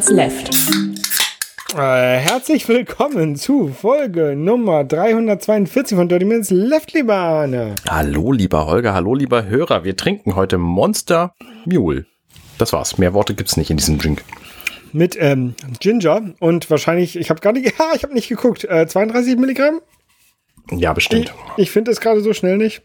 Millennials 0.00 0.10
Left. 0.10 0.50
Äh, 1.74 2.16
herzlich 2.18 2.66
willkommen 2.68 3.36
zu 3.36 3.68
Folge 3.68 4.34
Nummer 4.34 4.84
342 4.84 5.96
von 5.96 6.08
Dirty 6.08 6.24
Minutes 6.24 6.50
Left, 6.50 6.92
lieber 6.94 7.16
Arne. 7.16 7.74
Hallo, 7.88 8.32
lieber 8.32 8.66
Holger, 8.66 8.94
hallo, 8.94 9.14
lieber 9.14 9.44
Hörer. 9.44 9.84
Wir 9.84 9.96
trinken 9.96 10.36
heute 10.36 10.56
Monster 10.58 11.34
Mule. 11.66 12.06
Das 12.56 12.72
war's. 12.72 12.98
Mehr 12.98 13.12
Worte 13.12 13.34
gibt's 13.34 13.56
nicht 13.56 13.70
in 13.70 13.76
diesem 13.76 13.98
Drink. 13.98 14.24
Mit 14.92 15.16
ähm, 15.20 15.54
Ginger 15.80 16.32
und 16.40 16.70
wahrscheinlich, 16.70 17.16
ich 17.16 17.28
habe 17.28 17.40
gar 17.40 17.52
nicht, 17.52 17.66
ja, 17.78 17.90
ich 17.94 18.02
habe 18.02 18.14
nicht 18.14 18.28
geguckt, 18.28 18.64
äh, 18.64 18.86
32 18.86 19.36
Milligramm? 19.36 19.80
Ja, 20.70 20.92
bestimmt. 20.92 21.34
Ich, 21.56 21.64
ich 21.64 21.70
finde 21.70 21.90
es 21.90 22.00
gerade 22.00 22.22
so 22.22 22.32
schnell 22.32 22.56
nicht. 22.56 22.82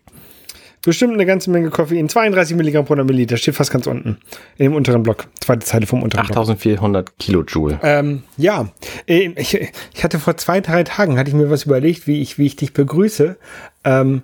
Bestimmt 0.85 1.13
eine 1.13 1.25
ganze 1.25 1.49
Menge 1.49 1.71
Koffein. 1.71 2.07
32 2.07 2.55
Milligramm 2.55 2.85
pro 2.85 2.95
Milliliter. 2.95 3.37
Steht 3.37 3.55
fast 3.55 3.71
ganz 3.71 3.87
unten. 3.87 4.19
Dem 4.59 4.75
unteren 4.75 5.01
Block. 5.01 5.25
Zweite 5.39 5.65
Zeile 5.65 5.87
vom 5.87 6.03
unteren 6.03 6.21
8400 6.21 7.17
Kilojoule. 7.17 7.79
Ähm, 7.81 8.21
ja. 8.37 8.69
Äh, 9.07 9.31
ich, 9.35 9.59
ich 9.95 10.03
hatte 10.03 10.19
vor 10.19 10.37
zwei, 10.37 10.61
drei 10.61 10.83
Tagen, 10.83 11.17
hatte 11.17 11.31
ich 11.31 11.35
mir 11.35 11.49
was 11.49 11.63
überlegt, 11.63 12.05
wie 12.05 12.21
ich, 12.21 12.37
wie 12.37 12.45
ich 12.45 12.55
dich 12.55 12.73
begrüße. 12.73 13.35
Ähm, 13.83 14.21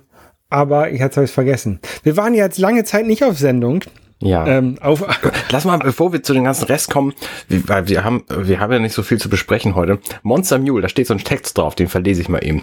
aber 0.50 0.92
ich 0.92 1.02
hatte 1.02 1.20
es 1.20 1.32
vergessen. 1.32 1.80
Wir 2.04 2.16
waren 2.16 2.32
ja 2.32 2.44
jetzt 2.44 2.58
lange 2.58 2.84
Zeit 2.84 3.06
nicht 3.06 3.24
auf 3.24 3.38
Sendung. 3.38 3.82
Ja. 4.20 4.46
Ähm, 4.46 4.76
auf 4.80 5.04
Lass 5.50 5.64
mal, 5.64 5.78
bevor 5.78 6.12
wir 6.12 6.22
zu 6.22 6.32
den 6.32 6.44
ganzen 6.44 6.66
Rest 6.66 6.90
kommen, 6.90 7.12
weil 7.48 7.88
wir 7.88 8.04
haben, 8.04 8.22
wir 8.28 8.60
haben 8.60 8.72
ja 8.72 8.78
nicht 8.78 8.94
so 8.94 9.02
viel 9.02 9.18
zu 9.18 9.28
besprechen 9.28 9.74
heute. 9.74 9.98
Monster 10.22 10.60
Mule, 10.60 10.82
da 10.82 10.88
steht 10.88 11.08
so 11.08 11.14
ein 11.14 11.24
Text 11.24 11.58
drauf, 11.58 11.74
den 11.74 11.88
verlese 11.88 12.20
ich 12.20 12.28
mal 12.28 12.44
eben. 12.44 12.62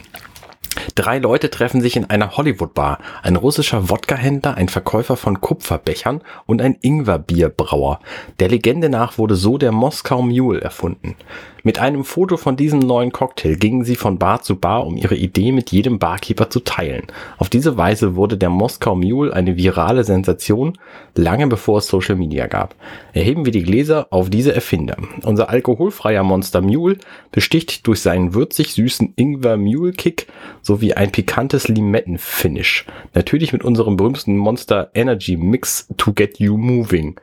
Drei 0.95 1.19
Leute 1.19 1.49
treffen 1.49 1.81
sich 1.81 1.95
in 1.95 2.09
einer 2.09 2.37
Hollywood-Bar. 2.37 2.99
Ein 3.23 3.35
russischer 3.35 3.89
Wodka-Händler, 3.89 4.55
ein 4.55 4.69
Verkäufer 4.69 5.17
von 5.17 5.41
Kupferbechern 5.41 6.21
und 6.45 6.61
ein 6.61 6.77
Ingwer-Bierbrauer. 6.81 7.99
Der 8.39 8.49
Legende 8.49 8.89
nach 8.89 9.17
wurde 9.17 9.35
so 9.35 9.57
der 9.57 9.71
Moskau 9.71 10.21
Mule 10.21 10.61
erfunden. 10.61 11.15
Mit 11.63 11.79
einem 11.79 12.05
Foto 12.05 12.37
von 12.37 12.55
diesem 12.55 12.79
neuen 12.79 13.11
Cocktail 13.11 13.55
gingen 13.55 13.83
sie 13.83 13.95
von 13.95 14.17
Bar 14.17 14.41
zu 14.41 14.55
Bar, 14.55 14.87
um 14.87 14.95
ihre 14.95 15.15
Idee 15.15 15.51
mit 15.51 15.71
jedem 15.71 15.99
Barkeeper 15.99 16.49
zu 16.49 16.61
teilen. 16.61 17.07
Auf 17.37 17.49
diese 17.49 17.77
Weise 17.77 18.15
wurde 18.15 18.37
der 18.37 18.49
Moskau 18.49 18.95
Mule 18.95 19.33
eine 19.33 19.57
virale 19.57 20.03
Sensation, 20.03 20.77
lange 21.15 21.47
bevor 21.47 21.79
es 21.79 21.87
Social 21.87 22.15
Media 22.15 22.47
gab. 22.47 22.75
Erheben 23.13 23.45
wir 23.45 23.51
die 23.51 23.63
Gläser 23.63 24.07
auf 24.09 24.29
diese 24.29 24.55
Erfinder. 24.55 24.97
Unser 25.23 25.49
alkoholfreier 25.49 26.23
Monster 26.23 26.61
Mule 26.61 26.97
besticht 27.31 27.87
durch 27.87 28.01
seinen 28.01 28.33
würzig 28.33 28.73
süßen 28.73 29.13
Ingwer 29.17 29.57
Mule 29.57 29.91
Kick 29.91 30.27
sowie 30.61 30.93
ein 30.93 31.11
pikantes 31.11 31.67
Limetten-Finish. 31.67 32.85
Natürlich 33.13 33.51
mit 33.51 33.65
unserem 33.65 33.97
berühmten 33.97 34.37
Monster 34.37 34.91
Energy 34.93 35.35
Mix 35.35 35.87
to 35.97 36.13
get 36.13 36.39
you 36.39 36.57
moving. 36.57 37.19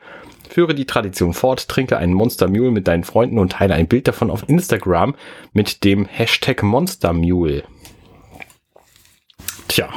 Führe 0.56 0.74
die 0.74 0.86
Tradition 0.86 1.34
fort, 1.34 1.68
trinke 1.68 1.98
einen 1.98 2.14
Monster 2.14 2.48
Mule 2.48 2.70
mit 2.70 2.88
deinen 2.88 3.04
Freunden 3.04 3.38
und 3.38 3.52
teile 3.52 3.74
ein 3.74 3.88
Bild 3.88 4.08
davon 4.08 4.30
auf 4.30 4.48
Instagram 4.48 5.14
mit 5.52 5.84
dem 5.84 6.06
Hashtag 6.06 6.62
Monster 6.62 7.12
Mule. 7.12 7.62
Tja. 9.68 9.90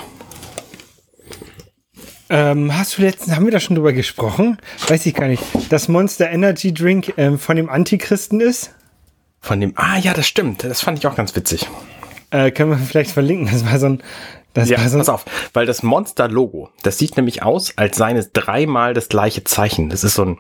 Ähm, 2.29 2.77
hast 2.77 2.97
du 2.97 3.03
letztens, 3.03 3.37
haben 3.37 3.45
wir 3.45 3.53
da 3.53 3.61
schon 3.61 3.77
drüber 3.77 3.93
gesprochen? 3.93 4.57
Weiß 4.89 5.05
ich 5.05 5.13
gar 5.13 5.29
nicht. 5.29 5.43
Dass 5.69 5.87
Monster 5.87 6.29
Energy 6.29 6.73
Drink 6.73 7.13
ähm, 7.15 7.39
von 7.39 7.55
dem 7.55 7.69
Antichristen 7.69 8.41
ist? 8.41 8.75
Von 9.39 9.61
dem, 9.61 9.71
ah 9.77 9.97
ja, 9.97 10.13
das 10.13 10.27
stimmt. 10.27 10.65
Das 10.65 10.81
fand 10.81 10.99
ich 10.99 11.07
auch 11.07 11.15
ganz 11.15 11.33
witzig. 11.37 11.69
Äh, 12.31 12.51
können 12.51 12.71
wir 12.71 12.77
vielleicht 12.79 13.11
verlinken. 13.11 13.47
Das 13.49 13.65
war 13.65 13.79
so 13.79 13.85
ein, 13.85 14.03
das 14.53 14.69
ja, 14.69 14.77
pass 14.77 15.09
auf, 15.09 15.25
weil 15.53 15.65
das 15.65 15.83
Monster-Logo, 15.83 16.69
das 16.83 16.97
sieht 16.97 17.17
nämlich 17.17 17.43
aus, 17.43 17.73
als 17.77 17.97
seien 17.97 18.17
es 18.17 18.31
dreimal 18.31 18.93
das 18.93 19.09
gleiche 19.09 19.43
Zeichen. 19.43 19.89
Das 19.89 20.03
ist 20.03 20.15
so 20.15 20.25
ein, 20.25 20.39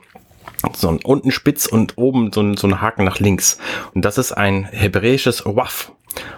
so 0.75 0.89
ein 0.89 0.99
unten 1.03 1.31
spitz 1.31 1.67
und 1.67 1.97
oben 1.97 2.31
so 2.33 2.41
ein, 2.41 2.57
so 2.57 2.67
ein 2.67 2.81
Haken 2.81 3.03
nach 3.03 3.19
links. 3.19 3.59
Und 3.93 4.03
das 4.05 4.17
ist 4.17 4.31
ein 4.31 4.65
hebräisches 4.65 5.45
Waf. 5.45 5.91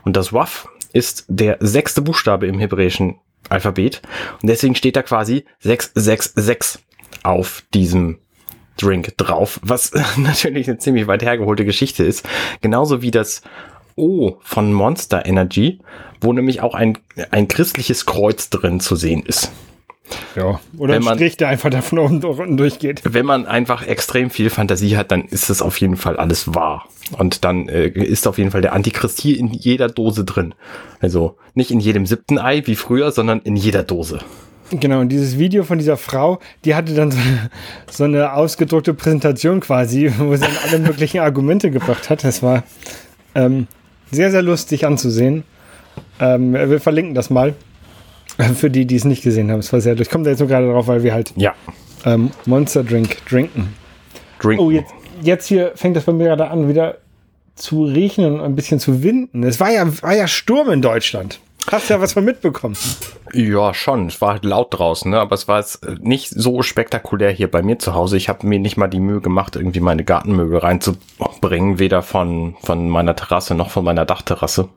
Und 0.04 0.18
das 0.18 0.34
Waf 0.34 0.68
ist 0.94 1.26
der 1.30 1.58
sechste 1.62 2.02
Buchstabe 2.02 2.48
im 2.48 2.60
hebräischen 2.60 3.20
Alphabet. 3.50 4.02
Und 4.42 4.50
deswegen 4.50 4.76
steht 4.76 4.96
da 4.96 5.04
quasi 5.04 5.46
666 5.60 6.84
auf 7.24 7.64
diesem 7.74 8.20
Drink 8.78 9.16
drauf, 9.18 9.60
was 9.64 9.92
natürlich 10.18 10.68
eine 10.68 10.78
ziemlich 10.78 11.08
weit 11.08 11.24
hergeholte 11.24 11.66
Geschichte 11.66 12.04
ist. 12.04 12.28
Genauso 12.62 13.02
wie 13.02 13.12
das 13.12 13.42
O 14.02 14.38
von 14.42 14.74
Monster 14.74 15.26
Energy, 15.26 15.80
wo 16.20 16.34
nämlich 16.34 16.62
auch 16.62 16.76
ein, 16.76 16.98
ein 17.30 17.48
christliches 17.48 18.06
Kreuz 18.06 18.50
drin 18.50 18.80
zu 18.80 18.96
sehen 18.96 19.24
ist. 19.26 19.52
Ja, 20.36 20.60
oder 20.78 20.96
wenn 20.96 21.04
man, 21.04 21.14
ein 21.14 21.18
Strich, 21.18 21.38
der 21.38 21.48
einfach 21.48 21.70
davon 21.70 22.00
unten 22.00 22.58
durchgeht. 22.58 23.02
Wenn 23.06 23.26
man 23.26 23.46
einfach 23.46 23.86
extrem 23.88 24.30
viel 24.30 24.50
Fantasie 24.50 24.98
hat, 24.98 25.12
dann 25.12 25.24
ist 25.24 25.50
das 25.50 25.62
auf 25.62 25.80
jeden 25.80 25.96
Fall 25.96 26.18
alles 26.18 26.54
wahr. 26.54 26.88
Und 27.18 27.46
dann 27.46 27.70
äh, 27.70 27.88
ist 27.88 28.28
auf 28.28 28.38
jeden 28.38 28.52
Fall 28.52 28.62
der 28.62 28.74
Antichrist 28.74 29.22
hier 29.22 29.38
in 29.38 29.48
jeder 29.48 29.88
Dose 29.88 30.26
drin. 30.26 30.54
Also 31.00 31.38
nicht 31.54 31.72
in 31.72 31.80
jedem 31.80 32.06
siebten 32.06 32.40
Ei 32.40 32.64
wie 32.66 32.76
früher, 32.76 33.12
sondern 33.12 33.40
in 33.40 33.56
jeder 33.56 33.84
Dose. 33.84 34.20
Genau, 34.72 35.02
und 35.02 35.10
dieses 35.10 35.38
Video 35.38 35.64
von 35.64 35.80
dieser 35.80 35.98
Frau, 35.98 36.40
die 36.64 36.76
hatte 36.76 36.94
dann 36.94 37.12
so 37.12 37.20
eine, 37.20 37.50
so 37.90 38.04
eine 38.06 38.34
ausgedruckte 38.34 38.94
Präsentation 38.94 39.60
quasi, 39.60 40.12
wo 40.18 40.34
sie 40.36 40.42
dann 40.42 40.58
alle 40.68 40.80
möglichen 40.80 41.20
Argumente 41.20 41.72
gebracht 41.72 42.10
hat. 42.10 42.24
Das 42.24 42.42
war 42.42 42.64
ähm, 43.36 43.68
sehr, 44.12 44.32
sehr 44.32 44.42
lustig 44.42 44.86
anzusehen. 44.86 45.44
Ähm, 46.20 46.54
wir 46.54 46.80
verlinken 46.80 47.16
das 47.16 47.30
mal. 47.30 47.56
Für 48.56 48.70
die, 48.70 48.86
die 48.86 48.96
es 48.96 49.04
nicht 49.04 49.24
gesehen 49.24 49.52
haben. 49.52 49.60
Es 49.60 49.72
war 49.74 49.82
sehr 49.82 49.94
lustig. 49.94 50.08
Ich 50.08 50.12
komme 50.12 50.24
da 50.24 50.30
jetzt 50.32 50.40
nur 50.40 50.48
gerade 50.48 50.68
drauf, 50.72 50.88
weil 50.88 51.04
wir 51.04 51.14
halt 51.14 51.34
ja. 51.36 51.54
ähm, 52.06 52.32
Monster 52.46 52.84
Drink 52.84 53.18
trinken. 53.26 53.74
Drinken. 54.40 54.64
Oh, 54.64 54.72
jetzt, 54.72 54.94
jetzt 55.22 55.48
hier 55.48 55.74
fängt 55.76 55.96
das 55.96 56.06
bei 56.06 56.14
mir 56.14 56.26
gerade 56.26 56.50
an, 56.50 56.68
wieder 56.68 56.98
zu 57.56 57.84
riechen 57.84 58.26
und 58.26 58.42
ein 58.42 58.56
bisschen 58.56 58.80
zu 58.80 59.04
winden. 59.04 59.44
Es 59.44 59.60
war 59.60 59.72
ja, 59.72 59.86
war 60.02 60.16
ja 60.16 60.28
Sturm 60.28 60.72
in 60.72 60.82
Deutschland. 60.82 61.40
Hast 61.70 61.90
du 61.90 61.94
ja 61.94 62.02
was 62.02 62.14
von 62.14 62.26
mitbekommen? 62.26 62.76
Ja, 63.34 63.74
schon. 63.74 64.08
Es 64.08 64.20
war 64.20 64.34
halt 64.34 64.46
laut 64.46 64.78
draußen, 64.78 65.12
ne? 65.12 65.20
aber 65.20 65.36
es 65.36 65.48
war 65.48 65.60
jetzt 65.60 65.86
nicht 66.02 66.30
so 66.30 66.64
spektakulär 66.64 67.32
hier 67.32 67.50
bei 67.50 67.62
mir 67.62 67.78
zu 67.78 67.94
Hause. 67.94 68.18
Ich 68.18 68.30
habe 68.30 68.48
mir 68.48 68.60
nicht 68.60 68.78
mal 68.78 68.88
die 68.88 69.00
Mühe 69.00 69.22
gemacht, 69.22 69.56
irgendwie 69.56 69.80
meine 69.80 70.04
Gartenmöbel 70.04 70.58
reinzubringen, 70.58 71.80
weder 71.80 72.02
von, 72.02 72.56
von 72.62 72.90
meiner 72.90 73.16
Terrasse 73.16 73.56
noch 73.56 73.70
von 73.70 73.86
meiner 73.86 74.06
Dachterrasse. 74.06 74.70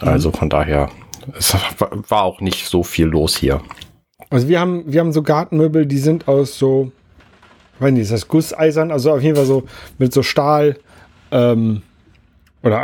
Mhm. 0.00 0.08
Also 0.08 0.30
von 0.30 0.48
daher, 0.48 0.90
es 1.36 1.56
war 2.08 2.22
auch 2.22 2.40
nicht 2.40 2.66
so 2.66 2.82
viel 2.82 3.06
los 3.06 3.36
hier. 3.36 3.60
Also 4.30 4.48
wir 4.48 4.60
haben, 4.60 4.84
wir 4.86 5.00
haben 5.00 5.12
so 5.12 5.22
Gartenmöbel, 5.22 5.86
die 5.86 5.98
sind 5.98 6.28
aus 6.28 6.56
so, 6.56 6.92
ich 7.74 7.80
weiß 7.82 7.92
nicht, 7.92 8.02
ist 8.02 8.12
das 8.12 8.28
Gusseisern, 8.28 8.90
also 8.90 9.12
auf 9.12 9.22
jeden 9.22 9.36
Fall 9.36 9.44
so 9.44 9.64
mit 9.98 10.14
so 10.14 10.22
Stahl, 10.22 10.78
ähm, 11.30 11.82
oder 12.62 12.82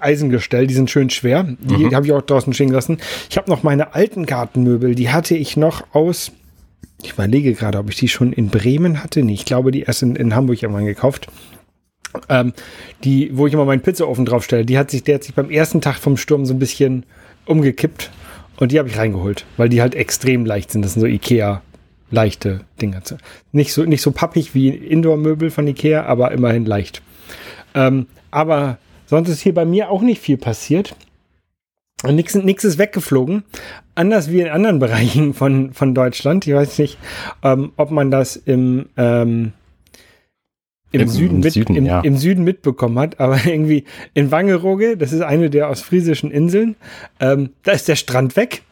Eisengestell, 0.00 0.66
die 0.66 0.74
sind 0.74 0.90
schön 0.90 1.10
schwer. 1.10 1.44
Die 1.44 1.86
mhm. 1.86 1.94
habe 1.94 2.06
ich 2.06 2.12
auch 2.12 2.22
draußen 2.22 2.52
stehen 2.52 2.68
gelassen. 2.68 2.98
Ich 3.30 3.36
habe 3.36 3.50
noch 3.50 3.62
meine 3.62 3.94
alten 3.94 4.26
Gartenmöbel, 4.26 4.94
die 4.94 5.10
hatte 5.10 5.36
ich 5.36 5.56
noch 5.56 5.94
aus, 5.94 6.32
ich 7.02 7.12
überlege 7.12 7.54
gerade, 7.54 7.78
ob 7.78 7.90
ich 7.90 7.96
die 7.96 8.08
schon 8.08 8.32
in 8.32 8.48
Bremen 8.48 9.02
hatte. 9.02 9.22
Nee, 9.22 9.34
ich 9.34 9.44
glaube, 9.44 9.70
die 9.70 9.82
erst 9.82 10.02
in, 10.02 10.16
in 10.16 10.34
Hamburg 10.34 10.62
irgendwann 10.62 10.86
gekauft. 10.86 11.28
Ähm, 12.28 12.52
die, 13.04 13.30
wo 13.36 13.46
ich 13.46 13.52
immer 13.52 13.64
meinen 13.64 13.82
Pizzaofen 13.82 14.24
draufstelle, 14.24 14.64
die 14.64 14.78
hat 14.78 14.90
sich, 14.90 15.04
der 15.04 15.16
hat 15.16 15.24
sich 15.24 15.34
beim 15.34 15.50
ersten 15.50 15.80
Tag 15.80 15.96
vom 15.96 16.16
Sturm 16.16 16.46
so 16.46 16.54
ein 16.54 16.58
bisschen 16.58 17.04
umgekippt 17.44 18.10
und 18.58 18.72
die 18.72 18.78
habe 18.78 18.88
ich 18.88 18.98
reingeholt, 18.98 19.44
weil 19.56 19.68
die 19.68 19.80
halt 19.80 19.94
extrem 19.94 20.46
leicht 20.46 20.72
sind. 20.72 20.82
Das 20.82 20.94
sind 20.94 21.00
so 21.00 21.06
Ikea 21.06 21.62
leichte 22.10 22.60
Dinger. 22.80 23.02
Nicht 23.52 23.72
so, 23.72 23.84
nicht 23.84 24.02
so 24.02 24.12
pappig 24.12 24.54
wie 24.54 24.68
Indoor-Möbel 24.68 25.50
von 25.50 25.66
Ikea, 25.66 26.04
aber 26.04 26.32
immerhin 26.32 26.64
leicht. 26.64 27.02
Ähm, 27.74 28.06
aber 28.30 28.78
Sonst 29.08 29.30
ist 29.30 29.40
hier 29.40 29.54
bei 29.54 29.64
mir 29.64 29.90
auch 29.90 30.02
nicht 30.02 30.20
viel 30.20 30.36
passiert. 30.36 30.94
Nichts 32.06 32.34
nix 32.34 32.62
ist 32.62 32.78
weggeflogen. 32.78 33.42
Anders 33.94 34.30
wie 34.30 34.42
in 34.42 34.48
anderen 34.48 34.78
Bereichen 34.84 35.32
von, 35.32 35.72
von 35.72 35.94
Deutschland. 35.94 36.46
Ich 36.46 36.54
weiß 36.54 36.78
nicht, 36.78 36.98
ähm, 37.42 37.72
ob 37.76 37.90
man 37.90 38.10
das 38.10 38.36
im, 38.36 38.90
ähm, 38.98 39.52
im, 40.92 41.00
Im, 41.00 41.08
Süden, 41.08 41.40
mit, 41.40 41.52
Süden, 41.52 41.74
im, 41.74 41.86
ja. 41.86 42.00
im, 42.02 42.16
Süden 42.16 42.44
mitbekommen 42.44 42.98
hat, 42.98 43.18
aber 43.18 43.38
irgendwie 43.46 43.84
in 44.12 44.30
Wangerooge, 44.30 44.96
das 44.96 45.12
ist 45.12 45.22
eine 45.22 45.48
der 45.48 45.70
ostfriesischen 45.70 46.30
Inseln, 46.30 46.76
ähm, 47.18 47.50
da 47.62 47.72
ist 47.72 47.88
der 47.88 47.96
Strand 47.96 48.36
weg. 48.36 48.62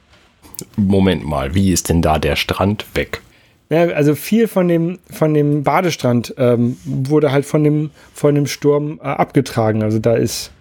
Moment 0.76 1.24
mal, 1.24 1.54
wie 1.54 1.72
ist 1.72 1.88
denn 1.88 2.02
da 2.02 2.18
der 2.18 2.36
Strand 2.36 2.86
weg? 2.94 3.20
Ja, 3.68 3.86
also 3.88 4.14
viel 4.14 4.46
von 4.46 4.68
dem, 4.68 4.98
von 5.10 5.34
dem 5.34 5.64
Badestrand 5.64 6.34
ähm, 6.38 6.76
wurde 6.84 7.32
halt 7.32 7.44
von 7.44 7.64
dem, 7.64 7.90
von 8.14 8.34
dem 8.34 8.46
Sturm 8.46 9.00
äh, 9.02 9.06
abgetragen. 9.06 9.82
Also 9.82 9.98
da 9.98 10.14
ist, 10.14 10.52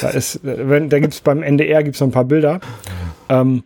da 0.00 0.08
ist, 0.08 0.36
äh, 0.36 0.68
wenn, 0.68 0.88
da 0.88 1.00
gibt's 1.00 1.20
beim 1.20 1.42
NDR 1.42 1.82
gibt's 1.82 2.00
noch 2.00 2.08
ein 2.08 2.12
paar 2.12 2.24
Bilder, 2.24 2.60
ähm, 3.28 3.62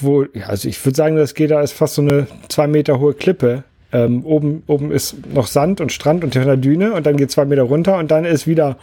wo, 0.00 0.24
ja, 0.34 0.46
also 0.46 0.68
ich 0.68 0.84
würde 0.84 0.96
sagen, 0.96 1.16
das 1.16 1.34
geht 1.34 1.52
da 1.52 1.60
ist 1.60 1.72
fast 1.72 1.94
so 1.94 2.02
eine 2.02 2.26
zwei 2.48 2.66
Meter 2.66 2.98
hohe 2.98 3.14
Klippe. 3.14 3.62
Ähm, 3.92 4.24
oben, 4.24 4.64
oben 4.66 4.90
ist 4.90 5.14
noch 5.32 5.46
Sand 5.46 5.80
und 5.80 5.92
Strand 5.92 6.24
und 6.24 6.36
eine 6.36 6.58
Düne 6.58 6.94
und 6.94 7.06
dann 7.06 7.16
geht 7.16 7.30
zwei 7.30 7.44
Meter 7.44 7.62
runter 7.62 7.96
und 7.98 8.10
dann 8.10 8.24
ist 8.24 8.48
wieder, 8.48 8.76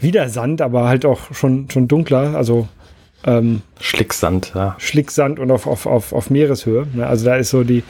wieder 0.00 0.28
Sand, 0.28 0.62
aber 0.62 0.86
halt 0.86 1.04
auch 1.04 1.34
schon, 1.34 1.68
schon 1.70 1.88
dunkler. 1.88 2.36
Also 2.36 2.68
ähm, 3.26 3.62
Schlicksand, 3.80 4.52
ja. 4.54 4.76
Schlicksand 4.78 5.40
und 5.40 5.50
auf, 5.50 5.66
auf, 5.66 5.86
auf, 5.86 6.12
auf 6.12 6.30
Meereshöhe. 6.30 6.86
Also 7.00 7.24
da 7.24 7.34
ist 7.34 7.50
so 7.50 7.64
die, 7.64 7.82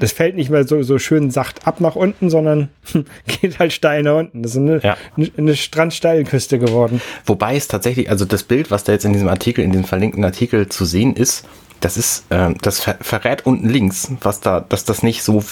das 0.00 0.12
fällt 0.12 0.34
nicht 0.34 0.50
mehr 0.50 0.66
so, 0.66 0.82
so 0.82 0.98
schön 0.98 1.30
sacht 1.30 1.66
ab 1.66 1.80
nach 1.80 1.94
unten, 1.94 2.28
sondern 2.30 2.68
geht 3.40 3.58
halt 3.58 3.72
steil 3.72 4.02
nach 4.02 4.16
unten. 4.18 4.42
Das 4.42 4.52
ist 4.52 4.58
eine, 4.58 4.80
Ja. 4.82 4.96
eine, 5.16 5.30
eine 5.36 5.56
Strandsteilküste 5.56 6.58
geworden. 6.58 7.00
Wobei 7.26 7.54
es 7.56 7.68
tatsächlich, 7.68 8.10
also 8.10 8.24
das 8.24 8.42
Bild, 8.42 8.70
was 8.70 8.84
da 8.84 8.92
jetzt 8.92 9.04
in 9.04 9.12
diesem 9.12 9.28
Artikel, 9.28 9.64
in 9.64 9.70
diesem 9.72 9.84
verlinkten 9.86 10.24
Artikel 10.24 10.68
zu 10.68 10.84
sehen 10.84 11.14
ist, 11.14 11.46
das 11.80 11.96
ist, 11.96 12.24
ähm, 12.30 12.56
das 12.60 12.80
ver 12.80 12.96
verrät 13.00 13.46
unten 13.46 13.68
links, 13.68 14.10
was 14.22 14.40
da, 14.40 14.60
dass 14.60 14.84
das 14.84 15.02
nicht 15.02 15.22
so, 15.22 15.42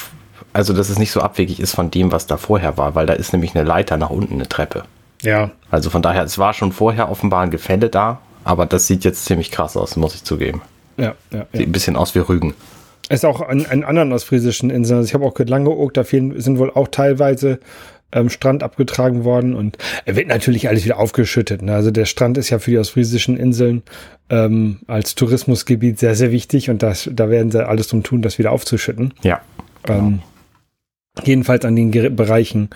also 0.53 0.73
dass 0.75 0.91
es 0.91 0.99
nicht 0.99 1.11
so 1.13 1.21
abwegig 1.21 1.61
ist 1.61 1.75
von 1.75 1.91
dem, 1.91 2.13
was 2.13 2.27
da 2.27 2.37
vorher 2.37 2.77
war, 2.77 2.95
weil 2.95 3.07
da 3.07 3.15
ist 3.15 3.33
nämlich 3.33 3.55
eine 3.55 3.65
Leiter 3.65 3.97
nach 3.97 4.11
unten, 4.11 4.35
eine 4.35 4.49
Treppe. 4.49 4.85
Ja. 5.23 5.51
Also 5.71 5.91
von 5.91 6.03
daher, 6.03 6.25
es 6.25 6.39
war 6.39 6.53
schon 6.55 6.73
vorher 6.73 7.11
offenbar 7.11 7.43
ein 7.43 7.51
Gefälle 7.51 7.89
da, 7.89 8.21
aber 8.45 8.67
das 8.67 8.87
sieht 8.87 9.05
jetzt 9.05 9.25
ziemlich 9.25 9.51
krass 9.51 9.77
aus, 9.77 9.97
muss 9.97 10.15
ich 10.15 10.25
zugeben. 10.25 10.63
Ja, 10.97 11.15
ja, 11.31 11.39
ja. 11.39 11.47
Sieht 11.53 11.69
ein 11.69 11.73
bisschen 11.73 11.97
aus 11.97 12.15
wie 12.15 12.19
Rügen. 12.21 12.55
Ist 13.11 13.25
auch 13.25 13.41
an, 13.41 13.65
an 13.67 13.85
anderen 13.85 14.13
ostfriesischen 14.13 14.71
Inseln. 14.71 14.99
Also 14.99 15.09
ich 15.09 15.15
habe 15.15 15.25
auch 15.25 15.35
gehört, 15.35 15.51
Langeoog, 15.51 15.95
da 15.95 16.05
fehlen, 16.05 16.39
sind 16.41 16.59
wohl 16.59 16.71
auch 16.71 16.89
teilweise 16.89 17.59
ähm, 18.13 18.31
Strand 18.31 18.63
abgetragen 18.63 19.25
worden 19.25 19.55
und 19.55 19.79
er 20.05 20.17
wird 20.17 20.29
natürlich 20.29 20.69
alles 20.69 20.85
wieder 20.85 20.99
aufgeschüttet. 20.99 21.63
Ne? 21.63 21.75
Also 21.75 21.91
der 21.91 22.05
Strand 22.05 22.39
ist 22.39 22.51
ja 22.51 22.59
für 22.59 22.71
die 22.71 22.79
ostfriesischen 22.79 23.37
Inseln 23.37 23.83
ähm, 24.31 24.81
als 24.87 25.15
Tourismusgebiet 25.15 25.99
sehr, 25.99 26.15
sehr 26.15 26.33
wichtig 26.33 26.71
und 26.71 26.83
das, 26.83 27.09
da 27.13 27.31
werden 27.31 27.51
sie 27.51 27.67
alles 27.67 27.89
drum 27.89 28.03
tun, 28.03 28.23
das 28.23 28.39
wieder 28.39 28.53
aufzuschütten. 28.53 29.15
Ja. 29.23 29.41
Ähm, 29.87 30.21
jedenfalls 31.25 31.65
an 31.65 31.77
den 31.77 31.91
Bereichen, 31.91 32.71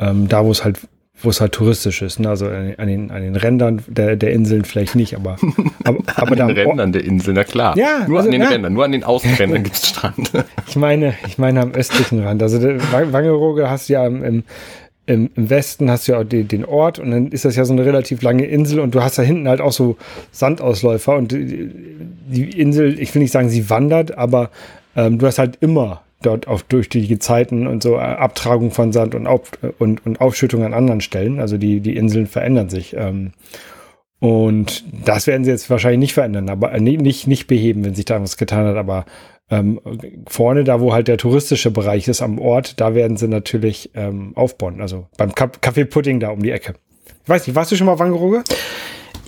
ähm, 0.00 0.28
da 0.28 0.44
wo 0.44 0.50
es 0.50 0.64
halt 0.64 0.80
wo 1.20 1.30
es 1.30 1.40
halt 1.40 1.52
touristisch 1.52 2.02
ist, 2.02 2.18
ne? 2.18 2.28
also 2.28 2.46
an, 2.46 2.86
den, 2.86 3.10
an 3.10 3.22
den 3.22 3.36
Rändern 3.36 3.82
der, 3.86 4.16
der 4.16 4.32
Inseln 4.32 4.64
vielleicht 4.64 4.94
nicht, 4.94 5.14
aber, 5.14 5.36
aber, 5.84 5.98
aber 6.16 6.40
an 6.40 6.48
den 6.48 6.58
Rändern 6.58 6.92
der 6.92 7.04
Insel, 7.04 7.34
na 7.34 7.44
klar. 7.44 7.76
Ja, 7.76 8.06
nur 8.08 8.18
also, 8.18 8.28
an 8.28 8.32
den 8.32 8.42
ja. 8.42 8.48
Rändern, 8.48 8.72
nur 8.72 8.84
an 8.84 8.92
den 8.92 9.04
Außenrändern 9.04 9.62
gibt 9.64 9.76
es 9.76 9.88
Strand. 9.88 10.32
Ich 10.66 10.76
meine, 10.76 11.14
ich 11.26 11.36
meine 11.36 11.60
am 11.60 11.72
östlichen 11.72 12.20
Rand. 12.20 12.42
Also 12.42 12.62
Wangerooge 12.62 13.68
hast 13.68 13.88
du 13.88 13.92
ja 13.92 14.06
im, 14.06 14.24
im, 14.24 14.44
im, 15.04 15.30
Westen 15.36 15.90
hast 15.90 16.08
du 16.08 16.12
ja 16.12 16.20
auch 16.20 16.24
die, 16.24 16.44
den 16.44 16.64
Ort 16.64 16.98
und 16.98 17.10
dann 17.10 17.28
ist 17.28 17.44
das 17.44 17.56
ja 17.56 17.66
so 17.66 17.74
eine 17.74 17.84
relativ 17.84 18.22
lange 18.22 18.46
Insel 18.46 18.80
und 18.80 18.94
du 18.94 19.02
hast 19.02 19.18
da 19.18 19.22
hinten 19.22 19.48
halt 19.48 19.60
auch 19.60 19.72
so 19.72 19.98
Sandausläufer 20.30 21.14
und 21.16 21.32
die, 21.32 21.70
die 22.26 22.58
Insel, 22.58 22.98
ich 22.98 23.14
will 23.14 23.20
nicht 23.20 23.32
sagen, 23.32 23.50
sie 23.50 23.68
wandert, 23.68 24.16
aber 24.16 24.50
ähm, 24.96 25.18
du 25.18 25.26
hast 25.26 25.38
halt 25.38 25.58
immer 25.60 26.02
dort 26.22 26.46
auf 26.48 26.62
durch 26.62 26.88
die 26.88 27.06
Gezeiten 27.06 27.66
und 27.66 27.82
so 27.82 27.94
äh, 27.94 28.00
Abtragung 28.00 28.70
von 28.70 28.92
Sand 28.92 29.14
und, 29.14 29.26
auf, 29.26 29.50
und, 29.78 30.04
und 30.06 30.20
Aufschüttung 30.20 30.64
an 30.64 30.74
anderen 30.74 31.00
Stellen. 31.00 31.40
Also 31.40 31.58
die, 31.58 31.80
die 31.80 31.96
Inseln 31.96 32.26
verändern 32.26 32.68
sich. 32.68 32.94
Ähm, 32.96 33.32
und 34.20 34.84
das 35.04 35.26
werden 35.26 35.44
sie 35.44 35.50
jetzt 35.50 35.68
wahrscheinlich 35.68 35.98
nicht 35.98 36.14
verändern, 36.14 36.48
aber 36.48 36.72
äh, 36.72 36.80
nicht, 36.80 37.26
nicht 37.26 37.46
beheben, 37.48 37.84
wenn 37.84 37.94
sich 37.94 38.04
da 38.04 38.22
was 38.22 38.36
getan 38.36 38.66
hat. 38.66 38.76
Aber 38.76 39.04
ähm, 39.50 39.80
vorne, 40.28 40.64
da 40.64 40.80
wo 40.80 40.92
halt 40.92 41.08
der 41.08 41.18
touristische 41.18 41.70
Bereich 41.70 42.06
ist 42.08 42.22
am 42.22 42.38
Ort, 42.38 42.80
da 42.80 42.94
werden 42.94 43.16
sie 43.16 43.28
natürlich 43.28 43.90
ähm, 43.94 44.32
aufbauen. 44.36 44.80
Also 44.80 45.08
beim 45.18 45.34
Ka- 45.34 45.50
Café 45.60 45.84
Pudding 45.84 46.20
da 46.20 46.30
um 46.30 46.42
die 46.42 46.52
Ecke. 46.52 46.74
Ich 47.24 47.28
weiß 47.28 47.46
nicht, 47.46 47.56
warst 47.56 47.72
du 47.72 47.76
schon 47.76 47.86
mal 47.86 47.98
Wangerooge? 47.98 48.44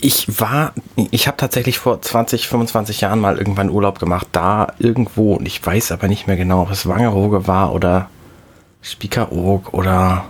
Ich 0.06 0.38
war, 0.38 0.74
ich 1.12 1.26
habe 1.28 1.38
tatsächlich 1.38 1.78
vor 1.78 1.98
20, 1.98 2.46
25 2.46 3.00
Jahren 3.00 3.20
mal 3.20 3.38
irgendwann 3.38 3.70
Urlaub 3.70 3.98
gemacht, 3.98 4.26
da 4.32 4.74
irgendwo, 4.78 5.32
und 5.32 5.46
ich 5.46 5.64
weiß 5.64 5.92
aber 5.92 6.08
nicht 6.08 6.26
mehr 6.26 6.36
genau, 6.36 6.60
ob 6.60 6.70
es 6.70 6.86
Wangerooge 6.86 7.46
war 7.46 7.72
oder 7.72 8.10
Spiekeroog 8.82 9.72
oder 9.72 10.26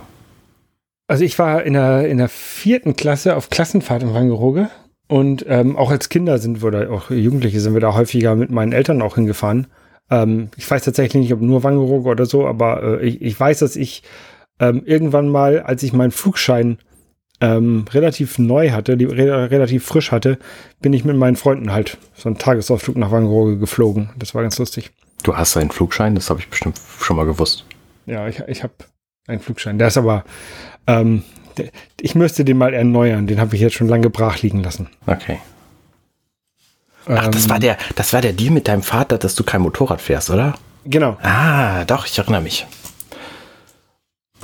Also 1.07 1.25
ich 1.25 1.37
war 1.39 1.63
in 1.63 1.73
der, 1.73 2.07
in 2.07 2.19
der 2.19 2.29
vierten 2.29 2.95
Klasse 2.95 3.35
auf 3.35 3.49
Klassenfahrt 3.49 4.01
in 4.01 4.13
Wangerooge 4.13 4.69
und 5.09 5.45
ähm, 5.49 5.75
auch 5.75 5.91
als 5.91 6.07
Kinder 6.07 6.37
sind 6.37 6.61
wir 6.61 6.67
oder 6.69 6.89
auch 6.89 7.11
Jugendliche 7.11 7.59
sind 7.59 7.73
wir 7.73 7.81
da 7.81 7.95
häufiger 7.95 8.33
mit 8.35 8.51
meinen 8.51 8.71
Eltern 8.71 9.01
auch 9.01 9.15
hingefahren. 9.15 9.67
Ähm, 10.09 10.51
ich 10.55 10.71
weiß 10.71 10.85
tatsächlich 10.85 11.21
nicht, 11.21 11.33
ob 11.33 11.41
nur 11.41 11.63
Wangerooge 11.63 12.07
oder 12.07 12.25
so, 12.25 12.47
aber 12.47 13.01
äh, 13.01 13.05
ich, 13.05 13.21
ich 13.21 13.37
weiß, 13.37 13.59
dass 13.59 13.75
ich 13.75 14.03
ähm, 14.57 14.83
irgendwann 14.85 15.27
mal, 15.27 15.63
als 15.63 15.83
ich 15.83 15.91
meinen 15.91 16.11
Flugschein 16.11 16.77
ähm, 17.45 17.85
relativ 17.91 18.39
neu 18.39 18.71
hatte, 18.71 18.97
die, 18.97 19.05
re 19.05 19.51
relativ 19.51 19.85
frisch 19.85 20.11
hatte, 20.11 20.39
bin 20.81 20.93
ich 20.93 21.05
mit 21.05 21.15
meinen 21.15 21.35
Freunden 21.35 21.71
halt 21.71 21.97
so 22.15 22.27
einen 22.29 22.37
Tagesausflug 22.37 22.95
nach 22.97 23.11
Wangerooge 23.11 23.57
geflogen. 23.57 24.09
Das 24.17 24.33
war 24.33 24.41
ganz 24.41 24.57
lustig. 24.57 24.91
du 25.23 25.35
hast 25.37 25.55
einen 25.57 25.71
Flugschein, 25.71 26.15
das 26.15 26.29
habe 26.29 26.39
ich 26.39 26.49
bestimmt 26.49 26.79
schon 26.99 27.15
mal 27.17 27.25
gewusst. 27.25 27.65
Ja, 28.05 28.27
ich, 28.27 28.39
ich 28.47 28.63
habe 28.63 28.73
einen 29.27 29.41
Flugschein. 29.41 29.77
Der 29.77 29.87
ist 29.89 29.97
aber, 29.97 30.23
ähm, 30.87 31.23
der, 31.57 31.69
ich 32.01 32.15
müsste 32.15 32.43
den 32.45 32.57
mal 32.57 32.73
erneuern. 32.73 33.27
Den 33.27 33.39
habe 33.39 33.55
ich 33.55 33.61
jetzt 33.61 33.75
schon 33.75 33.87
lange 33.87 34.09
brach 34.09 34.41
liegen 34.41 34.63
lassen. 34.63 34.87
Okay. 35.07 35.39
Ach, 37.07 37.27
das 37.29 37.45
Ähm, 37.45 37.49
war 37.51 37.59
der, 37.59 37.77
das 37.95 38.13
war 38.13 38.21
der 38.21 38.33
Deal 38.33 38.51
mit 38.51 38.67
deinem 38.67 38.81
Vater, 38.83 39.17
dass 39.17 39.35
du 39.35 39.43
kein 39.43 39.61
Motorrad 39.61 40.01
fährst, 40.01 40.29
oder? 40.29 40.55
Genau. 40.85 41.17
Ah, 41.21 41.85
doch, 41.85 42.05
ich 42.05 42.17
erinnere 42.17 42.41
mich. 42.41 42.65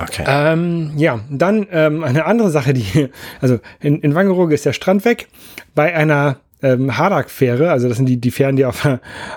Okay. 0.01 0.23
Ähm, 0.27 0.91
ja, 0.97 1.19
dann 1.29 1.67
ähm, 1.71 2.03
eine 2.03 2.25
andere 2.25 2.49
Sache, 2.49 2.73
die, 2.73 3.09
also 3.39 3.59
in, 3.79 3.99
in 4.01 4.15
Wangerooge 4.15 4.53
ist 4.53 4.65
der 4.65 4.73
Strand 4.73 5.05
weg. 5.05 5.27
Bei 5.75 5.95
einer 5.95 6.37
ähm, 6.61 6.97
Hadak-Fähre, 6.97 7.71
also 7.71 7.87
das 7.87 7.97
sind 7.97 8.07
die, 8.07 8.17
die 8.19 8.31
Fähren, 8.31 8.55
die 8.55 8.65
auf, 8.65 8.87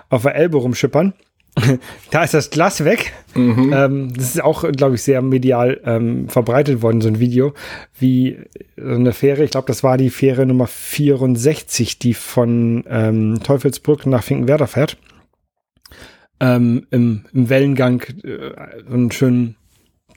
auf 0.09 0.23
der 0.23 0.35
Elbe 0.35 0.59
rumschippern, 0.59 1.15
da 2.11 2.25
ist 2.25 2.35
das 2.35 2.51
Glas 2.51 2.85
weg. 2.85 3.13
Ähm, 3.37 4.13
das 4.15 4.35
ist 4.35 4.43
auch, 4.43 4.71
glaube 4.73 4.97
ich, 4.97 5.03
sehr 5.03 5.23
medial 5.23 5.81
ähm, 5.85 6.29
verbreitet 6.29 6.83
worden, 6.83 7.01
so 7.01 7.09
ein 7.09 7.21
Video, 7.21 7.55
wie 7.99 8.39
so 8.77 8.95
eine 8.95 9.13
Fähre, 9.13 9.45
ich 9.45 9.53
glaube, 9.53 9.67
das 9.67 9.83
war 9.83 9.97
die 9.97 10.11
Fähre 10.11 10.47
Nummer 10.47 10.67
64, 10.67 11.99
die 11.99 12.15
von 12.15 12.85
ähm, 12.89 13.41
Teufelsbrück 13.43 14.07
nach 14.07 14.25
Finkenwerder 14.25 14.67
fährt. 14.67 14.97
Ähm, 16.41 16.87
im, 16.91 17.25
Im 17.33 17.49
Wellengang 17.49 18.03
äh, 18.25 18.53
so 18.89 18.95
einen 18.95 19.13
schönen 19.13 19.57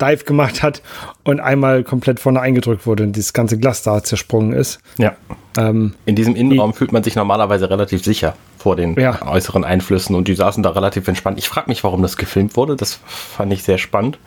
Dive 0.01 0.23
gemacht 0.25 0.61
hat 0.63 0.81
und 1.23 1.39
einmal 1.39 1.83
komplett 1.83 2.19
vorne 2.19 2.39
eingedrückt 2.39 2.85
wurde 2.85 3.03
und 3.03 3.15
dieses 3.15 3.33
ganze 3.33 3.57
Glas 3.57 3.81
da 3.83 4.03
zersprungen 4.03 4.53
ist. 4.53 4.79
ja. 4.97 5.15
Ähm, 5.57 5.95
In 6.05 6.15
diesem 6.15 6.35
Innenraum 6.35 6.73
fühlt 6.73 6.91
man 6.91 7.03
sich 7.03 7.15
normalerweise 7.15 7.69
relativ 7.69 8.03
sicher 8.03 8.35
vor 8.59 8.75
den 8.75 8.93
Ja. 8.99 9.27
äußeren 9.27 9.63
Einflüssen 9.63 10.15
und 10.15 10.27
die 10.27 10.35
saßen 10.35 10.61
da 10.61 10.69
relativ 10.69 11.07
entspannt. 11.07 11.39
Ich 11.39 11.49
frage 11.49 11.67
mich, 11.69 11.83
warum 11.83 12.01
das 12.03 12.15
gefilmt 12.17 12.55
wurde. 12.55 12.75
Das 12.75 12.99
fand 13.05 13.51
ich 13.53 13.63
sehr 13.63 13.79
spannend. 13.79 14.19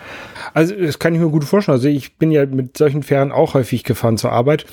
also 0.55 0.75
das 0.75 0.99
kann 0.99 1.15
ich 1.15 1.21
mir 1.21 1.29
gut 1.29 1.45
vorstellen. 1.45 1.77
Also 1.77 1.89
ich 1.89 2.17
bin 2.17 2.33
ja 2.33 2.45
mit 2.47 2.77
solchen 2.77 3.03
Fähren 3.05 3.31
auch 3.31 3.55
häufig 3.55 3.85
gefahren 3.85 4.19
zur 4.19 4.33
Arbeit 4.33 4.67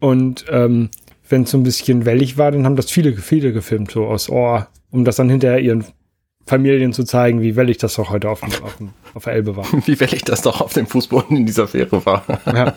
und 0.00 0.46
ähm, 0.50 0.90
wenn 1.28 1.42
es 1.44 1.50
so 1.52 1.58
ein 1.58 1.62
bisschen 1.62 2.06
wellig 2.06 2.38
war, 2.38 2.50
dann 2.50 2.64
haben 2.64 2.74
das 2.74 2.90
viele, 2.90 3.12
viele 3.16 3.52
gefilmt, 3.52 3.92
so 3.92 4.06
aus 4.06 4.28
Ohr, 4.28 4.66
um 4.90 5.04
das 5.04 5.14
dann 5.14 5.30
hinterher 5.30 5.60
ihren 5.60 5.84
Familien 6.46 6.92
zu 6.92 7.04
zeigen, 7.04 7.40
wie 7.40 7.54
wellig 7.54 7.78
das 7.78 7.94
doch 7.94 8.10
heute 8.10 8.28
auf, 8.28 8.40
dem, 8.40 8.48
auf, 8.64 8.76
dem, 8.78 8.88
auf 9.14 9.24
der 9.24 9.34
Elbe 9.34 9.56
war. 9.56 9.66
Wie 9.86 9.98
wellig 10.00 10.24
das 10.24 10.42
doch 10.42 10.60
auf 10.60 10.72
dem 10.72 10.86
Fußboden 10.86 11.36
in 11.36 11.46
dieser 11.46 11.68
Fähre 11.68 12.04
war. 12.04 12.24
Ja. 12.46 12.74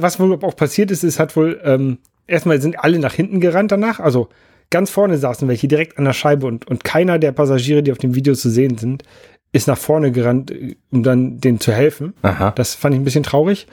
Was 0.00 0.18
wohl 0.18 0.38
auch 0.42 0.56
passiert 0.56 0.90
ist, 0.90 1.04
es 1.04 1.18
hat 1.18 1.36
wohl, 1.36 1.60
ähm, 1.64 1.98
erstmal 2.26 2.60
sind 2.60 2.82
alle 2.82 2.98
nach 2.98 3.14
hinten 3.14 3.40
gerannt 3.40 3.72
danach, 3.72 4.00
also 4.00 4.28
ganz 4.70 4.90
vorne 4.90 5.18
saßen 5.18 5.46
welche 5.48 5.68
direkt 5.68 5.98
an 5.98 6.04
der 6.04 6.12
Scheibe 6.12 6.46
und, 6.46 6.66
und 6.66 6.84
keiner 6.84 7.18
der 7.18 7.32
Passagiere, 7.32 7.82
die 7.82 7.92
auf 7.92 7.98
dem 7.98 8.14
Video 8.14 8.34
zu 8.34 8.50
sehen 8.50 8.78
sind, 8.78 9.04
ist 9.52 9.68
nach 9.68 9.78
vorne 9.78 10.12
gerannt, 10.12 10.50
äh, 10.50 10.76
um 10.90 11.02
dann 11.02 11.40
denen 11.40 11.60
zu 11.60 11.72
helfen. 11.72 12.14
Aha. 12.22 12.50
Das 12.52 12.74
fand 12.74 12.94
ich 12.94 13.00
ein 13.00 13.04
bisschen 13.04 13.22
traurig. 13.22 13.66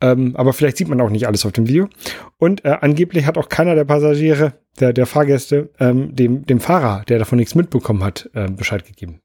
Ähm, 0.00 0.34
aber 0.36 0.52
vielleicht 0.52 0.76
sieht 0.76 0.88
man 0.88 1.00
auch 1.00 1.08
nicht 1.08 1.26
alles 1.26 1.46
auf 1.46 1.52
dem 1.52 1.68
Video. 1.68 1.88
Und 2.38 2.64
äh, 2.64 2.76
angeblich 2.80 3.26
hat 3.26 3.38
auch 3.38 3.48
keiner 3.48 3.74
der 3.74 3.84
Passagiere, 3.84 4.54
der, 4.80 4.92
der 4.92 5.06
Fahrgäste, 5.06 5.70
ähm, 5.78 6.14
dem, 6.14 6.44
dem 6.44 6.60
Fahrer, 6.60 7.04
der 7.08 7.18
davon 7.18 7.38
nichts 7.38 7.54
mitbekommen 7.54 8.02
hat, 8.02 8.28
äh, 8.34 8.50
Bescheid 8.50 8.84
gegeben. 8.84 9.20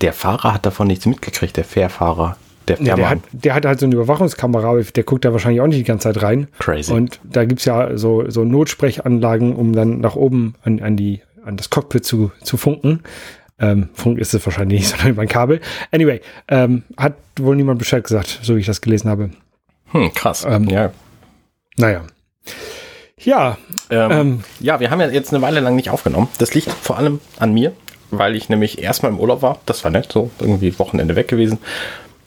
Der 0.00 0.12
Fahrer 0.12 0.54
hat 0.54 0.64
davon 0.66 0.86
nichts 0.86 1.06
mitgekriegt, 1.06 1.56
der 1.56 1.64
Fährfahrer. 1.64 2.36
Der 2.68 2.76
Ja, 2.78 2.84
der, 2.84 2.96
Fährmann. 2.96 3.10
hat, 3.10 3.18
der 3.32 3.54
hat 3.54 3.64
halt 3.64 3.80
so 3.80 3.86
eine 3.86 3.94
Überwachungskamera, 3.94 4.76
der 4.94 5.02
guckt 5.04 5.24
da 5.24 5.32
wahrscheinlich 5.32 5.60
auch 5.60 5.66
nicht 5.66 5.78
die 5.78 5.84
ganze 5.84 6.12
Zeit 6.12 6.22
rein. 6.22 6.48
Crazy. 6.58 6.92
Und 6.92 7.18
da 7.24 7.44
gibt's 7.44 7.64
ja 7.64 7.96
so, 7.96 8.28
so 8.30 8.44
Notsprechanlagen, 8.44 9.56
um 9.56 9.72
dann 9.72 10.00
nach 10.00 10.14
oben 10.16 10.54
an, 10.62 10.80
an, 10.80 10.96
die, 10.96 11.22
an 11.44 11.56
das 11.56 11.70
Cockpit 11.70 12.04
zu, 12.04 12.30
zu 12.42 12.56
funken. 12.56 13.02
Ähm, 13.58 13.88
Funk 13.94 14.18
ist 14.18 14.34
es 14.34 14.44
wahrscheinlich 14.46 14.80
nicht, 14.80 14.88
sondern 14.90 15.08
über 15.08 15.22
ein 15.22 15.28
Kabel. 15.28 15.60
Anyway, 15.90 16.20
ähm, 16.48 16.84
hat 16.96 17.14
wohl 17.40 17.56
niemand 17.56 17.78
Bescheid 17.78 18.04
gesagt, 18.04 18.38
so 18.42 18.54
wie 18.54 18.60
ich 18.60 18.66
das 18.66 18.80
gelesen 18.80 19.10
habe. 19.10 19.30
hm, 19.90 20.12
krass. 20.14 20.46
ähm, 20.48 20.68
ja. 20.68 20.92
Naja. 21.76 22.02
Ja, 23.20 23.58
Ähm, 23.90 24.10
ähm, 24.12 24.44
ja, 24.60 24.78
wir 24.78 24.90
haben 24.90 25.00
ja 25.00 25.08
jetzt 25.08 25.32
eine 25.32 25.42
Weile 25.42 25.58
lang 25.60 25.74
nicht 25.74 25.90
aufgenommen. 25.90 26.28
Das 26.38 26.54
liegt 26.54 26.70
vor 26.70 26.98
allem 26.98 27.20
an 27.38 27.52
mir, 27.52 27.72
weil 28.10 28.36
ich 28.36 28.48
nämlich 28.48 28.82
erstmal 28.82 29.12
im 29.12 29.20
Urlaub 29.20 29.42
war. 29.42 29.58
Das 29.66 29.84
war 29.84 29.90
nett, 29.90 30.10
so 30.12 30.30
irgendwie 30.40 30.78
Wochenende 30.78 31.16
weg 31.16 31.28
gewesen. 31.28 31.58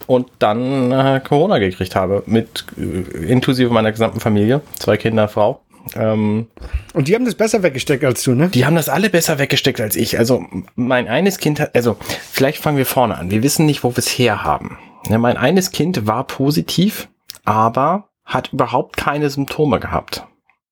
Und 0.06 0.28
dann 0.38 0.90
äh, 0.90 1.20
Corona 1.26 1.58
gekriegt 1.58 1.94
habe, 1.94 2.22
mit 2.26 2.64
äh, 2.76 3.24
inklusive 3.26 3.70
meiner 3.70 3.92
gesamten 3.92 4.20
Familie, 4.20 4.60
zwei 4.78 4.96
Kinder, 4.96 5.28
Frau. 5.28 5.60
Ähm, 5.96 6.48
und 6.94 7.08
die 7.08 7.14
haben 7.14 7.24
das 7.24 7.34
besser 7.34 7.62
weggesteckt 7.62 8.04
als 8.04 8.22
du, 8.22 8.34
ne? 8.34 8.48
die 8.48 8.66
haben 8.66 8.76
das 8.76 8.88
alle 8.88 9.10
besser 9.10 9.38
weggesteckt 9.38 9.80
als 9.80 9.96
ich. 9.96 10.18
Also 10.18 10.44
mein 10.76 11.08
eines 11.08 11.38
Kind 11.38 11.60
hat, 11.60 11.74
also 11.74 11.96
vielleicht 12.30 12.58
fangen 12.58 12.78
wir 12.78 12.86
vorne 12.86 13.16
an. 13.16 13.30
Wir 13.30 13.42
wissen 13.42 13.66
nicht, 13.66 13.82
wo 13.82 13.90
wir 13.90 13.98
es 13.98 14.08
her 14.08 14.44
haben. 14.44 14.78
Ja, 15.08 15.18
mein 15.18 15.36
eines 15.36 15.72
Kind 15.72 16.06
war 16.06 16.24
positiv, 16.24 17.08
aber 17.44 18.08
hat 18.24 18.52
überhaupt 18.52 18.96
keine 18.96 19.28
Symptome 19.30 19.80
gehabt. 19.80 20.24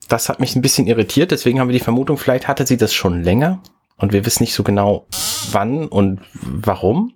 das 0.09 0.29
hat 0.29 0.41
mich 0.41 0.57
ein 0.57 0.63
bisschen 0.63 0.87
irritiert. 0.87 1.31
Deswegen 1.31 1.61
haben 1.61 1.69
wir 1.69 1.79
die 1.79 1.85
Vermutung, 1.85 2.17
vielleicht 2.17 2.47
hatte 2.49 2.67
sie 2.67 2.77
das 2.77 2.95
schon 2.95 3.23
länger 3.23 3.61
und 4.01 4.13
wir 4.13 4.27
wissen 4.27 4.43
nicht 4.43 4.55
so 4.55 4.63
genau, 4.63 5.07
wann 5.53 5.87
und 5.87 6.21
warum. 6.35 7.15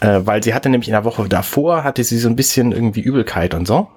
Äh, 0.00 0.20
weil 0.24 0.42
sie 0.42 0.54
hatte 0.54 0.68
nämlich 0.68 0.88
in 0.88 0.92
der 0.92 1.04
Woche 1.04 1.28
davor, 1.28 1.84
hatte 1.84 2.04
sie 2.04 2.18
so 2.18 2.28
ein 2.28 2.36
bisschen 2.36 2.72
irgendwie 2.72 3.00
Übelkeit 3.00 3.52
und 3.54 3.66
so. 3.66 3.88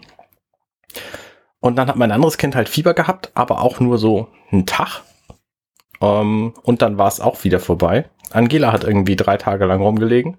Und 1.60 1.76
dann 1.76 1.88
hat 1.88 1.96
mein 1.96 2.12
anderes 2.12 2.38
Kind 2.38 2.56
halt 2.56 2.70
Fieber 2.70 2.96
gehabt, 2.96 3.32
aber 3.36 3.62
auch 3.62 3.80
nur 3.80 4.00
so 4.00 4.28
einen 4.52 4.66
Tag. 4.66 5.04
Ähm, 6.02 6.54
und 6.64 6.82
dann 6.82 6.98
war 6.98 7.08
es 7.08 7.22
auch 7.22 7.44
wieder 7.44 7.60
vorbei. 7.60 8.10
Angela 8.32 8.72
hat 8.72 8.84
irgendwie 8.84 9.16
drei 9.16 9.38
Tage 9.38 9.66
lang 9.66 9.82
rumgelegen. 9.82 10.38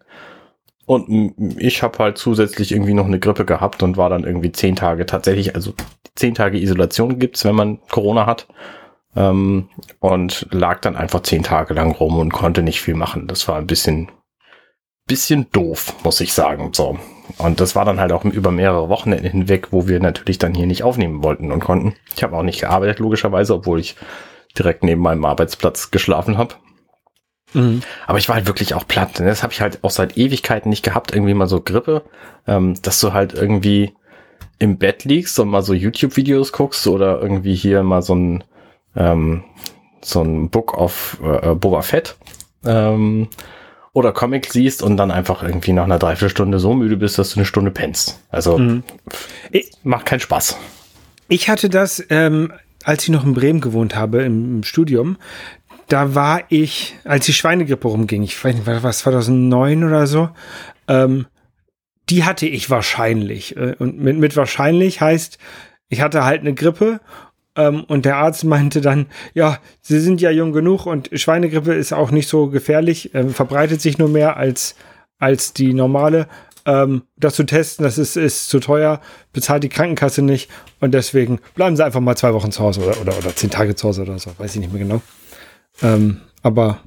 Und 0.85 1.35
ich 1.59 1.83
habe 1.85 1.99
halt 1.99 2.19
zusätzlich 2.19 2.73
irgendwie 2.73 2.95
noch 2.95 3.07
eine 3.07 3.21
Grippe 3.21 3.45
gehabt 3.45 3.85
und 3.85 3.97
war 3.97 4.11
dann 4.11 4.25
irgendwie 4.25 4.51
zehn 4.51 4.75
Tage 4.75 5.07
tatsächlich, 5.07 5.55
also 5.55 5.75
zehn 6.17 6.35
Tage 6.35 6.59
Isolation 6.61 7.21
gibt's, 7.21 7.45
wenn 7.45 7.55
man 7.55 7.79
Corona 7.89 8.27
hat. 8.27 8.49
Ähm, 9.15 9.69
und 10.01 10.47
lag 10.51 10.81
dann 10.81 10.97
einfach 10.97 11.21
zehn 11.21 11.43
Tage 11.43 11.75
lang 11.75 11.93
rum 11.93 12.19
und 12.19 12.33
konnte 12.33 12.63
nicht 12.63 12.81
viel 12.81 12.95
machen. 12.95 13.27
Das 13.27 13.47
war 13.47 13.57
ein 13.57 13.67
bisschen, 13.67 14.11
bisschen 15.07 15.51
doof, 15.53 15.95
muss 16.03 16.21
ich 16.21 16.33
sagen. 16.33 16.71
So. 16.73 16.99
Und 17.39 17.61
das 17.61 17.77
war 17.77 17.85
dann 17.85 18.01
halt 18.01 18.13
auch 18.13 18.25
über 18.25 18.51
mehrere 18.51 18.89
Wochen 18.89 19.13
hinweg, 19.13 19.69
wo 19.71 19.87
wir 19.87 20.01
natürlich 20.01 20.39
dann 20.39 20.55
hier 20.55 20.67
nicht 20.67 20.83
aufnehmen 20.83 21.23
wollten 21.23 21.53
und 21.53 21.61
konnten. 21.61 21.95
Ich 22.17 22.23
habe 22.23 22.37
auch 22.37 22.43
nicht 22.43 22.61
gearbeitet, 22.61 22.99
logischerweise, 23.01 23.55
obwohl 23.55 23.81
ich 23.81 23.97
direkt 24.59 24.83
neben 24.83 25.03
meinem 25.03 25.25
Arbeitsplatz 25.25 25.91
geschlafen 25.91 26.39
habe. 26.39 26.55
Mhm. 27.55 27.83
Aber 28.07 28.19
ich 28.19 28.29
war 28.29 28.37
halt 28.37 28.47
wirklich 28.47 28.75
auch 28.75 28.87
platt. 28.87 29.21
Ne? 29.21 29.27
Das 29.27 29.43
habe 29.43 29.53
ich 29.53 29.61
halt 29.61 29.83
auch 29.83 29.91
seit 29.91 30.17
Ewigkeiten 30.17 30.71
nicht 30.71 30.85
gehabt, 30.85 31.13
irgendwie 31.13 31.35
mal 31.35 31.49
so 31.49 31.61
Grippe, 31.61 32.05
ähm, 32.47 32.81
dass 32.83 33.01
du 33.01 33.13
halt 33.13 33.35
irgendwie 33.35 33.95
im 34.59 34.79
Bett 34.79 35.05
liegst 35.05 35.39
und 35.39 35.49
mal 35.49 35.63
so 35.63 35.75
YouTube-Videos 35.75 36.53
guckst 36.53 36.87
oder 36.87 37.21
irgendwie 37.21 37.55
hier 37.55 37.83
mal 37.83 38.03
so 38.03 38.15
ein 38.15 38.45
ähm, 38.97 39.45
so 40.01 40.23
ein 40.23 40.51
Book 40.51 40.77
of 40.77 41.19
äh, 41.23 41.55
Boba 41.55 41.83
Fett 41.83 42.17
ähm, 42.65 43.29
oder 43.93 44.13
Comic 44.13 44.47
siehst 44.47 44.83
und 44.83 44.97
dann 44.97 45.11
einfach 45.11 45.43
irgendwie 45.43 45.73
nach 45.73 45.85
einer 45.85 45.99
Dreiviertelstunde 45.99 46.59
so 46.59 46.75
müde 46.75 46.97
bist, 46.97 47.19
dass 47.19 47.31
du 47.31 47.41
eine 47.41 47.47
Stunde 47.47 47.71
pennst. 47.71 48.21
Also 48.31 48.59
mhm. 48.59 48.83
macht 49.83 50.07
keinen 50.07 50.21
Spaß. 50.21 50.57
Ich 51.29 51.49
hatte 51.49 51.69
das, 51.69 52.05
ähm, 52.11 52.53
als 52.85 53.05
ich 53.05 53.11
noch 53.11 53.25
in 53.25 53.35
Bremen 53.35 53.61
gewohnt 53.61 53.95
habe, 53.95 54.23
im, 54.23 54.57
im 54.57 54.63
Studium, 54.65 55.17
da 55.89 56.15
war 56.15 56.43
ich, 56.49 56.97
als 57.05 57.27
die 57.27 57.33
Schweinegrippe 57.33 57.87
rumging, 57.87 58.23
ich 58.23 58.43
weiß 58.43 58.55
nicht, 58.55 58.67
was, 58.67 59.01
2009 59.01 59.85
oder 59.85 60.07
so, 60.07 60.31
ähm, 60.89 61.27
die 62.09 62.25
hatte 62.25 62.47
ich 62.47 62.71
wahrscheinlich. 62.71 63.57
Äh, 63.57 63.77
und 63.79 63.99
mit, 63.99 64.19
mit 64.19 64.37
wahrscheinlich 64.37 65.01
heißt, 65.01 65.39
ich 65.89 66.01
hatte 66.01 66.25
halt 66.25 66.41
eine 66.41 66.55
Grippe 66.55 67.01
ähm, 67.57 67.85
und 67.85 68.05
der 68.05 68.17
Arzt 68.17 68.45
meinte 68.45 68.81
dann, 68.81 69.07
ja, 69.35 69.59
Sie 69.81 70.01
sind 70.01 70.21
ja 70.21 70.31
jung 70.31 70.53
genug 70.53 70.87
und 70.87 71.11
Schweinegrippe 71.13 71.75
ist 71.75 71.93
auch 71.93 72.11
nicht 72.11 72.29
so 72.29 72.49
gefährlich, 72.49 73.15
äh, 73.15 73.29
verbreitet 73.29 73.81
sich 73.81 73.99
nur 73.99 74.09
mehr 74.09 74.37
als, 74.37 74.75
als 75.19 75.53
die 75.53 75.75
normale. 75.75 76.29
Ähm, 76.65 77.03
das 77.17 77.35
zu 77.35 77.43
testen, 77.43 77.85
das 77.85 77.99
ist, 77.99 78.17
ist 78.17 78.49
zu 78.49 78.61
teuer, 78.61 79.01
bezahlt 79.33 79.65
die 79.65 79.69
Krankenkasse 79.69 80.23
nicht 80.23 80.49
und 80.81 80.95
deswegen 80.95 81.41
bleiben 81.55 81.77
Sie 81.77 81.85
einfach 81.85 82.01
mal 82.01 82.17
zwei 82.17 82.33
Wochen 82.35 82.53
zu 82.53 82.63
Hause 82.63 82.81
oder, 82.83 83.01
oder, 83.01 83.19
oder 83.19 83.35
zehn 83.35 83.51
Tage 83.51 83.75
zu 83.75 83.89
Hause 83.89 84.03
oder 84.03 84.19
so, 84.19 84.31
weiß 84.39 84.55
ich 84.55 84.61
nicht 84.61 84.73
mehr 84.73 84.83
genau. 84.83 85.03
Ähm, 85.83 86.21
aber 86.43 86.79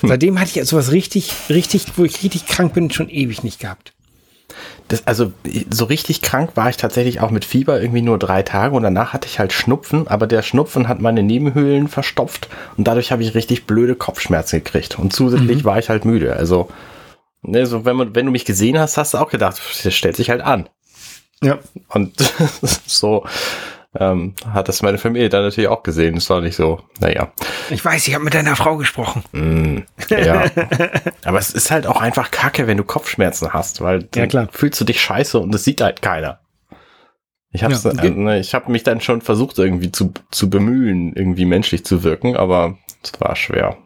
hm. 0.00 0.08
seitdem 0.08 0.38
hatte 0.38 0.58
ich 0.58 0.68
sowas 0.68 0.92
richtig, 0.92 1.32
richtig, 1.50 1.86
wo 1.96 2.04
ich 2.04 2.22
richtig 2.22 2.46
krank 2.46 2.74
bin, 2.74 2.90
schon 2.90 3.08
ewig 3.08 3.42
nicht 3.42 3.58
gehabt. 3.58 3.92
Das, 4.88 5.06
also 5.06 5.32
so 5.70 5.84
richtig 5.84 6.22
krank 6.22 6.52
war 6.54 6.70
ich 6.70 6.76
tatsächlich 6.76 7.20
auch 7.20 7.30
mit 7.30 7.44
Fieber 7.44 7.80
irgendwie 7.80 8.02
nur 8.02 8.18
drei 8.18 8.42
Tage 8.42 8.74
und 8.74 8.82
danach 8.82 9.12
hatte 9.12 9.28
ich 9.28 9.38
halt 9.38 9.52
Schnupfen, 9.52 10.08
aber 10.08 10.26
der 10.26 10.42
Schnupfen 10.42 10.88
hat 10.88 11.00
meine 11.00 11.22
Nebenhöhlen 11.22 11.88
verstopft 11.88 12.48
und 12.76 12.88
dadurch 12.88 13.12
habe 13.12 13.22
ich 13.22 13.34
richtig 13.34 13.66
blöde 13.66 13.94
Kopfschmerzen 13.94 14.62
gekriegt 14.62 14.98
und 14.98 15.12
zusätzlich 15.12 15.58
mhm. 15.58 15.64
war 15.64 15.78
ich 15.78 15.88
halt 15.88 16.04
müde. 16.04 16.34
Also, 16.34 16.68
ne, 17.42 17.66
so 17.66 17.84
wenn 17.84 17.96
man, 17.96 18.14
wenn 18.14 18.26
du 18.26 18.32
mich 18.32 18.44
gesehen 18.44 18.78
hast, 18.78 18.96
hast 18.96 19.14
du 19.14 19.18
auch 19.18 19.30
gedacht, 19.30 19.60
das 19.84 19.94
stellt 19.94 20.16
sich 20.16 20.30
halt 20.30 20.40
an. 20.40 20.68
Ja. 21.42 21.58
Und 21.88 22.14
so, 22.86 23.24
ähm, 23.98 24.34
hat 24.52 24.68
das 24.68 24.82
meine 24.82 24.98
Familie 24.98 25.28
dann 25.28 25.42
natürlich 25.42 25.68
auch 25.68 25.82
gesehen. 25.82 26.16
Ist 26.16 26.30
doch 26.30 26.40
nicht 26.40 26.56
so, 26.56 26.80
naja. 27.00 27.32
Ich 27.70 27.84
weiß, 27.84 28.06
ich 28.06 28.14
habe 28.14 28.24
mit 28.24 28.34
deiner 28.34 28.56
Frau 28.56 28.76
gesprochen. 28.76 29.24
Mm, 29.32 29.78
ja. 30.10 30.44
Aber 31.24 31.38
es 31.38 31.50
ist 31.50 31.70
halt 31.70 31.86
auch 31.86 32.00
einfach 32.00 32.30
kacke, 32.30 32.66
wenn 32.66 32.76
du 32.76 32.84
Kopfschmerzen 32.84 33.52
hast, 33.52 33.80
weil 33.80 34.04
dann 34.04 34.28
ja, 34.30 34.48
fühlst 34.50 34.80
du 34.80 34.84
dich 34.84 35.00
scheiße 35.00 35.38
und 35.38 35.52
das 35.52 35.64
sieht 35.64 35.80
halt 35.80 36.02
keiner. 36.02 36.40
Ich 37.50 37.64
habe 37.64 37.74
ja, 37.74 38.02
äh, 38.02 38.40
ich 38.40 38.54
hab 38.54 38.68
mich 38.68 38.82
dann 38.82 39.00
schon 39.00 39.22
versucht, 39.22 39.58
irgendwie 39.58 39.90
zu, 39.90 40.12
zu 40.30 40.50
bemühen, 40.50 41.14
irgendwie 41.14 41.46
menschlich 41.46 41.84
zu 41.84 42.02
wirken, 42.02 42.36
aber 42.36 42.76
es 43.02 43.12
war 43.20 43.36
schwer. 43.36 43.78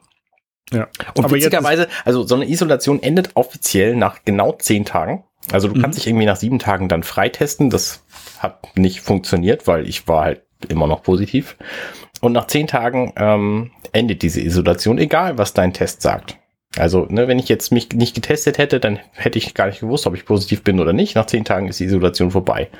Ja. 0.73 0.88
Und 1.14 1.25
aber 1.25 1.35
witzigerweise, 1.35 1.88
also 2.04 2.26
so 2.26 2.35
eine 2.35 2.49
Isolation 2.49 3.02
endet 3.02 3.31
offiziell 3.35 3.95
nach 3.95 4.25
genau 4.25 4.52
zehn 4.52 4.85
Tagen. 4.85 5.25
Also 5.51 5.69
du 5.69 5.75
mhm. 5.75 5.83
kannst 5.83 5.99
dich 5.99 6.07
irgendwie 6.07 6.27
nach 6.27 6.37
sieben 6.37 6.59
Tagen 6.59 6.89
dann 6.89 7.03
freitesten. 7.03 7.71
Das 7.71 8.05
hat 8.39 8.77
nicht 8.77 9.01
funktioniert, 9.01 9.67
weil 9.67 9.89
ich 9.89 10.07
war 10.07 10.25
halt 10.25 10.43
immer 10.69 10.87
noch 10.87 11.03
positiv. 11.03 11.57
Und 12.21 12.33
nach 12.33 12.47
zehn 12.47 12.67
Tagen 12.67 13.13
ähm, 13.17 13.73
endet 13.93 14.23
diese 14.23 14.41
Isolation, 14.41 14.99
egal 14.99 15.39
was 15.39 15.55
dein 15.55 15.73
Test 15.73 16.03
sagt. 16.03 16.37
Also, 16.79 17.07
ne, 17.11 17.29
wenn 17.29 17.39
ich 17.39 17.49
jetzt 17.49 17.71
mich 17.71 17.91
nicht 17.93 18.15
getestet 18.15 18.59
hätte, 18.59 18.81
dann 18.81 18.99
hätte 19.13 19.39
ich 19.39 19.53
gar 19.55 19.67
nicht 19.67 19.81
gewusst, 19.81 20.07
ob 20.07 20.15
ich 20.15 20.25
positiv 20.25 20.63
bin 20.63 20.81
oder 20.81 20.93
nicht. 20.93 21.15
Nach 21.15 21.27
zehn 21.27 21.45
Tagen 21.45 21.69
ist 21.69 21.81
die 21.81 21.85
Isolation 21.85 22.31
vorbei. 22.31 22.71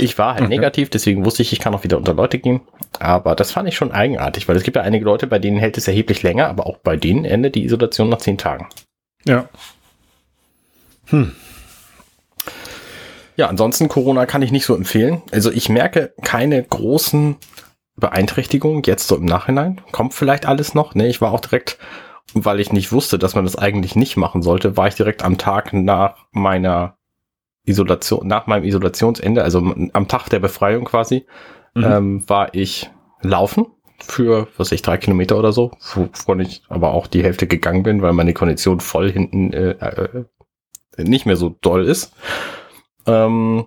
Ich 0.00 0.18
war 0.18 0.34
halt 0.34 0.44
okay. 0.44 0.54
negativ, 0.54 0.90
deswegen 0.90 1.24
wusste 1.24 1.42
ich, 1.42 1.52
ich 1.52 1.60
kann 1.60 1.74
auch 1.74 1.84
wieder 1.84 1.96
unter 1.96 2.14
Leute 2.14 2.38
gehen. 2.38 2.60
Aber 2.98 3.34
das 3.34 3.52
fand 3.52 3.68
ich 3.68 3.76
schon 3.76 3.92
eigenartig, 3.92 4.48
weil 4.48 4.56
es 4.56 4.62
gibt 4.62 4.76
ja 4.76 4.82
einige 4.82 5.04
Leute, 5.04 5.26
bei 5.26 5.38
denen 5.38 5.58
hält 5.58 5.78
es 5.78 5.88
erheblich 5.88 6.22
länger, 6.22 6.48
aber 6.48 6.66
auch 6.66 6.78
bei 6.78 6.96
denen 6.96 7.24
endet 7.24 7.54
die 7.54 7.64
Isolation 7.64 8.08
nach 8.08 8.18
zehn 8.18 8.36
Tagen. 8.36 8.68
Ja. 9.24 9.48
Hm. 11.06 11.32
Ja, 13.36 13.48
ansonsten 13.48 13.88
Corona 13.88 14.26
kann 14.26 14.42
ich 14.42 14.52
nicht 14.52 14.66
so 14.66 14.74
empfehlen. 14.74 15.22
Also 15.30 15.50
ich 15.50 15.68
merke 15.68 16.14
keine 16.22 16.62
großen 16.62 17.36
Beeinträchtigungen 17.96 18.82
jetzt 18.84 19.08
so 19.08 19.16
im 19.16 19.24
Nachhinein. 19.24 19.80
Kommt 19.92 20.14
vielleicht 20.14 20.46
alles 20.46 20.74
noch. 20.74 20.94
Ne, 20.94 21.08
ich 21.08 21.20
war 21.20 21.32
auch 21.32 21.40
direkt, 21.40 21.78
weil 22.34 22.60
ich 22.60 22.72
nicht 22.72 22.92
wusste, 22.92 23.18
dass 23.18 23.34
man 23.34 23.44
das 23.44 23.56
eigentlich 23.56 23.96
nicht 23.96 24.16
machen 24.16 24.42
sollte, 24.42 24.76
war 24.76 24.88
ich 24.88 24.94
direkt 24.94 25.22
am 25.22 25.38
Tag 25.38 25.72
nach 25.72 26.26
meiner 26.32 26.96
Isolation, 27.64 28.26
nach 28.26 28.46
meinem 28.46 28.64
Isolationsende, 28.64 29.42
also 29.42 29.58
am 29.92 30.08
Tag 30.08 30.28
der 30.28 30.38
Befreiung 30.38 30.84
quasi, 30.84 31.26
mhm. 31.74 31.84
ähm, 31.84 32.28
war 32.28 32.54
ich 32.54 32.90
laufen 33.22 33.66
für, 33.98 34.46
was 34.56 34.72
ich, 34.72 34.82
drei 34.82 34.98
Kilometer 34.98 35.38
oder 35.38 35.52
so, 35.52 35.72
wovon 35.94 36.40
ich 36.40 36.62
aber 36.68 36.92
auch 36.92 37.06
die 37.06 37.24
Hälfte 37.24 37.46
gegangen 37.46 37.82
bin, 37.82 38.02
weil 38.02 38.12
meine 38.12 38.34
Kondition 38.34 38.80
voll 38.80 39.10
hinten 39.10 39.52
äh, 39.52 39.70
äh, 39.70 40.24
nicht 40.98 41.26
mehr 41.26 41.36
so 41.36 41.56
doll 41.60 41.86
ist. 41.86 42.14
Ähm, 43.06 43.66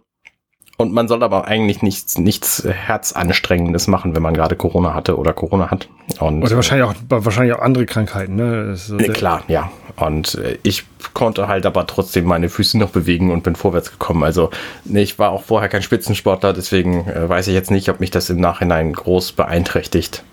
und 0.79 0.93
man 0.93 1.09
soll 1.09 1.23
aber 1.23 1.45
eigentlich 1.45 1.81
nichts, 1.81 2.17
nichts 2.17 2.63
Herzanstrengendes 2.65 3.87
machen, 3.87 4.15
wenn 4.15 4.21
man 4.21 4.33
gerade 4.33 4.55
Corona 4.55 4.93
hatte 4.93 5.17
oder 5.17 5.33
Corona 5.33 5.69
hat. 5.69 5.89
Und, 6.19 6.41
oder 6.41 6.55
wahrscheinlich 6.55 6.87
auch, 6.87 6.93
wahrscheinlich 7.09 7.53
auch 7.53 7.59
andere 7.61 7.85
Krankheiten, 7.85 8.37
ne? 8.37 8.77
Äh, 8.97 9.09
klar, 9.09 9.43
ja. 9.49 9.69
Und 9.97 10.35
äh, 10.35 10.57
ich 10.63 10.85
konnte 11.13 11.49
halt 11.49 11.65
aber 11.65 11.85
trotzdem 11.85 12.23
meine 12.23 12.47
Füße 12.47 12.77
noch 12.77 12.91
bewegen 12.91 13.29
und 13.29 13.43
bin 13.43 13.57
vorwärts 13.57 13.91
gekommen. 13.91 14.23
Also 14.23 14.51
ich 14.85 15.19
war 15.19 15.31
auch 15.31 15.43
vorher 15.43 15.67
kein 15.67 15.81
Spitzensportler, 15.81 16.53
deswegen 16.53 17.05
äh, 17.09 17.27
weiß 17.27 17.49
ich 17.49 17.53
jetzt 17.55 17.71
nicht, 17.71 17.89
ob 17.89 17.99
mich 17.99 18.11
das 18.11 18.29
im 18.29 18.39
Nachhinein 18.39 18.93
groß 18.93 19.33
beeinträchtigt. 19.33 20.23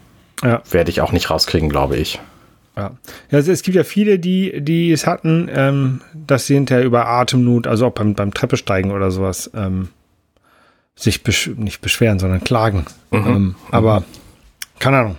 Ja. 0.45 0.63
Werde 0.71 0.91
ich 0.91 1.01
auch 1.01 1.11
nicht 1.11 1.29
rauskriegen, 1.29 1.69
glaube 1.69 1.97
ich. 1.97 2.21
Ja. 2.77 2.93
ja 3.31 3.39
also 3.39 3.53
es 3.53 3.63
gibt 3.63 3.77
ja 3.77 3.85
viele, 3.85 4.19
die, 4.19 4.61
die 4.61 4.93
es 4.93 5.07
hatten, 5.07 5.49
ähm, 5.53 6.01
dass 6.15 6.47
sie 6.47 6.55
hinterher 6.55 6.85
über 6.85 7.07
Atemnot, 7.09 7.67
also 7.67 7.87
auch 7.87 7.93
beim, 7.93 8.15
beim 8.15 8.33
Treppesteigen 8.33 8.91
oder 8.91 9.11
sowas, 9.11 9.51
ähm, 9.55 9.89
sich 10.95 11.23
besch 11.23 11.51
nicht 11.57 11.81
beschweren, 11.81 12.19
sondern 12.19 12.43
klagen. 12.43 12.87
Mhm. 13.11 13.27
Ähm, 13.27 13.55
aber 13.71 14.05
keine 14.79 14.99
Ahnung. 14.99 15.19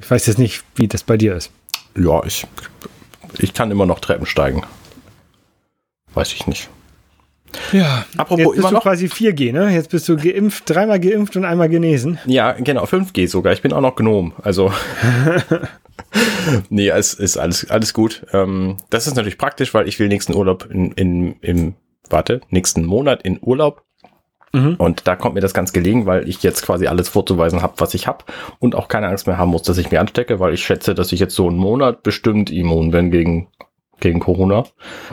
Ich 0.00 0.10
weiß 0.10 0.26
jetzt 0.26 0.38
nicht, 0.38 0.64
wie 0.76 0.88
das 0.88 1.02
bei 1.02 1.16
dir 1.16 1.34
ist. 1.34 1.50
Ja, 1.96 2.24
ich, 2.24 2.46
ich 3.38 3.52
kann 3.52 3.70
immer 3.70 3.86
noch 3.86 4.00
Treppen 4.00 4.26
steigen. 4.26 4.62
Weiß 6.14 6.32
ich 6.32 6.46
nicht. 6.46 6.68
Ja, 7.72 8.04
apropos 8.16 8.38
jetzt 8.38 8.48
bist 8.48 8.58
immer 8.58 8.68
du 8.68 8.74
noch 8.74 8.82
quasi 8.82 9.06
4G, 9.06 9.52
ne? 9.52 9.70
Jetzt 9.70 9.90
bist 9.90 10.08
du 10.08 10.16
geimpft, 10.16 10.64
dreimal 10.66 11.00
geimpft 11.00 11.36
und 11.36 11.44
einmal 11.44 11.68
genesen. 11.68 12.18
Ja, 12.26 12.52
genau, 12.52 12.84
5G 12.84 13.28
sogar. 13.28 13.52
Ich 13.52 13.62
bin 13.62 13.72
auch 13.72 13.80
noch 13.80 13.96
Gnom. 13.96 14.32
Also 14.42 14.72
nee, 16.70 16.88
es 16.88 17.14
ist 17.14 17.36
alles, 17.36 17.70
alles 17.70 17.94
gut. 17.94 18.26
Ähm, 18.32 18.76
das 18.90 19.06
ist 19.06 19.14
natürlich 19.16 19.38
praktisch, 19.38 19.74
weil 19.74 19.88
ich 19.88 19.98
will 19.98 20.08
nächsten 20.08 20.34
Urlaub 20.34 20.68
in, 20.70 20.92
in, 20.92 21.36
im, 21.40 21.74
warte, 22.08 22.40
nächsten 22.50 22.84
Monat 22.84 23.22
in 23.22 23.38
Urlaub. 23.40 23.84
Mhm. 24.52 24.74
Und 24.76 25.06
da 25.06 25.14
kommt 25.14 25.34
mir 25.36 25.40
das 25.40 25.54
ganz 25.54 25.72
gelegen, 25.72 26.06
weil 26.06 26.28
ich 26.28 26.42
jetzt 26.42 26.62
quasi 26.62 26.88
alles 26.88 27.08
vorzuweisen 27.08 27.62
habe, 27.62 27.74
was 27.78 27.94
ich 27.94 28.06
habe 28.06 28.24
und 28.58 28.74
auch 28.74 28.88
keine 28.88 29.06
Angst 29.06 29.26
mehr 29.26 29.38
haben 29.38 29.50
muss, 29.50 29.62
dass 29.62 29.78
ich 29.78 29.90
mir 29.90 30.00
anstecke, 30.00 30.40
weil 30.40 30.54
ich 30.54 30.64
schätze, 30.64 30.94
dass 30.94 31.12
ich 31.12 31.20
jetzt 31.20 31.36
so 31.36 31.48
einen 31.48 31.56
Monat 31.56 32.02
bestimmt 32.02 32.50
immun 32.50 32.90
bin 32.90 33.10
gegen, 33.10 33.48
gegen 34.00 34.18
Corona. 34.18 34.64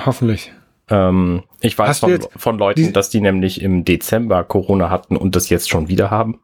Hoffentlich. 0.04 0.52
Ähm, 0.90 1.44
ich 1.62 1.78
weiß 1.78 2.00
von, 2.00 2.20
von 2.36 2.58
Leuten, 2.58 2.94
dass 2.94 3.10
die 3.10 3.22
nämlich 3.22 3.62
im 3.62 3.86
Dezember 3.86 4.44
Corona 4.44 4.90
hatten 4.90 5.18
und 5.18 5.36
das 5.36 5.50
jetzt 5.50 5.70
schon 5.70 5.88
wieder 5.88 6.10
haben. 6.10 6.40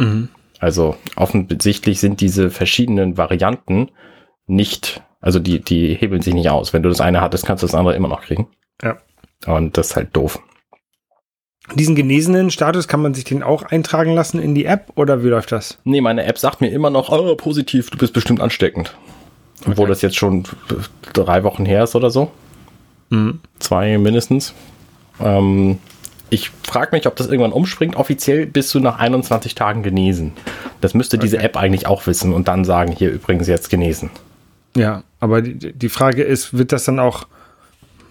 Mhm. 0.00 0.28
Also 0.62 0.94
offensichtlich 1.16 1.98
sind 1.98 2.20
diese 2.20 2.48
verschiedenen 2.48 3.18
Varianten 3.18 3.90
nicht, 4.46 5.02
also 5.20 5.40
die, 5.40 5.58
die 5.58 5.92
hebeln 5.94 6.22
sich 6.22 6.34
nicht 6.34 6.50
aus. 6.50 6.72
Wenn 6.72 6.84
du 6.84 6.88
das 6.88 7.00
eine 7.00 7.20
hattest, 7.20 7.44
kannst 7.44 7.64
du 7.64 7.66
das 7.66 7.74
andere 7.74 7.96
immer 7.96 8.06
noch 8.06 8.22
kriegen. 8.22 8.46
Ja. 8.80 8.96
Und 9.44 9.76
das 9.76 9.88
ist 9.88 9.96
halt 9.96 10.14
doof. 10.14 10.38
Diesen 11.74 11.96
genesenen 11.96 12.52
Status, 12.52 12.86
kann 12.86 13.02
man 13.02 13.12
sich 13.12 13.24
den 13.24 13.42
auch 13.42 13.64
eintragen 13.64 14.14
lassen 14.14 14.38
in 14.38 14.54
die 14.54 14.64
App 14.64 14.92
oder 14.94 15.24
wie 15.24 15.28
läuft 15.30 15.50
das? 15.50 15.80
Nee, 15.82 16.00
meine 16.00 16.26
App 16.26 16.38
sagt 16.38 16.60
mir 16.60 16.70
immer 16.70 16.90
noch, 16.90 17.10
oh, 17.10 17.34
positiv, 17.34 17.90
du 17.90 17.98
bist 17.98 18.12
bestimmt 18.12 18.40
ansteckend. 18.40 18.96
Obwohl 19.66 19.88
das 19.88 20.00
jetzt 20.00 20.16
schon 20.16 20.44
drei 21.12 21.42
Wochen 21.42 21.66
her 21.66 21.82
ist 21.82 21.96
oder 21.96 22.10
so. 22.10 22.30
Mhm. 23.10 23.40
Zwei 23.58 23.98
mindestens. 23.98 24.54
Ähm, 25.20 25.80
ich 26.32 26.50
frage 26.62 26.96
mich, 26.96 27.06
ob 27.06 27.14
das 27.16 27.26
irgendwann 27.26 27.52
umspringt. 27.52 27.94
Offiziell 27.94 28.46
bist 28.46 28.74
du 28.74 28.80
nach 28.80 28.98
21 28.98 29.54
Tagen 29.54 29.82
genesen. 29.82 30.32
Das 30.80 30.94
müsste 30.94 31.18
okay. 31.18 31.26
diese 31.26 31.38
App 31.38 31.58
eigentlich 31.58 31.86
auch 31.86 32.06
wissen 32.06 32.32
und 32.32 32.48
dann 32.48 32.64
sagen, 32.64 32.92
hier 32.92 33.10
übrigens 33.10 33.48
jetzt 33.48 33.68
genesen. 33.68 34.08
Ja, 34.74 35.02
aber 35.20 35.42
die, 35.42 35.74
die 35.74 35.88
Frage 35.90 36.22
ist, 36.22 36.56
wird 36.56 36.72
das 36.72 36.84
dann 36.84 36.98
auch 36.98 37.26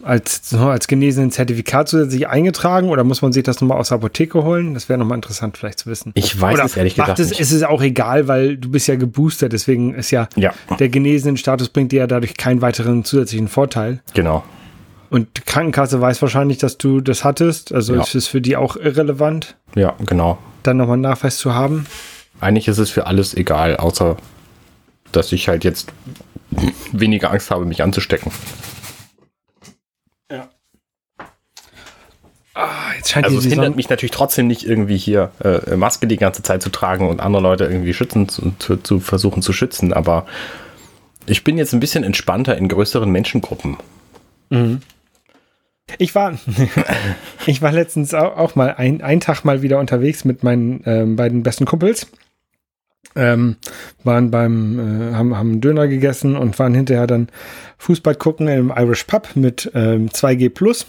als, 0.03 0.53
als 0.53 0.87
genesenen 0.87 1.31
Zertifikat 1.31 1.89
zusätzlich 1.89 2.27
eingetragen 2.27 2.89
oder 2.89 3.03
muss 3.03 3.23
man 3.23 3.33
sich 3.33 3.41
das 3.41 3.59
nochmal 3.59 3.79
aus 3.79 3.87
der 3.87 3.97
Apotheke 3.97 4.43
holen? 4.43 4.75
Das 4.75 4.87
wäre 4.87 4.99
nochmal 4.99 5.17
interessant 5.17 5.57
vielleicht 5.57 5.79
zu 5.79 5.89
wissen. 5.89 6.11
Ich 6.13 6.39
weiß 6.39 6.53
oder 6.53 6.65
es 6.65 6.77
ehrlich 6.77 6.95
gesagt 6.95 7.17
es, 7.17 7.29
nicht. 7.29 7.41
Es 7.41 7.51
ist 7.51 7.63
auch 7.63 7.81
egal, 7.81 8.27
weil 8.27 8.55
du 8.55 8.69
bist 8.69 8.87
ja 8.87 8.95
geboostert, 8.97 9.51
deswegen 9.51 9.95
ist 9.95 10.11
ja, 10.11 10.29
ja. 10.35 10.53
der 10.77 10.89
genesenen 10.89 11.37
Status 11.37 11.69
bringt 11.69 11.91
dir 11.91 12.01
ja 12.01 12.07
dadurch 12.07 12.37
keinen 12.37 12.61
weiteren 12.61 13.03
zusätzlichen 13.03 13.47
Vorteil. 13.47 14.01
Genau. 14.13 14.43
Und 15.11 15.37
die 15.37 15.41
Krankenkasse 15.41 15.99
weiß 15.99 16.21
wahrscheinlich, 16.21 16.57
dass 16.57 16.77
du 16.77 17.01
das 17.01 17.25
hattest, 17.25 17.73
also 17.73 17.95
ja. 17.95 18.01
ist 18.01 18.15
es 18.15 18.27
für 18.27 18.39
die 18.39 18.55
auch 18.55 18.77
irrelevant. 18.77 19.57
Ja, 19.75 19.93
genau. 20.05 20.37
Dann 20.63 20.77
nochmal 20.77 20.93
einen 20.93 21.01
Nachweis 21.01 21.37
zu 21.37 21.53
haben. 21.53 21.85
Eigentlich 22.39 22.69
ist 22.69 22.77
es 22.77 22.89
für 22.89 23.07
alles 23.07 23.33
egal, 23.33 23.75
außer 23.75 24.15
dass 25.11 25.33
ich 25.33 25.49
halt 25.49 25.65
jetzt 25.65 25.91
weniger 26.93 27.29
Angst 27.31 27.51
habe, 27.51 27.65
mich 27.65 27.83
anzustecken. 27.83 28.31
Ah, 32.53 32.93
jetzt 32.97 33.11
scheint 33.11 33.25
also 33.25 33.37
es 33.37 33.45
hindert 33.45 33.75
mich 33.75 33.89
natürlich 33.89 34.11
trotzdem 34.11 34.47
nicht 34.47 34.65
irgendwie 34.65 34.97
hier 34.97 35.31
äh, 35.43 35.75
Maske 35.75 36.05
die 36.07 36.17
ganze 36.17 36.43
Zeit 36.43 36.61
zu 36.61 36.69
tragen 36.69 37.09
und 37.09 37.19
andere 37.19 37.41
Leute 37.41 37.63
irgendwie 37.65 37.93
schützen 37.93 38.29
zu, 38.29 38.53
zu, 38.59 38.77
zu, 38.77 38.99
versuchen 38.99 39.41
zu 39.41 39.51
schützen, 39.51 39.93
aber 39.93 40.25
ich 41.25 41.43
bin 41.43 41.57
jetzt 41.57 41.73
ein 41.73 41.79
bisschen 41.79 42.03
entspannter 42.03 42.57
in 42.57 42.67
größeren 42.67 43.09
Menschengruppen. 43.09 43.77
Mhm. 44.49 44.81
Ich 45.97 46.15
war, 46.15 46.37
ich 47.45 47.61
war 47.61 47.71
letztens 47.71 48.13
auch, 48.13 48.55
mal 48.55 48.75
ein, 48.75 49.01
einen 49.01 49.21
Tag 49.21 49.43
mal 49.43 49.61
wieder 49.61 49.79
unterwegs 49.79 50.25
mit 50.25 50.43
meinen 50.43 50.81
ähm, 50.85 51.15
beiden 51.15 51.43
besten 51.43 51.65
Kumpels. 51.65 52.07
Ähm, 53.15 53.57
waren 54.03 54.31
beim, 54.31 54.79
äh, 54.79 55.13
haben, 55.15 55.37
haben 55.37 55.59
Döner 55.59 55.87
gegessen 55.87 56.37
und 56.37 56.57
waren 56.59 56.73
hinterher 56.73 57.07
dann 57.07 57.27
Fußball 57.77 58.15
gucken 58.15 58.47
im 58.47 58.71
Irish 58.75 59.03
Pub 59.03 59.29
mit 59.35 59.69
ähm, 59.73 60.07
2G 60.09 60.49
Plus. 60.49 60.87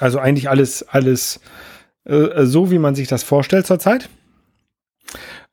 Also 0.00 0.18
eigentlich 0.18 0.48
alles, 0.48 0.88
alles 0.88 1.40
äh, 2.04 2.44
so, 2.44 2.70
wie 2.70 2.78
man 2.78 2.94
sich 2.94 3.08
das 3.08 3.22
vorstellt 3.22 3.66
zurzeit. 3.66 4.08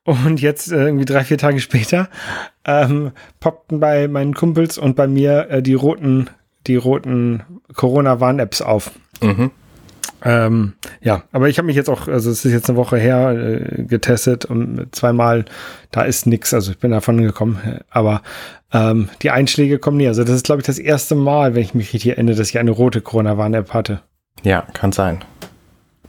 Und 0.04 0.42
jetzt 0.42 0.72
äh, 0.72 0.86
irgendwie 0.86 1.06
drei, 1.06 1.24
vier 1.24 1.38
Tage 1.38 1.60
später 1.60 2.10
ähm, 2.66 3.12
poppten 3.40 3.80
bei 3.80 4.08
meinen 4.08 4.34
Kumpels 4.34 4.78
und 4.78 4.96
bei 4.96 5.08
mir 5.08 5.48
äh, 5.50 5.62
die 5.62 5.76
roten, 5.76 6.30
die 6.68 6.76
roten 6.76 7.44
Corona-Warn-Apps 7.76 8.62
auf. 8.62 8.92
Mhm. 9.22 9.52
Ähm, 10.24 10.74
ja, 11.02 11.24
aber 11.32 11.50
ich 11.50 11.58
habe 11.58 11.66
mich 11.66 11.76
jetzt 11.76 11.90
auch, 11.90 12.08
also 12.08 12.30
es 12.30 12.46
ist 12.46 12.52
jetzt 12.52 12.70
eine 12.70 12.78
Woche 12.78 12.98
her, 12.98 13.32
äh, 13.32 13.84
getestet 13.84 14.46
und 14.46 14.88
zweimal, 14.92 15.46
da 15.90 16.04
ist 16.04 16.28
nix, 16.28 16.54
also 16.54 16.72
ich 16.72 16.78
bin 16.78 16.92
davon 16.92 17.22
gekommen, 17.22 17.82
aber 17.90 18.22
ähm, 18.72 19.10
die 19.24 19.32
Einschläge 19.32 19.80
kommen 19.80 19.98
nie. 19.98 20.08
Also 20.08 20.24
das 20.24 20.36
ist, 20.36 20.46
glaube 20.46 20.62
ich, 20.62 20.68
das 20.68 20.78
erste 20.78 21.16
Mal, 21.16 21.56
wenn 21.56 21.64
ich 21.64 21.74
mich 21.74 21.94
richtig 21.94 22.12
erinnere, 22.12 22.36
dass 22.36 22.50
ich 22.50 22.60
eine 22.60 22.72
rote 22.72 23.02
Corona-Warn-App 23.02 23.74
hatte. 23.74 24.02
Ja, 24.44 24.62
kann 24.74 24.92
sein. 24.92 25.24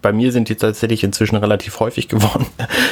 Bei 0.02 0.12
mir 0.12 0.32
sind 0.32 0.48
die 0.48 0.56
tatsächlich 0.56 1.04
inzwischen 1.04 1.36
relativ 1.36 1.78
häufig 1.80 2.08
geworden. 2.08 2.46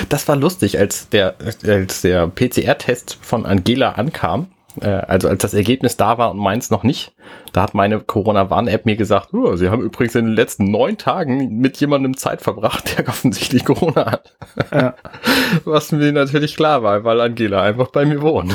Das 0.09 0.27
war 0.29 0.37
lustig, 0.37 0.79
als 0.79 1.09
der, 1.09 1.35
als 1.67 2.01
der 2.01 2.29
PCR-Test 2.29 3.19
von 3.21 3.47
Angela 3.47 3.93
ankam. 3.93 4.49
Äh, 4.81 4.89
also 4.89 5.29
als 5.29 5.43
das 5.43 5.55
Ergebnis 5.55 5.97
da 5.97 6.19
war 6.19 6.31
und 6.31 6.39
meins 6.39 6.71
noch 6.71 6.83
nicht, 6.83 7.13
da 7.53 7.63
hat 7.63 7.75
meine 7.75 8.01
Corona-Warn-App 8.01 8.87
mir 8.87 8.97
gesagt, 8.97 9.33
oh, 9.35 9.57
sie 9.57 9.71
haben 9.71 9.83
übrigens 9.83 10.15
in 10.15 10.27
den 10.27 10.35
letzten 10.35 10.71
neun 10.71 10.99
Tagen 10.99 11.59
mit 11.59 11.79
jemandem 11.79 12.17
Zeit 12.17 12.41
verbracht, 12.41 12.97
der 12.97 13.09
offensichtlich 13.09 13.65
Corona 13.65 14.13
hat. 14.13 14.37
Ja. 14.73 14.95
Was 15.65 15.93
mir 15.93 16.13
natürlich 16.13 16.57
klar 16.57 16.83
war, 16.83 17.05
weil 17.05 17.21
Angela 17.21 17.63
einfach 17.63 17.89
bei 17.89 18.05
mir 18.05 18.23
wohnt. 18.23 18.55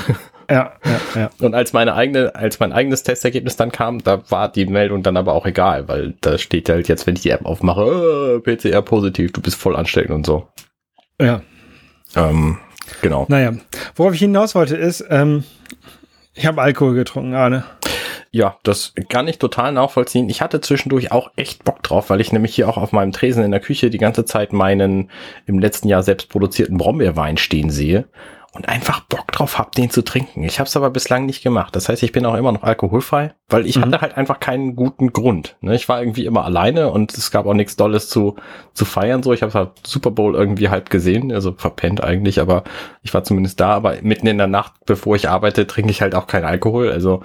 Ja, 0.49 0.73
ja, 0.85 1.21
ja. 1.21 1.29
Und 1.39 1.55
als 1.55 1.73
meine 1.73 1.95
eigene, 1.95 2.35
als 2.35 2.59
mein 2.59 2.71
eigenes 2.71 3.03
Testergebnis 3.03 3.55
dann 3.55 3.71
kam, 3.71 4.03
da 4.03 4.29
war 4.29 4.51
die 4.51 4.67
Meldung 4.67 5.01
dann 5.01 5.17
aber 5.17 5.33
auch 5.33 5.45
egal, 5.45 5.87
weil 5.87 6.13
da 6.21 6.37
steht 6.37 6.69
halt 6.69 6.87
jetzt, 6.87 7.07
wenn 7.07 7.15
ich 7.15 7.23
die 7.23 7.31
App 7.31 7.45
aufmache, 7.45 8.37
oh, 8.37 8.39
PCR 8.41 8.83
positiv, 8.83 9.31
du 9.33 9.41
bist 9.41 9.59
voll 9.59 9.75
ansteckend 9.75 10.13
und 10.13 10.25
so. 10.25 10.47
Ja. 11.19 11.41
Ähm, 12.15 12.59
genau. 13.01 13.25
Naja, 13.27 13.53
worauf 13.95 14.13
ich 14.13 14.19
hinaus 14.19 14.53
wollte 14.53 14.75
ist, 14.75 15.03
ähm, 15.09 15.43
ich 16.35 16.45
habe 16.45 16.61
Alkohol 16.61 16.93
getrunken, 16.95 17.33
Arne. 17.33 17.63
Ja, 18.31 18.57
das 18.63 18.93
kann 19.07 19.29
ich 19.29 19.39
total 19.39 19.71
nachvollziehen. 19.71 20.29
Ich 20.29 20.41
hatte 20.41 20.59
zwischendurch 20.59 21.11
auch 21.13 21.31
echt 21.37 21.63
Bock 21.63 21.81
drauf, 21.83 22.09
weil 22.09 22.19
ich 22.19 22.33
nämlich 22.33 22.53
hier 22.53 22.67
auch 22.67 22.75
auf 22.75 22.91
meinem 22.91 23.13
Tresen 23.13 23.43
in 23.43 23.51
der 23.51 23.61
Küche 23.61 23.89
die 23.89 23.97
ganze 23.97 24.25
Zeit 24.25 24.51
meinen 24.51 25.09
im 25.45 25.57
letzten 25.57 25.87
Jahr 25.87 26.03
selbst 26.03 26.27
produzierten 26.27 26.77
Brombeerwein 26.77 27.37
stehen 27.37 27.69
sehe 27.69 28.05
und 28.55 28.69
einfach 28.69 29.01
Bock 29.01 29.31
drauf 29.33 29.57
hab, 29.57 29.73
den 29.73 29.89
zu 29.89 30.01
trinken. 30.01 30.43
Ich 30.43 30.59
habe 30.59 30.67
es 30.67 30.77
aber 30.77 30.89
bislang 30.89 31.25
nicht 31.25 31.43
gemacht. 31.43 31.75
Das 31.75 31.89
heißt, 31.89 32.01
ich 32.03 32.13
bin 32.13 32.25
auch 32.25 32.35
immer 32.35 32.53
noch 32.53 32.63
alkoholfrei, 32.63 33.33
weil 33.49 33.65
ich 33.67 33.77
mhm. 33.77 33.81
hatte 33.81 34.01
halt 34.01 34.17
einfach 34.17 34.39
keinen 34.39 34.77
guten 34.77 35.11
Grund. 35.11 35.57
Ne? 35.59 35.75
Ich 35.75 35.89
war 35.89 35.99
irgendwie 35.99 36.25
immer 36.25 36.45
alleine 36.45 36.89
und 36.89 37.13
es 37.13 37.31
gab 37.31 37.45
auch 37.45 37.53
nichts 37.53 37.75
Dolles 37.75 38.07
zu, 38.07 38.37
zu 38.73 38.85
feiern. 38.85 39.23
So, 39.23 39.33
ich 39.33 39.41
habe 39.41 39.53
halt 39.53 39.71
Super 39.85 40.11
Bowl 40.11 40.35
irgendwie 40.35 40.69
halb 40.69 40.89
gesehen, 40.89 41.33
also 41.33 41.51
verpennt 41.51 42.01
eigentlich, 42.01 42.39
aber 42.39 42.63
ich 43.03 43.13
war 43.13 43.25
zumindest 43.25 43.59
da. 43.59 43.75
Aber 43.75 43.95
mitten 44.01 44.27
in 44.27 44.37
der 44.37 44.47
Nacht, 44.47 44.73
bevor 44.85 45.17
ich 45.17 45.27
arbeite, 45.27 45.67
trinke 45.67 45.91
ich 45.91 46.01
halt 46.01 46.15
auch 46.15 46.27
keinen 46.27 46.45
Alkohol. 46.45 46.91
Also 46.91 47.21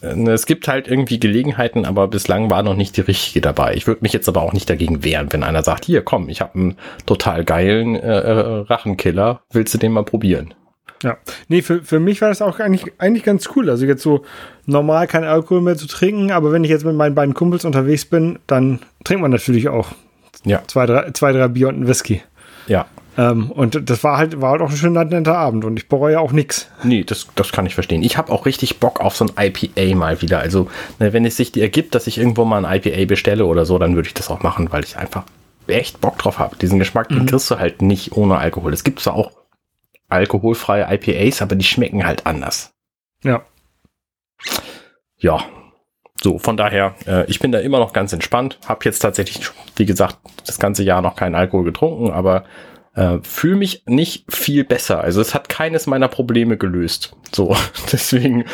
es 0.00 0.46
gibt 0.46 0.68
halt 0.68 0.88
irgendwie 0.88 1.20
Gelegenheiten, 1.20 1.84
aber 1.84 2.08
bislang 2.08 2.50
war 2.50 2.62
noch 2.62 2.74
nicht 2.74 2.96
die 2.96 3.02
richtige 3.02 3.40
dabei. 3.40 3.74
Ich 3.74 3.86
würde 3.86 4.02
mich 4.02 4.12
jetzt 4.12 4.28
aber 4.28 4.42
auch 4.42 4.52
nicht 4.52 4.68
dagegen 4.68 5.04
wehren, 5.04 5.32
wenn 5.32 5.42
einer 5.42 5.62
sagt, 5.62 5.84
hier 5.84 6.02
komm, 6.02 6.28
ich 6.28 6.40
habe 6.40 6.54
einen 6.54 6.76
total 7.06 7.44
geilen 7.44 7.96
äh, 7.96 8.20
äh, 8.20 8.60
Rachenkiller, 8.60 9.42
willst 9.50 9.74
du 9.74 9.78
den 9.78 9.92
mal 9.92 10.04
probieren? 10.04 10.54
Ja, 11.02 11.16
nee, 11.48 11.62
für, 11.62 11.82
für 11.82 11.98
mich 11.98 12.20
war 12.20 12.28
das 12.28 12.42
auch 12.42 12.60
eigentlich, 12.60 12.92
eigentlich 12.98 13.24
ganz 13.24 13.48
cool. 13.56 13.70
Also 13.70 13.86
jetzt 13.86 14.02
so 14.02 14.24
normal 14.66 15.06
kein 15.06 15.24
Alkohol 15.24 15.62
mehr 15.62 15.76
zu 15.76 15.86
trinken, 15.86 16.30
aber 16.30 16.52
wenn 16.52 16.62
ich 16.62 16.70
jetzt 16.70 16.84
mit 16.84 16.94
meinen 16.94 17.14
beiden 17.14 17.34
Kumpels 17.34 17.64
unterwegs 17.64 18.04
bin, 18.04 18.38
dann 18.46 18.80
trinkt 19.04 19.22
man 19.22 19.30
natürlich 19.30 19.68
auch 19.68 19.88
ja. 20.44 20.62
zwei, 20.66 20.86
drei, 20.86 21.10
zwei, 21.12 21.32
drei 21.32 21.48
Bier 21.48 21.68
und 21.68 21.76
einen 21.76 21.88
Whisky. 21.88 22.22
Ja, 22.66 22.86
ähm, 23.20 23.50
und 23.50 23.90
das 23.90 24.02
war 24.02 24.16
halt, 24.16 24.40
war 24.40 24.52
halt 24.52 24.62
auch 24.62 24.70
ein 24.70 24.76
schöner, 24.76 25.04
netter 25.04 25.36
Abend 25.36 25.66
und 25.66 25.76
ich 25.76 25.88
bereue 25.88 26.18
auch 26.18 26.32
nichts. 26.32 26.70
Nee, 26.84 27.04
das, 27.04 27.26
das 27.34 27.52
kann 27.52 27.66
ich 27.66 27.74
verstehen. 27.74 28.02
Ich 28.02 28.16
habe 28.16 28.32
auch 28.32 28.46
richtig 28.46 28.78
Bock 28.78 29.00
auf 29.00 29.14
so 29.14 29.26
ein 29.26 29.32
IPA 29.36 29.94
mal 29.94 30.22
wieder. 30.22 30.38
Also, 30.38 30.70
ne, 30.98 31.12
wenn 31.12 31.26
es 31.26 31.36
sich 31.36 31.52
dir 31.52 31.62
ergibt, 31.62 31.94
dass 31.94 32.06
ich 32.06 32.16
irgendwo 32.16 32.46
mal 32.46 32.64
ein 32.64 32.80
IPA 32.80 33.04
bestelle 33.04 33.44
oder 33.44 33.66
so, 33.66 33.78
dann 33.78 33.94
würde 33.94 34.08
ich 34.08 34.14
das 34.14 34.30
auch 34.30 34.42
machen, 34.42 34.72
weil 34.72 34.84
ich 34.84 34.96
einfach 34.96 35.24
echt 35.66 36.00
Bock 36.00 36.16
drauf 36.16 36.38
habe. 36.38 36.56
Diesen 36.56 36.78
Geschmack, 36.78 37.10
den 37.10 37.20
mhm. 37.20 37.26
kriegst 37.26 37.50
du 37.50 37.58
halt 37.58 37.82
nicht 37.82 38.12
ohne 38.16 38.38
Alkohol. 38.38 38.72
Es 38.72 38.84
gibt 38.84 39.00
zwar 39.00 39.14
auch 39.14 39.32
alkoholfreie 40.08 40.86
IPAs, 40.90 41.42
aber 41.42 41.56
die 41.56 41.64
schmecken 41.64 42.06
halt 42.06 42.26
anders. 42.26 42.72
Ja. 43.22 43.42
Ja. 45.18 45.44
So, 46.22 46.38
von 46.38 46.56
daher, 46.56 46.94
äh, 47.06 47.26
ich 47.26 47.38
bin 47.38 47.52
da 47.52 47.58
immer 47.58 47.80
noch 47.80 47.92
ganz 47.92 48.14
entspannt. 48.14 48.58
Hab 48.66 48.84
jetzt 48.86 49.00
tatsächlich, 49.00 49.46
wie 49.76 49.86
gesagt, 49.86 50.16
das 50.46 50.58
ganze 50.58 50.84
Jahr 50.84 51.02
noch 51.02 51.16
keinen 51.16 51.34
Alkohol 51.34 51.64
getrunken, 51.64 52.10
aber 52.10 52.44
äh, 53.00 53.18
fühle 53.22 53.56
mich 53.56 53.82
nicht 53.86 54.24
viel 54.28 54.62
besser. 54.62 55.00
Also 55.00 55.22
es 55.22 55.34
hat 55.34 55.48
keines 55.48 55.86
meiner 55.86 56.08
Probleme 56.08 56.58
gelöst. 56.58 57.16
So, 57.34 57.56
deswegen, 57.92 58.44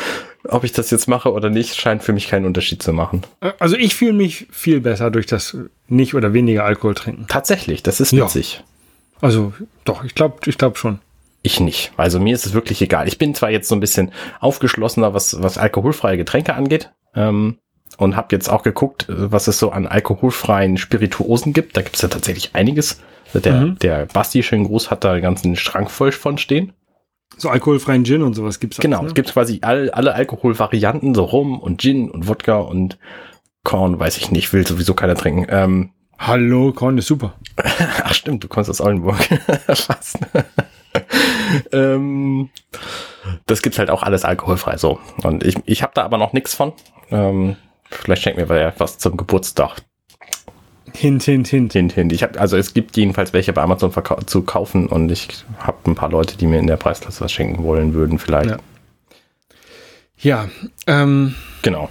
ob 0.47 0.63
ich 0.63 0.71
das 0.71 0.89
jetzt 0.89 1.07
mache 1.07 1.33
oder 1.33 1.49
nicht, 1.49 1.75
scheint 1.75 2.01
für 2.01 2.13
mich 2.13 2.29
keinen 2.29 2.45
Unterschied 2.45 2.81
zu 2.81 2.93
machen. 2.93 3.23
Also 3.59 3.75
ich 3.75 3.95
fühle 3.95 4.13
mich 4.13 4.47
viel 4.49 4.79
besser 4.79 5.11
durch 5.11 5.25
das 5.25 5.57
nicht 5.89 6.15
oder 6.15 6.31
weniger 6.31 6.63
Alkohol 6.63 6.95
trinken. 6.95 7.25
Tatsächlich, 7.27 7.83
das 7.83 7.99
ist 7.99 8.13
witzig. 8.13 8.63
Ja. 8.63 8.63
Also 9.19 9.53
doch, 9.83 10.05
ich 10.05 10.15
glaube, 10.15 10.37
ich 10.45 10.57
glaube 10.57 10.77
schon. 10.77 10.99
Ich 11.43 11.59
nicht. 11.59 11.91
Also 11.97 12.19
mir 12.19 12.33
ist 12.33 12.45
es 12.45 12.53
wirklich 12.53 12.81
egal. 12.81 13.07
Ich 13.07 13.17
bin 13.17 13.35
zwar 13.35 13.49
jetzt 13.49 13.67
so 13.67 13.75
ein 13.75 13.81
bisschen 13.81 14.11
aufgeschlossener, 14.39 15.13
was, 15.13 15.41
was 15.41 15.57
alkoholfreie 15.57 16.17
Getränke 16.17 16.53
angeht. 16.53 16.91
Ähm, 17.15 17.57
und 17.97 18.15
habe 18.15 18.27
jetzt 18.31 18.49
auch 18.49 18.63
geguckt, 18.63 19.05
was 19.09 19.47
es 19.47 19.59
so 19.59 19.71
an 19.71 19.87
alkoholfreien 19.87 20.77
Spirituosen 20.77 21.53
gibt. 21.53 21.75
Da 21.75 21.81
gibt 21.81 21.95
es 21.95 22.01
ja 22.01 22.07
tatsächlich 22.07 22.51
einiges. 22.53 23.01
Der, 23.33 23.53
mhm. 23.53 23.79
der 23.79 24.05
Basti, 24.05 24.41
schön 24.41 24.63
groß, 24.63 24.89
hat 24.89 25.03
da 25.03 25.13
einen 25.13 25.21
ganzen 25.21 25.55
Schrank 25.55 25.91
voll 25.91 26.11
von 26.11 26.37
stehen. 26.37 26.73
So 27.35 27.49
alkoholfreien 27.49 28.05
Gin 28.05 28.21
und 28.21 28.33
sowas 28.33 28.59
gibt's 28.59 28.77
Genau, 28.77 29.01
ne? 29.01 29.07
es 29.09 29.13
gibt 29.13 29.33
quasi 29.33 29.59
all, 29.61 29.91
alle 29.91 30.13
Alkoholvarianten, 30.13 31.13
so 31.13 31.25
Rum 31.25 31.59
und 31.59 31.81
Gin 31.81 32.09
und 32.09 32.27
Wodka 32.27 32.57
und 32.57 32.97
Korn, 33.63 33.99
weiß 33.99 34.17
ich 34.17 34.31
nicht, 34.31 34.53
will 34.53 34.65
sowieso 34.65 34.93
keiner 34.93 35.15
trinken. 35.15 35.45
Ähm, 35.49 35.89
Hallo, 36.17 36.71
Korn 36.71 36.97
ist 36.97 37.07
super. 37.07 37.33
Ach 38.03 38.13
stimmt, 38.13 38.43
du 38.43 38.47
kommst 38.47 38.69
aus 38.69 38.81
Oldenburg. 38.81 39.17
Fast. 39.67 40.17
ähm, 41.71 42.49
das 43.45 43.61
gibt's 43.61 43.77
halt 43.77 43.89
auch 43.89 44.03
alles 44.03 44.25
alkoholfrei 44.25 44.77
so. 44.77 44.99
Und 45.23 45.43
ich, 45.43 45.57
ich 45.65 45.83
habe 45.83 45.91
da 45.93 46.03
aber 46.03 46.17
noch 46.17 46.33
nichts 46.33 46.55
von. 46.55 46.73
Ähm, 47.11 47.55
vielleicht 47.89 48.23
schenkt 48.23 48.39
mir 48.39 48.49
wer 48.49 48.73
was 48.77 48.97
zum 48.97 49.17
Geburtstag. 49.17 49.81
Hint, 50.93 51.23
hint, 51.23 51.47
hint. 51.47 51.73
Hint, 51.73 51.93
hint. 51.93 52.11
Ich 52.11 52.23
hab, 52.23 52.39
also 52.39 52.57
es 52.57 52.73
gibt 52.73 52.97
jedenfalls 52.97 53.31
welche 53.33 53.53
bei 53.53 53.61
Amazon 53.61 53.91
zu 54.25 54.41
kaufen 54.41 54.87
und 54.87 55.11
ich 55.11 55.27
habe 55.59 55.77
ein 55.85 55.95
paar 55.95 56.09
Leute, 56.09 56.37
die 56.37 56.47
mir 56.47 56.59
in 56.59 56.67
der 56.67 56.77
Preisklasse 56.77 57.21
was 57.21 57.31
schenken 57.31 57.63
wollen 57.63 57.93
würden, 57.93 58.17
vielleicht. 58.17 58.49
Ja, 58.49 58.57
ja 60.17 60.49
ähm, 60.87 61.35
genau. 61.61 61.89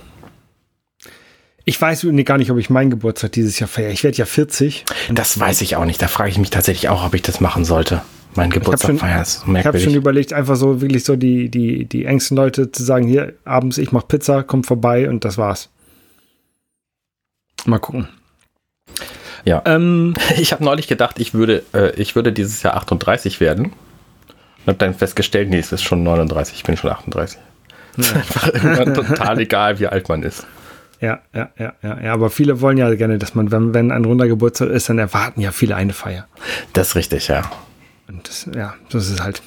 Ich 1.64 1.80
weiß 1.80 2.06
gar 2.24 2.38
nicht, 2.38 2.50
ob 2.50 2.58
ich 2.58 2.70
meinen 2.70 2.90
Geburtstag 2.90 3.32
dieses 3.32 3.58
Jahr 3.58 3.68
feiere. 3.68 3.90
Ich 3.90 4.04
werde 4.04 4.16
ja 4.16 4.24
40. 4.24 4.84
Das 5.10 5.38
weiß 5.38 5.60
ich 5.62 5.76
auch 5.76 5.84
nicht. 5.84 6.00
Da 6.00 6.08
frage 6.08 6.30
ich 6.30 6.38
mich 6.38 6.50
tatsächlich 6.50 6.88
auch, 6.88 7.04
ob 7.04 7.14
ich 7.14 7.22
das 7.22 7.40
machen 7.40 7.64
sollte. 7.64 8.02
Mein 8.36 8.50
Geburtstag 8.50 8.98
feiern 8.98 9.24
Ich 9.56 9.66
habe 9.66 9.80
schon 9.80 9.94
überlegt, 9.94 10.32
einfach 10.32 10.56
so 10.56 10.80
wirklich 10.80 11.04
so 11.04 11.16
die, 11.16 11.48
die, 11.48 11.84
die 11.86 12.04
engsten 12.04 12.36
Leute 12.36 12.70
zu 12.70 12.84
sagen, 12.84 13.06
hier 13.06 13.34
abends, 13.44 13.78
ich 13.78 13.92
mache 13.92 14.06
Pizza, 14.06 14.42
kommt 14.42 14.66
vorbei 14.66 15.08
und 15.08 15.24
das 15.24 15.38
war's. 15.38 15.70
Mal 17.66 17.78
gucken. 17.78 18.08
Ja. 19.44 19.62
Ähm, 19.64 20.14
ich 20.36 20.52
habe 20.52 20.64
neulich 20.64 20.88
gedacht, 20.88 21.18
ich 21.18 21.34
würde, 21.34 21.62
äh, 21.72 21.92
ich 22.00 22.16
würde 22.16 22.32
dieses 22.32 22.62
Jahr 22.62 22.76
38 22.76 23.40
werden. 23.40 23.66
Und 23.66 24.72
habe 24.72 24.78
dann 24.78 24.94
festgestellt, 24.94 25.48
nee, 25.48 25.58
es 25.58 25.72
ist 25.72 25.82
schon 25.82 26.02
39, 26.02 26.56
ich 26.56 26.64
bin 26.64 26.76
schon 26.76 26.90
38. 26.90 27.38
Ja. 27.96 28.02
ist 28.02 28.14
einfach 28.16 28.48
irgendwann 28.48 28.94
total 28.94 29.38
egal, 29.38 29.78
wie 29.78 29.86
alt 29.86 30.08
man 30.08 30.22
ist. 30.22 30.46
Ja, 31.00 31.20
ja, 31.34 31.50
ja, 31.58 31.74
ja, 31.82 32.00
ja, 32.02 32.12
aber 32.12 32.30
viele 32.30 32.60
wollen 32.60 32.78
ja 32.78 32.92
gerne, 32.94 33.18
dass 33.18 33.34
man, 33.34 33.52
wenn, 33.52 33.74
wenn 33.74 33.92
ein 33.92 34.04
runder 34.04 34.26
Geburtstag 34.26 34.70
ist, 34.70 34.88
dann 34.88 34.98
erwarten 34.98 35.40
ja 35.40 35.52
viele 35.52 35.76
eine 35.76 35.92
Feier. 35.92 36.26
Das 36.72 36.88
ist 36.88 36.96
richtig, 36.96 37.28
ja. 37.28 37.42
Und 38.08 38.26
das, 38.26 38.48
ja, 38.54 38.74
so 38.88 38.98
ist 38.98 39.10
es 39.10 39.22
halt. 39.22 39.42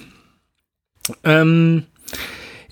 Ähm, 1.24 1.86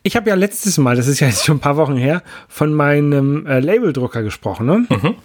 ich 0.08 0.16
habe 0.16 0.30
ja 0.30 0.36
letztes 0.36 0.78
Mal, 0.78 0.96
das 0.96 1.08
ist 1.08 1.20
ja 1.20 1.28
jetzt 1.28 1.46
schon 1.46 1.58
ein 1.58 1.62
paar 1.62 1.78
Wochen 1.78 1.98
her, 1.98 2.24
von 2.48 2.74
meinem 2.74 3.46
äh, 3.46 3.60
Labeldrucker 3.60 4.24
gesprochen, 4.24 4.66
ne? 4.66 4.88
Mhm. 4.90 5.16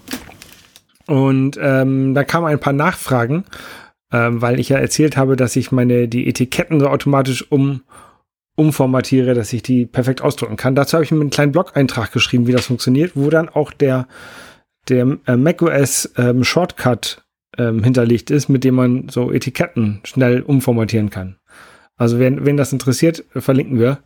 Und 1.07 1.59
ähm, 1.61 2.14
da 2.14 2.25
kamen 2.25 2.47
ein 2.47 2.61
paar 2.61 2.73
Nachfragen, 2.73 3.45
ähm, 4.12 4.42
weil 4.42 4.61
ich 4.61 4.68
ja 4.68 4.79
erzählt 4.79 5.16
habe, 5.16 5.37
dass 5.37 5.57
ich 5.57 5.73
meine 5.73 6.09
die 6.09 6.29
Etiketten 6.29 6.81
so 6.81 6.88
automatisch 6.88 7.51
um 7.51 7.83
umformatiere, 8.55 9.33
dass 9.33 9.53
ich 9.53 9.62
die 9.62 9.87
perfekt 9.87 10.21
ausdrucken 10.21 10.57
kann. 10.57 10.75
Dazu 10.75 10.95
habe 10.95 11.05
ich 11.05 11.11
mir 11.11 11.21
einen 11.21 11.31
kleinen 11.31 11.53
Blog-Eintrag 11.53 12.12
geschrieben, 12.12 12.47
wie 12.47 12.53
das 12.53 12.66
funktioniert, 12.66 13.12
wo 13.14 13.31
dann 13.31 13.49
auch 13.49 13.73
der, 13.73 14.07
der 14.88 15.16
äh, 15.27 15.37
macOS 15.37 16.12
ähm, 16.18 16.45
Shortcut 16.45 17.25
ähm, 17.57 17.83
hinterlegt 17.83 18.31
ist, 18.31 18.49
mit 18.49 18.62
dem 18.64 18.75
man 18.75 19.09
so 19.09 19.33
Etiketten 19.33 20.01
schnell 20.05 20.42
umformatieren 20.42 21.09
kann. 21.09 21.37
Also 21.97 22.18
wenn, 22.18 22.45
wenn 22.45 22.57
das 22.57 22.73
interessiert, 22.73 23.25
verlinken 23.35 23.79
wir. 23.79 23.99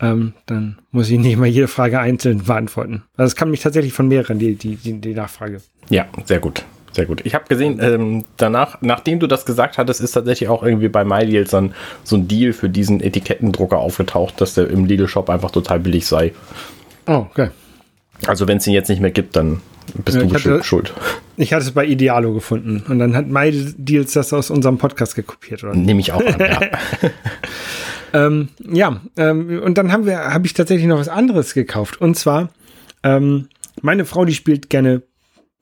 Ähm, 0.00 0.34
dann 0.44 0.78
muss 0.90 1.08
ich 1.08 1.18
nicht 1.18 1.38
mal 1.38 1.46
jede 1.46 1.68
Frage 1.68 1.98
einzeln 1.98 2.44
beantworten. 2.44 3.02
Also 3.16 3.28
es 3.28 3.36
kam 3.36 3.50
mich 3.50 3.60
tatsächlich 3.60 3.92
von 3.92 4.08
mehreren, 4.08 4.38
die, 4.38 4.54
die, 4.54 4.76
die, 4.76 5.00
die 5.00 5.14
Nachfrage. 5.14 5.62
Ja, 5.88 6.06
sehr 6.24 6.38
gut. 6.38 6.64
Sehr 6.92 7.04
gut. 7.04 7.20
Ich 7.24 7.34
habe 7.34 7.44
gesehen, 7.46 7.78
ähm, 7.82 8.24
danach, 8.38 8.78
nachdem 8.80 9.20
du 9.20 9.26
das 9.26 9.44
gesagt 9.44 9.76
hattest, 9.76 10.00
ist 10.00 10.12
tatsächlich 10.12 10.48
auch 10.48 10.62
irgendwie 10.62 10.88
bei 10.88 11.04
MyDeals 11.04 11.50
dann 11.50 11.74
so 12.04 12.16
ein 12.16 12.26
Deal 12.26 12.54
für 12.54 12.70
diesen 12.70 13.02
Etikettendrucker 13.02 13.76
aufgetaucht, 13.76 14.40
dass 14.40 14.54
der 14.54 14.70
im 14.70 14.86
Lidl-Shop 14.86 15.28
einfach 15.28 15.50
total 15.50 15.78
billig 15.78 16.06
sei. 16.06 16.32
Oh, 17.06 17.26
okay. 17.30 17.50
Also 18.26 18.48
wenn 18.48 18.56
es 18.56 18.66
ihn 18.66 18.72
jetzt 18.72 18.88
nicht 18.88 19.00
mehr 19.00 19.10
gibt, 19.10 19.36
dann 19.36 19.60
bist 20.04 20.16
ja, 20.16 20.24
du 20.24 20.34
hatte, 20.34 20.64
schuld. 20.64 20.94
Ich 21.36 21.52
hatte 21.52 21.64
es 21.66 21.72
bei 21.72 21.84
Idealo 21.84 22.32
gefunden 22.32 22.82
und 22.88 22.98
dann 22.98 23.14
hat 23.14 23.26
MyDeals 23.26 24.14
das 24.14 24.32
aus 24.32 24.50
unserem 24.50 24.78
Podcast 24.78 25.14
gekopiert, 25.14 25.64
oder? 25.64 25.74
Nehme 25.74 26.00
ich 26.00 26.12
auch 26.12 26.24
an, 26.24 26.36
ja. 26.38 26.60
ähm, 28.12 28.48
ja, 28.58 29.00
ähm, 29.16 29.60
und 29.62 29.78
dann 29.78 29.92
haben 29.92 30.06
wir, 30.06 30.32
habe 30.32 30.46
ich 30.46 30.54
tatsächlich 30.54 30.86
noch 30.86 30.98
was 30.98 31.08
anderes 31.08 31.54
gekauft. 31.54 32.00
Und 32.00 32.16
zwar, 32.16 32.50
ähm, 33.02 33.48
meine 33.82 34.04
Frau, 34.04 34.24
die 34.24 34.34
spielt 34.34 34.70
gerne 34.70 35.02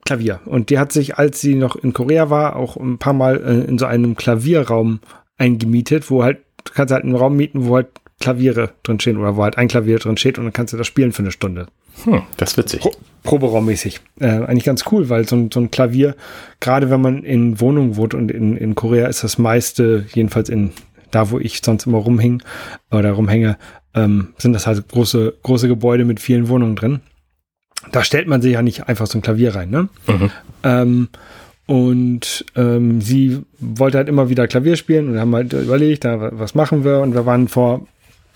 Klavier. 0.05 0.39
Und 0.45 0.69
die 0.69 0.77
hat 0.77 0.91
sich, 0.91 1.17
als 1.17 1.41
sie 1.41 1.55
noch 1.55 1.75
in 1.75 1.91
Korea 1.91 2.29
war, 2.29 2.55
auch 2.55 2.77
ein 2.77 2.99
paar 2.99 3.13
Mal 3.13 3.37
äh, 3.37 3.67
in 3.67 3.77
so 3.77 3.85
einem 3.85 4.15
Klavierraum 4.15 4.99
eingemietet, 5.37 6.11
wo 6.11 6.23
halt, 6.23 6.39
du 6.63 6.73
kannst 6.73 6.93
halt 6.93 7.03
einen 7.03 7.15
Raum 7.15 7.35
mieten, 7.35 7.65
wo 7.65 7.75
halt 7.75 7.87
Klaviere 8.19 8.71
drin 8.83 8.99
stehen 8.99 9.17
oder 9.17 9.35
wo 9.35 9.43
halt 9.43 9.57
ein 9.57 9.67
Klavier 9.67 9.99
drin 9.99 10.15
steht 10.17 10.37
und 10.37 10.45
dann 10.45 10.53
kannst 10.53 10.73
du 10.73 10.77
das 10.77 10.87
spielen 10.87 11.11
für 11.11 11.23
eine 11.23 11.31
Stunde. 11.31 11.67
Hm, 12.03 12.21
das 12.37 12.51
ist 12.51 12.57
witzig. 12.57 12.81
Pro 12.81 12.91
Proberaummäßig. 13.23 14.01
Äh, 14.19 14.27
eigentlich 14.27 14.63
ganz 14.63 14.83
cool, 14.91 15.09
weil 15.09 15.27
so 15.27 15.35
ein, 15.35 15.49
so 15.51 15.59
ein 15.59 15.71
Klavier, 15.71 16.15
gerade 16.59 16.91
wenn 16.91 17.01
man 17.01 17.23
in 17.23 17.59
Wohnungen 17.59 17.97
wohnt 17.97 18.13
und 18.13 18.31
in, 18.31 18.55
in 18.55 18.75
Korea 18.75 19.07
ist 19.07 19.23
das 19.23 19.39
meiste, 19.39 20.05
jedenfalls 20.13 20.49
in 20.49 20.71
da, 21.11 21.31
wo 21.31 21.39
ich 21.39 21.61
sonst 21.63 21.85
immer 21.85 21.97
rumhing 21.97 22.41
oder 22.91 23.11
rumhänge, 23.11 23.57
ähm, 23.93 24.33
sind 24.37 24.53
das 24.53 24.67
halt 24.67 24.87
große, 24.87 25.35
große 25.43 25.67
Gebäude 25.67 26.05
mit 26.05 26.19
vielen 26.19 26.47
Wohnungen 26.47 26.75
drin 26.75 27.01
da 27.91 28.03
stellt 28.03 28.27
man 28.27 28.41
sich 28.41 28.53
ja 28.53 28.61
nicht 28.61 28.87
einfach 28.87 29.07
so 29.07 29.17
ein 29.17 29.21
Klavier 29.21 29.55
rein, 29.55 29.69
ne? 29.69 29.89
Mhm. 30.07 30.31
Ähm, 30.63 31.09
und 31.67 32.45
ähm, 32.55 33.01
sie 33.01 33.41
wollte 33.59 33.97
halt 33.97 34.07
immer 34.07 34.29
wieder 34.29 34.47
Klavier 34.47 34.75
spielen 34.75 35.09
und 35.09 35.19
haben 35.19 35.33
halt 35.33 35.53
überlegt, 35.53 36.05
da, 36.05 36.29
was 36.33 36.53
machen 36.53 36.83
wir? 36.83 36.99
Und 36.99 37.15
wir 37.15 37.25
waren 37.25 37.47
vor 37.47 37.87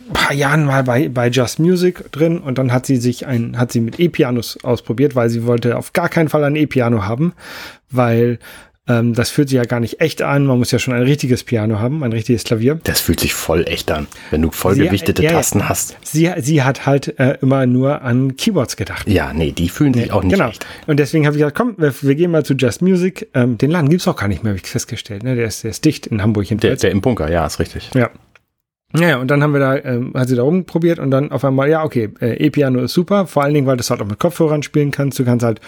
ein 0.07 0.13
paar 0.13 0.33
Jahren 0.33 0.65
mal 0.65 0.83
bei, 0.83 1.09
bei 1.09 1.29
Just 1.29 1.59
Music 1.59 2.11
drin 2.11 2.39
und 2.39 2.57
dann 2.57 2.73
hat 2.73 2.87
sie 2.87 2.97
sich 2.97 3.27
ein, 3.27 3.59
hat 3.59 3.71
sie 3.71 3.81
mit 3.81 3.99
E-Pianos 3.99 4.63
ausprobiert, 4.63 5.15
weil 5.15 5.29
sie 5.29 5.45
wollte 5.45 5.77
auf 5.77 5.93
gar 5.93 6.09
keinen 6.09 6.29
Fall 6.29 6.43
ein 6.43 6.55
E-Piano 6.55 7.03
haben, 7.03 7.33
weil 7.91 8.39
ähm, 8.89 9.13
das 9.13 9.29
fühlt 9.29 9.49
sich 9.49 9.57
ja 9.57 9.65
gar 9.65 9.79
nicht 9.79 10.01
echt 10.01 10.21
an. 10.23 10.45
Man 10.45 10.57
muss 10.57 10.71
ja 10.71 10.79
schon 10.79 10.95
ein 10.95 11.03
richtiges 11.03 11.43
Piano 11.43 11.79
haben, 11.79 12.03
ein 12.03 12.11
richtiges 12.11 12.43
Klavier. 12.43 12.79
Das 12.83 12.99
fühlt 12.99 13.19
sich 13.19 13.35
voll 13.35 13.63
echt 13.67 13.91
an, 13.91 14.07
wenn 14.31 14.41
du 14.41 14.49
vollgewichtete 14.51 15.23
ja, 15.23 15.31
Tasten 15.31 15.69
hast. 15.69 15.95
Sie, 16.01 16.29
sie 16.39 16.63
hat 16.63 16.87
halt 16.87 17.19
äh, 17.19 17.37
immer 17.41 17.67
nur 17.67 18.01
an 18.01 18.35
Keyboards 18.35 18.75
gedacht. 18.75 19.07
Ja, 19.07 19.31
nee, 19.31 19.51
die 19.51 19.69
fühlen 19.69 19.93
sich 19.93 20.11
auch 20.11 20.23
nicht 20.23 20.33
genau. 20.33 20.49
echt. 20.49 20.65
Und 20.87 20.99
deswegen 20.99 21.27
habe 21.27 21.35
ich 21.35 21.41
gesagt, 21.41 21.55
komm, 21.55 21.75
wir, 21.77 21.93
wir, 22.01 22.15
gehen 22.15 22.31
mal 22.31 22.43
zu 22.43 22.55
Just 22.55 22.81
Music. 22.81 23.29
Ähm, 23.35 23.57
den 23.57 23.69
Laden 23.69 23.89
gibt 23.89 24.01
es 24.01 24.07
auch 24.07 24.15
gar 24.15 24.27
nicht 24.27 24.43
mehr, 24.43 24.51
habe 24.51 24.59
ich 24.61 24.69
festgestellt. 24.69 25.23
Ne? 25.23 25.35
Der, 25.35 25.45
ist, 25.45 25.63
der 25.63 25.71
ist 25.71 25.85
dicht 25.85 26.07
in 26.07 26.21
Hamburg. 26.23 26.47
Der, 26.49 26.75
der 26.75 26.91
im 26.91 27.01
Bunker, 27.01 27.29
ja, 27.31 27.45
ist 27.45 27.59
richtig. 27.59 27.91
Ja. 27.93 28.09
Ja, 28.97 29.17
und 29.17 29.29
dann 29.29 29.43
haben 29.43 29.53
wir 29.53 29.59
da, 29.59 29.75
ähm, 29.77 30.13
hat 30.15 30.29
sie 30.29 30.35
da 30.35 30.41
rumprobiert 30.41 30.97
und 30.97 31.11
dann 31.11 31.31
auf 31.31 31.45
einmal, 31.45 31.69
ja, 31.69 31.83
okay, 31.83 32.09
äh, 32.21 32.43
E-Piano 32.43 32.79
ist 32.81 32.93
super, 32.93 33.27
vor 33.27 33.43
allen 33.43 33.53
Dingen, 33.53 33.67
weil 33.67 33.77
du 33.77 33.81
es 33.81 33.91
halt 33.91 34.01
auch 34.01 34.07
mit 34.07 34.17
Kopfhörern 34.17 34.63
spielen 34.63 34.89
kannst. 34.89 35.19
Du 35.19 35.25
kannst 35.25 35.45
halt 35.45 35.61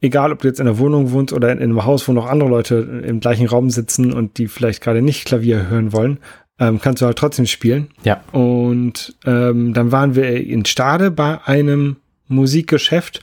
egal 0.00 0.32
ob 0.32 0.40
du 0.40 0.48
jetzt 0.48 0.60
in 0.60 0.66
einer 0.66 0.78
Wohnung 0.78 1.12
wohnst 1.12 1.32
oder 1.32 1.52
in, 1.52 1.58
in, 1.58 1.64
einem 1.64 1.84
Haus, 1.84 2.06
wo 2.08 2.12
noch 2.12 2.26
andere 2.26 2.48
Leute 2.48 3.02
im 3.06 3.20
gleichen 3.20 3.46
Raum 3.46 3.70
sitzen 3.70 4.12
und 4.12 4.38
die 4.38 4.48
vielleicht 4.48 4.82
gerade 4.82 5.02
nicht 5.02 5.24
Klavier 5.24 5.68
hören 5.68 5.92
wollen, 5.92 6.18
ähm, 6.58 6.80
kannst 6.80 7.02
du 7.02 7.06
halt 7.06 7.18
trotzdem 7.18 7.46
spielen. 7.46 7.88
Ja. 8.04 8.22
Und 8.32 9.16
ähm, 9.24 9.74
dann 9.74 9.92
waren 9.92 10.14
wir 10.14 10.36
in 10.36 10.64
Stade 10.64 11.10
bei 11.10 11.44
einem 11.44 11.96
Musikgeschäft 12.28 13.20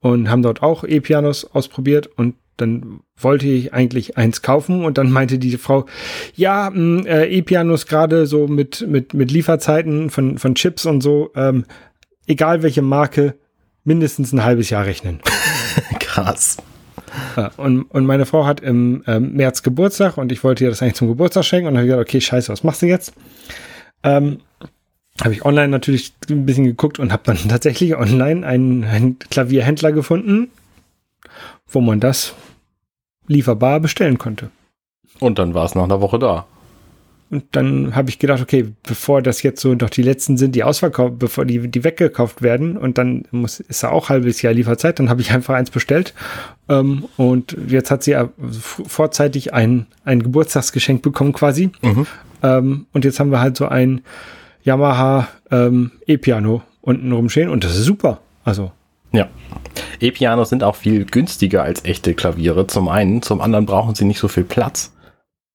und 0.00 0.28
haben 0.28 0.42
dort 0.42 0.62
auch 0.62 0.84
E-Pianos 0.84 1.44
ausprobiert 1.44 2.08
und 2.16 2.34
dann 2.56 3.00
wollte 3.16 3.46
ich 3.46 3.72
eigentlich 3.72 4.16
eins 4.18 4.42
kaufen 4.42 4.84
und 4.84 4.98
dann 4.98 5.10
meinte 5.10 5.38
die 5.38 5.56
Frau, 5.56 5.86
ja, 6.34 6.70
hm, 6.72 7.06
äh, 7.06 7.24
E-Pianos 7.26 7.86
gerade 7.86 8.26
so 8.26 8.46
mit, 8.46 8.86
mit, 8.86 9.14
mit 9.14 9.30
Lieferzeiten 9.30 10.10
von, 10.10 10.38
von 10.38 10.54
Chips 10.54 10.84
und 10.84 11.00
so, 11.00 11.30
ähm, 11.34 11.64
egal 12.26 12.62
welche 12.62 12.82
Marke, 12.82 13.36
mindestens 13.84 14.32
ein 14.32 14.44
halbes 14.44 14.70
Jahr 14.70 14.84
rechnen. 14.84 15.20
Krass. 16.12 16.58
Ja, 17.38 17.50
und, 17.56 17.84
und 17.84 18.04
meine 18.04 18.26
Frau 18.26 18.44
hat 18.44 18.60
im 18.60 19.02
ähm, 19.06 19.32
März 19.32 19.62
Geburtstag 19.62 20.18
und 20.18 20.30
ich 20.30 20.44
wollte 20.44 20.62
ihr 20.62 20.68
das 20.68 20.82
eigentlich 20.82 20.96
zum 20.96 21.08
Geburtstag 21.08 21.44
schenken 21.44 21.68
und 21.68 21.76
habe 21.76 21.86
gesagt, 21.86 22.02
okay, 22.02 22.20
scheiße, 22.20 22.52
was 22.52 22.64
machst 22.64 22.82
du 22.82 22.86
jetzt? 22.86 23.14
Ähm, 24.02 24.40
habe 25.22 25.32
ich 25.32 25.46
online 25.46 25.68
natürlich 25.68 26.12
ein 26.28 26.44
bisschen 26.44 26.66
geguckt 26.66 26.98
und 26.98 27.12
habe 27.12 27.22
dann 27.24 27.38
tatsächlich 27.48 27.96
online 27.96 28.46
einen, 28.46 28.84
einen 28.84 29.18
Klavierhändler 29.18 29.92
gefunden, 29.92 30.50
wo 31.66 31.80
man 31.80 31.98
das 31.98 32.34
lieferbar 33.26 33.80
bestellen 33.80 34.18
konnte. 34.18 34.50
Und 35.18 35.38
dann 35.38 35.54
war 35.54 35.64
es 35.64 35.74
nach 35.74 35.84
einer 35.84 36.02
Woche 36.02 36.18
da. 36.18 36.44
Und 37.32 37.44
dann 37.52 37.96
habe 37.96 38.10
ich 38.10 38.18
gedacht, 38.18 38.42
okay, 38.42 38.66
bevor 38.82 39.22
das 39.22 39.42
jetzt 39.42 39.62
so 39.62 39.74
doch 39.74 39.88
die 39.88 40.02
letzten 40.02 40.36
sind, 40.36 40.54
die 40.54 40.64
ausverkauft, 40.64 41.18
bevor 41.18 41.46
die, 41.46 41.66
die 41.66 41.82
weggekauft 41.82 42.42
werden 42.42 42.76
und 42.76 42.98
dann 42.98 43.24
muss, 43.30 43.58
ist 43.58 43.82
da 43.82 43.88
auch 43.88 44.10
halbes 44.10 44.42
Jahr 44.42 44.52
Lieferzeit, 44.52 44.98
dann 44.98 45.08
habe 45.08 45.22
ich 45.22 45.32
einfach 45.32 45.54
eins 45.54 45.70
bestellt. 45.70 46.12
Ähm, 46.68 47.06
und 47.16 47.56
jetzt 47.68 47.90
hat 47.90 48.02
sie 48.02 48.14
vorzeitig 48.42 49.54
ein, 49.54 49.86
ein 50.04 50.22
Geburtstagsgeschenk 50.22 51.00
bekommen 51.00 51.32
quasi. 51.32 51.70
Mhm. 51.80 52.06
Ähm, 52.42 52.86
und 52.92 53.06
jetzt 53.06 53.18
haben 53.18 53.30
wir 53.30 53.40
halt 53.40 53.56
so 53.56 53.66
ein 53.66 54.02
Yamaha 54.62 55.28
ähm, 55.50 55.92
E-Piano 56.06 56.60
unten 56.82 57.10
rumstehen 57.12 57.48
und 57.48 57.64
das 57.64 57.78
ist 57.78 57.86
super. 57.86 58.20
Also. 58.44 58.72
Ja. 59.12 59.28
E-Pianos 60.00 60.50
sind 60.50 60.62
auch 60.62 60.76
viel 60.76 61.06
günstiger 61.06 61.62
als 61.62 61.86
echte 61.86 62.12
Klaviere. 62.12 62.66
Zum 62.66 62.90
einen, 62.90 63.22
zum 63.22 63.40
anderen 63.40 63.64
brauchen 63.64 63.94
sie 63.94 64.04
nicht 64.04 64.18
so 64.18 64.28
viel 64.28 64.44
Platz. 64.44 64.92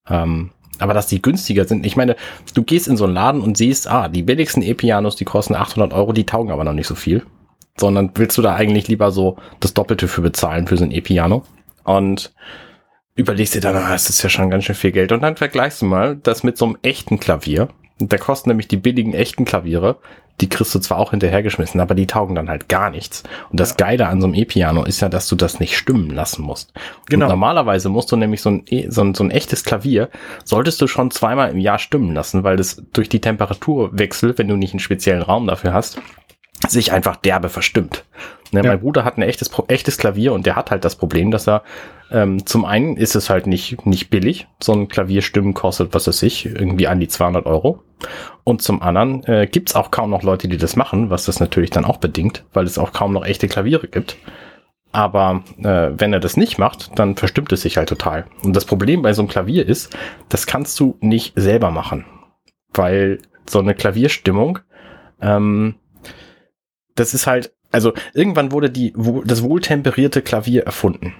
Ähm, 0.08 0.50
aber 0.78 0.94
dass 0.94 1.06
die 1.06 1.22
günstiger 1.22 1.64
sind. 1.64 1.84
Ich 1.86 1.96
meine, 1.96 2.16
du 2.54 2.62
gehst 2.62 2.88
in 2.88 2.96
so 2.96 3.04
einen 3.04 3.14
Laden 3.14 3.40
und 3.40 3.56
siehst, 3.56 3.88
ah, 3.88 4.08
die 4.08 4.22
billigsten 4.22 4.62
E-Pianos, 4.62 5.16
die 5.16 5.24
kosten 5.24 5.54
800 5.54 5.92
Euro, 5.92 6.12
die 6.12 6.26
taugen 6.26 6.50
aber 6.50 6.64
noch 6.64 6.72
nicht 6.72 6.86
so 6.86 6.94
viel. 6.94 7.24
Sondern 7.78 8.10
willst 8.14 8.36
du 8.38 8.42
da 8.42 8.54
eigentlich 8.54 8.88
lieber 8.88 9.10
so 9.10 9.36
das 9.60 9.74
Doppelte 9.74 10.08
für 10.08 10.22
bezahlen 10.22 10.66
für 10.66 10.76
so 10.76 10.84
ein 10.84 10.90
E-Piano? 10.90 11.44
Und 11.84 12.32
überlegst 13.14 13.54
dir 13.54 13.60
dann, 13.60 13.76
ah, 13.76 13.92
das 13.92 14.08
ist 14.08 14.22
ja 14.22 14.28
schon 14.28 14.50
ganz 14.50 14.64
schön 14.64 14.74
viel 14.74 14.92
Geld. 14.92 15.12
Und 15.12 15.22
dann 15.22 15.36
vergleichst 15.36 15.82
du 15.82 15.86
mal 15.86 16.16
das 16.16 16.42
mit 16.42 16.56
so 16.56 16.66
einem 16.66 16.78
echten 16.82 17.18
Klavier. 17.18 17.68
Da 17.98 18.16
kosten 18.16 18.50
nämlich 18.50 18.68
die 18.68 18.76
billigen 18.76 19.14
echten 19.14 19.44
Klaviere. 19.44 19.96
Die 20.40 20.48
kriegst 20.48 20.74
du 20.74 20.78
zwar 20.78 20.98
auch 20.98 21.10
hinterhergeschmissen, 21.10 21.80
aber 21.80 21.94
die 21.94 22.06
taugen 22.06 22.34
dann 22.34 22.48
halt 22.48 22.68
gar 22.68 22.90
nichts. 22.90 23.24
Und 23.50 23.58
das 23.58 23.76
Geile 23.76 24.06
an 24.06 24.20
so 24.20 24.26
einem 24.26 24.34
E-Piano 24.34 24.84
ist 24.84 25.00
ja, 25.00 25.08
dass 25.08 25.28
du 25.28 25.36
das 25.36 25.60
nicht 25.60 25.76
stimmen 25.76 26.10
lassen 26.10 26.42
musst. 26.42 26.72
Genau. 27.08 27.26
Und 27.26 27.30
normalerweise 27.30 27.88
musst 27.88 28.12
du 28.12 28.16
nämlich 28.16 28.40
so 28.40 28.50
ein, 28.50 28.62
e, 28.68 28.88
so 28.88 29.02
ein, 29.02 29.14
so 29.14 29.24
ein 29.24 29.30
echtes 29.30 29.64
Klavier, 29.64 30.10
solltest 30.44 30.80
du 30.80 30.86
schon 30.86 31.10
zweimal 31.10 31.50
im 31.50 31.58
Jahr 31.58 31.78
stimmen 31.78 32.14
lassen, 32.14 32.44
weil 32.44 32.56
das 32.56 32.82
durch 32.92 33.08
die 33.08 33.20
Temperaturwechsel, 33.20 34.38
wenn 34.38 34.48
du 34.48 34.56
nicht 34.56 34.72
einen 34.72 34.80
speziellen 34.80 35.22
Raum 35.22 35.46
dafür 35.46 35.72
hast, 35.72 36.00
sich 36.66 36.92
einfach 36.92 37.16
derbe 37.16 37.48
verstimmt. 37.48 38.04
Ne, 38.50 38.62
ja. 38.62 38.70
Mein 38.70 38.80
Bruder 38.80 39.04
hat 39.04 39.18
ein 39.18 39.22
echtes, 39.22 39.50
echtes 39.68 39.98
Klavier 39.98 40.32
und 40.32 40.46
der 40.46 40.56
hat 40.56 40.70
halt 40.70 40.84
das 40.84 40.96
Problem, 40.96 41.30
dass 41.30 41.46
er 41.46 41.62
ähm, 42.10 42.46
zum 42.46 42.64
einen 42.64 42.96
ist 42.96 43.14
es 43.14 43.28
halt 43.28 43.46
nicht, 43.46 43.84
nicht 43.84 44.10
billig. 44.10 44.46
So 44.62 44.72
ein 44.72 44.88
Klavierstimmen 44.88 45.54
kostet, 45.54 45.94
was 45.94 46.08
weiß 46.08 46.22
ich, 46.22 46.46
irgendwie 46.46 46.88
an 46.88 47.00
die 47.00 47.08
200 47.08 47.46
Euro. 47.46 47.82
Und 48.44 48.62
zum 48.62 48.82
anderen 48.82 49.24
äh, 49.24 49.46
gibt 49.46 49.68
es 49.68 49.76
auch 49.76 49.90
kaum 49.90 50.10
noch 50.10 50.22
Leute, 50.22 50.48
die 50.48 50.56
das 50.56 50.76
machen, 50.76 51.10
was 51.10 51.26
das 51.26 51.40
natürlich 51.40 51.70
dann 51.70 51.84
auch 51.84 51.98
bedingt, 51.98 52.44
weil 52.52 52.64
es 52.64 52.78
auch 52.78 52.92
kaum 52.92 53.12
noch 53.12 53.26
echte 53.26 53.48
Klaviere 53.48 53.88
gibt. 53.88 54.16
Aber 54.90 55.42
äh, 55.58 55.90
wenn 55.92 56.14
er 56.14 56.20
das 56.20 56.38
nicht 56.38 56.58
macht, 56.58 56.98
dann 56.98 57.16
verstimmt 57.16 57.52
es 57.52 57.60
sich 57.60 57.76
halt 57.76 57.90
total. 57.90 58.24
Und 58.42 58.56
das 58.56 58.64
Problem 58.64 59.02
bei 59.02 59.12
so 59.12 59.20
einem 59.20 59.28
Klavier 59.28 59.66
ist, 59.66 59.94
das 60.30 60.46
kannst 60.46 60.80
du 60.80 60.96
nicht 61.00 61.34
selber 61.36 61.70
machen. 61.70 62.06
Weil 62.72 63.18
so 63.46 63.58
eine 63.58 63.74
Klavierstimmung, 63.74 64.60
ähm, 65.20 65.74
das 66.98 67.14
ist 67.14 67.26
halt, 67.26 67.52
also 67.70 67.92
irgendwann 68.14 68.52
wurde 68.52 68.70
die, 68.70 68.94
das 69.24 69.42
wohltemperierte 69.42 70.22
Klavier 70.22 70.64
erfunden. 70.64 71.14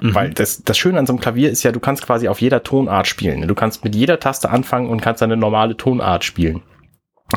Mhm. 0.00 0.14
Weil 0.14 0.30
das, 0.30 0.62
das 0.62 0.76
Schöne 0.76 0.98
an 0.98 1.06
so 1.06 1.12
einem 1.12 1.20
Klavier 1.20 1.50
ist 1.50 1.62
ja, 1.62 1.72
du 1.72 1.80
kannst 1.80 2.04
quasi 2.04 2.28
auf 2.28 2.40
jeder 2.40 2.62
Tonart 2.62 3.06
spielen. 3.06 3.48
Du 3.48 3.54
kannst 3.54 3.84
mit 3.84 3.94
jeder 3.94 4.20
Taste 4.20 4.50
anfangen 4.50 4.90
und 4.90 5.00
kannst 5.00 5.22
eine 5.22 5.36
normale 5.36 5.76
Tonart 5.76 6.24
spielen. 6.24 6.62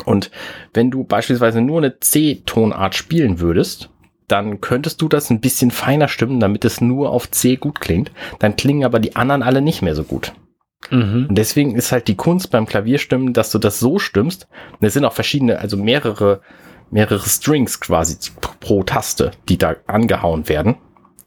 Und 0.06 0.30
wenn 0.74 0.92
du 0.92 1.04
beispielsweise 1.04 1.62
nur 1.62 1.80
eine 1.80 2.00
C-Tonart 2.00 2.96
spielen 2.96 3.39
würdest, 3.39 3.89
dann 4.28 4.62
könntest 4.62 5.02
du 5.02 5.08
das 5.08 5.30
ein 5.32 5.39
bisschen 5.39 5.72
feiner 5.72 6.08
stimmen, 6.08 6.39
damit 6.39 6.63
es 6.63 6.82
nur 6.82 7.12
auf 7.12 7.32
C 7.32 7.56
gut 7.56 7.82
klingt. 7.82 8.12
Dann 8.38 8.56
klingen 8.56 8.84
aber 8.84 9.00
die 9.00 9.15
anderen 9.15 9.42
alle 9.42 9.62
nicht 9.62 9.82
mehr 9.82 9.96
so 9.96 10.04
gut. 10.04 10.34
Mhm. 10.92 11.28
Und 11.30 11.36
deswegen 11.38 11.76
ist 11.76 11.92
halt 11.92 12.08
die 12.08 12.15
Kunst 12.15 12.52
beim 12.52 12.65
Klavierstimmen, 12.65 13.34
dass 13.34 13.52
du 13.52 13.58
das 13.58 13.80
so 13.80 14.00
stimmst. 14.00 14.48
Und 14.80 14.86
es 14.86 14.94
sind 14.94 15.06
auch 15.06 15.13
verschiedene, 15.13 15.60
also 15.60 15.78
mehrere, 15.78 16.42
mehrere 16.91 17.28
Strings 17.28 17.80
quasi 17.80 18.17
pro 18.60 18.84
Taste, 18.84 19.32
die 19.47 19.58
da 19.58 19.75
angehauen 19.88 20.49
werden. 20.49 20.75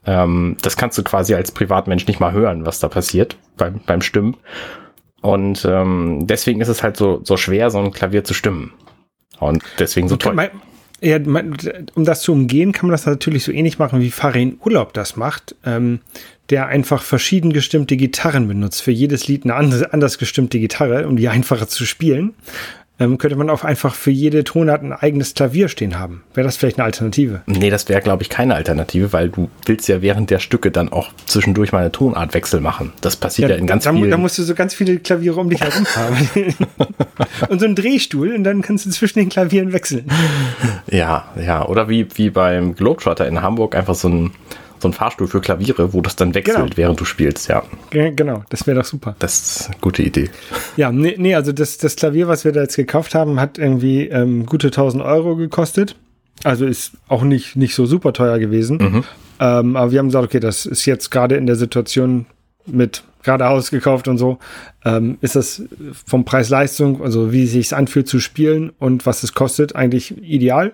Ähm, 0.05 0.57
das 0.61 0.77
kannst 0.77 0.97
du 0.97 1.03
quasi 1.03 1.33
als 1.33 1.51
Privatmensch 1.51 2.07
nicht 2.07 2.19
mal 2.19 2.33
hören, 2.33 2.65
was 2.65 2.79
da 2.79 2.89
passiert 2.89 3.37
beim, 3.57 3.79
beim 3.85 4.01
Stimmen. 4.01 4.37
Und 5.21 5.65
ähm, 5.65 6.27
deswegen 6.27 6.59
ist 6.59 6.67
es 6.67 6.83
halt 6.83 6.97
so, 6.97 7.21
so 7.23 7.37
schwer, 7.37 7.69
so 7.69 7.79
ein 7.79 7.91
Klavier 7.91 8.23
zu 8.23 8.33
stimmen. 8.33 8.73
Und 9.39 9.63
deswegen 9.79 10.09
so 10.09 10.17
toll. 10.17 10.35
Ja, 11.01 11.17
um 11.17 12.05
das 12.05 12.21
zu 12.21 12.31
umgehen, 12.31 12.71
kann 12.71 12.87
man 12.87 12.93
das 12.93 13.05
natürlich 13.05 13.43
so 13.43 13.51
ähnlich 13.51 13.77
machen, 13.77 13.99
wie 13.99 14.09
Farin 14.09 14.57
Urlaub 14.63 14.93
das 14.93 15.17
macht, 15.17 15.53
ähm, 15.65 15.99
der 16.49 16.67
einfach 16.67 17.03
verschieden 17.03 17.51
gestimmte 17.51 17.97
Gitarren 17.97 18.47
benutzt. 18.47 18.81
Für 18.81 18.91
jedes 18.91 19.27
Lied 19.27 19.43
eine 19.43 19.55
andere, 19.55 19.91
anders 19.91 20.17
gestimmte 20.17 20.59
Gitarre, 20.59 21.07
um 21.07 21.17
die 21.17 21.27
einfacher 21.27 21.67
zu 21.67 21.85
spielen 21.85 22.35
ähm, 23.03 23.17
könnte 23.17 23.35
man 23.35 23.49
auch 23.49 23.63
einfach 23.63 23.95
für 23.95 24.11
jede 24.11 24.43
Tonart 24.43 24.81
ein 24.81 24.93
eigenes 24.93 25.33
Klavier 25.33 25.67
stehen 25.67 25.99
haben. 25.99 26.23
Wäre 26.33 26.45
das 26.45 26.57
vielleicht 26.57 26.77
eine 26.77 26.85
Alternative? 26.85 27.41
Nee, 27.45 27.69
das 27.69 27.89
wäre, 27.89 28.01
glaube 28.01 28.23
ich, 28.23 28.29
keine 28.29 28.55
Alternative, 28.55 29.13
weil 29.13 29.29
du 29.29 29.49
willst 29.65 29.87
ja 29.87 30.01
während 30.01 30.29
der 30.29 30.39
Stücke 30.39 30.71
dann 30.71 30.89
auch 30.89 31.11
zwischendurch 31.25 31.71
mal 31.71 31.79
eine 31.79 31.91
Tonartwechsel 31.91 32.59
machen. 32.59 32.93
Das 33.01 33.15
passiert 33.15 33.49
ja, 33.49 33.55
ja 33.55 33.61
in 33.61 33.67
ganz 33.67 33.83
da, 33.83 33.93
vielen... 33.93 34.09
Da 34.09 34.17
musst 34.17 34.37
du 34.37 34.43
so 34.43 34.55
ganz 34.55 34.73
viele 34.73 34.97
Klaviere 34.99 35.39
um 35.39 35.49
dich 35.49 35.61
herum 35.61 35.85
haben. 35.95 36.29
und 37.49 37.59
so 37.59 37.65
einen 37.65 37.75
Drehstuhl 37.75 38.33
und 38.33 38.43
dann 38.43 38.61
kannst 38.61 38.85
du 38.85 38.89
zwischen 38.89 39.19
den 39.19 39.29
Klavieren 39.29 39.73
wechseln. 39.73 40.09
Ja, 40.89 41.25
ja. 41.35 41.65
Oder 41.67 41.89
wie, 41.89 42.07
wie 42.15 42.29
beim 42.29 42.75
Globetrotter 42.75 43.27
in 43.27 43.41
Hamburg 43.41 43.75
einfach 43.75 43.95
so 43.95 44.09
ein 44.09 44.31
so 44.83 44.89
ein 44.89 44.93
Fahrstuhl 44.93 45.27
für 45.27 45.41
Klaviere, 45.41 45.93
wo 45.93 46.01
das 46.01 46.15
dann 46.15 46.35
wechselt, 46.35 46.57
genau. 46.57 46.77
während 46.77 46.99
du 46.99 47.05
spielst, 47.05 47.47
ja. 47.49 47.63
Genau, 47.89 48.43
das 48.49 48.67
wäre 48.67 48.77
doch 48.79 48.85
super. 48.85 49.15
Das 49.17 49.61
ist 49.61 49.67
eine 49.67 49.77
gute 49.81 50.03
Idee. 50.03 50.29
Ja, 50.77 50.91
nee, 50.91 51.15
nee 51.17 51.33
also 51.33 51.51
das, 51.51 51.79
das 51.79 51.95
Klavier, 51.95 52.27
was 52.27 52.45
wir 52.45 52.51
da 52.51 52.61
jetzt 52.61 52.75
gekauft 52.75 53.15
haben, 53.15 53.39
hat 53.39 53.57
irgendwie 53.57 54.07
ähm, 54.07 54.45
gute 54.45 54.67
1000 54.67 55.03
Euro 55.03 55.35
gekostet. 55.35 55.95
Also 56.43 56.65
ist 56.65 56.93
auch 57.07 57.23
nicht, 57.23 57.55
nicht 57.55 57.73
so 57.73 57.85
super 57.85 58.13
teuer 58.13 58.37
gewesen. 58.37 58.77
Mhm. 58.77 59.03
Ähm, 59.39 59.75
aber 59.75 59.91
wir 59.91 59.99
haben 59.99 60.07
gesagt, 60.07 60.25
okay, 60.25 60.39
das 60.39 60.65
ist 60.65 60.85
jetzt 60.85 61.09
gerade 61.09 61.35
in 61.35 61.47
der 61.47 61.55
Situation 61.55 62.25
mit 62.65 63.03
gerade 63.23 63.45
Haus 63.45 63.71
gekauft 63.71 64.07
und 64.07 64.17
so, 64.17 64.37
ähm, 64.83 65.17
ist 65.21 65.35
das 65.35 65.63
vom 66.05 66.25
Preis-Leistung, 66.25 67.01
also 67.01 67.31
wie 67.31 67.45
es 67.45 67.51
sich 67.51 67.73
anfühlt 67.73 68.07
zu 68.07 68.19
spielen 68.19 68.71
und 68.79 69.05
was 69.05 69.23
es 69.23 69.33
kostet, 69.33 69.75
eigentlich 69.75 70.17
ideal. 70.21 70.73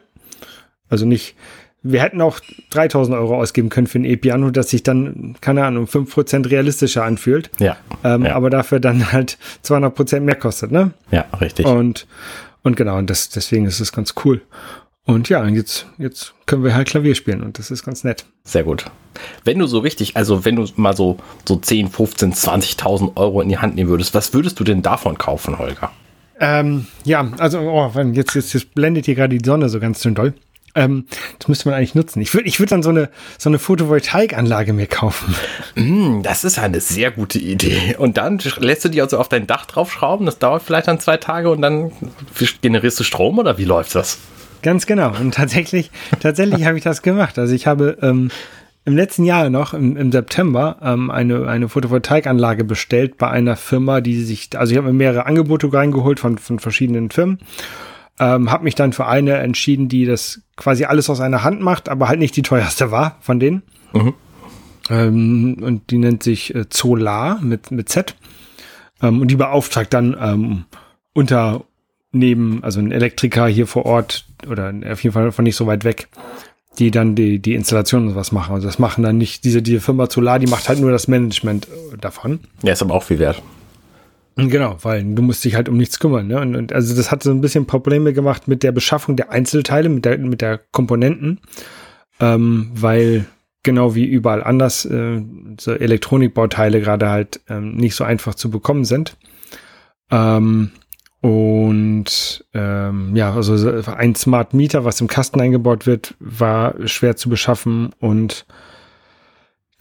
Also 0.89 1.05
nicht, 1.05 1.35
wir 1.81 2.01
hätten 2.01 2.21
auch 2.21 2.39
3000 2.71 3.15
Euro 3.17 3.37
ausgeben 3.37 3.69
können 3.69 3.87
für 3.87 3.99
ein 3.99 4.05
E-Piano, 4.05 4.51
das 4.51 4.69
sich 4.69 4.83
dann, 4.83 5.35
keine 5.41 5.65
Ahnung, 5.65 5.85
5% 5.85 6.49
realistischer 6.49 7.03
anfühlt. 7.03 7.49
Ja, 7.59 7.77
ähm, 8.03 8.25
ja. 8.25 8.35
Aber 8.35 8.49
dafür 8.49 8.79
dann 8.79 9.11
halt 9.11 9.37
200% 9.63 10.19
mehr 10.21 10.35
kostet, 10.35 10.71
ne? 10.71 10.91
Ja, 11.11 11.25
richtig. 11.39 11.65
Und, 11.65 12.07
und 12.63 12.75
genau, 12.75 12.97
und 12.97 13.09
das, 13.09 13.29
deswegen 13.29 13.65
ist 13.65 13.79
es 13.79 13.91
ganz 13.91 14.13
cool. 14.25 14.41
Und 15.05 15.29
ja, 15.29 15.43
jetzt, 15.47 15.87
jetzt 15.97 16.35
können 16.45 16.63
wir 16.63 16.75
halt 16.75 16.87
Klavier 16.87 17.15
spielen 17.15 17.41
und 17.41 17.57
das 17.57 17.71
ist 17.71 17.83
ganz 17.83 18.03
nett. 18.03 18.25
Sehr 18.43 18.63
gut. 18.63 18.85
Wenn 19.43 19.57
du 19.57 19.65
so 19.65 19.79
richtig, 19.79 20.15
also 20.15 20.45
wenn 20.45 20.55
du 20.55 20.67
mal 20.75 20.95
so, 20.95 21.17
so 21.47 21.55
10, 21.55 21.89
15, 21.89 22.33
20.000 22.33 23.17
Euro 23.17 23.41
in 23.41 23.49
die 23.49 23.57
Hand 23.57 23.75
nehmen 23.75 23.89
würdest, 23.89 24.13
was 24.13 24.33
würdest 24.33 24.59
du 24.59 24.63
denn 24.63 24.81
davon 24.81 25.17
kaufen, 25.17 25.57
Holger? 25.57 25.91
Ähm, 26.39 26.85
ja, 27.05 27.27
also 27.37 27.59
oh, 27.59 27.91
jetzt, 28.11 28.35
jetzt, 28.35 28.53
jetzt 28.53 28.75
blendet 28.75 29.05
hier 29.05 29.15
gerade 29.15 29.35
die 29.35 29.43
Sonne 29.43 29.67
so 29.69 29.79
ganz 29.79 30.03
schön 30.03 30.15
doll. 30.15 30.33
Ähm, 30.79 31.05
das 31.39 31.49
müsste 31.49 31.67
man 31.67 31.77
eigentlich 31.77 31.93
nutzen. 31.93 32.21
Ich 32.21 32.33
würde 32.33 32.47
ich 32.47 32.59
würd 32.59 32.71
dann 32.71 32.83
so 32.83 32.89
eine, 32.89 33.09
so 33.37 33.49
eine 33.49 33.59
Photovoltaikanlage 33.59 34.71
mir 34.71 34.87
kaufen. 34.87 35.35
Mm, 35.75 36.21
das 36.21 36.45
ist 36.45 36.57
eine 36.57 36.79
sehr 36.79 37.11
gute 37.11 37.37
Idee. 37.37 37.97
Und 37.97 38.15
dann 38.15 38.39
lässt 38.59 38.85
du 38.85 38.89
die 38.89 39.01
also 39.01 39.17
auf 39.17 39.27
dein 39.27 39.45
Dach 39.45 39.65
draufschrauben. 39.65 40.25
Das 40.25 40.39
dauert 40.39 40.63
vielleicht 40.63 40.87
dann 40.87 40.99
zwei 41.01 41.17
Tage 41.17 41.51
und 41.51 41.61
dann 41.61 41.91
generierst 42.61 42.97
du 42.97 43.03
Strom 43.03 43.39
oder 43.39 43.57
wie 43.57 43.65
läuft 43.65 43.93
das? 43.93 44.19
Ganz 44.61 44.85
genau. 44.85 45.11
Und 45.19 45.33
tatsächlich, 45.33 45.91
tatsächlich 46.21 46.65
habe 46.65 46.77
ich 46.77 46.83
das 46.83 47.01
gemacht. 47.01 47.37
Also 47.37 47.53
ich 47.53 47.67
habe 47.67 47.97
ähm, 48.01 48.31
im 48.85 48.95
letzten 48.95 49.25
Jahr 49.25 49.49
noch, 49.49 49.73
im, 49.73 49.97
im 49.97 50.13
September, 50.13 50.77
ähm, 50.81 51.11
eine, 51.11 51.45
eine 51.49 51.67
Photovoltaikanlage 51.67 52.63
bestellt 52.63 53.17
bei 53.17 53.29
einer 53.29 53.57
Firma, 53.57 53.99
die 53.99 54.23
sich, 54.23 54.49
also 54.57 54.71
ich 54.71 54.77
habe 54.77 54.87
mir 54.87 54.93
mehrere 54.93 55.25
Angebote 55.25 55.71
reingeholt 55.73 56.21
von, 56.21 56.37
von 56.37 56.59
verschiedenen 56.59 57.11
Firmen 57.11 57.39
ähm, 58.19 58.51
habe 58.51 58.63
mich 58.63 58.75
dann 58.75 58.93
für 58.93 59.05
eine 59.05 59.37
entschieden, 59.37 59.87
die 59.87 60.05
das 60.05 60.41
quasi 60.55 60.85
alles 60.85 61.09
aus 61.09 61.21
einer 61.21 61.43
Hand 61.43 61.61
macht, 61.61 61.89
aber 61.89 62.07
halt 62.07 62.19
nicht 62.19 62.35
die 62.35 62.41
teuerste 62.41 62.91
war 62.91 63.17
von 63.21 63.39
denen. 63.39 63.63
Mhm. 63.93 64.13
Ähm, 64.89 65.57
und 65.61 65.91
die 65.91 65.97
nennt 65.97 66.23
sich 66.23 66.53
äh, 66.53 66.69
Zolar 66.69 67.39
mit, 67.41 67.71
mit 67.71 67.89
Z. 67.89 68.15
Ähm, 69.01 69.21
und 69.21 69.29
die 69.29 69.35
beauftragt 69.35 69.93
dann 69.93 70.15
ähm, 70.19 70.65
unter 71.13 71.63
neben, 72.11 72.63
also 72.63 72.79
ein 72.79 72.91
Elektriker 72.91 73.47
hier 73.47 73.67
vor 73.67 73.85
Ort 73.85 74.25
oder 74.49 74.73
auf 74.91 75.03
jeden 75.03 75.13
Fall 75.13 75.31
von 75.31 75.43
nicht 75.43 75.55
so 75.55 75.67
weit 75.67 75.83
weg, 75.83 76.07
die 76.79 76.91
dann 76.91 77.15
die, 77.15 77.39
die 77.39 77.53
Installation 77.53 78.07
und 78.07 78.15
was 78.15 78.31
machen. 78.31 78.53
Also 78.53 78.67
das 78.67 78.79
machen 78.79 79.03
dann 79.03 79.17
nicht 79.17 79.43
diese, 79.43 79.61
diese 79.61 79.79
Firma 79.79 80.09
Solar, 80.09 80.39
die 80.39 80.47
macht 80.47 80.69
halt 80.69 80.79
nur 80.79 80.91
das 80.91 81.07
Management 81.07 81.67
äh, 81.67 81.97
davon. 81.97 82.39
Ja, 82.63 82.73
ist 82.73 82.81
aber 82.81 82.95
auch 82.95 83.03
viel 83.03 83.19
wert. 83.19 83.41
Genau, 84.47 84.77
weil 84.83 85.03
du 85.03 85.21
musst 85.21 85.43
dich 85.43 85.55
halt 85.55 85.67
um 85.67 85.77
nichts 85.77 85.99
kümmern. 85.99 86.27
Ne? 86.27 86.39
Und, 86.39 86.55
und, 86.55 86.73
also 86.73 86.95
das 86.95 87.11
hat 87.11 87.23
so 87.23 87.31
ein 87.31 87.41
bisschen 87.41 87.65
Probleme 87.65 88.13
gemacht 88.13 88.47
mit 88.47 88.63
der 88.63 88.71
Beschaffung 88.71 89.15
der 89.15 89.31
Einzelteile, 89.31 89.89
mit 89.89 90.05
der, 90.05 90.17
mit 90.19 90.41
der 90.41 90.59
Komponenten, 90.71 91.41
ähm, 92.19 92.71
weil 92.73 93.25
genau 93.63 93.95
wie 93.95 94.05
überall 94.05 94.43
anders 94.43 94.85
äh, 94.85 95.21
so 95.59 95.73
Elektronikbauteile 95.73 96.79
gerade 96.79 97.09
halt 97.09 97.41
ähm, 97.49 97.75
nicht 97.75 97.95
so 97.95 98.03
einfach 98.03 98.35
zu 98.35 98.49
bekommen 98.49 98.85
sind. 98.85 99.17
Ähm, 100.11 100.71
und 101.21 102.45
ähm, 102.53 103.15
ja, 103.15 103.33
also 103.33 103.83
ein 103.91 104.15
Smart 104.15 104.53
Meter, 104.53 104.85
was 104.85 105.01
im 105.01 105.07
Kasten 105.07 105.41
eingebaut 105.41 105.85
wird, 105.85 106.15
war 106.19 106.75
schwer 106.87 107.17
zu 107.17 107.29
beschaffen 107.29 107.91
und 107.99 108.45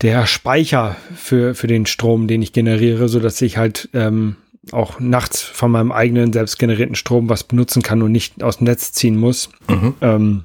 der 0.03 0.27
Speicher 0.27 0.97
für, 1.15 1.55
für 1.55 1.67
den 1.67 1.87
Strom, 1.87 2.27
den 2.27 2.43
ich 2.43 2.53
generiere, 2.53 3.09
so 3.09 3.21
dass 3.21 3.41
ich 3.41 3.57
halt 3.57 3.89
ähm, 3.95 4.37
auch 4.73 5.01
nachts 5.01 5.43
von 5.43 5.71
meinem 5.71 5.93
eigenen 5.93 6.33
selbst 6.33 6.59
generierten 6.59 6.95
Strom 6.95 7.29
was 7.29 7.45
benutzen 7.45 7.83
kann 7.83 8.03
und 8.03 8.13
nicht 8.13 8.43
aus 8.43 8.59
dem 8.59 8.65
Netz 8.65 8.93
ziehen 8.93 9.17
muss. 9.17 9.51
Mhm. 9.69 9.95
Ähm, 10.01 10.45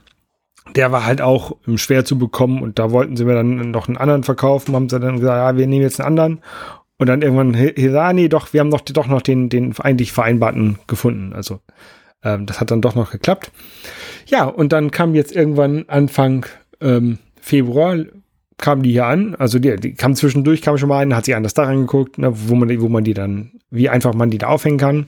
der 0.75 0.91
war 0.91 1.05
halt 1.05 1.21
auch 1.21 1.57
schwer 1.75 2.05
zu 2.05 2.17
bekommen 2.17 2.61
und 2.61 2.79
da 2.79 2.91
wollten 2.91 3.17
sie 3.17 3.25
mir 3.25 3.35
dann 3.35 3.71
noch 3.71 3.87
einen 3.87 3.97
anderen 3.97 4.23
verkaufen, 4.23 4.75
haben 4.75 4.89
sie 4.89 4.99
dann 4.99 5.19
gesagt, 5.19 5.37
ja, 5.37 5.57
wir 5.57 5.67
nehmen 5.67 5.83
jetzt 5.83 5.99
einen 5.99 6.07
anderen. 6.07 6.41
Und 6.97 7.07
dann 7.07 7.21
irgendwann, 7.21 7.53
ja, 7.75 8.13
nee, 8.13 8.29
doch, 8.29 8.53
wir 8.53 8.61
haben 8.61 8.69
noch, 8.69 8.81
doch 8.81 9.07
noch 9.07 9.21
den, 9.21 9.49
den 9.49 9.77
eigentlich 9.77 10.13
vereinbarten 10.13 10.79
gefunden. 10.87 11.33
Also 11.33 11.59
ähm, 12.23 12.45
das 12.45 12.59
hat 12.59 12.71
dann 12.71 12.81
doch 12.81 12.95
noch 12.95 13.11
geklappt. 13.11 13.51
Ja, 14.27 14.45
und 14.45 14.71
dann 14.71 14.91
kam 14.91 15.15
jetzt 15.15 15.35
irgendwann 15.35 15.85
Anfang 15.87 16.45
ähm, 16.81 17.17
Februar 17.41 17.97
kam 18.57 18.83
die 18.83 18.91
hier 18.91 19.05
an, 19.05 19.35
also 19.35 19.59
die, 19.59 19.75
die 19.75 19.93
kam 19.93 20.15
zwischendurch, 20.15 20.61
kam 20.61 20.77
schon 20.77 20.89
mal 20.89 20.99
ein, 20.99 21.15
hat 21.15 21.25
sich 21.25 21.35
an 21.35 21.43
das 21.43 21.53
Dach 21.53 21.67
angeguckt, 21.67 22.17
ne, 22.17 22.31
wo 22.33 22.55
man, 22.55 22.81
wo 22.81 22.89
man 22.89 23.03
die 23.03 23.13
dann, 23.13 23.51
wie 23.71 23.89
einfach 23.89 24.13
man 24.13 24.29
die 24.29 24.37
da 24.37 24.47
aufhängen 24.47 24.77
kann, 24.77 25.07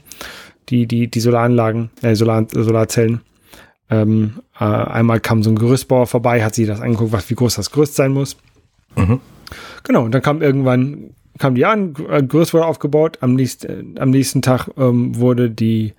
die, 0.69 0.87
die, 0.87 1.07
die 1.07 1.19
Solaranlagen, 1.19 1.89
äh, 2.01 2.15
Solar, 2.15 2.45
Solarzellen. 2.51 3.21
Ähm, 3.89 4.41
äh, 4.59 4.63
einmal 4.63 5.19
kam 5.19 5.43
so 5.43 5.51
ein 5.51 5.57
Gerüstbauer 5.57 6.07
vorbei, 6.07 6.43
hat 6.43 6.55
sie 6.55 6.65
das 6.65 6.81
angeguckt, 6.81 7.11
was, 7.11 7.29
wie 7.29 7.35
groß 7.35 7.55
das 7.55 7.71
Gerüst 7.71 7.95
sein 7.95 8.11
muss. 8.11 8.35
Mhm. 8.95 9.19
Genau, 9.83 10.03
und 10.03 10.11
dann 10.11 10.23
kam 10.23 10.41
irgendwann, 10.41 11.11
kam 11.37 11.53
die 11.53 11.65
an, 11.65 11.93
Gerüst 11.93 12.53
wurde 12.53 12.65
aufgebaut, 12.65 13.19
am 13.21 13.35
nächsten, 13.35 13.95
äh, 13.95 13.99
am 13.99 14.09
nächsten 14.09 14.41
Tag 14.41 14.69
ähm, 14.77 15.15
wurde 15.17 15.51
die 15.51 15.93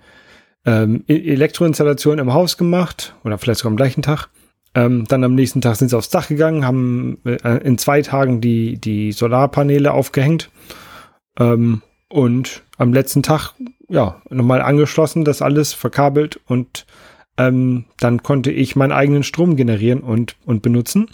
ähm, 0.65 1.03
e-, 1.07 1.33
Elektroinstallation 1.33 2.19
im 2.19 2.33
Haus 2.33 2.57
gemacht, 2.57 3.15
oder 3.23 3.37
vielleicht 3.37 3.59
sogar 3.59 3.71
am 3.71 3.77
gleichen 3.77 4.01
Tag. 4.01 4.27
Ähm, 4.75 5.05
dann 5.07 5.23
am 5.23 5.35
nächsten 5.35 5.61
Tag 5.61 5.75
sind 5.75 5.89
sie 5.89 5.97
aufs 5.97 6.09
Dach 6.09 6.27
gegangen, 6.27 6.65
haben 6.65 7.19
äh, 7.25 7.57
in 7.63 7.77
zwei 7.77 8.01
Tagen 8.01 8.41
die, 8.41 8.79
die 8.79 9.11
Solarpaneele 9.11 9.91
aufgehängt. 9.91 10.49
Ähm, 11.39 11.81
und 12.09 12.63
am 12.77 12.93
letzten 12.93 13.23
Tag, 13.23 13.53
ja, 13.89 14.21
nochmal 14.29 14.61
angeschlossen, 14.61 15.25
das 15.25 15.41
alles 15.41 15.73
verkabelt 15.73 16.39
und 16.45 16.85
ähm, 17.37 17.85
dann 17.99 18.23
konnte 18.23 18.51
ich 18.51 18.75
meinen 18.75 18.91
eigenen 18.91 19.23
Strom 19.23 19.55
generieren 19.55 20.01
und, 20.01 20.35
und 20.45 20.61
benutzen. 20.61 21.09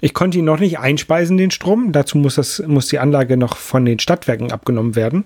Ich 0.00 0.14
konnte 0.14 0.38
ihn 0.38 0.44
noch 0.44 0.60
nicht 0.60 0.78
einspeisen, 0.78 1.36
den 1.36 1.50
Strom. 1.50 1.92
Dazu 1.92 2.18
muss, 2.18 2.34
das, 2.34 2.62
muss 2.66 2.88
die 2.88 2.98
Anlage 2.98 3.36
noch 3.36 3.56
von 3.56 3.84
den 3.84 3.98
Stadtwerken 3.98 4.52
abgenommen 4.52 4.96
werden. 4.96 5.24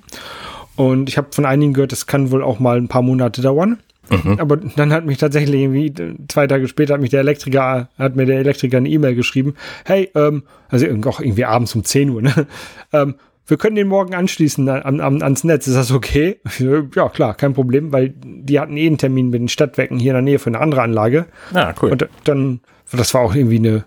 Und 0.77 1.09
ich 1.09 1.19
habe 1.19 1.29
von 1.33 1.45
einigen 1.45 1.73
gehört, 1.73 1.93
das 1.93 2.07
kann 2.07 2.31
wohl 2.31 2.43
auch 2.43 2.61
mal 2.61 2.77
ein 2.77 2.89
paar 2.89 3.03
Monate 3.03 3.43
dauern. 3.43 3.79
Mhm. 4.11 4.39
Aber 4.39 4.57
dann 4.57 4.93
hat 4.93 5.07
mich 5.07 5.19
tatsächlich 5.19 5.61
irgendwie 5.61 5.93
zwei 6.29 6.47
Tage 6.47 6.69
später 6.69 6.95
hat 6.95 7.01
mich 7.01 7.11
der 7.11 7.21
Elektriker, 7.21 7.89
hat 7.99 8.17
mir 8.17 8.27
der 8.27 8.39
Elektriker 8.39 8.79
eine 8.79 8.89
E-Mail 8.89 9.15
geschrieben. 9.15 9.55
Hey, 9.85 10.11
ähm, 10.15 10.45
also 10.69 10.87
auch 11.07 11.21
irgendwie 11.21 11.45
abends 11.45 11.75
um 11.75 11.85
10 11.85 12.11
Uhr, 12.11 12.23
ne? 12.23 12.47
ähm, 12.93 13.15
wir 13.47 13.57
können 13.57 13.77
den 13.77 13.89
morgen 13.89 14.15
anschließen 14.15 14.69
an, 14.69 15.01
an, 15.01 15.23
ans 15.23 15.43
Netz. 15.43 15.67
Ist 15.67 15.77
das 15.77 15.91
okay? 15.91 16.41
Ja, 16.95 17.09
klar, 17.09 17.35
kein 17.35 17.55
Problem, 17.55 17.93
weil 17.93 18.15
die 18.15 18.61
hatten 18.61 18.77
eh 18.77 18.87
einen 18.87 18.99
Termin 18.99 19.31
mit 19.31 19.41
den 19.41 19.49
Stadtwerken 19.49 19.99
hier 19.99 20.13
in 20.13 20.17
der 20.17 20.23
Nähe 20.23 20.39
für 20.39 20.51
eine 20.51 20.61
andere 20.61 20.83
Anlage. 20.83 21.27
Ja, 21.55 21.69
ah, 21.69 21.75
cool. 21.81 21.93
Und 21.93 22.09
dann, 22.25 22.61
das 22.93 23.15
war 23.15 23.23
auch 23.23 23.35
irgendwie 23.35 23.59
eine 23.59 23.85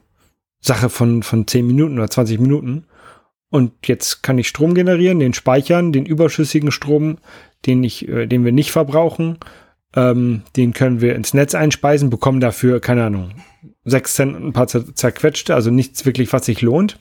Sache 0.61 0.89
von, 0.89 1.21
von 1.21 1.45
10 1.45 1.67
Minuten 1.67 1.99
oder 1.99 2.09
20 2.09 2.39
Minuten. 2.39 2.85
Und 3.51 3.87
jetzt 3.87 4.23
kann 4.23 4.39
ich 4.39 4.47
Strom 4.47 4.73
generieren, 4.73 5.19
den 5.19 5.33
speichern, 5.33 5.91
den 5.91 6.05
überschüssigen 6.05 6.71
Strom, 6.71 7.17
den 7.65 7.83
ich, 7.83 8.07
äh, 8.07 8.25
den 8.25 8.45
wir 8.45 8.51
nicht 8.51 8.71
verbrauchen, 8.71 9.37
ähm, 9.95 10.43
den 10.55 10.73
können 10.73 11.01
wir 11.01 11.15
ins 11.15 11.33
Netz 11.33 11.55
einspeisen, 11.55 12.09
bekommen 12.09 12.39
dafür, 12.39 12.79
keine 12.79 13.05
Ahnung, 13.05 13.31
6 13.85 14.13
Cent 14.13 14.35
und 14.35 14.45
ein 14.45 14.53
paar 14.53 14.67
zerquetschte, 14.67 15.53
also 15.55 15.69
nichts 15.69 16.05
wirklich, 16.05 16.31
was 16.31 16.45
sich 16.45 16.61
lohnt. 16.61 16.99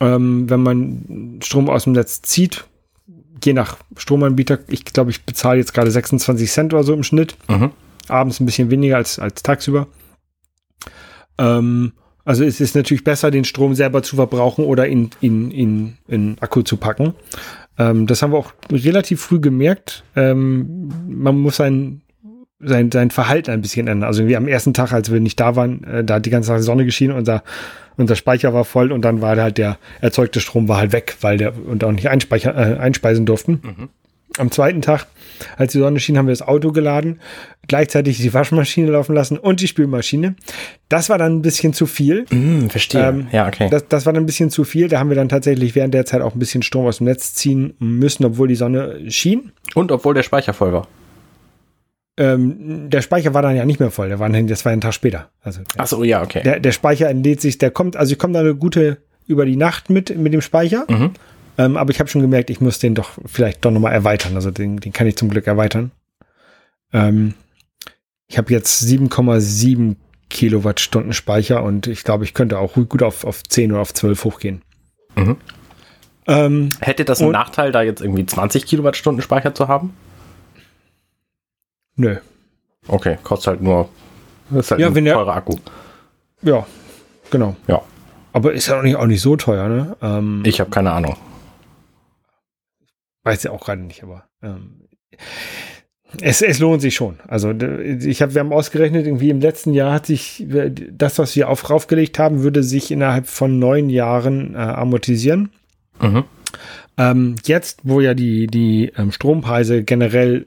Ähm, 0.00 0.48
wenn 0.48 0.62
man 0.62 1.40
Strom 1.42 1.68
aus 1.68 1.84
dem 1.84 1.92
Netz 1.94 2.22
zieht, 2.22 2.64
je 3.44 3.52
nach 3.52 3.76
Stromanbieter, 3.96 4.60
ich 4.68 4.84
glaube, 4.84 5.10
ich 5.10 5.24
bezahle 5.24 5.58
jetzt 5.58 5.74
gerade 5.74 5.90
26 5.90 6.50
Cent 6.50 6.74
oder 6.74 6.84
so 6.84 6.92
im 6.92 7.02
Schnitt. 7.02 7.36
Mhm. 7.48 7.70
Abends 8.08 8.40
ein 8.40 8.46
bisschen 8.46 8.70
weniger 8.70 8.96
als, 8.96 9.18
als 9.18 9.42
tagsüber. 9.42 9.88
Ähm, 11.38 11.92
also 12.24 12.44
es 12.44 12.60
ist 12.60 12.76
natürlich 12.76 13.04
besser, 13.04 13.30
den 13.30 13.44
Strom 13.44 13.74
selber 13.74 14.02
zu 14.02 14.16
verbrauchen 14.16 14.64
oder 14.64 14.86
in, 14.86 15.10
in, 15.20 15.50
in, 15.50 15.98
in 16.06 16.36
Akku 16.40 16.62
zu 16.62 16.76
packen. 16.76 17.14
Ähm, 17.78 18.06
das 18.06 18.22
haben 18.22 18.32
wir 18.32 18.38
auch 18.38 18.52
relativ 18.70 19.20
früh 19.20 19.40
gemerkt. 19.40 20.04
Ähm, 20.16 20.90
man 21.08 21.38
muss 21.38 21.56
sein, 21.56 22.02
sein, 22.58 22.90
sein 22.90 23.10
Verhalten 23.10 23.50
ein 23.50 23.62
bisschen 23.62 23.88
ändern. 23.88 24.06
Also 24.06 24.26
wie 24.26 24.36
am 24.36 24.48
ersten 24.48 24.74
Tag, 24.74 24.92
als 24.92 25.10
wir 25.10 25.20
nicht 25.20 25.40
da 25.40 25.56
waren, 25.56 25.84
äh, 25.84 26.04
da 26.04 26.14
hat 26.14 26.26
die 26.26 26.30
ganze 26.30 26.50
Tag 26.50 26.62
Sonne 26.62 26.84
geschienen, 26.84 27.16
unser, 27.16 27.42
unser 27.96 28.16
Speicher 28.16 28.52
war 28.52 28.64
voll 28.64 28.92
und 28.92 29.02
dann 29.02 29.20
war 29.20 29.36
halt 29.36 29.58
der 29.58 29.78
erzeugte 30.00 30.40
Strom 30.40 30.68
war 30.68 30.78
halt 30.78 30.92
weg, 30.92 31.16
weil 31.20 31.38
der 31.38 31.54
und 31.66 31.82
auch 31.84 31.92
nicht 31.92 32.06
äh, 32.06 32.08
einspeisen 32.08 33.26
durften. 33.26 33.60
Mhm. 33.62 33.88
Am 34.40 34.50
zweiten 34.50 34.82
Tag, 34.82 35.06
als 35.56 35.72
die 35.72 35.78
Sonne 35.78 36.00
schien, 36.00 36.16
haben 36.18 36.26
wir 36.26 36.32
das 36.32 36.42
Auto 36.42 36.72
geladen, 36.72 37.20
gleichzeitig 37.68 38.18
die 38.18 38.32
Waschmaschine 38.32 38.90
laufen 38.90 39.14
lassen 39.14 39.38
und 39.38 39.60
die 39.60 39.68
Spülmaschine. 39.68 40.34
Das 40.88 41.10
war 41.10 41.18
dann 41.18 41.36
ein 41.36 41.42
bisschen 41.42 41.72
zu 41.72 41.86
viel. 41.86 42.24
Mm, 42.30 42.68
verstehe. 42.68 43.08
Ähm, 43.08 43.26
ja, 43.32 43.46
okay. 43.46 43.68
Das, 43.70 43.86
das, 43.88 44.06
war 44.06 44.12
dann 44.12 44.22
ein 44.22 44.26
bisschen 44.26 44.50
zu 44.50 44.64
viel. 44.64 44.88
Da 44.88 44.98
haben 44.98 45.10
wir 45.10 45.16
dann 45.16 45.28
tatsächlich 45.28 45.74
während 45.74 45.94
der 45.94 46.06
Zeit 46.06 46.22
auch 46.22 46.34
ein 46.34 46.38
bisschen 46.38 46.62
Strom 46.62 46.86
aus 46.86 46.98
dem 46.98 47.04
Netz 47.04 47.34
ziehen 47.34 47.74
müssen, 47.78 48.24
obwohl 48.24 48.48
die 48.48 48.54
Sonne 48.54 49.10
schien. 49.10 49.52
Und 49.74 49.92
obwohl 49.92 50.14
der 50.14 50.22
Speicher 50.22 50.54
voll 50.54 50.72
war. 50.72 50.88
Ähm, 52.16 52.90
der 52.90 53.02
Speicher 53.02 53.34
war 53.34 53.42
dann 53.42 53.56
ja 53.56 53.64
nicht 53.64 53.80
mehr 53.80 53.90
voll. 53.90 54.08
Der 54.08 54.18
war, 54.18 54.28
das 54.28 54.64
war 54.64 54.72
ein 54.72 54.80
Tag 54.80 54.94
später. 54.94 55.30
Also 55.42 55.60
Ach 55.78 55.86
so, 55.86 56.02
ja, 56.02 56.22
okay. 56.22 56.42
Der, 56.42 56.60
der 56.60 56.72
Speicher 56.72 57.08
entlädt 57.08 57.40
sich, 57.40 57.58
der 57.58 57.70
kommt, 57.70 57.96
also 57.96 58.12
ich 58.12 58.18
komme 58.18 58.34
da 58.34 58.40
eine 58.40 58.54
gute 58.54 58.98
über 59.26 59.46
die 59.46 59.56
Nacht 59.56 59.90
mit, 59.90 60.16
mit 60.18 60.32
dem 60.32 60.40
Speicher. 60.40 60.84
Mhm. 60.88 61.12
Ähm, 61.58 61.76
aber 61.76 61.90
ich 61.90 62.00
habe 62.00 62.08
schon 62.08 62.22
gemerkt, 62.22 62.50
ich 62.50 62.60
muss 62.60 62.78
den 62.78 62.94
doch 62.94 63.10
vielleicht 63.26 63.64
doch 63.64 63.70
nochmal 63.70 63.92
erweitern. 63.92 64.34
Also 64.34 64.50
den, 64.50 64.78
den 64.78 64.92
kann 64.92 65.06
ich 65.06 65.16
zum 65.16 65.28
Glück 65.28 65.46
erweitern. 65.46 65.90
Ähm, 66.92 67.34
ich 68.26 68.38
habe 68.38 68.52
jetzt 68.52 68.82
7,7 68.82 69.96
Kilowattstunden 70.28 71.12
Speicher 71.12 71.62
und 71.62 71.86
ich 71.86 72.04
glaube, 72.04 72.24
ich 72.24 72.34
könnte 72.34 72.58
auch 72.58 72.74
gut 72.74 73.02
auf, 73.02 73.24
auf 73.24 73.42
10 73.42 73.72
oder 73.72 73.80
auf 73.80 73.92
12 73.92 74.24
hochgehen. 74.24 74.62
Mhm. 75.16 75.36
Ähm, 76.26 76.68
Hätte 76.80 77.04
das 77.04 77.20
einen 77.20 77.32
Nachteil, 77.32 77.72
da 77.72 77.82
jetzt 77.82 78.00
irgendwie 78.00 78.24
20 78.24 78.66
Kilowattstunden 78.66 79.22
Speicher 79.22 79.54
zu 79.54 79.66
haben? 79.66 79.94
Nö. 81.96 82.16
Okay, 82.86 83.18
kostet 83.22 83.48
halt 83.48 83.62
nur 83.62 83.88
das 84.50 84.66
ist 84.66 84.70
halt 84.72 84.80
ja, 84.80 84.88
ein 84.88 84.94
teurer 84.94 85.24
der, 85.24 85.34
Akku. 85.34 85.56
Ja, 86.42 86.66
genau. 87.30 87.56
Ja. 87.68 87.82
Aber 88.32 88.52
ist 88.52 88.68
ja 88.68 88.78
auch 88.78 88.82
nicht, 88.82 88.96
auch 88.96 89.06
nicht 89.06 89.20
so 89.20 89.36
teuer, 89.36 89.68
ne? 89.68 89.96
Ähm, 90.02 90.42
ich 90.44 90.60
habe 90.60 90.70
keine 90.70 90.92
Ahnung. 90.92 91.16
Weiß 93.24 93.42
ja 93.42 93.50
auch 93.50 93.64
gerade 93.64 93.82
nicht, 93.82 94.02
aber 94.02 94.24
ähm, 94.42 94.88
es, 96.20 96.42
es 96.42 96.58
lohnt 96.58 96.80
sich 96.82 96.94
schon. 96.94 97.18
Also 97.28 97.50
ich 97.52 98.22
habe, 98.22 98.34
wir 98.34 98.40
haben 98.40 98.52
ausgerechnet, 98.52 99.06
irgendwie 99.06 99.30
im 99.30 99.40
letzten 99.40 99.72
Jahr 99.74 99.92
hat 99.92 100.06
sich 100.06 100.46
das, 100.90 101.18
was 101.18 101.36
wir 101.36 101.48
auf 101.48 101.68
raufgelegt 101.70 102.18
haben, 102.18 102.42
würde 102.42 102.62
sich 102.62 102.90
innerhalb 102.90 103.26
von 103.26 103.58
neun 103.58 103.90
Jahren 103.90 104.54
äh, 104.54 104.58
amortisieren. 104.58 105.50
Mhm. 106.00 106.24
Ähm, 106.96 107.36
jetzt, 107.44 107.80
wo 107.84 108.00
ja 108.00 108.14
die, 108.14 108.46
die 108.46 108.92
ähm, 108.96 109.12
Strompreise 109.12 109.84
generell 109.84 110.46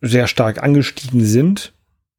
sehr 0.00 0.26
stark 0.26 0.62
angestiegen 0.62 1.24
sind, 1.24 1.72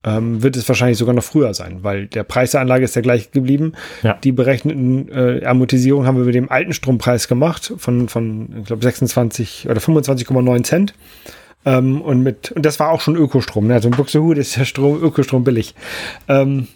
ähm, 0.08 0.44
wird 0.44 0.56
es 0.56 0.68
wahrscheinlich 0.68 0.98
sogar 0.98 1.14
noch 1.14 1.24
früher 1.24 1.54
sein, 1.54 1.80
weil 1.82 2.08
der 2.08 2.24
Preis 2.24 2.52
der 2.52 2.62
Anlage 2.62 2.86
ist 2.86 2.96
ja 2.96 3.02
gleich 3.02 3.32
geblieben. 3.32 3.74
Ja. 4.04 4.18
Die 4.24 4.32
berechneten 4.32 5.10
äh, 5.10 5.46
Amortisierung 5.46 6.06
haben 6.06 6.18
wir 6.18 6.26
mit 6.26 6.36
dem 6.36 6.50
alten 6.50 6.74
Strompreis 6.74 7.28
gemacht 7.28 7.74
von, 7.78 8.08
von 8.08 8.50
ich 8.60 8.66
glaube, 8.66 8.84
26 8.84 9.68
oder 9.70 9.80
25,9 9.80 10.64
Cent. 10.64 10.94
Ähm, 11.66 12.02
und 12.02 12.24
mit, 12.24 12.52
und 12.54 12.66
das 12.66 12.80
war 12.80 12.92
auch 12.92 13.02
schon 13.02 13.16
Ökostrom. 13.16 13.68
Ne? 13.68 13.74
Also 13.74 13.90
in 13.90 13.96
Buxtehude 13.96 14.40
ist 14.40 14.56
der 14.56 14.66
Strom, 14.66 15.04
Ökostrom 15.04 15.44
billig. 15.44 15.76
Ähm, 16.28 16.68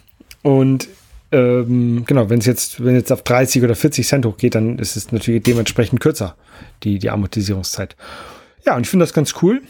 und 0.42 0.88
ähm, 1.30 2.04
genau, 2.06 2.28
wenn 2.28 2.40
es 2.40 2.46
jetzt, 2.46 2.84
wenn 2.84 2.94
jetzt 2.94 3.10
auf 3.10 3.22
30 3.22 3.62
oder 3.62 3.74
40 3.74 4.06
Cent 4.06 4.26
hochgeht, 4.26 4.54
dann 4.54 4.78
ist 4.78 4.96
es 4.96 5.10
natürlich 5.10 5.42
dementsprechend 5.42 6.00
kürzer, 6.00 6.36
die, 6.82 6.98
die 6.98 7.08
Amortisierungszeit. 7.08 7.96
Ja, 8.66 8.76
und 8.76 8.82
ich 8.82 8.90
finde 8.90 9.04
das 9.04 9.14
ganz 9.14 9.34
cool. 9.40 9.62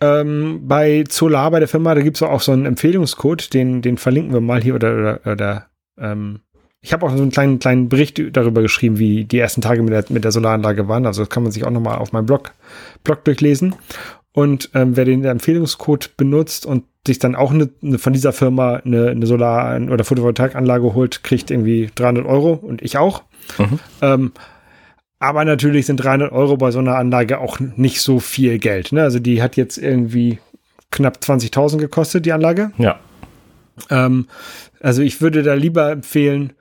Ähm, 0.00 0.62
bei 0.66 1.04
Solar, 1.08 1.50
bei 1.50 1.58
der 1.58 1.68
Firma, 1.68 1.94
da 1.94 2.02
gibt 2.02 2.16
es 2.16 2.22
auch 2.22 2.40
so 2.40 2.52
einen 2.52 2.66
Empfehlungscode, 2.66 3.52
den, 3.54 3.82
den 3.82 3.98
verlinken 3.98 4.32
wir 4.32 4.40
mal 4.40 4.62
hier 4.62 4.74
oder, 4.74 4.94
oder, 4.94 5.20
oder 5.24 5.66
ähm, 5.98 6.40
ich 6.86 6.92
habe 6.92 7.04
auch 7.04 7.10
so 7.10 7.22
einen 7.22 7.32
kleinen, 7.32 7.58
kleinen 7.58 7.88
Bericht 7.88 8.20
darüber 8.32 8.62
geschrieben, 8.62 8.98
wie 8.98 9.24
die 9.24 9.38
ersten 9.38 9.60
Tage 9.60 9.82
mit 9.82 9.92
der, 9.92 10.04
mit 10.08 10.22
der 10.22 10.30
Solaranlage 10.30 10.86
waren. 10.86 11.06
Also 11.06 11.22
das 11.22 11.30
kann 11.30 11.42
man 11.42 11.50
sich 11.50 11.64
auch 11.64 11.70
nochmal 11.70 11.98
auf 11.98 12.12
meinem 12.12 12.26
Blog, 12.26 12.52
Blog 13.02 13.24
durchlesen. 13.24 13.74
Und 14.32 14.70
ähm, 14.74 14.96
wer 14.96 15.04
den 15.04 15.24
Empfehlungscode 15.24 16.16
benutzt 16.16 16.66
und 16.66 16.84
sich 17.06 17.18
dann 17.18 17.34
auch 17.34 17.52
eine, 17.52 17.70
eine 17.82 17.98
von 17.98 18.12
dieser 18.12 18.32
Firma 18.32 18.76
eine, 18.76 19.08
eine 19.08 19.26
Solar- 19.26 19.80
oder 19.80 20.04
Photovoltaikanlage 20.04 20.94
holt, 20.94 21.24
kriegt 21.24 21.50
irgendwie 21.50 21.90
300 21.94 22.26
Euro 22.26 22.52
und 22.52 22.82
ich 22.82 22.98
auch. 22.98 23.22
Mhm. 23.58 23.78
Ähm, 24.02 24.32
aber 25.18 25.44
natürlich 25.44 25.86
sind 25.86 25.96
300 25.96 26.32
Euro 26.32 26.56
bei 26.56 26.70
so 26.70 26.78
einer 26.78 26.96
Anlage 26.96 27.38
auch 27.38 27.58
nicht 27.60 28.00
so 28.00 28.20
viel 28.20 28.58
Geld. 28.58 28.92
Ne? 28.92 29.02
Also 29.02 29.18
die 29.18 29.42
hat 29.42 29.56
jetzt 29.56 29.78
irgendwie 29.78 30.38
knapp 30.90 31.18
20.000 31.18 31.78
gekostet, 31.78 32.26
die 32.26 32.32
Anlage. 32.32 32.72
Ja. 32.78 32.98
Ähm, 33.90 34.26
also 34.80 35.02
ich 35.02 35.20
würde 35.20 35.42
da 35.42 35.54
lieber 35.54 35.90
empfehlen, 35.90 36.52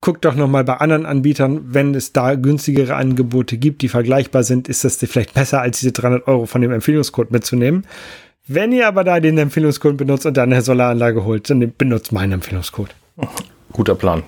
guckt 0.00 0.24
doch 0.24 0.34
noch 0.34 0.48
mal 0.48 0.64
bei 0.64 0.74
anderen 0.74 1.06
Anbietern, 1.06 1.62
wenn 1.64 1.94
es 1.94 2.12
da 2.12 2.34
günstigere 2.34 2.94
Angebote 2.94 3.58
gibt, 3.58 3.82
die 3.82 3.88
vergleichbar 3.88 4.44
sind, 4.44 4.68
ist 4.68 4.84
das 4.84 4.96
vielleicht 4.96 5.34
besser, 5.34 5.60
als 5.60 5.80
diese 5.80 5.92
300 5.92 6.28
Euro 6.28 6.46
von 6.46 6.60
dem 6.60 6.72
Empfehlungscode 6.72 7.32
mitzunehmen. 7.32 7.84
Wenn 8.46 8.72
ihr 8.72 8.88
aber 8.88 9.04
da 9.04 9.20
den 9.20 9.36
Empfehlungscode 9.36 9.96
benutzt 9.96 10.24
und 10.24 10.36
dann 10.36 10.52
eine 10.52 10.62
Solaranlage 10.62 11.24
holt, 11.24 11.50
dann 11.50 11.72
benutzt 11.76 12.12
meinen 12.12 12.32
Empfehlungscode. 12.32 12.94
Guter 13.72 13.94
Plan. 13.94 14.22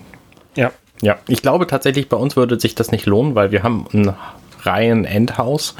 Ja. 0.55 0.71
Ja, 1.01 1.17
ich 1.27 1.41
glaube 1.41 1.67
tatsächlich, 1.67 2.09
bei 2.09 2.17
uns 2.17 2.35
würde 2.35 2.59
sich 2.59 2.75
das 2.75 2.91
nicht 2.91 3.05
lohnen, 3.05 3.35
weil 3.35 3.51
wir 3.51 3.63
haben 3.63 3.85
ein 3.93 4.13
Reihen-Endhaus 4.63 5.75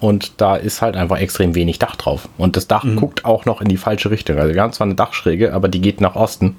und 0.00 0.32
da 0.38 0.56
ist 0.56 0.80
halt 0.80 0.96
einfach 0.96 1.18
extrem 1.18 1.54
wenig 1.54 1.78
Dach 1.78 1.96
drauf. 1.96 2.28
Und 2.38 2.56
das 2.56 2.66
Dach 2.66 2.84
mhm. 2.84 2.96
guckt 2.96 3.24
auch 3.24 3.44
noch 3.44 3.60
in 3.60 3.68
die 3.68 3.76
falsche 3.76 4.10
Richtung. 4.10 4.38
Also 4.38 4.54
wir 4.54 4.62
haben 4.62 4.72
zwar 4.72 4.86
eine 4.86 4.94
Dachschräge, 4.94 5.52
aber 5.52 5.68
die 5.68 5.80
geht 5.80 6.00
nach 6.00 6.16
Osten 6.16 6.56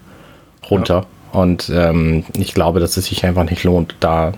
runter. 0.70 1.06
Ja. 1.34 1.40
Und 1.40 1.72
ähm, 1.74 2.26
ich 2.38 2.54
glaube, 2.54 2.80
dass 2.80 2.98
es 2.98 3.06
sich 3.06 3.26
einfach 3.26 3.50
nicht 3.50 3.64
lohnt, 3.64 3.96
da, 4.00 4.34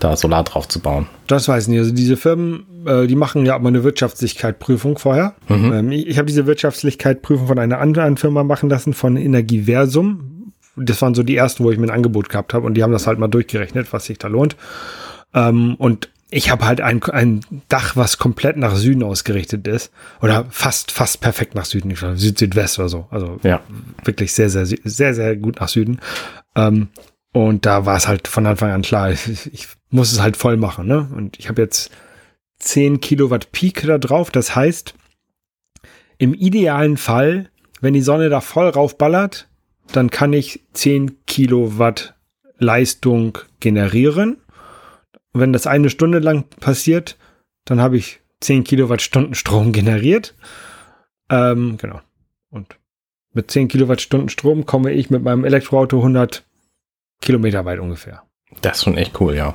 da 0.00 0.16
Solar 0.16 0.42
drauf 0.42 0.66
zu 0.66 0.80
bauen. 0.80 1.06
Das 1.26 1.46
weiß 1.46 1.64
ich 1.64 1.68
nicht. 1.68 1.78
Also 1.78 1.92
diese 1.92 2.16
Firmen, 2.16 2.64
äh, 2.86 3.06
die 3.06 3.14
machen 3.14 3.46
ja 3.46 3.54
aber 3.54 3.68
eine 3.68 3.84
Wirtschaftlichkeitsprüfung 3.84 4.98
vorher. 4.98 5.34
Mhm. 5.48 5.72
Ähm, 5.72 5.92
ich 5.92 6.08
ich 6.08 6.18
habe 6.18 6.26
diese 6.26 6.46
Wirtschaftlichkeitsprüfung 6.46 7.46
von 7.46 7.58
einer 7.58 7.78
anderen 7.78 8.16
Firma 8.16 8.42
machen 8.42 8.68
lassen, 8.68 8.94
von 8.94 9.16
Energieversum. 9.16 10.33
Das 10.76 11.00
waren 11.02 11.14
so 11.14 11.22
die 11.22 11.36
ersten, 11.36 11.64
wo 11.64 11.70
ich 11.70 11.78
mir 11.78 11.86
ein 11.86 11.94
Angebot 11.94 12.28
gehabt 12.28 12.54
habe 12.54 12.66
und 12.66 12.74
die 12.74 12.82
haben 12.82 12.92
das 12.92 13.06
halt 13.06 13.18
mal 13.18 13.28
durchgerechnet, 13.28 13.92
was 13.92 14.06
sich 14.06 14.18
da 14.18 14.28
lohnt. 14.28 14.56
Ähm, 15.34 15.74
und 15.76 16.08
ich 16.30 16.50
habe 16.50 16.66
halt 16.66 16.80
ein, 16.80 17.02
ein 17.04 17.40
Dach, 17.68 17.94
was 17.96 18.18
komplett 18.18 18.56
nach 18.56 18.74
Süden 18.74 19.04
ausgerichtet 19.04 19.68
ist. 19.68 19.92
Oder 20.20 20.46
fast, 20.50 20.90
fast 20.90 21.20
perfekt 21.20 21.54
nach 21.54 21.64
Süden. 21.64 21.94
Süd-Südwest 21.94 22.78
oder 22.78 22.88
so. 22.88 23.06
Also 23.10 23.38
ja. 23.44 23.60
wirklich 24.04 24.32
sehr, 24.32 24.50
sehr, 24.50 24.66
sehr, 24.66 25.14
sehr 25.14 25.36
gut 25.36 25.60
nach 25.60 25.68
Süden. 25.68 26.00
Ähm, 26.56 26.88
und 27.32 27.66
da 27.66 27.86
war 27.86 27.96
es 27.96 28.08
halt 28.08 28.26
von 28.26 28.46
Anfang 28.46 28.70
an 28.70 28.82
klar, 28.82 29.10
ich, 29.12 29.52
ich 29.52 29.68
muss 29.90 30.12
es 30.12 30.20
halt 30.20 30.36
voll 30.36 30.56
machen. 30.56 30.86
Ne? 30.86 31.08
Und 31.14 31.38
ich 31.38 31.48
habe 31.48 31.62
jetzt 31.62 31.90
10 32.58 33.00
Kilowatt 33.00 33.52
Peak 33.52 33.82
da 33.86 33.98
drauf. 33.98 34.30
Das 34.30 34.56
heißt, 34.56 34.94
im 36.18 36.34
idealen 36.34 36.96
Fall, 36.96 37.50
wenn 37.80 37.94
die 37.94 38.02
Sonne 38.02 38.28
da 38.28 38.40
voll 38.40 38.68
raufballert, 38.68 39.48
dann 39.92 40.10
kann 40.10 40.32
ich 40.32 40.60
10 40.72 41.24
Kilowatt 41.26 42.14
Leistung 42.58 43.38
generieren 43.60 44.38
und 45.34 45.40
wenn 45.40 45.52
das 45.52 45.66
eine 45.66 45.90
Stunde 45.90 46.20
lang 46.20 46.44
passiert, 46.60 47.18
dann 47.64 47.80
habe 47.80 47.96
ich 47.96 48.20
10 48.40 48.62
Kilowattstunden 48.62 49.34
Strom 49.34 49.72
generiert. 49.72 50.34
Ähm, 51.28 51.76
genau. 51.76 52.00
Und 52.50 52.78
mit 53.32 53.50
10 53.50 53.66
Kilowattstunden 53.68 54.28
Strom 54.28 54.64
komme 54.64 54.92
ich 54.92 55.10
mit 55.10 55.24
meinem 55.24 55.44
Elektroauto 55.44 55.98
100 55.98 56.44
Kilometer 57.20 57.64
weit 57.64 57.80
ungefähr. 57.80 58.22
Das 58.60 58.78
ist 58.78 58.84
schon 58.84 58.96
echt 58.96 59.20
cool, 59.20 59.34
ja. 59.34 59.54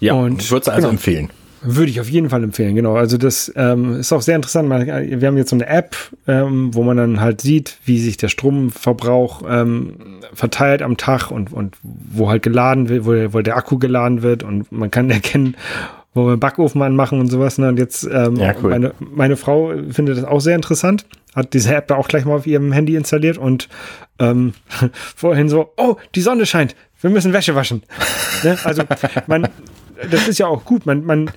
Ja, 0.00 0.14
und 0.14 0.50
würde 0.50 0.62
es 0.62 0.68
also 0.68 0.88
genau. 0.88 0.90
empfehlen. 0.90 1.30
Würde 1.64 1.90
ich 1.90 2.00
auf 2.00 2.08
jeden 2.08 2.28
Fall 2.28 2.42
empfehlen, 2.42 2.74
genau. 2.74 2.96
Also 2.96 3.16
das 3.16 3.52
ähm, 3.54 4.00
ist 4.00 4.12
auch 4.12 4.22
sehr 4.22 4.34
interessant. 4.34 4.68
Wir 4.68 5.28
haben 5.28 5.36
jetzt 5.36 5.50
so 5.50 5.56
eine 5.56 5.66
App, 5.66 5.96
ähm, 6.26 6.74
wo 6.74 6.82
man 6.82 6.96
dann 6.96 7.20
halt 7.20 7.40
sieht, 7.40 7.78
wie 7.84 8.00
sich 8.00 8.16
der 8.16 8.28
Stromverbrauch 8.28 9.42
ähm, 9.48 10.20
verteilt 10.34 10.82
am 10.82 10.96
Tag 10.96 11.30
und, 11.30 11.52
und 11.52 11.76
wo 11.82 12.28
halt 12.28 12.42
geladen 12.42 12.88
wird, 12.88 13.06
wo, 13.06 13.12
wo 13.32 13.40
der 13.40 13.56
Akku 13.56 13.78
geladen 13.78 14.22
wird 14.22 14.42
und 14.42 14.72
man 14.72 14.90
kann 14.90 15.08
erkennen, 15.12 15.56
wo 16.14 16.24
wir 16.24 16.32
einen 16.32 16.40
Backofen 16.40 16.82
anmachen 16.82 17.20
und 17.20 17.28
sowas. 17.28 17.58
Ne? 17.58 17.68
Und 17.68 17.78
jetzt, 17.78 18.04
ähm, 18.04 18.36
ja, 18.36 18.54
cool. 18.62 18.70
meine, 18.70 18.94
meine 18.98 19.36
Frau 19.36 19.72
findet 19.90 20.18
das 20.18 20.24
auch 20.24 20.40
sehr 20.40 20.56
interessant, 20.56 21.06
hat 21.34 21.54
diese 21.54 21.74
App 21.74 21.86
da 21.86 21.96
auch 21.96 22.08
gleich 22.08 22.24
mal 22.24 22.34
auf 22.34 22.46
ihrem 22.46 22.72
Handy 22.72 22.96
installiert 22.96 23.38
und 23.38 23.68
ähm, 24.18 24.54
vorhin 24.92 25.48
so, 25.48 25.72
oh, 25.76 25.96
die 26.14 26.22
Sonne 26.22 26.44
scheint, 26.44 26.74
wir 27.00 27.10
müssen 27.10 27.32
Wäsche 27.32 27.54
waschen. 27.54 27.82
ne? 28.42 28.58
Also 28.64 28.82
man, 29.26 29.48
das 30.10 30.28
ist 30.28 30.38
ja 30.38 30.46
auch 30.46 30.64
gut. 30.64 30.86
Man, 30.86 31.04
man, 31.04 31.30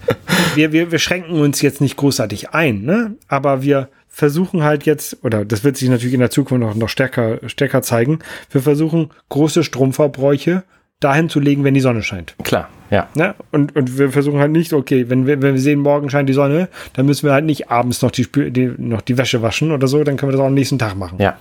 wir, 0.55 0.72
wir, 0.72 0.91
wir 0.91 0.99
schränken 0.99 1.39
uns 1.39 1.61
jetzt 1.61 1.82
nicht 1.82 1.97
großartig 1.97 2.51
ein, 2.51 2.84
ne? 2.84 3.16
Aber 3.28 3.61
wir 3.61 3.89
versuchen 4.07 4.63
halt 4.63 4.86
jetzt, 4.86 5.24
oder 5.24 5.43
das 5.43 5.63
wird 5.63 5.76
sich 5.76 5.89
natürlich 5.89 6.13
in 6.13 6.22
der 6.22 6.30
Zukunft 6.30 6.61
noch, 6.61 6.76
noch 6.76 6.89
stärker, 6.89 7.39
stärker 7.47 7.82
zeigen, 7.82 8.20
wir 8.49 8.61
versuchen 8.61 9.09
große 9.28 9.63
Stromverbräuche 9.63 10.63
dahin 11.01 11.30
zu 11.30 11.41
legen, 11.41 11.66
wenn 11.66 11.74
die 11.74 11.82
Sonne 11.82 12.01
scheint. 12.01 12.36
Klar, 12.43 12.70
ja. 12.89 13.09
Ne? 13.16 13.36
Und, 13.51 13.76
und 13.76 13.97
wir 13.97 14.11
versuchen 14.11 14.39
halt 14.39 14.51
nicht, 14.51 14.72
okay, 14.72 15.09
wenn 15.09 15.28
wir, 15.28 15.41
wenn 15.41 15.53
wir 15.53 15.61
sehen, 15.61 15.80
morgen 15.80 16.09
scheint 16.09 16.30
die 16.30 16.34
Sonne, 16.34 16.70
dann 16.93 17.05
müssen 17.05 17.28
wir 17.28 17.34
halt 17.34 17.43
nicht 17.43 17.70
abends 17.70 18.01
noch 18.01 18.11
die, 18.11 18.26
die, 18.51 18.74
noch 18.78 19.01
die 19.01 19.18
Wäsche 19.18 19.41
waschen 19.41 19.72
oder 19.72 19.88
so, 19.88 20.03
dann 20.03 20.16
können 20.16 20.32
wir 20.32 20.38
das 20.38 20.41
auch 20.41 20.47
am 20.47 20.53
nächsten 20.53 20.80
Tag 20.80 20.95
machen. 20.95 21.18
Ja. 21.20 21.36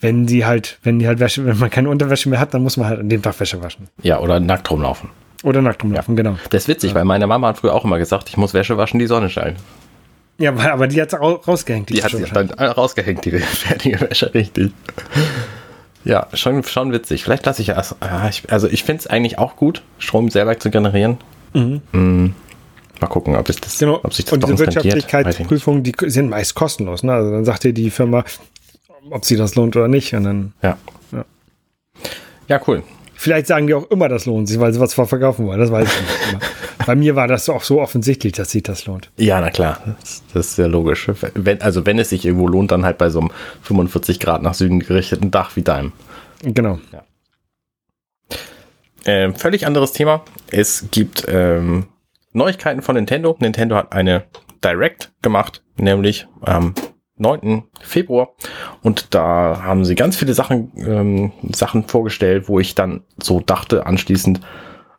Wenn 0.00 0.26
die 0.26 0.46
halt, 0.46 0.78
wenn 0.82 0.98
die 0.98 1.08
halt 1.08 1.18
Wäsche, 1.18 1.44
wenn 1.44 1.58
man 1.58 1.70
keine 1.70 1.90
Unterwäsche 1.90 2.28
mehr 2.28 2.38
hat, 2.38 2.54
dann 2.54 2.62
muss 2.62 2.76
man 2.76 2.88
halt 2.88 3.00
an 3.00 3.08
dem 3.08 3.20
Tag 3.20 3.38
Wäsche 3.40 3.60
waschen. 3.62 3.88
Ja, 4.02 4.20
oder 4.20 4.38
nackt 4.38 4.70
rumlaufen. 4.70 5.10
Oder 5.42 5.62
nackt 5.62 5.82
rumlaufen, 5.82 6.16
ja. 6.16 6.22
genau. 6.22 6.38
Das 6.50 6.62
ist 6.62 6.68
witzig, 6.68 6.90
ja. 6.90 6.96
weil 6.96 7.04
meine 7.04 7.26
Mama 7.26 7.48
hat 7.48 7.58
früher 7.58 7.74
auch 7.74 7.84
immer 7.84 7.98
gesagt, 7.98 8.28
ich 8.28 8.36
muss 8.36 8.52
Wäsche 8.54 8.76
waschen, 8.76 8.98
die 8.98 9.06
Sonne 9.06 9.30
scheint. 9.30 9.58
Ja, 10.38 10.54
aber 10.56 10.86
die 10.86 11.00
hat 11.00 11.12
rausgehängt. 11.14 11.90
Die, 11.90 11.94
die 11.94 12.02
hat 12.02 12.12
sie 12.12 12.24
dann 12.24 12.50
rausgehängt, 12.50 13.24
die 13.24 13.30
fertige 13.38 14.00
Wäsche, 14.00 14.32
richtig. 14.32 14.72
Ja, 16.04 16.28
schon, 16.32 16.62
schon 16.64 16.92
witzig. 16.92 17.24
Vielleicht 17.24 17.44
lasse 17.44 17.60
ich 17.60 17.68
ja. 17.68 17.82
Also 18.48 18.68
ich 18.68 18.84
finde 18.84 19.00
es 19.00 19.06
eigentlich 19.06 19.38
auch 19.38 19.56
gut, 19.56 19.82
Strom 19.98 20.30
selber 20.30 20.58
zu 20.58 20.70
generieren. 20.70 21.18
Mhm. 21.52 21.82
Mhm. 21.92 22.34
Mal 23.00 23.06
gucken, 23.06 23.36
ob, 23.36 23.46
das, 23.46 23.78
genau. 23.78 24.00
ob 24.02 24.12
sich 24.12 24.24
das 24.26 24.34
Und 24.34 24.46
diese 24.46 24.58
Wirtschaftlichkeitsprüfungen, 24.58 25.82
die 25.82 25.94
sind 26.06 26.28
meist 26.28 26.54
kostenlos. 26.54 27.02
Ne? 27.02 27.12
Also 27.12 27.30
dann 27.30 27.44
sagt 27.44 27.64
dir 27.64 27.72
die 27.72 27.90
Firma, 27.90 28.24
ob 29.10 29.24
sie 29.24 29.36
das 29.36 29.54
lohnt 29.54 29.76
oder 29.76 29.88
nicht. 29.88 30.14
Und 30.14 30.24
dann, 30.24 30.52
ja. 30.62 30.76
ja. 31.12 31.24
Ja, 32.48 32.60
cool. 32.66 32.82
Vielleicht 33.20 33.48
sagen 33.48 33.66
die 33.66 33.74
auch 33.74 33.90
immer, 33.90 34.08
das 34.08 34.24
lohnt 34.24 34.48
sich, 34.48 34.58
weil 34.60 34.72
sie 34.72 34.80
was 34.80 34.94
verkaufen 34.94 35.44
wollen. 35.44 35.60
Das 35.60 35.70
weiß 35.70 35.86
ich 35.86 36.32
nicht. 36.32 36.46
Bei 36.86 36.96
mir 36.96 37.16
war 37.16 37.28
das 37.28 37.50
auch 37.50 37.62
so 37.62 37.78
offensichtlich, 37.78 38.32
dass 38.32 38.50
sich 38.50 38.62
das 38.62 38.86
lohnt. 38.86 39.10
Ja, 39.18 39.42
na 39.42 39.50
klar. 39.50 39.78
Das, 40.00 40.22
das 40.32 40.46
ist 40.46 40.56
sehr 40.56 40.68
logisch. 40.68 41.06
Wenn, 41.34 41.60
also 41.60 41.84
wenn 41.84 41.98
es 41.98 42.08
sich 42.08 42.24
irgendwo 42.24 42.48
lohnt, 42.48 42.70
dann 42.70 42.82
halt 42.82 42.96
bei 42.96 43.10
so 43.10 43.20
einem 43.20 43.30
45 43.60 44.20
Grad 44.20 44.40
nach 44.42 44.54
Süden 44.54 44.80
gerichteten 44.80 45.30
Dach 45.30 45.54
wie 45.54 45.60
deinem. 45.60 45.92
Genau. 46.42 46.78
Ja. 46.92 47.02
Ähm, 49.04 49.34
völlig 49.34 49.66
anderes 49.66 49.92
Thema. 49.92 50.24
Es 50.50 50.86
gibt 50.90 51.26
ähm, 51.28 51.88
Neuigkeiten 52.32 52.80
von 52.80 52.94
Nintendo. 52.94 53.36
Nintendo 53.38 53.76
hat 53.76 53.92
eine 53.92 54.24
Direct 54.64 55.12
gemacht, 55.20 55.62
nämlich 55.76 56.26
ähm, 56.46 56.72
9. 57.20 57.64
Februar. 57.80 58.30
Und 58.82 59.14
da 59.14 59.62
haben 59.62 59.84
sie 59.84 59.94
ganz 59.94 60.16
viele 60.16 60.34
Sachen, 60.34 60.72
ähm, 60.76 61.32
Sachen 61.54 61.84
vorgestellt, 61.84 62.48
wo 62.48 62.60
ich 62.60 62.74
dann 62.74 63.02
so 63.22 63.40
dachte 63.40 63.86
anschließend, 63.86 64.40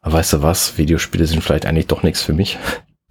weißt 0.03 0.33
du 0.33 0.41
was, 0.41 0.77
Videospiele 0.77 1.25
sind 1.25 1.43
vielleicht 1.43 1.65
eigentlich 1.65 1.87
doch 1.87 2.03
nichts 2.03 2.21
für 2.21 2.33
mich. 2.33 2.57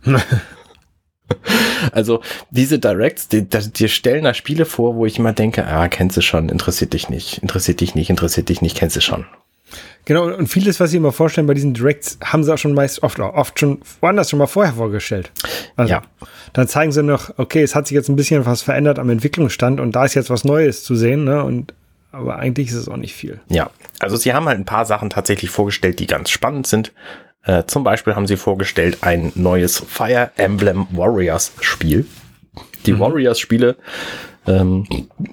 also 1.93 2.21
diese 2.51 2.79
Directs, 2.79 3.29
die, 3.29 3.47
die, 3.47 3.89
stellen 3.89 4.25
da 4.25 4.35
Spiele 4.35 4.65
vor, 4.65 4.97
wo 4.97 5.07
ich 5.07 5.19
immer 5.19 5.33
denke, 5.33 5.67
ah, 5.67 5.89
kennst 5.89 6.17
du 6.17 6.21
schon, 6.21 6.49
interessiert 6.49 6.93
dich 6.93 7.09
nicht, 7.09 7.39
interessiert 7.39 7.81
dich 7.81 7.95
nicht, 7.95 8.11
interessiert 8.11 8.49
dich 8.49 8.63
nicht, 8.63 8.77
kennst 8.77 8.97
du 8.97 9.01
schon. 9.01 9.27
Genau, 10.05 10.25
und 10.25 10.49
vieles, 10.49 10.81
was 10.81 10.91
sie 10.91 10.97
immer 10.97 11.13
vorstellen 11.13 11.47
bei 11.47 11.55
diesen 11.55 11.75
Directs, 11.75 12.19
haben 12.25 12.43
sie 12.43 12.53
auch 12.53 12.59
schon 12.59 12.75
meist 12.75 13.03
oft, 13.03 13.21
oft 13.21 13.61
schon 13.61 13.81
woanders 14.01 14.31
schon 14.31 14.39
mal 14.39 14.47
vorher 14.47 14.75
vorgestellt. 14.75 15.31
Also, 15.77 15.93
ja. 15.93 16.03
Dann 16.53 16.67
zeigen 16.67 16.91
sie 16.91 17.03
noch, 17.03 17.39
okay, 17.39 17.63
es 17.63 17.75
hat 17.75 17.87
sich 17.87 17.95
jetzt 17.95 18.09
ein 18.09 18.17
bisschen 18.17 18.45
was 18.45 18.63
verändert 18.63 18.99
am 18.99 19.11
Entwicklungsstand 19.11 19.79
und 19.79 19.93
da 19.93 20.05
ist 20.05 20.15
jetzt 20.15 20.31
was 20.31 20.45
Neues 20.45 20.83
zu 20.83 20.97
sehen, 20.97 21.25
ne? 21.25 21.45
Und 21.45 21.75
aber 22.13 22.41
eigentlich 22.41 22.69
ist 22.69 22.75
es 22.75 22.89
auch 22.89 22.97
nicht 22.97 23.15
viel. 23.15 23.41
Ja, 23.49 23.71
also 24.01 24.17
sie 24.17 24.35
haben 24.35 24.47
halt 24.47 24.59
ein 24.59 24.65
paar 24.65 24.85
Sachen 24.85 25.11
tatsächlich 25.11 25.51
vorgestellt, 25.51 26.01
die 26.01 26.09
ganz 26.09 26.31
spannend 26.31 26.67
sind. 26.67 26.93
Äh, 27.45 27.65
zum 27.67 27.85
Beispiel 27.85 28.17
haben 28.17 28.27
sie 28.27 28.37
vorgestellt 28.37 28.99
ein 29.03 29.33
neues 29.37 29.79
Fire 29.79 30.33
Emblem 30.37 30.89
Warriors 30.91 31.53
Spiel. 31.61 32.07
Die 32.87 32.93
mhm. 32.93 33.01
Warriors 33.01 33.39
Spiele 33.39 33.77
ähm, 34.47 34.87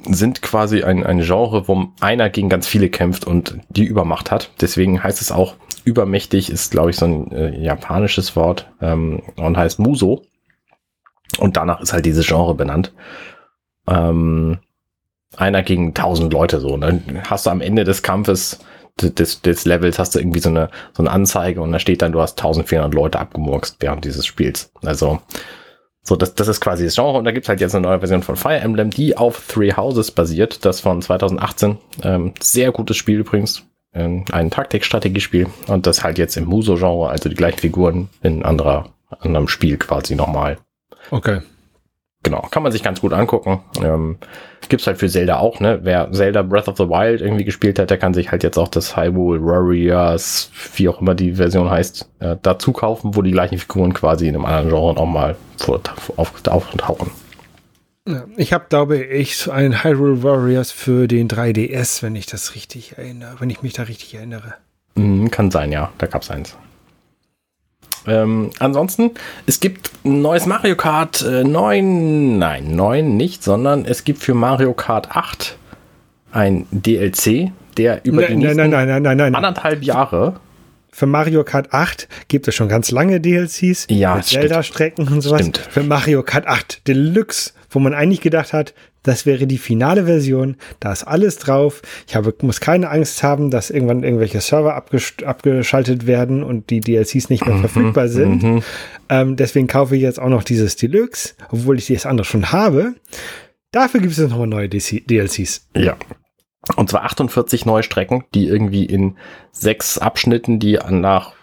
sind 0.09 0.41
quasi 0.41 0.83
ein, 0.83 1.05
ein 1.05 1.21
Genre, 1.21 1.67
wo 1.67 1.87
einer 1.99 2.29
gegen 2.29 2.49
ganz 2.49 2.67
viele 2.67 2.89
kämpft 2.89 3.25
und 3.25 3.59
die 3.69 3.85
Übermacht 3.85 4.31
hat. 4.31 4.51
Deswegen 4.61 5.03
heißt 5.03 5.21
es 5.21 5.31
auch 5.31 5.55
übermächtig, 5.85 6.49
ist 6.49 6.71
glaube 6.71 6.89
ich 6.89 6.97
so 6.97 7.05
ein 7.05 7.31
äh, 7.31 7.57
japanisches 7.59 8.35
Wort 8.35 8.69
ähm, 8.81 9.21
und 9.37 9.57
heißt 9.57 9.79
Muso. 9.79 10.23
Und 11.39 11.57
danach 11.57 11.81
ist 11.81 11.93
halt 11.93 12.05
dieses 12.05 12.27
Genre 12.27 12.55
benannt. 12.55 12.93
Ähm, 13.87 14.59
einer 15.35 15.61
gegen 15.61 15.93
tausend 15.93 16.33
Leute 16.33 16.59
so. 16.59 16.69
Und 16.69 16.81
dann 16.81 17.23
hast 17.29 17.45
du 17.45 17.49
am 17.49 17.61
Ende 17.61 17.83
des 17.83 18.01
Kampfes 18.01 18.59
des, 19.01 19.41
des 19.41 19.65
Levels 19.65 19.99
hast 19.99 20.15
du 20.15 20.19
irgendwie 20.19 20.39
so 20.39 20.49
eine, 20.49 20.69
so 20.93 21.03
eine 21.03 21.11
Anzeige 21.11 21.61
und 21.61 21.71
da 21.71 21.79
steht 21.79 22.01
dann, 22.01 22.11
du 22.11 22.21
hast 22.21 22.39
1400 22.39 22.93
Leute 22.93 23.19
abgemurkst 23.19 23.77
während 23.79 24.05
dieses 24.05 24.25
Spiels. 24.25 24.71
Also, 24.83 25.21
so, 26.07 26.15
das, 26.15 26.35
das 26.35 26.47
ist 26.47 26.61
quasi 26.61 26.85
das 26.85 26.95
Genre 26.95 27.17
und 27.17 27.25
da 27.25 27.31
gibt's 27.31 27.49
halt 27.49 27.59
jetzt 27.59 27.75
eine 27.75 27.85
neue 27.85 27.99
Version 27.99 28.23
von 28.23 28.37
Fire 28.37 28.59
Emblem, 28.59 28.91
die 28.91 29.17
auf 29.17 29.45
Three 29.45 29.73
Houses 29.73 30.11
basiert, 30.11 30.63
das 30.63 30.79
von 30.79 31.01
2018. 31.01 31.77
Ähm, 32.01 32.33
sehr 32.39 32.71
gutes 32.71 32.95
Spiel 32.95 33.19
übrigens. 33.19 33.63
Ähm, 33.93 34.23
ein 34.31 34.49
Taktikstrategiespiel 34.49 35.47
und 35.67 35.85
das 35.85 36.05
halt 36.05 36.17
jetzt 36.17 36.37
im 36.37 36.45
Muso-Genre, 36.45 37.09
also 37.09 37.27
die 37.27 37.35
gleichen 37.35 37.59
Figuren 37.59 38.07
in 38.23 38.43
anderer, 38.43 38.93
anderem 39.19 39.49
Spiel 39.49 39.75
quasi 39.75 40.15
nochmal. 40.15 40.57
Okay 41.11 41.41
genau, 42.27 42.41
kann 42.51 42.61
man 42.61 42.73
sich 42.73 42.83
ganz 42.83 42.99
gut 42.99 43.13
angucken. 43.13 43.61
Ähm, 43.81 44.17
gibt's 44.67 44.85
halt 44.85 44.97
für 44.97 45.07
Zelda 45.07 45.37
auch, 45.37 45.61
ne? 45.61 45.79
Wer 45.83 46.11
Zelda 46.11 46.41
Breath 46.41 46.67
of 46.67 46.75
the 46.77 46.89
Wild 46.89 47.21
irgendwie 47.21 47.45
gespielt 47.45 47.79
hat, 47.79 47.89
der 47.89 47.97
kann 47.97 48.13
sich 48.13 48.31
halt 48.31 48.43
jetzt 48.43 48.57
auch 48.57 48.67
das 48.67 48.97
Hyrule 48.97 49.41
Warriors, 49.41 50.51
wie 50.75 50.89
auch 50.89 50.99
immer 50.99 51.15
die 51.15 51.33
Version 51.33 51.69
heißt, 51.69 52.09
äh, 52.19 52.35
dazu 52.41 52.73
kaufen, 52.73 53.15
wo 53.15 53.21
die 53.21 53.31
gleichen 53.31 53.57
Figuren 53.57 53.93
quasi 53.93 54.27
in 54.27 54.35
einem 54.35 54.45
anderen 54.45 54.69
Genre 54.69 54.93
nochmal 54.93 55.35
auftauchen. 56.17 57.11
Ich 58.35 58.53
habe, 58.53 58.65
glaube 58.69 58.97
ich, 58.97 59.49
ein 59.49 59.83
Hyrule 59.83 60.23
Warriors 60.23 60.71
für 60.71 61.07
den 61.07 61.29
3DS, 61.29 62.03
wenn 62.03 62.15
ich 62.15 62.25
das 62.25 62.55
richtig 62.55 62.97
erinnere, 62.97 63.35
wenn 63.39 63.49
ich 63.49 63.61
mich 63.61 63.73
da 63.73 63.83
richtig 63.83 64.15
erinnere. 64.15 64.55
Mhm, 64.95 65.31
kann 65.31 65.51
sein, 65.51 65.71
ja, 65.71 65.91
da 65.97 66.07
gab's 66.07 66.29
eins. 66.29 66.57
Ähm, 68.07 68.51
ansonsten, 68.59 69.11
es 69.45 69.59
gibt 69.59 69.91
ein 70.05 70.21
neues 70.21 70.45
Mario 70.45 70.75
Kart 70.75 71.21
äh, 71.23 71.43
9, 71.43 72.37
nein, 72.37 72.75
9 72.75 73.17
nicht, 73.17 73.43
sondern 73.43 73.85
es 73.85 74.03
gibt 74.03 74.23
für 74.23 74.33
Mario 74.33 74.73
Kart 74.73 75.11
8 75.11 75.57
ein 76.31 76.65
DLC, 76.71 77.51
der 77.77 78.05
über 78.05 78.21
Nein, 78.21 78.39
die 78.39 78.45
nächsten 78.45 78.69
nein, 78.69 79.01
nein, 79.17 79.35
anderthalb 79.35 79.83
Jahre 79.83 80.39
Für 80.91 81.05
Mario 81.05 81.43
Kart 81.43 81.73
8 81.73 82.07
gibt 82.27 82.47
es 82.47 82.55
schon 82.55 82.69
ganz 82.69 82.91
lange 82.91 83.19
DLCs 83.19 83.87
Ja. 83.89 84.21
Zelda-Strecken 84.21 85.07
und 85.07 85.21
sowas. 85.21 85.41
Stimmt. 85.41 85.57
Für 85.57 85.83
Mario 85.83 86.23
Kart 86.23 86.47
8 86.47 86.87
Deluxe, 86.87 87.51
wo 87.69 87.79
man 87.79 87.93
eigentlich 87.93 88.21
gedacht 88.21 88.53
hat, 88.53 88.73
das 89.07 89.25
wäre 89.25 89.47
die 89.47 89.57
finale 89.57 90.05
Version, 90.05 90.57
da 90.79 90.91
ist 90.91 91.03
alles 91.03 91.37
drauf. 91.37 91.81
Ich 92.07 92.15
habe, 92.15 92.33
muss 92.41 92.59
keine 92.59 92.89
Angst 92.89 93.23
haben, 93.23 93.49
dass 93.49 93.69
irgendwann 93.69 94.03
irgendwelche 94.03 94.41
Server 94.41 94.75
abgesch 94.75 95.15
abgeschaltet 95.25 96.07
werden 96.07 96.43
und 96.43 96.69
die 96.69 96.81
DLCs 96.81 97.29
nicht 97.29 97.45
mehr 97.45 97.55
Mhm, 97.55 97.61
verfügbar 97.61 98.07
sind. 98.09 98.63
Ähm, 99.09 99.35
deswegen 99.37 99.67
kaufe 99.67 99.95
ich 99.95 100.01
jetzt 100.01 100.19
auch 100.19 100.29
noch 100.29 100.43
dieses 100.43 100.75
Deluxe, 100.75 101.35
obwohl 101.49 101.77
ich 101.77 101.87
das 101.87 102.05
andere 102.05 102.25
schon 102.25 102.51
habe. 102.51 102.95
Dafür 103.71 104.01
gibt 104.01 104.11
es 104.11 104.17
jetzt 104.19 104.29
nochmal 104.29 104.47
neue 104.47 104.69
DLCs. 104.69 105.67
Ja. 105.75 105.95
Und 106.75 106.89
zwar 106.89 107.03
48 107.03 107.65
neue 107.65 107.83
Strecken, 107.83 108.25
die 108.33 108.47
irgendwie 108.47 108.85
in 108.85 109.15
sechs 109.51 109.97
Abschnitten, 109.97 110.59
die 110.59 110.79
nach 110.89 111.33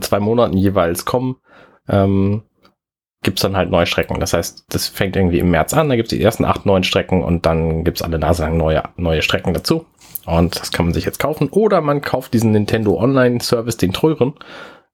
zwei 0.00 0.18
Monaten 0.20 0.56
jeweils 0.56 1.04
kommen, 1.04 1.36
ähm, 1.88 2.42
gibt's 3.22 3.42
dann 3.42 3.56
halt 3.56 3.70
neue 3.70 3.86
Strecken. 3.86 4.18
Das 4.20 4.32
heißt, 4.32 4.64
das 4.68 4.88
fängt 4.88 5.16
irgendwie 5.16 5.38
im 5.38 5.50
März 5.50 5.74
an, 5.74 5.88
da 5.88 5.96
gibt's 5.96 6.10
die 6.10 6.22
ersten 6.22 6.44
acht, 6.44 6.66
neun 6.66 6.84
Strecken 6.84 7.22
und 7.22 7.46
dann 7.46 7.84
gibt's 7.84 8.02
alle 8.02 8.18
Nase 8.18 8.42
lang 8.42 8.56
neue, 8.56 8.82
neue 8.96 9.22
Strecken 9.22 9.54
dazu. 9.54 9.86
Und 10.26 10.60
das 10.60 10.70
kann 10.70 10.86
man 10.86 10.94
sich 10.94 11.04
jetzt 11.04 11.18
kaufen. 11.18 11.48
Oder 11.50 11.80
man 11.80 12.02
kauft 12.02 12.34
diesen 12.34 12.52
Nintendo 12.52 12.98
Online-Service, 12.98 13.76
den 13.76 13.92
teuren. 13.92 14.34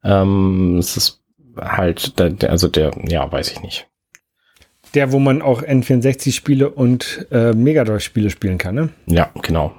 Ähm, 0.04 0.78
es 0.78 0.96
ist 0.96 1.22
halt, 1.60 2.18
der, 2.18 2.30
der, 2.30 2.50
also 2.50 2.68
der, 2.68 2.92
ja, 3.06 3.30
weiß 3.30 3.50
ich 3.52 3.60
nicht. 3.60 3.88
Der, 4.94 5.12
wo 5.12 5.18
man 5.18 5.42
auch 5.42 5.62
N64-Spiele 5.62 6.70
und 6.70 7.26
äh, 7.30 7.52
Mega 7.52 7.84
Drive-Spiele 7.84 8.30
spielen 8.30 8.56
kann, 8.56 8.74
ne? 8.74 8.88
Ja, 9.06 9.30
genau. 9.42 9.74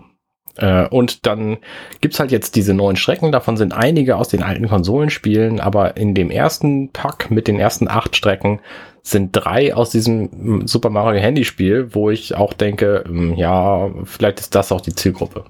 Äh, 0.57 0.87
und 0.87 1.25
dann 1.25 1.57
gibt's 2.01 2.19
halt 2.19 2.31
jetzt 2.31 2.55
diese 2.55 2.73
neuen 2.73 2.95
Strecken. 2.95 3.31
Davon 3.31 3.57
sind 3.57 3.73
einige 3.73 4.17
aus 4.17 4.29
den 4.29 4.43
alten 4.43 4.67
Konsolenspielen, 4.67 5.59
aber 5.59 5.97
in 5.97 6.13
dem 6.13 6.31
ersten 6.31 6.89
Pack 6.91 7.31
mit 7.31 7.47
den 7.47 7.59
ersten 7.59 7.87
acht 7.87 8.15
Strecken 8.15 8.59
sind 9.03 9.31
drei 9.31 9.73
aus 9.73 9.89
diesem 9.89 10.29
mm, 10.31 10.67
Super 10.67 10.89
Mario 10.89 11.21
Handyspiel, 11.21 11.93
wo 11.93 12.09
ich 12.09 12.35
auch 12.35 12.53
denke, 12.53 13.03
mm, 13.07 13.33
ja, 13.33 13.89
vielleicht 14.03 14.39
ist 14.39 14.55
das 14.55 14.71
auch 14.71 14.81
die 14.81 14.95
Zielgruppe. 14.95 15.45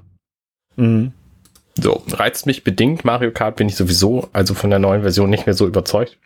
Mhm. 0.75 1.11
So, 1.79 2.01
reizt 2.11 2.45
mich 2.45 2.63
bedingt. 2.63 3.05
Mario 3.05 3.31
Kart 3.31 3.55
bin 3.55 3.67
ich 3.67 3.75
sowieso, 3.75 4.29
also 4.33 4.53
von 4.53 4.69
der 4.69 4.79
neuen 4.79 5.01
Version 5.01 5.29
nicht 5.29 5.45
mehr 5.45 5.53
so 5.53 5.67
überzeugt. 5.67 6.17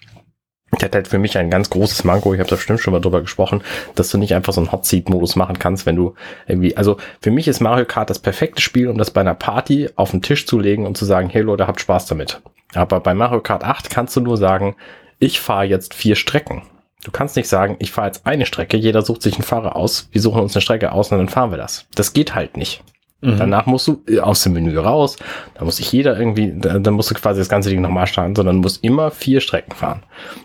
Der 0.79 0.85
hat 0.85 0.95
halt 0.95 1.07
für 1.07 1.19
mich 1.19 1.37
ein 1.37 1.49
ganz 1.49 1.69
großes 1.69 2.05
Manko, 2.05 2.33
ich 2.33 2.39
habe 2.39 2.49
da 2.49 2.55
bestimmt 2.55 2.79
schon 2.79 2.93
mal 2.93 3.01
drüber 3.01 3.21
gesprochen, 3.21 3.61
dass 3.95 4.09
du 4.09 4.17
nicht 4.17 4.33
einfach 4.33 4.53
so 4.53 4.61
einen 4.61 4.71
Hot 4.71 4.85
Seat 4.85 5.09
Modus 5.09 5.35
machen 5.35 5.59
kannst, 5.59 5.85
wenn 5.85 5.97
du 5.97 6.15
irgendwie, 6.47 6.77
also 6.77 6.97
für 7.21 7.31
mich 7.31 7.47
ist 7.47 7.59
Mario 7.59 7.85
Kart 7.85 8.09
das 8.09 8.19
perfekte 8.19 8.61
Spiel, 8.61 8.87
um 8.87 8.97
das 8.97 9.11
bei 9.11 9.21
einer 9.21 9.35
Party 9.35 9.89
auf 9.95 10.11
den 10.11 10.21
Tisch 10.21 10.47
zu 10.47 10.59
legen 10.59 10.85
und 10.85 10.97
zu 10.97 11.05
sagen, 11.05 11.29
hey 11.29 11.41
Leute, 11.41 11.67
habt 11.67 11.81
Spaß 11.81 12.05
damit. 12.05 12.41
Aber 12.73 13.01
bei 13.01 13.13
Mario 13.13 13.41
Kart 13.41 13.63
8 13.63 13.89
kannst 13.89 14.15
du 14.15 14.21
nur 14.21 14.37
sagen, 14.37 14.75
ich 15.19 15.39
fahre 15.41 15.65
jetzt 15.65 15.93
vier 15.93 16.15
Strecken. 16.15 16.63
Du 17.03 17.11
kannst 17.11 17.35
nicht 17.35 17.49
sagen, 17.49 17.75
ich 17.79 17.91
fahre 17.91 18.07
jetzt 18.07 18.25
eine 18.25 18.45
Strecke, 18.45 18.77
jeder 18.77 19.01
sucht 19.01 19.23
sich 19.23 19.33
einen 19.35 19.43
Fahrer 19.43 19.75
aus, 19.75 20.07
wir 20.11 20.21
suchen 20.21 20.41
uns 20.41 20.55
eine 20.55 20.61
Strecke 20.61 20.91
aus 20.91 21.11
und 21.11 21.17
dann 21.17 21.29
fahren 21.29 21.51
wir 21.51 21.57
das. 21.57 21.85
Das 21.95 22.13
geht 22.13 22.35
halt 22.35 22.57
nicht. 22.57 22.83
Mhm. 23.21 23.37
Danach 23.37 23.65
musst 23.67 23.87
du 23.87 24.01
äh, 24.07 24.19
aus 24.19 24.41
dem 24.43 24.53
Menü 24.53 24.77
raus, 24.77 25.15
da 25.53 25.63
muss 25.63 25.77
sich 25.77 25.91
jeder 25.91 26.17
irgendwie, 26.19 26.53
da- 26.55 26.79
dann 26.79 26.95
musst 26.95 27.11
du 27.11 27.15
quasi 27.15 27.39
das 27.39 27.49
ganze 27.49 27.69
Ding 27.69 27.81
nochmal 27.81 28.07
starten, 28.07 28.35
sondern 28.35 28.57
musst 28.57 28.83
immer 28.83 29.11
vier 29.11 29.41
Strecken 29.41 29.73
fahren. 29.73 30.01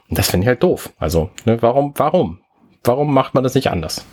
Und 0.08 0.18
das 0.18 0.28
finde 0.30 0.44
ich 0.44 0.48
halt 0.48 0.62
doof. 0.62 0.92
Also, 0.98 1.30
ne, 1.46 1.60
warum, 1.62 1.94
warum? 1.96 2.38
Warum 2.84 3.12
macht 3.14 3.34
man 3.34 3.42
das 3.42 3.54
nicht 3.54 3.70
anders? 3.70 4.04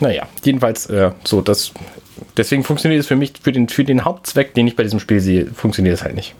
Naja, 0.00 0.26
jedenfalls, 0.44 0.86
äh, 0.86 1.10
so, 1.24 1.40
das, 1.40 1.72
deswegen 2.36 2.62
funktioniert 2.64 3.00
es 3.00 3.06
für 3.08 3.16
mich, 3.16 3.32
für 3.40 3.52
den, 3.52 3.68
für 3.68 3.84
den 3.84 4.04
Hauptzweck, 4.04 4.54
den 4.54 4.66
ich 4.66 4.76
bei 4.76 4.82
diesem 4.82 5.00
Spiel 5.00 5.20
sehe, 5.20 5.46
funktioniert 5.46 5.94
es 5.94 6.02
halt 6.04 6.14
nicht. 6.14 6.34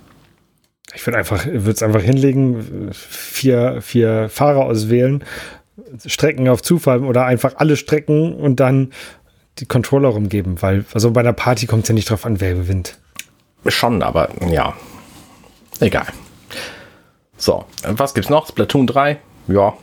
Ich 0.95 1.07
würde 1.07 1.19
einfach, 1.19 1.45
würde 1.47 1.71
es 1.71 1.83
einfach 1.83 2.03
hinlegen, 2.03 2.91
vier, 2.93 3.81
vier 3.83 4.29
Fahrer 4.29 4.65
auswählen, 4.65 5.25
Strecken 6.07 6.49
auf 6.49 6.63
Zufall 6.63 7.05
oder 7.05 7.25
einfach 7.27 7.55
alle 7.57 7.77
Strecken 7.77 8.35
und 8.35 8.61
dann 8.61 8.93
die 9.61 9.67
Controller 9.67 10.09
rumgeben, 10.09 10.61
weil 10.63 10.85
also 10.95 11.11
bei 11.11 11.21
einer 11.21 11.33
Party 11.33 11.67
kommt 11.67 11.83
es 11.85 11.89
ja 11.89 11.95
nicht 11.95 12.11
drauf 12.11 12.25
an, 12.25 12.41
wer 12.41 12.55
gewinnt. 12.55 12.99
Schon, 13.67 14.03
aber 14.03 14.31
ja. 14.51 14.75
Egal. 15.81 16.07
So, 17.37 17.65
was 17.85 18.15
gibt's 18.15 18.31
noch? 18.31 18.49
Splatoon 18.49 18.87
3? 18.87 19.19
Ja, 19.49 19.75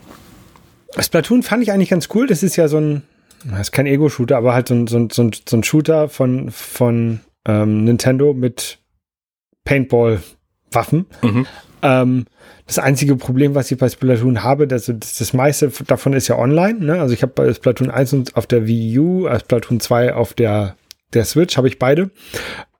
Splatoon 1.03 1.43
fand 1.43 1.63
ich 1.63 1.71
eigentlich 1.71 1.89
ganz 1.89 2.09
cool. 2.13 2.27
Das 2.27 2.43
ist 2.43 2.55
ja 2.55 2.67
so 2.67 2.77
ein, 2.77 3.03
das 3.43 3.61
ist 3.61 3.71
kein 3.71 3.85
Ego-Shooter, 3.85 4.37
aber 4.37 4.53
halt 4.53 4.67
so 4.67 4.75
ein, 4.75 4.87
so 4.87 4.97
ein, 4.97 5.09
so 5.09 5.23
ein, 5.23 5.31
so 5.47 5.57
ein 5.57 5.63
Shooter 5.63 6.09
von, 6.09 6.51
von 6.51 7.21
ähm, 7.45 7.83
Nintendo 7.83 8.33
mit 8.33 8.79
Paintball-Waffen. 9.65 11.05
Mhm. 11.21 11.47
Ähm, 11.85 12.25
das 12.65 12.79
einzige 12.79 13.15
Problem, 13.15 13.53
was 13.53 13.69
ich 13.69 13.77
bei 13.77 13.87
Splatoon 13.87 14.41
habe, 14.41 14.67
das, 14.67 14.85
das, 14.85 15.17
das 15.17 15.33
meiste 15.33 15.71
davon 15.85 16.13
ist 16.13 16.27
ja 16.27 16.35
online. 16.35 16.79
Ne? 16.79 16.99
Also 16.99 17.13
ich 17.13 17.21
habe 17.21 17.31
bei 17.33 17.53
Splatoon 17.53 17.91
1 17.91 18.13
und 18.13 18.35
auf 18.35 18.47
der 18.47 18.65
Wii 18.65 18.97
U, 18.97 19.27
äh, 19.27 19.39
Splatoon 19.39 19.79
2 19.79 20.15
auf 20.15 20.33
der, 20.33 20.75
der 21.13 21.25
Switch, 21.25 21.57
habe 21.57 21.67
ich 21.67 21.77
beide. 21.77 22.09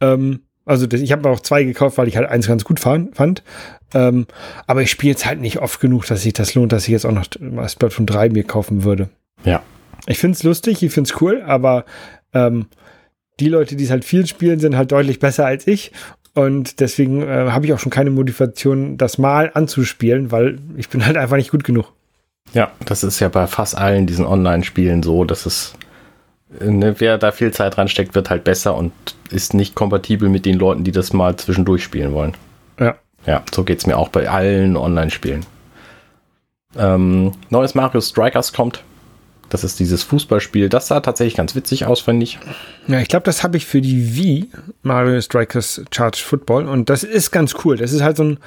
Ähm, 0.01 0.39
also 0.66 0.88
das, 0.88 1.01
ich 1.01 1.12
habe 1.12 1.30
auch 1.30 1.39
zwei 1.39 1.64
gekauft, 1.64 1.99
weil 1.99 2.08
ich 2.08 2.18
halt 2.18 2.28
eins 2.28 2.47
ganz 2.47 2.66
gut 2.66 2.80
fand. 2.80 3.16
fand. 3.16 3.43
Ähm, 3.93 4.26
aber 4.66 4.82
ich 4.82 4.89
spiele 4.89 5.14
es 5.14 5.24
halt 5.24 5.39
nicht 5.39 5.60
oft 5.60 5.80
genug, 5.80 6.08
dass 6.08 6.24
sich 6.24 6.34
das 6.34 6.56
lohnt, 6.56 6.72
dass 6.72 6.86
ich 6.86 6.89
jetzt 6.89 7.06
auch 7.06 7.12
noch 7.12 7.28
mal 7.39 7.70
Splatoon 7.70 8.08
3 8.08 8.30
mir 8.30 8.43
kaufen 8.43 8.84
würde. 8.84 9.10
ja. 9.43 9.62
Ich 10.08 10.20
finde 10.20 10.36
es 10.36 10.43
lustig, 10.43 10.84
ich 10.84 10.93
finde 10.93 11.10
es 11.10 11.20
cool, 11.20 11.41
aber 11.41 11.84
ähm, 12.32 12.68
die 13.39 13.49
Leute, 13.49 13.76
die 13.76 13.86
es 13.86 13.89
halt 13.89 14.06
viel 14.06 14.28
spielen, 14.28 14.60
sind 14.60 14.76
halt 14.78 14.91
deutlich 14.91 15.18
besser 15.18 15.47
als 15.47 15.66
ich. 15.66 15.91
Und 16.36 16.82
deswegen 16.82 17.22
äh, 17.22 17.50
habe 17.50 17.66
ich 17.66 17.74
auch 17.74 17.80
schon 17.80 17.92
keine 17.92 18.12
Motivation, 18.12 18.98
das 18.98 19.18
mal 19.18 19.52
anzuspielen, 19.54 20.32
weil 20.32 20.60
ich 20.76 20.90
bin 20.90 21.06
halt 21.06 21.16
einfach 21.16 21.38
nicht 21.38 21.50
gut 21.50 21.64
genug. 21.64 21.94
Ja, 22.54 22.72
das 22.84 23.04
ist 23.04 23.22
ja 23.22 23.30
bei 23.30 23.48
fast 23.48 23.78
allen 23.78 24.06
diesen 24.06 24.26
Online-Spielen 24.26 25.02
so, 25.02 25.24
dass 25.24 25.46
es, 25.46 25.74
äh, 26.60 26.70
ne, 26.70 26.96
wer 27.00 27.18
da 27.18 27.32
viel 27.32 27.52
Zeit 27.52 27.78
reinsteckt, 27.78 28.16
wird 28.16 28.30
halt 28.30 28.44
besser 28.44 28.76
und 28.76 28.92
ist 29.32 29.54
nicht 29.54 29.76
kompatibel 29.76 30.28
mit 30.28 30.46
den 30.46 30.60
Leuten, 30.60 30.84
die 30.84 30.92
das 30.92 31.14
mal 31.14 31.38
zwischendurch 31.38 31.84
spielen 31.84 32.12
wollen. 32.12 32.34
Ja. 32.80 32.96
Ja, 33.26 33.42
so 33.54 33.64
geht's 33.64 33.88
mir 33.88 33.98
auch 33.98 34.10
bei 34.10 34.30
allen 34.30 34.76
Online-Spielen. 34.76 35.46
Ähm, 36.78 37.32
neues 37.50 37.76
Mario 37.76 38.02
Strikers 38.02 38.52
kommt. 38.52 38.84
Das 39.50 39.64
ist 39.64 39.80
dieses 39.80 40.02
Fußballspiel. 40.04 40.70
Das 40.70 40.88
sah 40.88 41.00
tatsächlich 41.02 41.36
ganz 41.36 41.56
witzig 41.56 41.86
aus, 41.86 42.02
finde 42.02 42.24
ich. 42.24 42.39
Ja, 42.88 43.00
ich 43.00 43.08
glaube, 43.08 43.24
das 43.26 43.43
habe 43.43 43.58
ich 43.58 43.66
für 43.66 43.80
die 43.80 44.16
Wii, 44.16 44.50
Mario 44.82 45.22
Strikers 45.22 45.82
Charge 45.91 46.18
Football. 46.24 46.68
Und 46.68 46.89
das 46.89 47.04
ist 47.04 47.32
ganz 47.32 47.54
cool. 47.64 47.78
Das 47.78 47.91
ist 47.93 48.02
halt 48.02 48.18
so 48.18 48.24
ein, 48.24 48.38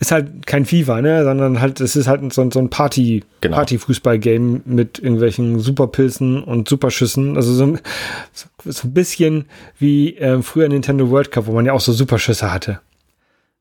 ist 0.00 0.10
halt 0.10 0.46
kein 0.46 0.66
FIFA, 0.66 1.02
ne, 1.02 1.22
sondern 1.24 1.60
halt, 1.60 1.80
es 1.80 1.94
ist 1.94 2.08
halt 2.08 2.32
so, 2.32 2.42
ein- 2.42 2.50
so 2.50 2.58
ein 2.58 2.68
Party, 2.68 3.22
Genau. 3.40 3.56
Party-Fußball-Game 3.56 4.62
mit 4.64 4.98
irgendwelchen 4.98 5.60
Superpilzen 5.60 6.42
und 6.42 6.68
Superschüssen. 6.68 7.36
Also 7.36 7.52
so, 7.54 7.64
ein- 7.64 7.80
so 8.64 8.88
ein 8.88 8.92
bisschen 8.94 9.44
wie 9.78 10.16
äh, 10.16 10.42
früher 10.42 10.68
Nintendo 10.68 11.10
World 11.10 11.30
Cup, 11.30 11.46
wo 11.46 11.52
man 11.52 11.64
ja 11.64 11.72
auch 11.72 11.80
so 11.80 11.92
Superschüsse 11.92 12.52
hatte. 12.52 12.80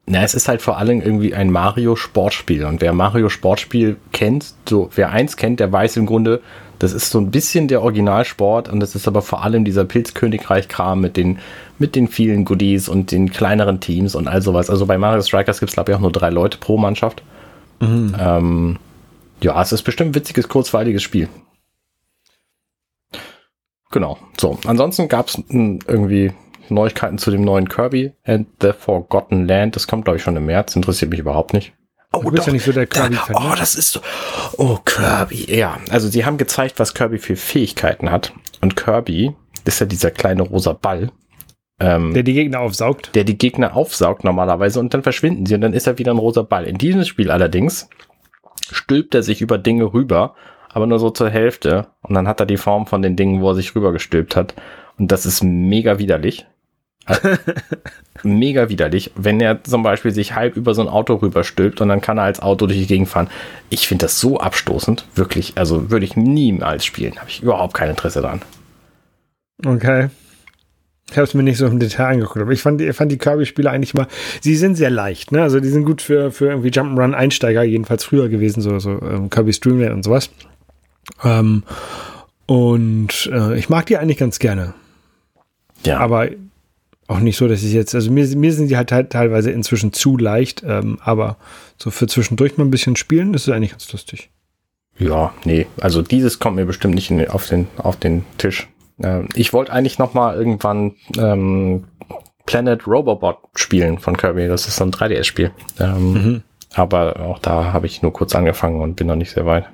Na, 0.08 0.24
es 0.24 0.34
ist 0.34 0.48
halt 0.48 0.64
vor 0.64 0.78
allem 0.80 1.02
irgendwie 1.02 1.36
ein 1.36 1.52
Mario-Sportspiel. 1.52 2.66
Und 2.66 2.82
wer 2.82 2.94
Mario-Sportspiel 2.94 3.98
kennt, 4.12 4.54
so, 4.68 4.90
wer 4.96 5.12
eins 5.12 5.38
kennt, 5.38 5.60
der 5.60 5.72
weiß 5.72 5.98
im 5.98 6.08
Grunde, 6.08 6.42
das 6.80 6.94
ist 6.94 7.10
so 7.12 7.20
ein 7.20 7.30
bisschen 7.30 7.68
der 7.68 7.82
Originalsport 7.82 8.70
und 8.70 8.80
das 8.80 8.96
ist 8.96 9.08
aber 9.08 9.22
vor 9.22 9.44
allem 9.44 9.66
dieser 9.66 9.86
Pilzkönigreich-Kram 9.86 11.00
mit 11.00 11.18
den, 11.18 11.40
mit 11.78 11.96
den 11.96 12.08
vielen 12.08 12.46
Goodies 12.46 12.90
und 12.90 13.12
den 13.12 13.30
kleineren 13.30 13.80
Teams 13.80 14.16
und 14.16 14.28
all 14.28 14.42
sowas. 14.42 14.70
Also 14.70 14.86
bei 14.86 14.98
Mario 14.98 15.22
Strikers 15.22 15.60
gibt 15.60 15.70
es, 15.70 15.76
glaube 15.76 15.92
ich, 15.92 15.98
auch 15.98 16.02
nur 16.02 16.12
drei 16.12 16.30
Leute 16.30 16.58
pro 16.58 16.78
Mannschaft. 16.78 17.22
Ähm, 17.82 18.78
ja, 19.42 19.62
es 19.62 19.72
ist 19.72 19.84
bestimmt 19.84 20.12
ein 20.12 20.16
witziges, 20.16 20.48
kurzweiliges 20.48 21.04
Spiel. 21.04 21.30
Genau. 23.92 24.18
So, 24.40 24.58
ansonsten 24.66 25.08
gab 25.08 25.28
es 25.28 25.42
irgendwie 25.50 26.32
Neuigkeiten 26.70 27.18
zu 27.18 27.32
dem 27.32 27.42
neuen 27.42 27.68
Kirby 27.68 28.14
and 28.24 28.48
the 28.62 28.72
Forgotten 28.72 29.48
Land. 29.48 29.76
Das 29.76 29.88
kommt, 29.88 30.06
glaube 30.06 30.18
ich, 30.18 30.24
schon 30.24 30.36
im 30.36 30.46
März. 30.46 30.76
Interessiert 30.76 31.12
mich 31.12 31.20
überhaupt 31.20 31.54
nicht. 31.54 31.74
Oh, 32.12 32.22
Du 32.24 32.32
bist 32.32 32.48
ja 32.48 32.54
nicht 32.54 32.66
so 32.66 32.72
der 32.72 32.88
Kirby-Fan. 32.88 33.36
Oh, 33.36 33.50
ne? 33.50 33.56
das 33.58 33.76
ist 33.76 33.92
so. 33.92 34.00
Oh, 34.58 34.78
Kirby. 34.84 35.56
Ja, 35.56 35.78
also 35.92 36.08
sie 36.08 36.26
haben 36.26 36.38
gezeigt, 36.38 36.80
was 36.80 36.94
Kirby 36.94 37.20
für 37.20 37.36
Fähigkeiten 37.36 38.10
hat. 38.10 38.34
Und 38.62 38.76
Kirby 38.76 39.36
ist 39.66 39.80
ja 39.80 39.86
dieser 39.86 40.10
kleine 40.10 40.42
rosa 40.42 40.74
Ball, 40.74 41.12
ähm, 41.80 42.14
Der 42.14 42.24
die 42.24 42.34
Gegner 42.34 42.60
aufsaugt. 42.62 43.14
der 43.16 43.24
die 43.24 43.38
Gegner 43.38 43.76
aufsaugt 43.76 44.24
normalerweise 44.24 44.80
und 44.80 44.94
dann 44.94 45.04
verschwinden 45.04 45.46
sie 45.46 45.54
und 45.56 45.62
dann 45.62 45.74
ist 45.74 45.86
er 45.86 46.00
wieder 46.00 46.12
ein 46.12 46.18
rosa 46.18 46.42
Ball. 46.42 46.66
In 46.66 46.78
diesem 46.80 47.06
Spiel 47.06 47.30
allerdings 47.30 47.88
stülpt 48.72 49.14
er 49.16 49.22
sich 49.24 49.42
über 49.42 49.58
Dinge 49.60 49.94
rüber, 49.94 50.34
aber 50.74 50.88
nur 50.88 50.98
so 51.00 51.12
zur 51.12 51.30
Hälfte 51.30 51.88
und 52.02 52.16
dann 52.16 52.28
hat 52.28 52.40
er 52.40 52.46
die 52.48 52.58
Form 52.58 52.88
von 52.88 53.02
den 53.04 53.16
Dingen, 53.16 53.42
wo 53.42 53.50
er 53.52 53.56
sich 53.56 53.76
rübergestülpt 53.76 54.36
hat 54.36 54.56
und 54.98 55.12
das 55.12 55.26
ist 55.28 55.44
mega 55.44 56.00
widerlich. 56.00 56.48
Mega 58.24 58.70
widerlich, 58.70 59.12
wenn 59.16 59.40
er 59.40 59.64
zum 59.64 59.84
Beispiel 59.84 60.12
sich 60.12 60.36
halb 60.36 60.58
über 60.58 60.74
so 60.74 60.82
ein 60.82 60.88
Auto 60.88 61.16
rüberstülpt 61.16 61.82
und 61.82 61.90
dann 61.90 62.02
kann 62.02 62.18
er 62.18 62.26
als 62.26 62.42
Auto 62.42 62.68
durch 62.68 62.80
die 62.80 62.88
Gegend 62.88 63.10
fahren. 63.10 63.30
Ich 63.70 63.88
finde 63.88 64.06
das 64.06 64.20
so 64.20 64.40
abstoßend, 64.40 65.06
wirklich. 65.16 65.54
Also 65.56 65.90
würde 65.90 66.06
ich 66.06 66.16
niemals 66.16 66.86
spielen. 66.86 67.18
Habe 67.18 67.30
ich 67.30 67.42
überhaupt 67.42 67.74
kein 67.74 67.90
Interesse 67.90 68.22
daran. 68.22 68.42
Okay. 69.66 70.10
Ich 71.12 71.18
habe 71.18 71.26
es 71.26 71.34
mir 71.34 71.44
nicht 71.44 71.58
so 71.58 71.66
im 71.66 71.80
Detail 71.80 72.14
angeguckt, 72.14 72.38
aber 72.38 72.52
ich 72.52 72.62
fand, 72.62 72.82
ich 72.82 72.96
fand 72.96 73.12
die 73.12 73.18
Kirby-Spiele 73.18 73.70
eigentlich 73.70 73.96
mal, 73.96 74.08
sie 74.42 74.56
sind 74.56 74.76
sehr 74.76 74.92
leicht, 74.92 75.32
ne? 75.32 75.42
Also 75.42 75.60
die 75.60 75.70
sind 75.70 75.86
gut 75.86 76.04
für, 76.04 76.32
für 76.32 76.50
irgendwie 76.50 76.70
Jump'n'Run-Einsteiger, 76.70 77.64
jedenfalls 77.64 78.04
früher 78.04 78.30
gewesen, 78.30 78.62
so, 78.62 78.78
so 78.78 78.92
ähm, 79.02 79.30
Kirby 79.32 79.52
Streamland 79.54 79.94
und 79.94 80.04
sowas. 80.04 80.30
Ähm, 81.24 81.64
und 82.46 83.30
äh, 83.34 83.58
ich 83.58 83.70
mag 83.70 83.88
die 83.88 83.98
eigentlich 83.98 84.18
ganz 84.18 84.38
gerne. 84.38 84.76
Ja. 85.84 85.98
Aber 86.00 86.28
auch 87.10 87.20
nicht 87.20 87.38
so, 87.38 87.48
dass 87.48 87.64
ich 87.64 87.74
jetzt, 87.74 87.96
also 87.96 88.12
mir, 88.12 88.28
mir 88.36 88.54
sind 88.54 88.70
die 88.70 88.78
halt 88.78 88.90
teilweise 88.90 89.50
inzwischen 89.50 89.94
zu 89.94 90.16
leicht, 90.16 90.64
ähm, 90.66 91.00
aber 91.02 91.38
so 91.78 91.90
für 91.90 92.08
zwischendurch 92.08 92.58
mal 92.58 92.66
ein 92.66 92.72
bisschen 92.72 92.96
spielen, 92.96 93.34
das 93.34 93.48
ist 93.48 93.54
eigentlich 93.54 93.72
ganz 93.72 93.92
lustig. 93.92 94.30
Ja, 94.98 95.34
nee, 95.44 95.66
also 95.82 96.02
dieses 96.02 96.40
kommt 96.40 96.58
mir 96.58 96.66
bestimmt 96.66 96.94
nicht 96.94 97.10
in, 97.10 97.28
auf, 97.28 97.48
den, 97.48 97.68
auf 97.78 97.96
den 97.98 98.26
Tisch. 98.38 98.68
Äh, 99.02 99.24
ich 99.34 99.54
wollte 99.54 99.74
eigentlich 99.74 99.98
noch 99.98 100.14
mal 100.14 100.36
irgendwann 100.36 100.96
ähm, 101.18 101.86
Planet 102.46 102.86
Robobot 102.86 103.38
spielen 103.56 103.98
von 103.98 104.16
Kirby. 104.16 104.48
Das 104.48 104.68
ist 104.68 104.76
so 104.76 104.84
ein 104.84 104.92
3DS-Spiel. 104.92 105.52
Ähm, 105.80 106.14
mhm. 106.14 106.44
Aber 106.76 107.20
auch 107.22 107.40
da 107.40 107.74
habe 107.74 107.88
ich 107.88 108.04
nur 108.04 108.14
kurz 108.14 108.36
angefangen 108.36 108.82
und 108.82 108.96
bin 108.96 109.08
noch 109.08 109.16
nicht 109.16 109.32
sehr 109.32 109.48
weit. 109.48 109.66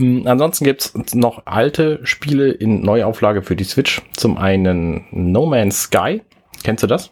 Ähm, 0.00 0.22
ansonsten 0.26 0.64
gibt's 0.64 0.94
noch 1.14 1.42
alte 1.46 2.00
Spiele 2.04 2.50
in 2.50 2.82
Neuauflage 2.82 3.42
für 3.42 3.56
die 3.56 3.64
Switch. 3.64 4.02
Zum 4.16 4.36
einen 4.36 5.04
No 5.10 5.46
Man's 5.46 5.82
Sky. 5.82 6.22
Kennst 6.62 6.82
du 6.82 6.86
das? 6.86 7.10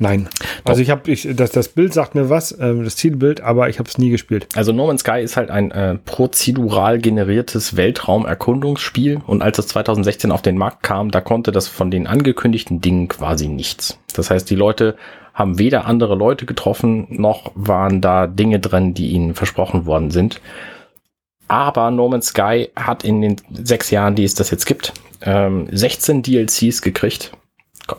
Nein. 0.00 0.28
Also 0.64 0.80
ich 0.80 0.90
habe, 0.90 1.10
ich, 1.10 1.28
das, 1.34 1.50
das 1.50 1.68
Bild 1.68 1.92
sagt 1.92 2.14
mir 2.14 2.30
was, 2.30 2.52
äh, 2.52 2.74
das 2.84 2.94
Zielbild, 2.94 3.40
aber 3.40 3.68
ich 3.68 3.80
habe 3.80 3.88
es 3.88 3.98
nie 3.98 4.10
gespielt. 4.10 4.46
Also 4.54 4.72
No 4.72 4.86
Man's 4.86 5.00
Sky 5.00 5.20
ist 5.20 5.36
halt 5.36 5.50
ein 5.50 5.72
äh, 5.72 5.96
prozedural 5.96 6.98
generiertes 6.98 7.76
Weltraumerkundungsspiel 7.76 9.20
und 9.26 9.42
als 9.42 9.58
es 9.58 9.66
2016 9.68 10.30
auf 10.30 10.42
den 10.42 10.56
Markt 10.56 10.84
kam, 10.84 11.10
da 11.10 11.20
konnte 11.20 11.50
das 11.50 11.66
von 11.66 11.90
den 11.90 12.06
angekündigten 12.06 12.80
Dingen 12.80 13.08
quasi 13.08 13.48
nichts. 13.48 13.98
Das 14.14 14.30
heißt, 14.30 14.48
die 14.48 14.54
Leute 14.54 14.94
haben 15.34 15.58
weder 15.58 15.86
andere 15.86 16.14
Leute 16.14 16.46
getroffen, 16.46 17.06
noch 17.10 17.50
waren 17.54 18.00
da 18.00 18.28
Dinge 18.28 18.60
drin, 18.60 18.94
die 18.94 19.10
ihnen 19.10 19.34
versprochen 19.34 19.86
worden 19.86 20.10
sind. 20.10 20.40
Aber 21.48 21.90
No 21.90 22.08
Man's 22.08 22.26
Sky 22.28 22.68
hat 22.76 23.04
in 23.04 23.22
den 23.22 23.36
sechs 23.50 23.90
Jahren, 23.90 24.14
die 24.14 24.24
es 24.24 24.34
das 24.34 24.50
jetzt 24.50 24.66
gibt, 24.66 24.92
ähm, 25.22 25.68
16 25.72 26.22
DLCs 26.22 26.82
gekriegt. 26.82 27.32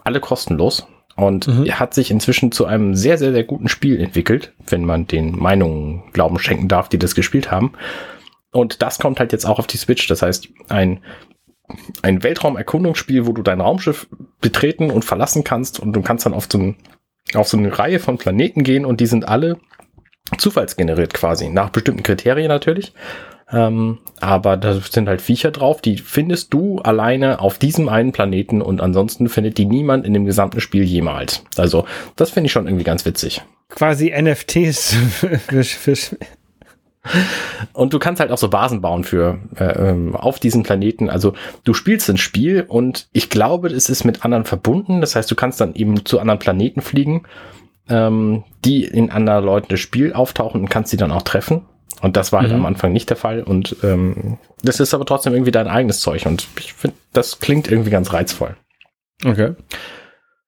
Alle 0.03 0.19
kostenlos 0.19 0.87
und 1.15 1.47
mhm. 1.47 1.69
hat 1.71 1.93
sich 1.93 2.11
inzwischen 2.11 2.51
zu 2.51 2.65
einem 2.65 2.95
sehr, 2.95 3.17
sehr, 3.17 3.33
sehr 3.33 3.43
guten 3.43 3.67
Spiel 3.67 3.99
entwickelt, 3.99 4.53
wenn 4.67 4.85
man 4.85 5.07
den 5.07 5.37
Meinungen 5.37 6.03
Glauben 6.13 6.39
schenken 6.39 6.67
darf, 6.67 6.87
die 6.87 6.99
das 6.99 7.15
gespielt 7.15 7.51
haben. 7.51 7.73
Und 8.51 8.81
das 8.81 8.99
kommt 8.99 9.19
halt 9.19 9.31
jetzt 9.31 9.45
auch 9.45 9.59
auf 9.59 9.67
die 9.67 9.77
Switch. 9.77 10.07
Das 10.07 10.21
heißt, 10.21 10.47
ein, 10.69 11.01
ein 12.01 12.23
Weltraumerkundungsspiel, 12.23 13.25
wo 13.25 13.33
du 13.33 13.41
dein 13.41 13.61
Raumschiff 13.61 14.07
betreten 14.41 14.91
und 14.91 15.03
verlassen 15.03 15.43
kannst 15.43 15.79
und 15.79 15.93
du 15.93 16.01
kannst 16.01 16.25
dann 16.25 16.33
auf 16.33 16.47
so, 16.49 16.57
ein, 16.57 16.77
auf 17.33 17.47
so 17.47 17.57
eine 17.57 17.77
Reihe 17.77 17.99
von 17.99 18.17
Planeten 18.17 18.63
gehen 18.63 18.85
und 18.85 19.01
die 19.01 19.07
sind 19.07 19.27
alle 19.27 19.57
zufallsgeneriert 20.37 21.13
quasi, 21.13 21.49
nach 21.49 21.69
bestimmten 21.69 22.03
Kriterien 22.03 22.47
natürlich. 22.47 22.93
Ähm, 23.51 23.99
aber 24.19 24.57
da 24.57 24.75
sind 24.75 25.07
halt 25.07 25.21
Viecher 25.21 25.51
drauf, 25.51 25.81
die 25.81 25.97
findest 25.97 26.53
du 26.53 26.79
alleine 26.79 27.39
auf 27.39 27.57
diesem 27.57 27.89
einen 27.89 28.11
Planeten 28.11 28.61
und 28.61 28.81
ansonsten 28.81 29.27
findet 29.27 29.57
die 29.57 29.65
niemand 29.65 30.05
in 30.05 30.13
dem 30.13 30.25
gesamten 30.25 30.61
Spiel 30.61 30.83
jemals. 30.83 31.43
Also, 31.57 31.85
das 32.15 32.31
finde 32.31 32.47
ich 32.47 32.51
schon 32.51 32.67
irgendwie 32.67 32.83
ganz 32.83 33.05
witzig. 33.05 33.41
Quasi 33.69 34.13
NFTs 34.15 34.93
für, 35.47 35.63
für 35.63 35.95
und 37.73 37.93
du 37.93 37.99
kannst 37.99 38.19
halt 38.19 38.31
auch 38.31 38.37
so 38.37 38.49
Basen 38.49 38.81
bauen 38.81 39.03
für 39.03 39.39
äh, 39.55 39.89
ähm, 39.89 40.15
auf 40.15 40.39
diesen 40.39 40.63
Planeten. 40.63 41.09
Also 41.09 41.33
du 41.63 41.73
spielst 41.73 42.09
ein 42.09 42.17
Spiel 42.17 42.65
und 42.67 43.07
ich 43.13 43.29
glaube, 43.29 43.69
es 43.69 43.89
ist 43.89 44.03
mit 44.03 44.25
anderen 44.25 44.45
verbunden. 44.45 45.01
Das 45.01 45.15
heißt, 45.15 45.29
du 45.31 45.35
kannst 45.35 45.61
dann 45.61 45.75
eben 45.75 46.05
zu 46.05 46.19
anderen 46.19 46.39
Planeten 46.39 46.81
fliegen, 46.81 47.23
ähm, 47.87 48.43
die 48.65 48.83
in 48.83 49.11
anderen 49.11 49.45
Leuten 49.45 49.67
das 49.69 49.79
Spiel 49.79 50.13
auftauchen 50.13 50.61
und 50.61 50.69
kannst 50.69 50.91
sie 50.91 50.97
dann 50.97 51.11
auch 51.11 51.21
treffen. 51.21 51.65
Und 52.01 52.15
das 52.15 52.31
war 52.31 52.41
halt 52.41 52.51
mhm. 52.51 52.59
am 52.59 52.65
Anfang 52.65 52.93
nicht 52.93 53.09
der 53.09 53.17
Fall. 53.17 53.43
Und 53.43 53.75
ähm, 53.83 54.37
das 54.63 54.79
ist 54.79 54.93
aber 54.93 55.05
trotzdem 55.05 55.33
irgendwie 55.33 55.51
dein 55.51 55.67
eigenes 55.67 55.99
Zeug. 55.99 56.25
Und 56.25 56.47
ich 56.57 56.73
finde, 56.73 56.97
das 57.13 57.39
klingt 57.39 57.69
irgendwie 57.69 57.89
ganz 57.89 58.13
reizvoll. 58.13 58.55
Okay. 59.25 59.53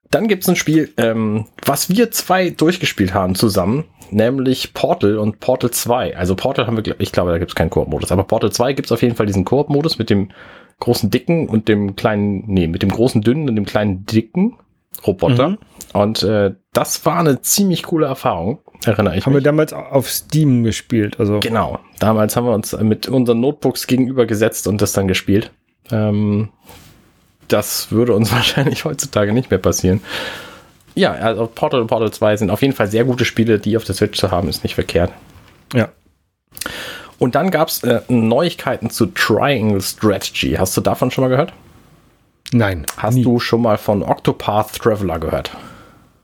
Dann 0.10 0.28
gibt's 0.28 0.48
ein 0.50 0.56
Spiel, 0.56 0.94
ähm, 0.98 1.46
was 1.66 1.90
wir 1.90 2.12
zwei 2.12 2.50
durchgespielt 2.50 3.14
haben 3.14 3.36
zusammen, 3.36 3.86
nämlich 4.12 4.74
Portal 4.74 5.18
und 5.18 5.40
Portal 5.40 5.72
2. 5.72 6.18
Also 6.18 6.36
Portal 6.36 6.68
haben 6.68 6.78
wir, 6.78 6.96
ich 7.00 7.12
glaube, 7.14 7.32
da 7.32 7.38
gibt's 7.38 7.56
keinen 7.56 7.70
Koop-Modus, 7.70 8.12
aber 8.12 8.26
Portal 8.26 8.52
2 8.52 8.74
gibt's 8.74 8.92
auf 8.92 9.02
jeden 9.02 9.16
Fall 9.16 9.26
diesen 9.26 9.46
Koop-Modus 9.46 9.98
mit 9.98 10.10
dem 10.10 10.32
großen 10.80 11.10
Dicken 11.10 11.48
und 11.48 11.70
dem 11.70 11.96
kleinen, 11.96 12.44
nee, 12.48 12.68
mit 12.68 12.82
dem 12.82 12.90
großen 12.90 13.22
Dünnen 13.22 13.48
und 13.48 13.56
dem 13.56 13.66
kleinen 13.66 14.06
Dicken 14.06 14.58
Roboter. 15.06 15.50
Mhm. 15.50 15.58
Und 15.94 16.24
äh, 16.24 16.56
das 16.74 17.06
war 17.06 17.20
eine 17.20 17.42
ziemlich 17.42 17.84
coole 17.84 18.08
Erfahrung, 18.08 18.60
erinnere 18.86 19.18
ich 19.18 19.26
haben 19.26 19.34
mich. 19.34 19.46
Haben 19.46 19.58
wir 19.58 19.68
damals 19.68 19.74
auf 19.74 20.10
Steam 20.10 20.64
gespielt, 20.64 21.20
also. 21.20 21.40
Genau. 21.40 21.80
Damals 22.00 22.36
haben 22.36 22.46
wir 22.46 22.54
uns 22.54 22.74
mit 22.80 23.08
unseren 23.08 23.40
Notebooks 23.40 23.88
gegenüber 23.88 24.26
gesetzt 24.26 24.68
und 24.68 24.82
das 24.82 24.94
dann 24.94 25.08
gespielt. 25.08 25.52
Ähm, 25.92 26.50
das 27.48 27.92
würde 27.92 28.14
uns 28.14 28.32
wahrscheinlich 28.32 28.86
heutzutage 28.86 29.34
nicht 29.34 29.50
mehr 29.50 29.60
passieren. 29.60 30.02
Ja, 30.96 31.12
also 31.14 31.48
Portal 31.48 31.82
und 31.82 31.88
Portal 31.88 32.12
2 32.12 32.38
sind 32.38 32.50
auf 32.50 32.62
jeden 32.62 32.74
Fall 32.74 32.88
sehr 32.88 33.06
gute 33.06 33.26
Spiele, 33.26 33.60
die 33.60 33.78
auf 33.78 33.84
der 33.84 33.96
Switch 33.96 34.20
zu 34.20 34.32
haben, 34.32 34.50
ist 34.50 34.64
nicht 34.64 34.76
verkehrt. 34.76 35.12
Ja. 35.74 35.90
Und 37.18 37.36
dann 37.36 37.52
gab 37.52 37.70
es 37.70 37.84
äh, 37.84 38.02
Neuigkeiten 38.10 38.90
zu 38.90 39.06
Triangle 39.06 39.82
Strategy. 39.82 40.56
Hast 40.58 40.76
du 40.76 40.82
davon 40.82 41.12
schon 41.12 41.24
mal 41.24 41.30
gehört? 41.30 41.54
Nein. 42.52 42.86
Hast 42.98 43.16
nie. 43.16 43.24
du 43.24 43.40
schon 43.40 43.62
mal 43.62 43.78
von 43.78 44.04
Octopath 44.04 44.74
Traveler 44.80 45.20
gehört? 45.20 45.52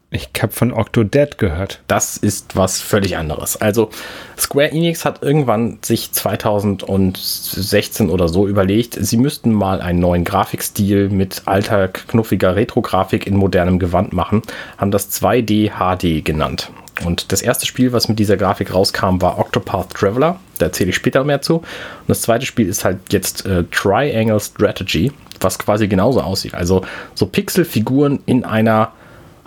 Ich 0.09 0.29
habe 0.41 0.53
von 0.53 0.71
Octodad 0.71 1.37
gehört. 1.37 1.81
Das 1.87 2.15
ist 2.15 2.55
was 2.55 2.79
völlig 2.79 3.17
anderes. 3.17 3.57
Also 3.57 3.89
Square 4.37 4.71
Enix 4.71 5.03
hat 5.03 5.21
irgendwann 5.21 5.79
sich 5.81 6.13
2016 6.13 8.09
oder 8.09 8.29
so 8.29 8.47
überlegt, 8.47 8.95
sie 8.97 9.17
müssten 9.17 9.51
mal 9.51 9.81
einen 9.81 9.99
neuen 9.99 10.23
Grafikstil 10.23 11.09
mit 11.09 11.41
alter, 11.45 11.89
knuffiger 11.89 12.55
Retro-Grafik 12.55 13.27
in 13.27 13.35
modernem 13.35 13.79
Gewand 13.79 14.13
machen, 14.13 14.43
haben 14.77 14.91
das 14.91 15.11
2D 15.11 15.71
HD 15.71 16.23
genannt. 16.23 16.71
Und 17.03 17.33
das 17.33 17.41
erste 17.41 17.65
Spiel, 17.65 17.91
was 17.91 18.07
mit 18.07 18.17
dieser 18.17 18.37
Grafik 18.37 18.73
rauskam, 18.73 19.21
war 19.21 19.37
Octopath 19.37 19.93
Traveler. 19.93 20.39
Da 20.57 20.67
erzähle 20.67 20.91
ich 20.91 20.95
später 20.95 21.25
mehr 21.25 21.41
zu. 21.41 21.57
Und 21.57 21.65
das 22.07 22.21
zweite 22.21 22.45
Spiel 22.45 22.69
ist 22.69 22.85
halt 22.85 22.99
jetzt 23.11 23.45
äh, 23.45 23.65
Triangle 23.71 24.39
Strategy, 24.39 25.11
was 25.41 25.59
quasi 25.59 25.89
genauso 25.89 26.21
aussieht. 26.21 26.53
Also 26.53 26.83
so 27.13 27.25
Pixelfiguren 27.27 28.19
in 28.25 28.45
einer 28.45 28.93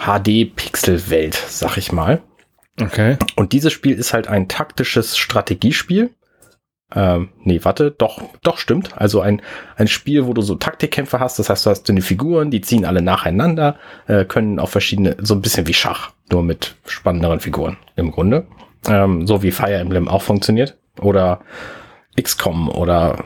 HD-Pixel-Welt, 0.01 1.35
sag 1.35 1.77
ich 1.77 1.93
mal. 1.93 2.21
Okay. 2.81 3.17
Und 3.37 3.53
dieses 3.53 3.73
Spiel 3.73 3.99
ist 3.99 4.13
halt 4.13 4.29
ein 4.29 4.49
taktisches 4.49 5.17
Strategiespiel. 5.17 6.11
Ähm, 6.93 7.29
nee, 7.45 7.61
warte, 7.63 7.93
doch, 7.93 8.21
doch 8.43 8.59
stimmt. 8.59 8.97
Also 8.97 9.21
ein, 9.21 9.43
ein 9.77 9.87
Spiel, 9.87 10.27
wo 10.27 10.33
du 10.33 10.43
so 10.43 10.57
Taktikkämpfe 10.57 11.21
hast. 11.21 11.39
Das 11.39 11.49
heißt, 11.49 11.67
du 11.67 11.71
hast 11.71 11.85
deine 11.85 12.03
Figuren, 12.03 12.51
die 12.51 12.63
ziehen 12.63 12.85
alle 12.85 13.03
nacheinander, 13.03 13.77
äh, 14.09 14.25
können 14.25 14.59
auf 14.59 14.71
verschiedene, 14.71 15.17
so 15.21 15.35
ein 15.35 15.43
bisschen 15.43 15.67
wie 15.67 15.75
Schach, 15.75 16.11
nur 16.31 16.43
mit 16.43 16.75
spannenderen 16.87 17.41
Figuren 17.41 17.77
im 17.97 18.11
Grunde. 18.11 18.47
Ähm, 18.89 19.27
so 19.27 19.43
wie 19.43 19.53
Fire 19.53 19.75
Emblem 19.75 20.09
auch 20.09 20.23
funktioniert. 20.23 20.79
Oder 21.01 21.41
XCOM 22.21 22.69
oder 22.69 23.25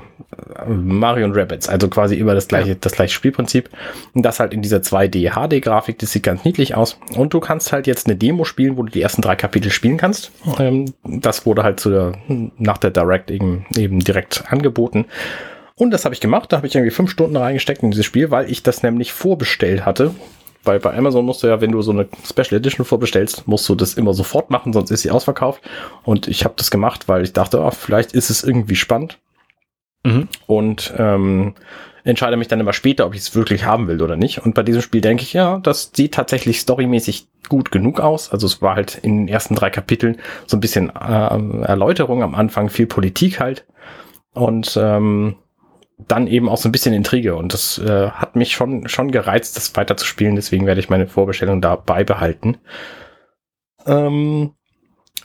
äh, 0.59 0.69
Mario 0.69 1.27
und 1.27 1.37
Rabbits, 1.37 1.69
also 1.69 1.89
quasi 1.89 2.17
immer 2.17 2.35
das 2.35 2.49
gleiche, 2.49 2.71
ja. 2.71 2.77
das 2.81 2.93
gleiche 2.93 3.15
Spielprinzip. 3.15 3.71
Und 4.15 4.23
das 4.23 4.41
halt 4.41 4.53
in 4.53 4.63
dieser 4.63 4.79
2D 4.79 5.33
HD-Grafik, 5.33 5.99
das 5.99 6.13
sieht 6.13 6.23
ganz 6.23 6.45
niedlich 6.45 6.75
aus. 6.75 6.99
Und 7.17 7.35
du 7.35 7.41
kannst 7.41 7.73
halt 7.73 7.87
jetzt 7.87 8.07
eine 8.07 8.17
Demo 8.17 8.45
spielen, 8.45 8.77
wo 8.77 8.83
du 8.83 8.91
die 8.91 9.03
ersten 9.03 9.23
drei 9.23 9.37
Kapitel 9.37 9.71
spielen 9.71 9.97
kannst. 9.97 10.33
Ähm, 10.59 10.93
das 11.05 11.47
wurde 11.47 11.63
halt 11.63 11.81
zu 11.81 11.91
der, 11.91 12.13
nach 12.59 12.79
der 12.79 12.91
Direct 12.91 13.31
eben, 13.31 13.67
eben 13.77 14.01
direkt 14.01 14.45
angeboten. 14.49 15.07
Und 15.77 15.91
das 15.91 16.05
habe 16.05 16.15
ich 16.15 16.21
gemacht. 16.21 16.53
Da 16.53 16.59
habe 16.59 16.67
ich 16.67 16.75
irgendwie 16.75 16.95
fünf 16.95 17.11
Stunden 17.11 17.37
reingesteckt 17.37 17.83
in 17.83 17.91
dieses 17.91 18.07
Spiel, 18.07 18.31
weil 18.31 18.51
ich 18.51 18.63
das 18.63 18.83
nämlich 18.83 19.13
vorbestellt 19.13 19.85
hatte 19.85 20.15
weil 20.65 20.81
bei 20.81 20.97
Amazon 20.97 21.25
musst 21.25 21.43
du 21.43 21.47
ja, 21.47 21.61
wenn 21.61 21.73
du 21.73 21.83
so 21.83 21.93
eine 21.93 22.09
Special 22.25 22.59
Edition 22.59 22.85
vorbestellst, 22.85 23.47
musst 23.47 23.69
du 23.69 23.75
das 23.75 23.95
immer 23.95 24.15
sofort 24.15 24.51
machen, 24.51 24.73
sonst 24.73 24.91
ist 24.91 25.03
sie 25.03 25.11
ausverkauft. 25.11 25.63
Und 26.05 26.29
ich 26.29 26.45
habe 26.45 26.55
das 26.57 26.71
gemacht, 26.71 27.09
weil 27.09 27.23
ich 27.23 27.33
dachte, 27.33 27.61
oh, 27.61 27.71
vielleicht 27.71 28.13
ist 28.13 28.31
es 28.31 28.45
irgendwie 28.45 28.77
spannend. 28.77 29.19
Mhm. 30.05 30.29
Und 30.47 30.95
ähm, 30.99 31.55
entscheide 32.05 32.37
mich 32.37 32.49
dann 32.49 32.61
immer 32.61 32.73
später, 32.75 33.07
ob 33.07 33.15
ich 33.15 33.23
es 33.23 33.35
wirklich 33.35 33.65
haben 33.65 33.89
will 33.89 34.03
oder 34.03 34.17
nicht. 34.17 34.45
Und 34.45 34.55
bei 34.55 34.63
diesem 34.63 34.83
Spiel 34.83 35.01
denke 35.01 35.23
ich, 35.23 35.33
ja, 35.33 35.59
das 35.59 35.91
sieht 35.95 36.15
tatsächlich 36.15 36.61
storymäßig 36.61 37.27
gut 37.49 37.71
genug 37.73 38.01
aus. 38.01 38.31
Also 38.31 38.47
es 38.47 38.61
war 38.63 38.77
halt 38.77 38.99
in 39.03 39.19
den 39.19 39.29
ersten 39.29 39.55
drei 39.55 39.71
Kapiteln 39.71 40.19
so 40.47 40.57
ein 40.57 40.61
bisschen 40.61 40.91
äh, 40.91 41.65
Erläuterung 41.65 42.23
am 42.23 42.35
Anfang, 42.35 42.69
viel 42.69 42.87
Politik 42.87 43.41
halt. 43.41 43.65
Und 44.35 44.79
ähm, 44.81 45.37
dann 45.99 46.27
eben 46.27 46.49
auch 46.49 46.57
so 46.57 46.69
ein 46.69 46.73
bisschen 46.73 46.95
Intrige 46.95 47.37
und 47.37 47.53
das 47.53 47.79
äh, 47.79 48.11
hat 48.11 48.37
mich 48.37 48.53
schon, 48.53 48.89
schon 48.89 49.11
gereizt, 49.11 49.57
das 49.57 49.75
weiterzuspielen. 49.77 50.37
Deswegen 50.37 50.67
werde 50.67 50.81
ich 50.81 50.91
meine 50.91 51.07
Vorbestellung 51.07 51.61
da 51.61 51.77
beibehalten. 51.77 52.59
Ähm, 53.87 54.53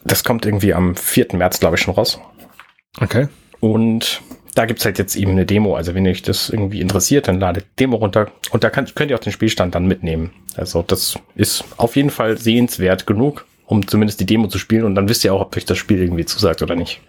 das 0.04 0.24
kommt 0.24 0.46
irgendwie 0.46 0.74
am 0.74 0.96
4. 0.96 1.28
März, 1.34 1.60
glaube 1.60 1.76
ich, 1.76 1.82
schon 1.82 1.96
raus. 1.96 2.20
Okay. 3.02 3.28
Und 3.60 4.22
da 4.56 4.66
gibt's 4.66 4.86
halt 4.86 5.00
jetzt 5.00 5.16
eben 5.16 5.32
eine 5.32 5.46
Demo. 5.46 5.76
Also 5.76 5.96
wenn 5.96 6.08
euch 6.08 6.22
das 6.22 6.50
irgendwie 6.50 6.82
interessiert, 6.82 7.28
dann 7.28 7.40
ladet 7.40 7.66
Demo 7.80 7.98
runter 7.98 8.32
und 8.52 8.64
da 8.64 8.70
kann, 8.70 8.88
könnt 8.94 9.12
ihr 9.12 9.18
auch 9.18 9.22
den 9.22 9.34
Spielstand 9.34 9.76
dann 9.76 9.88
mitnehmen. 9.88 10.32
Also 10.56 10.84
das 10.84 11.16
ist 11.36 11.64
auf 11.78 11.96
jeden 11.96 12.10
Fall 12.10 12.38
sehenswert 12.38 13.08
genug, 13.08 13.46
um 13.66 13.88
zumindest 13.88 14.20
die 14.20 14.26
Demo 14.26 14.48
zu 14.48 14.58
spielen 14.58 14.86
und 14.86 14.96
dann 14.96 15.10
wisst 15.10 15.24
ihr 15.24 15.34
auch, 15.34 15.42
ob 15.42 15.56
euch 15.58 15.66
das 15.66 15.78
Spiel 15.78 16.02
irgendwie 16.02 16.26
zusagt 16.26 16.62
oder 16.62 16.76
nicht. 16.76 17.02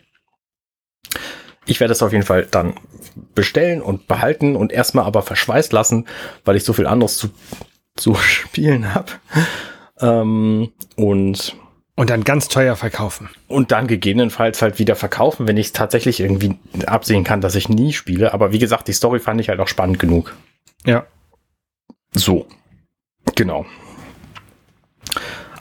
Ich 1.71 1.79
werde 1.79 1.93
es 1.93 2.03
auf 2.03 2.11
jeden 2.11 2.25
Fall 2.25 2.49
dann 2.51 2.75
bestellen 3.37 3.81
und 3.81 4.09
behalten 4.09 4.57
und 4.57 4.73
erstmal 4.73 5.05
aber 5.05 5.23
verschweißt 5.23 5.73
lassen, 5.73 6.07
weil 6.45 6.57
ich 6.57 6.64
so 6.64 6.73
viel 6.73 6.89
anderes 6.89 7.16
zu, 7.16 7.29
zu 7.97 8.16
spielen 8.16 8.93
habe. 8.93 9.12
Ähm, 10.01 10.73
und 10.97 11.55
und 11.95 12.11
dann 12.11 12.25
ganz 12.25 12.49
teuer 12.49 12.75
verkaufen. 12.75 13.29
Und 13.47 13.71
dann 13.71 13.87
gegebenenfalls 13.87 14.62
halt 14.62 14.79
wieder 14.79 14.97
verkaufen, 14.97 15.47
wenn 15.47 15.59
ich 15.59 15.66
es 15.66 15.73
tatsächlich 15.73 16.18
irgendwie 16.18 16.57
absehen 16.87 17.25
kann, 17.25 17.41
dass 17.41 17.55
ich 17.55 17.68
nie 17.68 17.93
spiele. 17.93 18.33
Aber 18.33 18.53
wie 18.53 18.59
gesagt, 18.59 18.89
die 18.89 18.93
Story 18.93 19.21
fand 19.21 19.41
ich 19.41 19.49
halt 19.51 19.61
auch 19.61 19.68
spannend 19.68 19.99
genug. 19.99 20.35
Ja. 20.85 21.05
So. 22.14 22.47
Genau. 23.37 23.66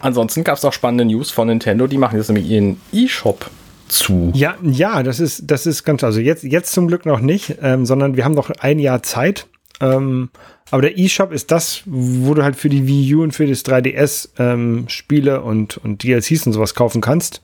Ansonsten 0.00 0.42
gab 0.42 0.56
es 0.56 0.64
auch 0.64 0.72
spannende 0.72 1.04
News 1.04 1.30
von 1.30 1.46
Nintendo. 1.46 1.86
Die 1.86 1.98
machen 1.98 2.16
jetzt 2.16 2.28
nämlich 2.28 2.48
ihren 2.48 2.80
E-Shop 2.90 3.50
zu. 3.90 4.30
Ja, 4.34 4.56
ja, 4.62 5.02
das 5.02 5.20
ist, 5.20 5.50
das 5.50 5.66
ist 5.66 5.84
ganz, 5.84 6.02
also 6.04 6.20
jetzt, 6.20 6.44
jetzt 6.44 6.72
zum 6.72 6.88
Glück 6.88 7.06
noch 7.06 7.20
nicht, 7.20 7.56
ähm, 7.62 7.86
sondern 7.86 8.16
wir 8.16 8.24
haben 8.24 8.34
noch 8.34 8.50
ein 8.50 8.78
Jahr 8.78 9.02
Zeit. 9.02 9.46
Ähm, 9.80 10.30
aber 10.70 10.82
der 10.82 10.98
eShop 10.98 11.32
ist 11.32 11.50
das, 11.50 11.82
wo 11.86 12.34
du 12.34 12.42
halt 12.42 12.56
für 12.56 12.68
die 12.68 12.86
Wii 12.86 13.14
U 13.14 13.22
und 13.22 13.32
für 13.32 13.46
das 13.46 13.64
3DS 13.64 14.30
ähm, 14.38 14.84
Spiele 14.88 15.42
und, 15.42 15.78
und 15.78 16.02
DLCs 16.02 16.46
und 16.46 16.52
sowas 16.52 16.74
kaufen 16.74 17.00
kannst. 17.00 17.42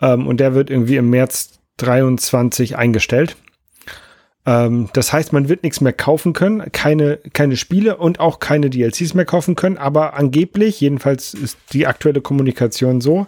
Ähm, 0.00 0.26
und 0.26 0.40
der 0.40 0.54
wird 0.54 0.70
irgendwie 0.70 0.96
im 0.96 1.10
März 1.10 1.60
23 1.78 2.76
eingestellt. 2.76 3.36
Ähm, 4.46 4.88
das 4.92 5.12
heißt, 5.12 5.32
man 5.32 5.48
wird 5.48 5.64
nichts 5.64 5.80
mehr 5.80 5.92
kaufen 5.92 6.32
können, 6.32 6.70
keine, 6.72 7.18
keine 7.32 7.56
Spiele 7.56 7.96
und 7.96 8.20
auch 8.20 8.38
keine 8.38 8.70
DLCs 8.70 9.14
mehr 9.14 9.24
kaufen 9.24 9.56
können. 9.56 9.76
Aber 9.76 10.14
angeblich, 10.14 10.80
jedenfalls 10.80 11.34
ist 11.34 11.58
die 11.72 11.86
aktuelle 11.86 12.20
Kommunikation 12.20 13.00
so, 13.00 13.26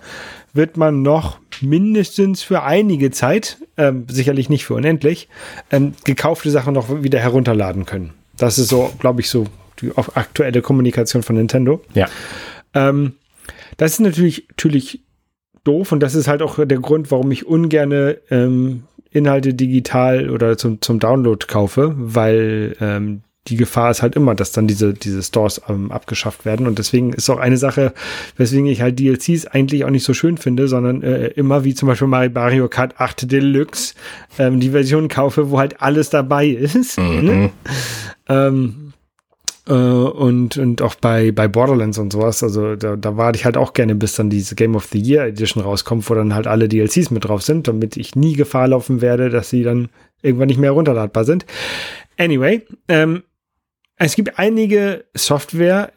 wird 0.52 0.76
man 0.76 1.02
noch 1.02 1.38
mindestens 1.62 2.42
für 2.42 2.62
einige 2.62 3.10
Zeit, 3.10 3.58
ähm, 3.76 4.06
sicherlich 4.08 4.48
nicht 4.48 4.64
für 4.64 4.74
unendlich, 4.74 5.28
ähm, 5.70 5.92
gekaufte 6.04 6.50
Sachen 6.50 6.74
noch 6.74 7.02
wieder 7.02 7.18
herunterladen 7.18 7.84
können. 7.84 8.12
Das 8.36 8.58
ist 8.58 8.68
so, 8.68 8.92
glaube 8.98 9.20
ich, 9.20 9.30
so 9.30 9.46
die 9.80 9.90
aktuelle 9.96 10.62
Kommunikation 10.62 11.22
von 11.22 11.36
Nintendo. 11.36 11.82
Ja. 11.94 12.08
Ähm, 12.74 13.14
das 13.76 13.92
ist 13.92 14.00
natürlich, 14.00 14.46
natürlich 14.48 15.02
doof 15.64 15.92
und 15.92 16.00
das 16.00 16.14
ist 16.14 16.28
halt 16.28 16.42
auch 16.42 16.64
der 16.64 16.78
Grund, 16.78 17.10
warum 17.10 17.30
ich 17.30 17.46
ungerne 17.46 18.18
ähm, 18.30 18.84
Inhalte 19.10 19.54
digital 19.54 20.30
oder 20.30 20.58
zum, 20.58 20.80
zum 20.80 20.98
Download 20.98 21.46
kaufe, 21.46 21.94
weil 21.96 22.76
ähm, 22.80 23.22
die 23.48 23.56
Gefahr 23.56 23.90
ist 23.90 24.02
halt 24.02 24.16
immer, 24.16 24.34
dass 24.34 24.52
dann 24.52 24.66
diese, 24.66 24.94
diese 24.94 25.22
Stores 25.22 25.60
ähm, 25.68 25.90
abgeschafft 25.90 26.44
werden. 26.44 26.66
Und 26.66 26.78
deswegen 26.78 27.12
ist 27.12 27.30
auch 27.30 27.38
eine 27.38 27.56
Sache, 27.56 27.92
weswegen 28.36 28.66
ich 28.66 28.82
halt 28.82 28.98
DLCs 28.98 29.46
eigentlich 29.46 29.84
auch 29.84 29.90
nicht 29.90 30.04
so 30.04 30.14
schön 30.14 30.36
finde, 30.36 30.68
sondern 30.68 31.02
äh, 31.02 31.28
immer 31.28 31.64
wie 31.64 31.74
zum 31.74 31.88
Beispiel 31.88 32.08
Mario 32.08 32.68
Kart 32.68 33.00
8 33.00 33.30
Deluxe 33.30 33.94
ähm, 34.38 34.60
die 34.60 34.70
Version 34.70 35.08
kaufe, 35.08 35.50
wo 35.50 35.58
halt 35.58 35.80
alles 35.80 36.10
dabei 36.10 36.46
ist. 36.46 36.98
Mhm. 36.98 37.24
Ne? 37.24 37.50
Ähm, 38.28 38.92
äh, 39.68 39.72
und, 39.72 40.56
und 40.56 40.82
auch 40.82 40.94
bei, 40.94 41.30
bei 41.30 41.46
Borderlands 41.46 41.98
und 41.98 42.12
sowas, 42.12 42.42
also 42.42 42.74
da, 42.76 42.96
da 42.96 43.16
warte 43.16 43.38
ich 43.38 43.44
halt 43.44 43.56
auch 43.56 43.74
gerne, 43.74 43.94
bis 43.94 44.14
dann 44.14 44.30
diese 44.30 44.54
Game 44.54 44.74
of 44.74 44.86
the 44.86 44.98
Year 44.98 45.26
Edition 45.26 45.62
rauskommt, 45.62 46.08
wo 46.08 46.14
dann 46.14 46.34
halt 46.34 46.46
alle 46.46 46.68
DLCs 46.68 47.10
mit 47.10 47.24
drauf 47.24 47.42
sind, 47.42 47.68
damit 47.68 47.96
ich 47.96 48.16
nie 48.16 48.32
Gefahr 48.32 48.68
laufen 48.68 49.00
werde, 49.00 49.28
dass 49.30 49.50
sie 49.50 49.62
dann 49.62 49.90
irgendwann 50.22 50.48
nicht 50.48 50.58
mehr 50.58 50.72
runterladbar 50.72 51.24
sind. 51.24 51.44
Anyway, 52.16 52.62
ähm, 52.88 53.22
es 53.98 54.14
gibt 54.14 54.38
einige 54.38 55.04
Software, 55.14 55.92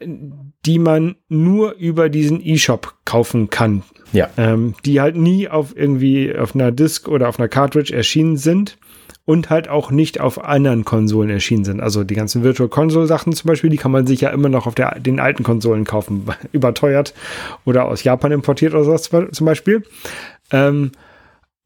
die 0.66 0.78
man 0.78 1.16
nur 1.28 1.72
über 1.74 2.08
diesen 2.08 2.44
eShop 2.44 2.94
kaufen 3.04 3.50
kann. 3.50 3.82
Ja. 4.12 4.28
Ähm, 4.36 4.74
die 4.84 5.00
halt 5.00 5.16
nie 5.16 5.48
auf 5.48 5.74
irgendwie 5.74 6.36
auf 6.36 6.54
einer 6.54 6.70
Disk 6.70 7.08
oder 7.08 7.28
auf 7.28 7.38
einer 7.38 7.48
Cartridge 7.48 7.94
erschienen 7.94 8.36
sind 8.36 8.76
und 9.24 9.48
halt 9.48 9.68
auch 9.68 9.90
nicht 9.90 10.20
auf 10.20 10.44
anderen 10.44 10.84
Konsolen 10.84 11.30
erschienen 11.30 11.64
sind. 11.64 11.80
Also 11.80 12.04
die 12.04 12.14
ganzen 12.14 12.42
Virtual 12.42 12.68
Console 12.68 13.06
Sachen 13.06 13.32
zum 13.32 13.48
Beispiel, 13.48 13.70
die 13.70 13.78
kann 13.78 13.92
man 13.92 14.06
sich 14.06 14.20
ja 14.20 14.30
immer 14.30 14.50
noch 14.50 14.66
auf 14.66 14.74
der, 14.74 14.98
den 14.98 15.18
alten 15.18 15.44
Konsolen 15.44 15.84
kaufen, 15.84 16.26
überteuert 16.52 17.14
oder 17.64 17.86
aus 17.86 18.04
Japan 18.04 18.32
importiert 18.32 18.74
oder 18.74 18.84
sowas 18.84 19.08
zum 19.32 19.46
Beispiel. 19.46 19.84
Ähm, 20.50 20.90
äh, 20.92 21.11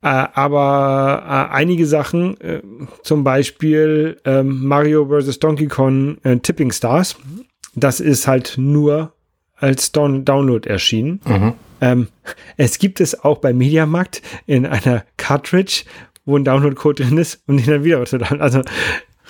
aber 0.08 1.22
äh, 1.24 1.54
einige 1.54 1.86
Sachen, 1.86 2.40
äh, 2.40 2.62
zum 3.02 3.24
Beispiel 3.24 4.20
ähm, 4.24 4.64
Mario 4.66 5.06
vs. 5.06 5.38
Donkey 5.38 5.66
Kong 5.66 6.18
äh, 6.22 6.36
Tipping 6.38 6.70
Stars, 6.72 7.16
das 7.74 8.00
ist 8.00 8.26
halt 8.26 8.54
nur 8.56 9.12
als 9.56 9.92
Down 9.92 10.24
Download 10.24 10.68
erschienen. 10.68 11.20
Mhm. 11.26 11.52
Ähm, 11.80 12.08
es 12.56 12.78
gibt 12.78 13.00
es 13.00 13.22
auch 13.24 13.38
bei 13.38 13.52
Mediamarkt 13.52 14.22
in 14.46 14.66
einer 14.66 15.04
Cartridge, 15.16 15.84
wo 16.24 16.36
ein 16.36 16.44
Download-Code 16.44 17.04
drin 17.04 17.18
ist, 17.18 17.42
um 17.46 17.56
den 17.56 17.66
dann 17.66 17.84
wieder 17.84 18.04
zu 18.04 18.18
downloaden. 18.18 18.40
Also 18.40 18.62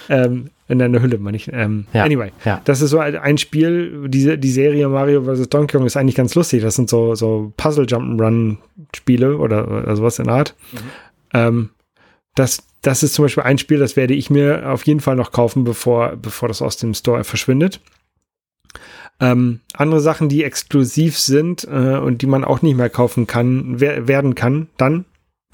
ähm, 0.08 0.50
in 0.68 0.82
einer 0.82 1.00
Hülle, 1.00 1.18
meine 1.18 1.36
ich. 1.36 1.50
Ähm, 1.52 1.86
ja, 1.92 2.04
anyway, 2.04 2.32
ja. 2.44 2.60
das 2.64 2.80
ist 2.80 2.90
so 2.90 2.98
ein 2.98 3.38
Spiel, 3.38 4.08
diese, 4.08 4.36
die 4.36 4.50
Serie 4.50 4.88
Mario 4.88 5.22
vs. 5.22 5.48
Donkey 5.48 5.76
Kong 5.76 5.86
ist 5.86 5.96
eigentlich 5.96 6.16
ganz 6.16 6.34
lustig. 6.34 6.62
Das 6.62 6.74
sind 6.74 6.90
so, 6.90 7.14
so 7.14 7.52
Puzzle-Jump'n'Run-Spiele 7.56 9.36
oder, 9.36 9.68
oder 9.68 9.96
sowas 9.96 10.18
in 10.18 10.26
der 10.26 10.34
Art. 10.34 10.54
Mhm. 10.72 10.78
Ähm, 11.34 11.70
das, 12.34 12.66
das 12.82 13.02
ist 13.02 13.14
zum 13.14 13.24
Beispiel 13.24 13.44
ein 13.44 13.58
Spiel, 13.58 13.78
das 13.78 13.96
werde 13.96 14.14
ich 14.14 14.30
mir 14.30 14.70
auf 14.70 14.86
jeden 14.86 15.00
Fall 15.00 15.16
noch 15.16 15.32
kaufen, 15.32 15.64
bevor, 15.64 16.16
bevor 16.16 16.48
das 16.48 16.62
aus 16.62 16.76
dem 16.76 16.94
Store 16.94 17.24
verschwindet. 17.24 17.80
Ähm, 19.18 19.60
andere 19.72 20.00
Sachen, 20.00 20.28
die 20.28 20.44
exklusiv 20.44 21.18
sind 21.18 21.64
äh, 21.64 21.96
und 21.96 22.20
die 22.20 22.26
man 22.26 22.44
auch 22.44 22.60
nicht 22.60 22.76
mehr 22.76 22.90
kaufen 22.90 23.26
kann, 23.26 23.80
wer 23.80 24.08
werden 24.08 24.34
kann, 24.34 24.68
dann 24.76 25.06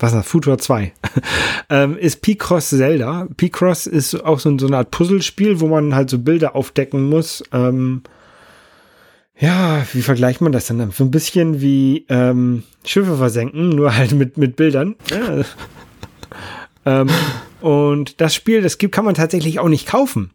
was 0.03 0.13
ist 0.13 0.19
das, 0.19 0.27
Futur 0.27 0.59
2, 0.59 0.93
ähm, 1.71 1.97
ist 1.97 2.23
Picross 2.23 2.71
Zelda. 2.71 3.29
Picross 3.37 3.87
ist 3.87 4.15
auch 4.17 4.41
so, 4.41 4.59
so 4.59 4.67
eine 4.67 4.79
Art 4.79 4.91
Puzzlespiel, 4.91 5.61
wo 5.61 5.69
man 5.69 5.95
halt 5.95 6.11
so 6.11 6.19
Bilder 6.19 6.57
aufdecken 6.57 7.09
muss. 7.09 7.43
Ähm, 7.53 8.03
ja, 9.39 9.87
wie 9.93 10.03
vergleicht 10.03 10.41
man 10.41 10.53
das 10.53 10.67
denn? 10.67 10.91
So 10.91 11.05
ein 11.05 11.11
bisschen 11.11 11.61
wie 11.61 12.05
ähm, 12.09 12.65
Schiffe 12.85 13.17
versenken, 13.17 13.71
nur 13.71 13.97
halt 13.97 14.13
mit, 14.13 14.37
mit 14.37 14.57
Bildern. 14.57 14.97
Ja. 15.11 15.45
ähm, 17.01 17.09
und 17.63 18.21
das 18.21 18.35
Spiel, 18.35 18.61
das 18.63 18.79
gibt, 18.79 18.95
kann 18.95 19.05
man 19.05 19.15
tatsächlich 19.15 19.59
auch 19.61 19.69
nicht 19.69 19.89
kaufen, 19.89 20.31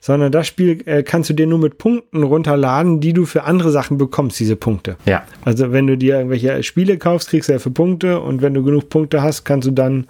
sondern 0.00 0.30
das 0.30 0.46
Spiel 0.46 0.82
äh, 0.86 1.02
kannst 1.02 1.30
du 1.30 1.34
dir 1.34 1.46
nur 1.46 1.58
mit 1.58 1.78
Punkten 1.78 2.22
runterladen, 2.22 3.00
die 3.00 3.12
du 3.12 3.26
für 3.26 3.44
andere 3.44 3.70
Sachen 3.70 3.98
bekommst, 3.98 4.38
diese 4.38 4.56
Punkte. 4.56 4.96
Ja. 5.06 5.24
Also 5.44 5.72
wenn 5.72 5.86
du 5.86 5.96
dir 5.96 6.16
irgendwelche 6.16 6.62
Spiele 6.62 6.98
kaufst, 6.98 7.30
kriegst 7.30 7.48
du 7.48 7.54
ja 7.54 7.58
für 7.58 7.70
Punkte 7.70 8.20
und 8.20 8.42
wenn 8.42 8.54
du 8.54 8.62
genug 8.62 8.88
Punkte 8.88 9.22
hast, 9.22 9.44
kannst 9.44 9.66
du 9.66 9.72
dann 9.72 10.06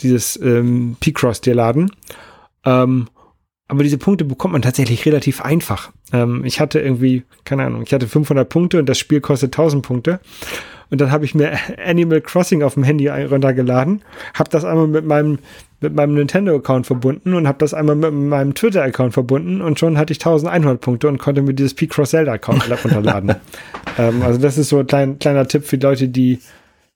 dieses 0.00 0.38
ähm, 0.40 0.96
P-Cross 1.00 1.40
dir 1.40 1.54
laden. 1.54 1.90
Ähm, 2.64 3.08
aber 3.68 3.82
diese 3.82 3.98
Punkte 3.98 4.24
bekommt 4.24 4.52
man 4.52 4.62
tatsächlich 4.62 5.04
relativ 5.06 5.40
einfach. 5.40 5.90
Ähm, 6.12 6.44
ich 6.44 6.60
hatte 6.60 6.78
irgendwie, 6.78 7.24
keine 7.44 7.64
Ahnung, 7.64 7.82
ich 7.84 7.92
hatte 7.92 8.06
500 8.06 8.48
Punkte 8.48 8.78
und 8.78 8.88
das 8.88 8.98
Spiel 8.98 9.20
kostet 9.20 9.54
1000 9.54 9.84
Punkte. 9.84 10.20
Und 10.90 11.00
dann 11.00 11.10
habe 11.10 11.24
ich 11.24 11.34
mir 11.34 11.52
Animal 11.84 12.20
Crossing 12.20 12.62
auf 12.62 12.74
dem 12.74 12.84
Handy 12.84 13.08
runtergeladen, 13.08 14.02
habe 14.34 14.50
das 14.50 14.64
einmal 14.64 14.86
mit 14.86 15.04
meinem 15.04 15.38
mit 15.80 15.94
meinem 15.94 16.14
Nintendo-Account 16.14 16.86
verbunden 16.86 17.34
und 17.34 17.46
habe 17.46 17.58
das 17.58 17.74
einmal 17.74 17.96
mit 17.96 18.12
meinem 18.12 18.54
Twitter-Account 18.54 19.12
verbunden 19.12 19.60
und 19.60 19.78
schon 19.78 19.98
hatte 19.98 20.12
ich 20.12 20.18
1100 20.18 20.80
Punkte 20.80 21.08
und 21.08 21.18
konnte 21.18 21.42
mir 21.42 21.54
dieses 21.54 21.74
P-Cross 21.74 22.10
Zelda-Account 22.10 22.70
runterladen. 22.84 23.36
ähm, 23.98 24.22
also 24.22 24.40
das 24.40 24.58
ist 24.58 24.70
so 24.70 24.78
ein 24.78 24.86
klein, 24.86 25.18
kleiner 25.18 25.46
Tipp 25.46 25.64
für 25.64 25.76
Leute, 25.76 26.08
die 26.08 26.40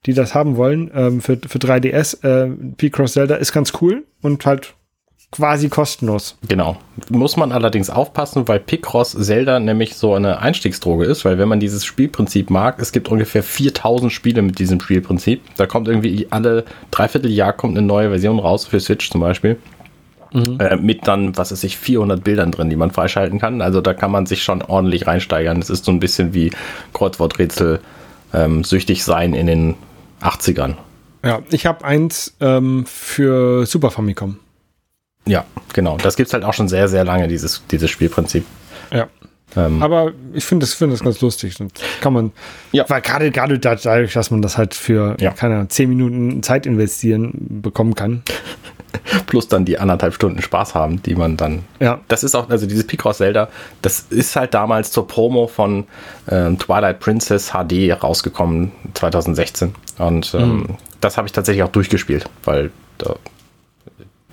die 0.07 0.14
das 0.14 0.35
haben 0.35 0.57
wollen 0.57 0.91
ähm, 0.95 1.20
für, 1.20 1.37
für 1.37 1.59
3DS. 1.59 2.24
Äh, 2.24 2.51
P-Cross 2.76 3.14
Zelda 3.14 3.37
ist 3.37 3.53
ganz 3.53 3.72
cool 3.81 4.05
und 4.22 4.47
halt 4.47 4.74
quasi 5.33 5.68
kostenlos. 5.68 6.37
Genau. 6.49 6.76
Muss 7.09 7.37
man 7.37 7.53
allerdings 7.53 7.89
aufpassen, 7.89 8.49
weil 8.49 8.59
Picross 8.59 9.12
Zelda 9.12 9.61
nämlich 9.61 9.95
so 9.95 10.14
eine 10.14 10.41
Einstiegsdroge 10.41 11.05
ist, 11.05 11.24
weil 11.24 11.39
wenn 11.39 11.49
man 11.49 11.61
dieses 11.61 11.85
Spielprinzip 11.85 12.51
mag, 12.51 12.81
es 12.81 12.93
gibt 12.93 13.09
ungefähr 13.09 13.43
4000 13.43 14.12
Spiele 14.12 14.43
mit 14.43 14.59
diesem 14.59 14.81
Spielprinzip. 14.81 15.43
Da 15.57 15.66
kommt 15.66 15.89
irgendwie 15.89 16.26
alle 16.31 16.64
Dreivierteljahr 16.91 17.53
kommt 17.53 17.78
eine 17.78 17.87
neue 17.87 18.11
Version 18.11 18.39
raus, 18.39 18.66
für 18.66 18.81
Switch 18.81 19.11
zum 19.11 19.20
Beispiel. 19.20 19.57
Mhm. 20.33 20.59
Äh, 20.61 20.76
mit 20.76 21.07
dann, 21.07 21.37
was 21.37 21.53
weiß 21.53 21.64
ich, 21.64 21.76
400 21.76 22.22
Bildern 22.22 22.51
drin, 22.51 22.70
die 22.70 22.76
man 22.76 22.91
freischalten 22.91 23.39
kann. 23.39 23.62
Also 23.62 23.81
da 23.81 23.95
kann 23.95 24.11
man 24.11 24.26
sich 24.26 24.43
schon 24.43 24.62
ordentlich 24.62 25.07
reinsteigern. 25.07 25.61
Das 25.61 25.70
ist 25.70 25.85
so 25.85 25.93
ein 25.93 26.01
bisschen 26.01 26.35
wie 26.35 26.51
Kreuzworträtsel 26.93 27.81
ähm, 28.33 28.64
süchtig 28.64 29.05
sein 29.05 29.35
in 29.35 29.47
den 29.47 29.74
80ern. 30.22 30.74
Ja, 31.24 31.41
ich 31.51 31.66
habe 31.66 31.85
eins 31.85 32.35
ähm, 32.41 32.85
für 32.87 33.66
Super 33.66 33.91
Famicom. 33.91 34.39
Ja, 35.27 35.45
genau. 35.73 35.97
Das 35.97 36.16
gibt's 36.16 36.33
halt 36.33 36.45
auch 36.45 36.55
schon 36.55 36.68
sehr, 36.68 36.89
sehr 36.89 37.05
lange, 37.05 37.29
dieses, 37.29 37.62
dieses 37.71 37.91
Spielprinzip. 37.91 38.45
Ja. 38.93 39.09
Ähm, 39.57 39.83
Aber 39.83 40.12
ich 40.33 40.45
finde 40.45 40.64
das, 40.64 40.75
finde 40.75 40.95
das 40.95 41.03
ganz 41.03 41.21
lustig. 41.21 41.61
Und 41.61 41.73
kann 42.01 42.12
man, 42.12 42.33
ja. 42.73 42.85
weil 42.89 43.01
gerade, 43.01 43.31
gerade 43.31 43.59
dadurch, 43.59 44.12
dass 44.12 44.31
man 44.31 44.43
das 44.43 44.57
halt 44.57 44.75
für, 44.75 45.16
ja. 45.21 45.33
keine 45.33 45.55
Ahnung, 45.55 45.71
zehn 45.71 45.89
Minuten 45.89 46.43
Zeit 46.43 46.66
investieren 46.66 47.61
bekommen 47.62 47.95
kann. 47.95 48.23
Plus 49.27 49.49
dann 49.49 49.64
die 49.64 49.79
anderthalb 49.79 50.14
Stunden 50.14 50.43
Spaß 50.43 50.75
haben, 50.75 51.03
die 51.03 51.14
man 51.14 51.37
dann. 51.37 51.64
Ja. 51.79 52.01
Das 52.09 52.25
ist 52.25 52.35
auch, 52.35 52.49
also 52.51 52.66
dieses 52.66 52.87
Picross 52.87 53.18
Zelda, 53.18 53.49
das 53.83 54.07
ist 54.11 54.35
halt 54.37 54.55
damals 54.55 54.91
zur 54.91 55.07
Promo 55.07 55.47
von 55.47 55.87
ähm, 56.29 56.59
Twilight 56.59 57.01
Princess 57.01 57.53
HD 57.53 58.03
rausgekommen, 58.03 58.73
2016. 58.95 59.75
Und 59.99 60.35
ähm, 60.35 60.49
mhm. 60.49 60.66
das 61.01 61.16
habe 61.16 61.27
ich 61.27 61.33
tatsächlich 61.33 61.62
auch 61.62 61.71
durchgespielt, 61.71 62.29
weil 62.45 62.71
da 62.99 63.16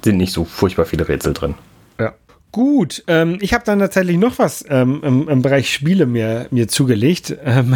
sind 0.08 0.18
nicht 0.18 0.34
so 0.34 0.46
furchtbar 0.46 0.86
viele 0.86 1.08
Rätsel 1.08 1.34
drin. 1.34 1.56
Ja. 2.00 2.14
Gut, 2.54 3.04
ähm, 3.08 3.38
ich 3.42 3.54
habe 3.54 3.66
dann 3.66 3.80
tatsächlich 3.80 4.18
noch 4.18 4.40
was 4.40 4.64
ähm, 4.70 5.02
im, 5.04 5.28
im, 5.28 5.42
Bereich 5.42 5.72
Spiele 5.72 6.06
mir, 6.06 6.48
mir 6.50 6.70
zugelegt. 6.70 7.36
Ähm, 7.44 7.76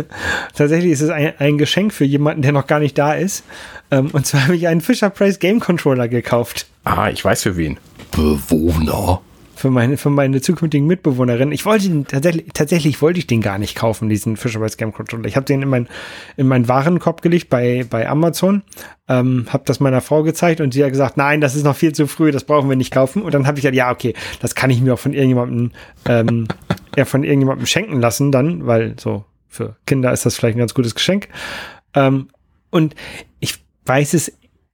tatsächlich 0.54 0.92
ist 0.92 1.00
es 1.00 1.10
ein, 1.10 1.32
ein, 1.38 1.56
Geschenk 1.56 1.94
für 1.94 2.04
jemanden, 2.04 2.42
der 2.42 2.52
noch 2.52 2.66
gar 2.66 2.80
nicht 2.80 2.98
da 2.98 3.14
ist. 3.14 3.44
Ähm, 3.90 4.10
und 4.12 4.26
zwar 4.26 4.44
habe 4.44 4.56
ich 4.56 4.68
einen 4.68 4.82
Fisher 4.82 5.08
Price 5.08 5.38
Game 5.38 5.58
Controller 5.58 6.06
gekauft. 6.06 6.66
Ah, 6.84 7.08
ich 7.08 7.24
weiß 7.24 7.42
für 7.42 7.56
wen. 7.56 7.78
Bewohner 8.12 9.22
für 9.60 9.70
meine, 9.70 9.98
für 9.98 10.08
meine 10.08 10.40
zukünftigen 10.40 10.86
Mitbewohnerinnen. 10.86 11.52
Ich 11.52 11.66
wollte 11.66 11.86
den 11.86 12.06
tatsächlich, 12.06 12.46
tatsächlich 12.54 13.02
wollte 13.02 13.18
ich 13.18 13.26
den 13.26 13.42
gar 13.42 13.58
nicht 13.58 13.76
kaufen, 13.76 14.08
diesen 14.08 14.38
Fisher-Price 14.38 14.78
Game 14.78 14.94
Controller. 14.94 15.26
Ich 15.26 15.36
habe 15.36 15.44
den 15.44 15.60
in, 15.60 15.68
mein, 15.68 15.86
in 16.38 16.48
meinen 16.48 16.66
Warenkorb 16.66 17.20
gelegt 17.20 17.50
bei, 17.50 17.84
bei 17.88 18.08
Amazon, 18.08 18.62
ähm, 19.06 19.46
habe 19.50 19.64
das 19.66 19.78
meiner 19.78 20.00
Frau 20.00 20.22
gezeigt 20.22 20.62
und 20.62 20.72
sie 20.72 20.82
hat 20.82 20.90
gesagt, 20.90 21.18
nein, 21.18 21.42
das 21.42 21.54
ist 21.54 21.64
noch 21.64 21.76
viel 21.76 21.92
zu 21.92 22.06
früh, 22.06 22.30
das 22.30 22.44
brauchen 22.44 22.70
wir 22.70 22.76
nicht 22.76 22.90
kaufen. 22.90 23.20
Und 23.20 23.34
dann 23.34 23.46
habe 23.46 23.58
ich 23.58 23.62
gesagt, 23.62 23.76
ja, 23.76 23.90
okay, 23.90 24.14
das 24.40 24.54
kann 24.54 24.70
ich 24.70 24.80
mir 24.80 24.94
auch 24.94 24.98
von 24.98 25.12
irgendjemandem, 25.12 25.72
ähm, 26.06 26.48
ja, 26.96 27.04
von 27.04 27.22
irgendjemandem 27.22 27.66
schenken 27.66 28.00
lassen 28.00 28.32
dann, 28.32 28.66
weil 28.66 28.94
so 28.98 29.26
für 29.46 29.76
Kinder 29.86 30.10
ist 30.10 30.24
das 30.24 30.36
vielleicht 30.36 30.56
ein 30.56 30.60
ganz 30.60 30.72
gutes 30.72 30.94
Geschenk. 30.94 31.28
Ähm, 31.92 32.28
und 32.70 32.94
ich 33.40 33.56
weiß 33.84 34.14
es 34.14 34.32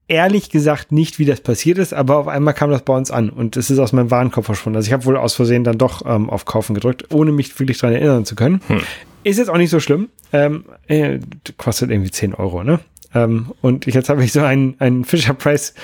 ehrlich 0.08 0.50
gesagt 0.50 0.92
nicht, 0.92 1.18
wie 1.18 1.24
das 1.24 1.40
passiert 1.40 1.78
ist, 1.78 1.92
aber 1.92 2.18
auf 2.18 2.28
einmal 2.28 2.54
kam 2.54 2.70
das 2.70 2.82
bei 2.82 2.96
uns 2.96 3.10
an 3.10 3.30
und 3.30 3.56
es 3.56 3.70
ist 3.70 3.78
aus 3.78 3.92
meinem 3.92 4.10
Warenkorb 4.10 4.46
verschwunden. 4.46 4.76
Also 4.76 4.86
ich 4.86 4.92
habe 4.92 5.04
wohl 5.04 5.16
aus 5.16 5.34
Versehen 5.34 5.64
dann 5.64 5.78
doch 5.78 6.02
ähm, 6.06 6.30
auf 6.30 6.44
Kaufen 6.44 6.74
gedrückt, 6.74 7.12
ohne 7.12 7.32
mich 7.32 7.58
wirklich 7.58 7.78
daran 7.78 7.96
erinnern 7.96 8.24
zu 8.24 8.34
können. 8.34 8.60
Hm. 8.68 8.80
Ist 9.24 9.38
jetzt 9.38 9.50
auch 9.50 9.56
nicht 9.56 9.70
so 9.70 9.80
schlimm. 9.80 10.08
Ähm, 10.32 10.64
äh, 10.86 11.18
kostet 11.56 11.90
irgendwie 11.90 12.10
10 12.10 12.34
Euro, 12.34 12.62
ne? 12.62 12.80
Ähm, 13.14 13.52
und 13.60 13.86
jetzt 13.86 14.08
habe 14.08 14.22
ich 14.24 14.32
so 14.32 14.42
ein, 14.42 14.76
ein 14.78 15.04
Fisher 15.04 15.34
Price 15.34 15.74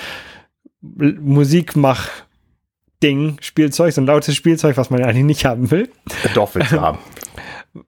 Musikmach 0.81 2.09
Ding, 3.01 3.37
Spielzeug, 3.41 3.93
so 3.93 4.01
ein 4.01 4.07
lautes 4.07 4.35
Spielzeug, 4.35 4.77
was 4.77 4.89
man 4.89 5.03
eigentlich 5.03 5.25
nicht 5.25 5.45
haben 5.45 5.71
will. 5.71 5.89
Doch, 6.35 6.55
willst 6.55 6.71
du 6.71 6.81
haben. 6.81 6.99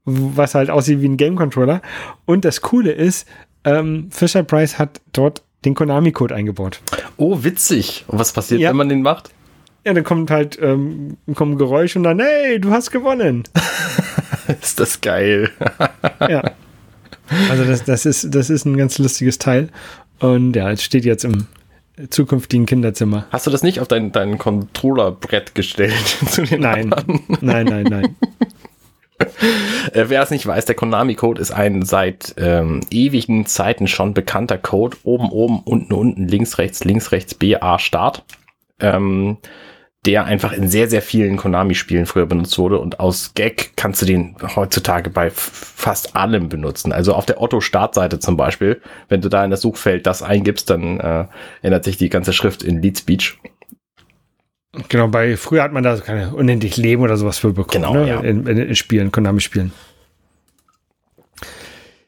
Was 0.04 0.56
halt 0.56 0.70
aussieht 0.70 1.02
wie 1.02 1.08
ein 1.08 1.18
Game 1.18 1.36
Controller. 1.36 1.82
Und 2.26 2.44
das 2.44 2.62
Coole 2.62 2.92
ist, 2.92 3.28
ähm, 3.64 4.10
Fisher 4.12 4.44
Price 4.44 4.78
hat 4.78 5.00
dort 5.14 5.44
den 5.66 5.76
Konami-Code 5.76 6.36
eingebaut. 6.36 6.82
Oh, 7.18 7.44
witzig. 7.44 8.06
Und 8.08 8.20
was 8.20 8.34
passiert, 8.34 8.62
ja. 8.62 8.70
wenn 8.70 8.78
man 8.78 8.90
den 8.90 9.02
macht? 9.02 9.32
Ja, 9.86 9.94
dann 9.94 10.04
kommt 10.04 10.32
halt 10.32 10.58
ähm, 10.62 11.18
kommt 11.36 11.54
ein 11.54 11.58
Geräusch 11.58 11.96
und 11.96 12.04
dann, 12.04 12.20
hey, 12.20 12.60
du 12.60 12.72
hast 12.72 12.92
gewonnen. 12.92 13.44
ist 14.62 14.80
das 14.80 15.02
geil. 15.02 15.52
ja. 16.28 16.52
Also 17.50 17.64
das, 17.66 17.84
das, 17.84 18.06
ist, 18.06 18.34
das 18.34 18.50
ist 18.50 18.66
ein 18.66 18.78
ganz 18.78 18.98
lustiges 18.98 19.38
Teil. 19.38 19.70
Und 20.20 20.56
ja, 20.56 20.72
es 20.72 20.84
steht 20.84 21.06
jetzt 21.06 21.24
im 21.24 21.48
zukünftigen 22.10 22.66
Kinderzimmer. 22.66 23.26
Hast 23.32 23.48
du 23.48 23.52
das 23.52 23.64
nicht 23.64 23.80
auf 23.80 23.88
dein, 23.88 24.12
dein 24.12 24.38
Controllerbrett 24.38 25.56
gestellt? 25.56 26.18
nein, 26.58 26.94
nein, 27.42 27.66
nein, 27.66 27.84
nein. 27.90 28.16
Äh, 29.18 30.06
wer 30.08 30.22
es 30.22 30.32
nicht 30.32 30.46
weiß, 30.46 30.66
der 30.66 30.76
Konami-Code 30.76 31.40
ist 31.40 31.52
ein 31.52 31.84
seit 31.84 32.36
ähm, 32.38 32.82
ewigen 32.90 33.46
Zeiten 33.46 33.88
schon 33.88 34.14
bekannter 34.14 34.58
Code. 34.58 34.98
Oben, 35.04 35.30
oben, 35.30 35.62
unten, 35.64 35.94
unten, 35.94 36.28
links, 36.28 36.58
rechts, 36.58 36.84
links, 36.84 37.12
rechts, 37.12 37.34
B, 37.36 37.56
A, 37.56 37.80
Start. 37.80 38.26
Ähm, 38.80 39.38
der 40.06 40.26
einfach 40.26 40.54
in 40.54 40.68
sehr, 40.68 40.88
sehr 40.88 41.02
vielen 41.02 41.36
Konami-Spielen 41.36 42.06
früher 42.06 42.28
benutzt 42.28 42.58
wurde 42.60 42.80
und 42.80 43.00
aus 43.00 43.34
Gag 43.34 43.72
kannst 43.76 44.02
du 44.02 44.06
den 44.06 44.36
heutzutage 44.56 45.10
bei 45.10 45.32
fast 45.32 46.16
allem 46.16 46.48
benutzen. 46.48 46.92
Also 46.92 47.14
auf 47.16 47.26
der 47.26 47.42
Otto-Startseite 47.42 48.20
zum 48.20 48.38
Beispiel, 48.38 48.82
wenn 49.10 49.22
du 49.22 49.30
da 49.30 49.44
in 49.44 49.52
das 49.52 49.62
Suchfeld 49.62 50.06
das 50.06 50.22
eingibst, 50.22 50.70
dann 50.70 51.00
äh, 51.00 51.26
ändert 51.64 51.86
sich 51.86 51.98
die 51.98 52.10
ganze 52.10 52.34
Schrift 52.34 52.62
in 52.62 52.82
Lead 52.82 53.00
Speech. 53.00 53.40
Genau, 54.90 55.08
bei 55.08 55.38
früher 55.38 55.64
hat 55.64 55.72
man 55.72 55.84
da 55.84 55.98
keine 55.98 56.34
unendlich 56.34 56.78
Leben 56.78 57.02
oder 57.02 57.18
sowas 57.18 57.38
für 57.38 57.54
bekommen. 57.54 57.84
Genau, 57.84 57.94
ne? 57.94 58.08
ja. 58.08 58.20
in, 58.22 58.46
in, 58.48 58.58
in 58.58 58.76
Spielen, 58.76 59.12
Konami-Spielen. 59.12 59.72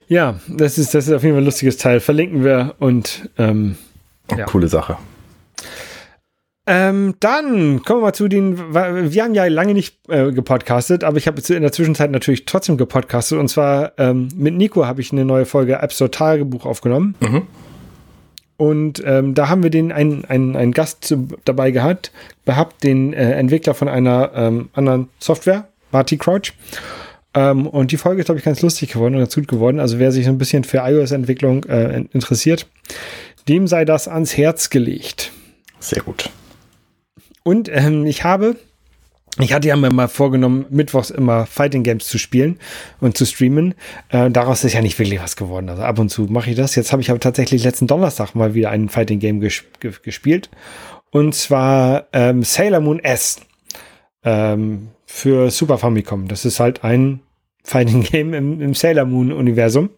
Ja, 0.08 0.40
das 0.48 0.78
ist, 0.78 0.94
das 0.94 1.08
ist 1.08 1.14
auf 1.14 1.24
jeden 1.24 1.36
Fall 1.36 1.42
ein 1.42 1.46
lustiges 1.46 1.78
Teil. 1.78 2.00
Verlinken 2.00 2.44
wir 2.44 2.76
und 2.80 3.30
ähm, 3.38 3.78
ja. 4.36 4.46
coole 4.46 4.68
Sache. 4.68 4.98
Ähm, 6.70 7.16
dann 7.22 7.82
kommen 7.84 8.02
wir 8.02 8.08
mal 8.08 8.14
zu 8.14 8.28
den. 8.28 8.74
Wir 8.74 9.24
haben 9.24 9.34
ja 9.34 9.46
lange 9.46 9.74
nicht 9.74 10.00
äh, 10.10 10.34
gepodcastet, 10.34 11.06
aber 11.06 11.18
ich 11.18 11.28
habe 11.28 11.42
in 11.42 11.62
der 11.62 11.72
Zwischenzeit 11.72 12.12
natürlich 12.12 12.44
trotzdem 12.44 12.76
gepodcastet. 12.76 13.40
Und 13.40 13.48
zwar 13.48 13.94
ähm, 13.98 14.28
mit 14.36 14.54
Nico 14.54 14.86
habe 14.86 15.00
ich 15.00 15.14
eine 15.14 15.24
neue 15.24 15.46
Folge 15.46 15.76
App 15.76 15.94
Store 15.94 16.12
Tagebuch 16.12 16.66
aufgenommen. 16.66 17.16
Mhm. 17.22 17.44
Und 18.58 19.04
ähm, 19.06 19.36
da 19.36 19.50
haben 19.50 19.62
wir 19.62 19.70
den 19.70 19.92
einen, 19.92 20.26
einen, 20.26 20.56
einen 20.56 20.72
Gast 20.72 21.06
zu, 21.06 21.28
dabei 21.46 21.72
gehabt, 21.72 22.12
gehabt, 22.46 22.84
den 22.84 23.14
äh, 23.14 23.34
Entwickler 23.34 23.76
von 23.76 23.88
einer 23.88 24.32
ähm, 24.36 24.70
anderen 24.74 25.10
Software, 25.20 25.68
Marty 25.92 26.18
Crouch. 26.18 26.54
Ähm, 27.36 27.68
und 27.68 27.92
die 27.92 27.98
Folge 27.98 28.22
ist, 28.22 28.26
glaube 28.26 28.40
ich, 28.40 28.46
ganz 28.46 28.64
lustig 28.64 28.94
geworden 28.94 29.14
und 29.14 29.22
ganz 29.22 29.36
gut 29.36 29.48
geworden. 29.48 29.80
Also 29.80 30.00
wer 30.00 30.12
sich 30.12 30.26
so 30.26 30.32
ein 30.32 30.40
bisschen 30.40 30.64
für 30.64 30.80
iOS-Entwicklung 30.80 31.66
äh, 31.66 31.98
interessiert, 32.12 32.68
dem 33.48 33.68
sei 33.68 33.86
das 33.86 34.08
ans 34.08 34.36
Herz 34.36 34.72
gelegt. 34.72 35.32
Sehr 35.80 36.02
gut. 36.02 36.32
Und 37.44 37.70
ähm, 37.72 38.08
ich 38.08 38.24
habe 38.24 38.56
ich 39.40 39.54
hatte 39.54 39.68
ja 39.68 39.76
mir 39.76 39.92
mal 39.92 40.08
vorgenommen, 40.08 40.66
mittwochs 40.70 41.10
immer 41.10 41.46
Fighting 41.46 41.84
Games 41.84 42.08
zu 42.08 42.18
spielen 42.18 42.58
und 43.00 43.18
zu 43.18 43.26
streamen. 43.26 43.76
Äh, 44.10 44.32
daraus 44.32 44.64
ist 44.64 44.74
ja 44.74 44.82
nicht 44.82 44.98
wirklich 44.98 45.22
was 45.22 45.36
geworden. 45.36 45.70
Also 45.70 45.84
ab 45.84 46.00
und 46.00 46.10
zu 46.10 46.24
mache 46.24 46.50
ich 46.50 46.56
das. 46.56 46.76
Jetzt 46.76 46.92
habe 46.92 47.02
ich 47.02 47.10
aber 47.10 47.20
tatsächlich 47.20 47.64
letzten 47.64 47.88
Donnerstag 47.88 48.36
mal 48.36 48.54
wieder 48.54 48.72
ein 48.72 48.90
Fighting 48.90 49.20
Game 49.20 49.40
ges 49.40 49.64
gespielt. 50.02 50.50
Und 51.12 51.36
zwar 51.36 52.08
ähm, 52.14 52.44
Sailor 52.44 52.80
Moon 52.80 53.00
S 53.00 53.42
ähm, 54.24 54.90
für 55.06 55.52
Super 55.52 55.78
Famicom. 55.78 56.28
Das 56.28 56.44
ist 56.46 56.60
halt 56.60 56.84
ein 56.84 57.22
Fighting 57.64 58.04
Game 58.12 58.34
im, 58.34 58.62
im 58.62 58.74
Sailor 58.74 59.06
Moon 59.06 59.32
Universum. 59.32 59.90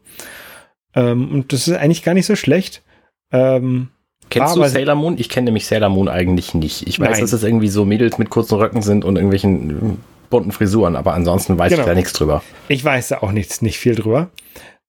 Ähm, 0.95 1.31
und 1.31 1.53
das 1.53 1.67
ist 1.67 1.75
eigentlich 1.75 2.03
gar 2.03 2.13
nicht 2.13 2.25
so 2.25 2.35
schlecht. 2.35 2.83
Ähm, 3.31 3.89
Kennst 4.30 4.55
du 4.55 4.63
Sailor 4.63 4.95
Moon? 4.95 5.17
Ich 5.17 5.30
kenne 5.30 5.45
nämlich 5.45 5.65
Sailor 5.65 5.89
Moon 5.89 6.07
eigentlich 6.07 6.53
nicht. 6.53 6.88
Ich 6.88 6.99
weiß, 6.99 7.11
Nein. 7.11 7.21
dass 7.21 7.34
es 7.34 7.43
irgendwie 7.43 7.67
so 7.67 7.86
Mädels 7.86 8.17
mit 8.17 8.30
kurzen 8.30 8.55
Röcken 8.55 8.82
sind 8.82 9.05
und 9.05 9.15
irgendwelchen 9.15 9.69
äh, 9.69 9.97
bunten 10.30 10.51
Frisuren, 10.51 10.95
aber 10.95 11.13
ansonsten 11.13 11.57
weiß 11.57 11.71
genau. 11.71 11.82
ich 11.82 11.88
da 11.88 11.95
nichts 11.95 12.13
drüber. 12.13 12.43
Ich 12.67 12.84
weiß 12.84 13.09
da 13.09 13.17
auch 13.19 13.32
nichts, 13.32 13.61
nicht 13.61 13.80
viel 13.80 13.95
drüber. 13.95 14.30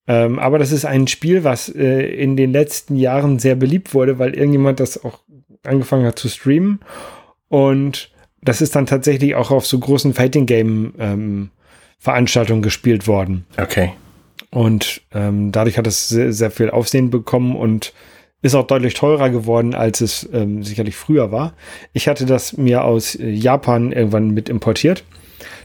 Ähm, 0.07 0.39
aber 0.39 0.59
das 0.59 0.71
ist 0.71 0.85
ein 0.85 1.07
Spiel, 1.07 1.43
was 1.43 1.69
äh, 1.69 2.01
in 2.01 2.35
den 2.35 2.51
letzten 2.51 2.95
Jahren 2.95 3.39
sehr 3.39 3.55
beliebt 3.55 3.93
wurde, 3.93 4.19
weil 4.19 4.35
irgendjemand 4.35 4.79
das 4.79 5.03
auch 5.03 5.19
angefangen 5.63 6.05
hat 6.05 6.19
zu 6.19 6.27
streamen. 6.27 6.79
Und 7.49 8.11
das 8.41 8.61
ist 8.61 8.75
dann 8.75 8.85
tatsächlich 8.85 9.35
auch 9.35 9.51
auf 9.51 9.65
so 9.65 9.77
großen 9.79 10.13
Fighting 10.13 10.45
Game 10.45 10.93
ähm, 10.99 11.49
Veranstaltungen 11.99 12.61
gespielt 12.61 13.07
worden. 13.07 13.45
Okay. 13.57 13.93
Und 14.49 15.01
ähm, 15.13 15.51
dadurch 15.51 15.77
hat 15.77 15.87
es 15.87 16.09
sehr, 16.09 16.33
sehr 16.33 16.51
viel 16.51 16.71
Aufsehen 16.71 17.09
bekommen 17.09 17.55
und 17.55 17.93
ist 18.41 18.55
auch 18.55 18.65
deutlich 18.65 18.93
teurer 18.95 19.29
geworden, 19.29 19.75
als 19.75 20.01
es 20.01 20.27
ähm, 20.33 20.63
sicherlich 20.63 20.95
früher 20.95 21.31
war. 21.31 21.53
Ich 21.93 22.07
hatte 22.07 22.25
das 22.25 22.57
mir 22.57 22.83
aus 22.83 23.15
äh, 23.15 23.29
Japan 23.29 23.91
irgendwann 23.91 24.31
mit 24.31 24.49
importiert. 24.49 25.03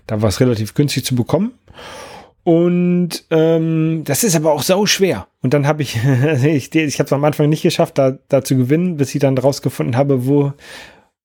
Da 0.07 0.23
war 0.23 0.29
es 0.29 0.41
relativ 0.41 0.75
günstig 0.75 1.05
zu 1.05 1.15
bekommen. 1.15 1.53
Und 2.45 3.25
ähm, 3.31 4.03
das 4.05 4.23
ist 4.23 4.37
aber 4.37 4.53
auch 4.53 4.63
sau 4.63 4.87
schwer. 4.87 5.27
Und 5.43 5.53
dann 5.53 5.67
habe 5.67 5.83
ich, 5.83 5.99
ich, 6.45 6.73
ich 6.75 6.99
habe 6.99 7.07
es 7.07 7.13
am 7.13 7.25
Anfang 7.25 7.49
nicht 7.49 7.63
geschafft, 7.63 7.99
da, 7.99 8.19
da 8.29 8.45
zu 8.45 8.57
gewinnen, 8.57 8.99
bis 8.99 9.15
ich 9.15 9.21
dann 9.21 9.37
rausgefunden 9.37 9.97
habe, 9.97 10.27
wo, 10.27 10.53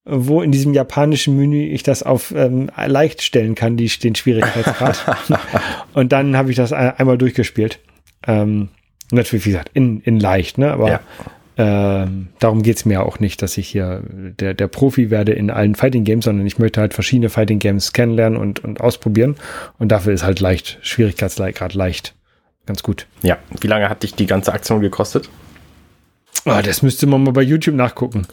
wo 0.04 0.42
in 0.42 0.52
diesem 0.52 0.74
japanischen 0.74 1.38
Menü 1.38 1.68
ich 1.68 1.84
das 1.84 2.02
auf 2.02 2.34
ähm, 2.36 2.72
leicht 2.88 3.22
stellen 3.22 3.54
kann, 3.54 3.78
die, 3.78 3.88
den 3.88 4.16
Schwierigkeitsgrad. 4.16 5.06
und 5.94 6.12
dann 6.12 6.36
habe 6.36 6.50
ich 6.50 6.56
das 6.56 6.74
einmal 6.74 7.20
durchgespielt. 7.20 7.80
Ähm, 8.26 8.70
natürlich, 9.12 9.46
wie 9.46 9.52
gesagt, 9.52 9.70
in, 9.76 10.02
in 10.02 10.20
leicht, 10.20 10.58
ne? 10.58 10.72
Aber 10.72 10.90
ja. 10.90 11.00
Ähm, 11.64 12.30
darum 12.40 12.64
geht's 12.64 12.86
mir 12.86 13.06
auch 13.06 13.20
nicht, 13.20 13.44
dass 13.44 13.56
ich 13.56 13.68
hier 13.68 14.02
der, 14.10 14.56
der 14.56 14.68
Profi 14.68 15.12
werde 15.12 15.34
in 15.34 15.52
allen 15.52 15.76
Fighting 15.76 16.04
Games, 16.04 16.26
sondern 16.26 16.48
ich 16.48 16.58
möchte 16.58 16.82
halt 16.82 16.96
verschiedene 16.96 17.30
Fighting 17.30 17.60
Games 17.60 17.94
kennenlernen 17.94 18.40
und, 18.40 18.64
und 18.64 18.82
ausprobieren. 18.82 19.36
Und 19.78 19.92
dafür 19.92 20.12
ist 20.12 20.24
halt 20.24 20.40
leicht, 20.40 20.80
Schwierigkeitsgrad 20.82 21.76
leicht. 21.76 22.16
Ganz 22.66 22.82
gut. 22.82 23.06
Ja, 23.22 23.38
wie 23.60 23.68
lange 23.68 23.90
hat 23.90 24.02
dich 24.02 24.16
die 24.16 24.26
ganze 24.26 24.54
Aktion 24.54 24.82
gekostet? 24.82 25.30
Oh, 26.46 26.60
das 26.64 26.82
müsste 26.82 27.06
man 27.06 27.24
mal 27.24 27.32
bei 27.32 27.44
YouTube 27.44 27.76
nachgucken. 27.76 28.26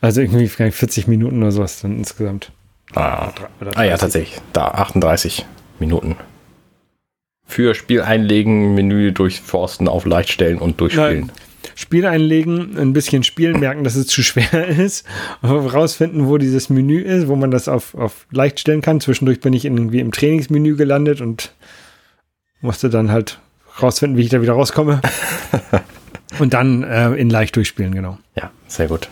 Also 0.00 0.20
irgendwie 0.20 0.46
40 0.46 1.08
Minuten 1.08 1.42
oder 1.42 1.50
sowas 1.50 1.80
dann 1.80 1.96
insgesamt. 1.98 2.52
Ah, 2.94 3.32
ah 3.74 3.82
ja, 3.82 3.96
tatsächlich. 3.96 4.40
Da 4.52 4.68
38 4.68 5.44
Minuten. 5.80 6.14
Für 7.48 7.74
Spiel 7.74 8.02
einlegen, 8.02 8.76
Menü 8.76 9.10
durchforsten, 9.10 9.88
auf 9.88 10.04
leicht 10.04 10.30
stellen 10.30 10.58
und 10.58 10.80
durchspielen. 10.80 11.26
Nein. 11.26 11.32
Spiel 11.78 12.06
einlegen, 12.06 12.78
ein 12.78 12.94
bisschen 12.94 13.22
spielen, 13.22 13.60
merken, 13.60 13.84
dass 13.84 13.96
es 13.96 14.06
zu 14.06 14.22
schwer 14.22 14.66
ist, 14.78 15.06
rausfinden, 15.42 16.26
wo 16.26 16.38
dieses 16.38 16.70
Menü 16.70 17.00
ist, 17.02 17.28
wo 17.28 17.36
man 17.36 17.50
das 17.50 17.68
auf, 17.68 17.94
auf 17.94 18.26
leicht 18.30 18.58
stellen 18.58 18.80
kann. 18.80 18.98
Zwischendurch 18.98 19.40
bin 19.40 19.52
ich 19.52 19.66
irgendwie 19.66 20.00
im 20.00 20.10
Trainingsmenü 20.10 20.74
gelandet 20.76 21.20
und 21.20 21.52
musste 22.62 22.88
dann 22.88 23.10
halt 23.10 23.40
rausfinden, 23.82 24.16
wie 24.16 24.22
ich 24.22 24.30
da 24.30 24.40
wieder 24.40 24.54
rauskomme. 24.54 25.02
und 26.38 26.54
dann 26.54 26.82
äh, 26.82 27.10
in 27.10 27.28
leicht 27.28 27.54
durchspielen, 27.56 27.94
genau. 27.94 28.16
Ja, 28.34 28.50
sehr 28.66 28.88
gut. 28.88 29.10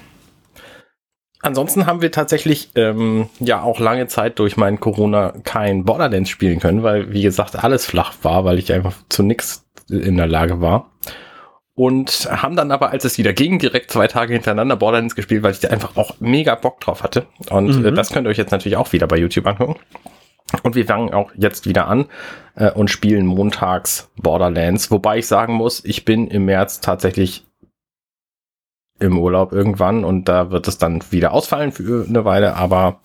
Ansonsten 1.40 1.84
haben 1.84 2.00
wir 2.00 2.12
tatsächlich 2.12 2.70
ähm, 2.76 3.28
ja 3.40 3.60
auch 3.60 3.78
lange 3.78 4.06
Zeit 4.06 4.38
durch 4.38 4.56
meinen 4.56 4.80
Corona 4.80 5.34
kein 5.44 5.84
Borderlands 5.84 6.30
spielen 6.30 6.60
können, 6.60 6.82
weil 6.82 7.12
wie 7.12 7.20
gesagt 7.20 7.62
alles 7.62 7.84
flach 7.84 8.14
war, 8.22 8.46
weil 8.46 8.58
ich 8.58 8.72
einfach 8.72 8.94
zu 9.10 9.22
nix 9.22 9.66
in 9.90 10.16
der 10.16 10.26
Lage 10.26 10.62
war. 10.62 10.90
Und 11.76 12.28
haben 12.30 12.54
dann 12.54 12.70
aber, 12.70 12.90
als 12.90 13.04
es 13.04 13.18
wieder 13.18 13.32
ging, 13.32 13.58
direkt 13.58 13.90
zwei 13.90 14.06
Tage 14.06 14.32
hintereinander 14.32 14.76
Borderlands 14.76 15.16
gespielt, 15.16 15.42
weil 15.42 15.52
ich 15.52 15.58
da 15.58 15.68
einfach 15.68 15.96
auch 15.96 16.20
mega 16.20 16.54
Bock 16.54 16.80
drauf 16.80 17.02
hatte. 17.02 17.26
Und 17.50 17.84
äh, 17.84 17.90
mhm. 17.90 17.94
das 17.96 18.10
könnt 18.12 18.26
ihr 18.26 18.30
euch 18.30 18.38
jetzt 18.38 18.52
natürlich 18.52 18.76
auch 18.76 18.92
wieder 18.92 19.08
bei 19.08 19.16
YouTube 19.16 19.46
angucken. 19.46 19.80
Und 20.62 20.76
wir 20.76 20.86
fangen 20.86 21.12
auch 21.12 21.32
jetzt 21.36 21.66
wieder 21.66 21.88
an 21.88 22.06
äh, 22.54 22.70
und 22.70 22.90
spielen 22.90 23.26
montags 23.26 24.10
Borderlands. 24.16 24.90
Wobei 24.92 25.18
ich 25.18 25.26
sagen 25.26 25.54
muss, 25.54 25.84
ich 25.84 26.04
bin 26.04 26.28
im 26.28 26.44
März 26.44 26.80
tatsächlich 26.80 27.44
im 29.00 29.18
Urlaub 29.18 29.52
irgendwann 29.52 30.04
und 30.04 30.28
da 30.28 30.50
wird 30.50 30.68
es 30.68 30.78
dann 30.78 31.02
wieder 31.10 31.32
ausfallen 31.32 31.72
für 31.72 32.06
eine 32.08 32.24
Weile, 32.24 32.54
aber 32.54 33.00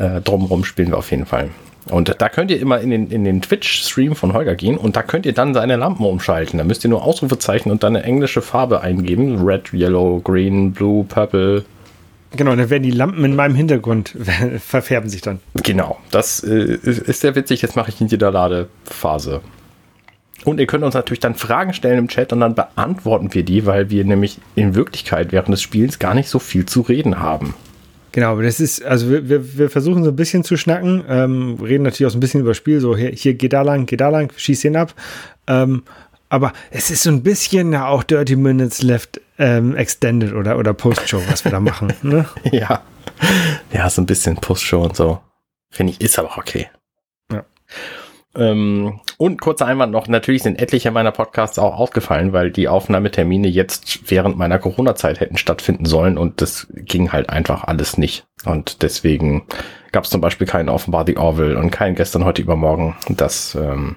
äh, 0.00 0.20
drumherum 0.20 0.64
spielen 0.64 0.90
wir 0.90 0.98
auf 0.98 1.10
jeden 1.10 1.26
Fall. 1.26 1.50
Und 1.88 2.14
da 2.18 2.28
könnt 2.28 2.50
ihr 2.50 2.60
immer 2.60 2.80
in 2.80 2.90
den, 2.90 3.10
in 3.10 3.24
den 3.24 3.42
Twitch-Stream 3.42 4.14
von 4.14 4.32
Holger 4.32 4.54
gehen 4.54 4.76
und 4.76 4.96
da 4.96 5.02
könnt 5.02 5.26
ihr 5.26 5.32
dann 5.32 5.54
seine 5.54 5.76
Lampen 5.76 6.04
umschalten. 6.04 6.58
Da 6.58 6.64
müsst 6.64 6.84
ihr 6.84 6.90
nur 6.90 7.02
Ausrufezeichen 7.04 7.70
und 7.70 7.82
dann 7.82 7.96
eine 7.96 8.04
englische 8.04 8.42
Farbe 8.42 8.80
eingeben. 8.80 9.44
Red, 9.44 9.72
Yellow, 9.72 10.20
Green, 10.20 10.72
Blue, 10.72 11.04
Purple. 11.04 11.64
Genau, 12.36 12.54
dann 12.54 12.70
werden 12.70 12.82
die 12.82 12.90
Lampen 12.90 13.24
in 13.24 13.34
meinem 13.34 13.54
Hintergrund 13.54 14.14
verfärben 14.58 15.08
sich 15.08 15.22
dann. 15.22 15.40
Genau, 15.62 15.98
das 16.10 16.44
äh, 16.44 16.78
ist 16.82 17.20
sehr 17.20 17.34
witzig. 17.34 17.62
Jetzt 17.62 17.76
mache 17.76 17.90
ich 17.90 18.00
in 18.00 18.06
jeder 18.06 18.30
Ladephase. 18.30 19.40
Und 20.44 20.60
ihr 20.60 20.66
könnt 20.66 20.84
uns 20.84 20.94
natürlich 20.94 21.20
dann 21.20 21.34
Fragen 21.34 21.74
stellen 21.74 21.98
im 21.98 22.08
Chat 22.08 22.32
und 22.32 22.40
dann 22.40 22.54
beantworten 22.54 23.34
wir 23.34 23.42
die, 23.42 23.66
weil 23.66 23.90
wir 23.90 24.04
nämlich 24.04 24.38
in 24.54 24.74
Wirklichkeit 24.74 25.32
während 25.32 25.48
des 25.48 25.60
Spiels 25.60 25.98
gar 25.98 26.14
nicht 26.14 26.28
so 26.28 26.38
viel 26.38 26.64
zu 26.64 26.82
reden 26.82 27.20
haben. 27.20 27.54
Genau, 28.12 28.40
das 28.40 28.58
ist, 28.60 28.84
also 28.84 29.08
wir, 29.08 29.28
wir, 29.28 29.58
wir 29.58 29.70
versuchen 29.70 30.02
so 30.02 30.10
ein 30.10 30.16
bisschen 30.16 30.42
zu 30.42 30.56
schnacken, 30.56 31.04
ähm, 31.08 31.58
reden 31.62 31.84
natürlich 31.84 32.08
auch 32.08 32.12
so 32.12 32.18
ein 32.18 32.20
bisschen 32.20 32.40
über 32.40 32.54
Spiel, 32.54 32.80
so 32.80 32.96
hier, 32.96 33.10
hier 33.10 33.34
geh 33.34 33.48
da 33.48 33.62
lang, 33.62 33.86
geh 33.86 33.96
da 33.96 34.08
lang, 34.08 34.32
schieß 34.36 34.64
ihn 34.64 34.76
ab. 34.76 34.94
Ähm, 35.46 35.84
aber 36.28 36.52
es 36.70 36.90
ist 36.90 37.02
so 37.02 37.10
ein 37.10 37.22
bisschen 37.22 37.72
ja 37.72 37.86
auch 37.88 38.02
Dirty 38.02 38.36
Minutes 38.36 38.82
Left 38.82 39.20
ähm, 39.38 39.76
Extended 39.76 40.32
oder, 40.32 40.58
oder 40.58 40.72
Post-Show, 40.72 41.22
was 41.28 41.44
wir 41.44 41.50
da 41.50 41.60
machen. 41.60 41.92
Ne? 42.02 42.26
ja. 42.52 42.82
Ja, 43.72 43.90
so 43.90 44.00
ein 44.00 44.06
bisschen 44.06 44.36
Post-Show 44.36 44.82
und 44.82 44.96
so. 44.96 45.20
Finde 45.70 45.92
ich, 45.92 46.00
ist 46.00 46.18
aber 46.18 46.36
okay. 46.38 46.68
Ja. 47.32 47.44
Ähm, 48.36 49.00
und 49.18 49.40
kurzer 49.40 49.66
Einwand 49.66 49.92
noch, 49.92 50.06
natürlich 50.06 50.42
sind 50.42 50.60
etliche 50.60 50.90
meiner 50.90 51.10
Podcasts 51.10 51.58
auch 51.58 51.78
ausgefallen, 51.78 52.32
weil 52.32 52.50
die 52.50 52.68
Aufnahmetermine 52.68 53.48
jetzt 53.48 54.10
während 54.10 54.36
meiner 54.38 54.58
Corona-Zeit 54.58 55.20
hätten 55.20 55.36
stattfinden 55.36 55.84
sollen 55.84 56.16
und 56.16 56.40
das 56.40 56.68
ging 56.72 57.12
halt 57.12 57.28
einfach 57.28 57.64
alles 57.64 57.98
nicht. 57.98 58.26
Und 58.44 58.82
deswegen 58.82 59.46
gab 59.92 60.04
es 60.04 60.10
zum 60.10 60.20
Beispiel 60.20 60.46
keinen 60.46 60.68
Offenbar 60.68 61.04
The 61.06 61.16
Orville 61.16 61.58
und 61.58 61.70
keinen 61.70 61.96
gestern, 61.96 62.24
heute, 62.24 62.42
übermorgen. 62.42 62.96
Das 63.08 63.56
ähm, 63.56 63.96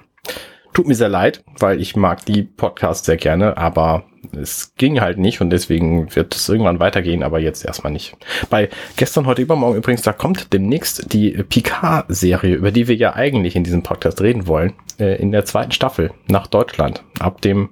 tut 0.72 0.88
mir 0.88 0.96
sehr 0.96 1.08
leid, 1.08 1.44
weil 1.58 1.80
ich 1.80 1.94
mag 1.94 2.24
die 2.24 2.42
Podcasts 2.42 3.06
sehr 3.06 3.16
gerne, 3.16 3.56
aber 3.56 4.04
es 4.32 4.74
ging 4.76 5.00
halt 5.00 5.18
nicht 5.18 5.40
und 5.40 5.50
deswegen 5.50 6.14
wird 6.14 6.34
es 6.34 6.48
irgendwann 6.48 6.80
weitergehen, 6.80 7.22
aber 7.22 7.40
jetzt 7.40 7.64
erstmal 7.64 7.92
nicht. 7.92 8.16
Bei 8.50 8.68
gestern, 8.96 9.26
heute, 9.26 9.42
übermorgen 9.42 9.76
übrigens, 9.76 10.02
da 10.02 10.12
kommt 10.12 10.52
demnächst 10.52 11.12
die 11.12 11.30
Picard-Serie, 11.30 12.54
über 12.54 12.70
die 12.70 12.88
wir 12.88 12.96
ja 12.96 13.14
eigentlich 13.14 13.56
in 13.56 13.64
diesem 13.64 13.82
Podcast 13.82 14.20
reden 14.20 14.46
wollen, 14.46 14.74
äh, 14.98 15.20
in 15.20 15.32
der 15.32 15.44
zweiten 15.44 15.72
Staffel 15.72 16.12
nach 16.26 16.46
Deutschland. 16.46 17.02
Ab 17.18 17.40
dem 17.40 17.70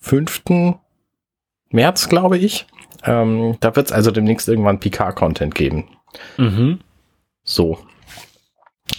5. 0.00 0.78
März, 1.70 2.08
glaube 2.08 2.38
ich. 2.38 2.66
Ähm, 3.04 3.56
da 3.60 3.76
wird 3.76 3.86
es 3.86 3.92
also 3.92 4.10
demnächst 4.10 4.48
irgendwann 4.48 4.80
Picard-Content 4.80 5.54
geben. 5.54 5.88
Mhm. 6.36 6.80
So. 7.42 7.78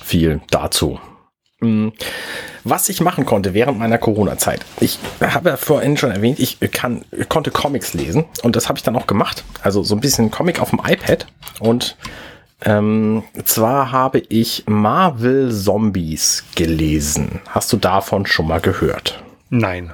Viel 0.02 0.42
dazu. 0.50 1.00
Was 2.64 2.90
ich 2.90 3.02
machen 3.02 3.26
konnte 3.26 3.54
während 3.54 3.80
meiner 3.80 3.98
Corona-Zeit. 3.98 4.66
Ich 4.80 5.00
habe 5.22 5.50
ja 5.50 5.58
vorhin 5.58 5.98
schon 5.98 6.12
erwähnt, 6.12 6.40
ich 6.40 6.60
kann, 6.72 7.04
konnte 7.30 7.52
Comics 7.52 7.94
lesen 7.94 8.26
und 8.44 8.56
das 8.56 8.70
habe 8.70 8.78
ich 8.78 8.84
dann 8.84 8.96
auch 8.96 9.08
gemacht. 9.08 9.44
Also 9.62 9.84
so 9.84 9.96
ein 9.96 10.02
bisschen 10.02 10.32
Comic 10.32 10.62
auf 10.62 10.72
dem 10.72 10.80
iPad 10.86 11.26
und 11.60 11.96
ähm, 12.62 13.24
zwar 13.46 13.92
habe 13.92 14.20
ich 14.20 14.64
Marvel 14.68 15.52
Zombies 15.52 16.44
gelesen. 16.56 17.40
Hast 17.50 17.72
du 17.72 17.78
davon 17.78 18.26
schon 18.26 18.48
mal 18.48 18.60
gehört? 18.60 19.24
Nein. 19.50 19.94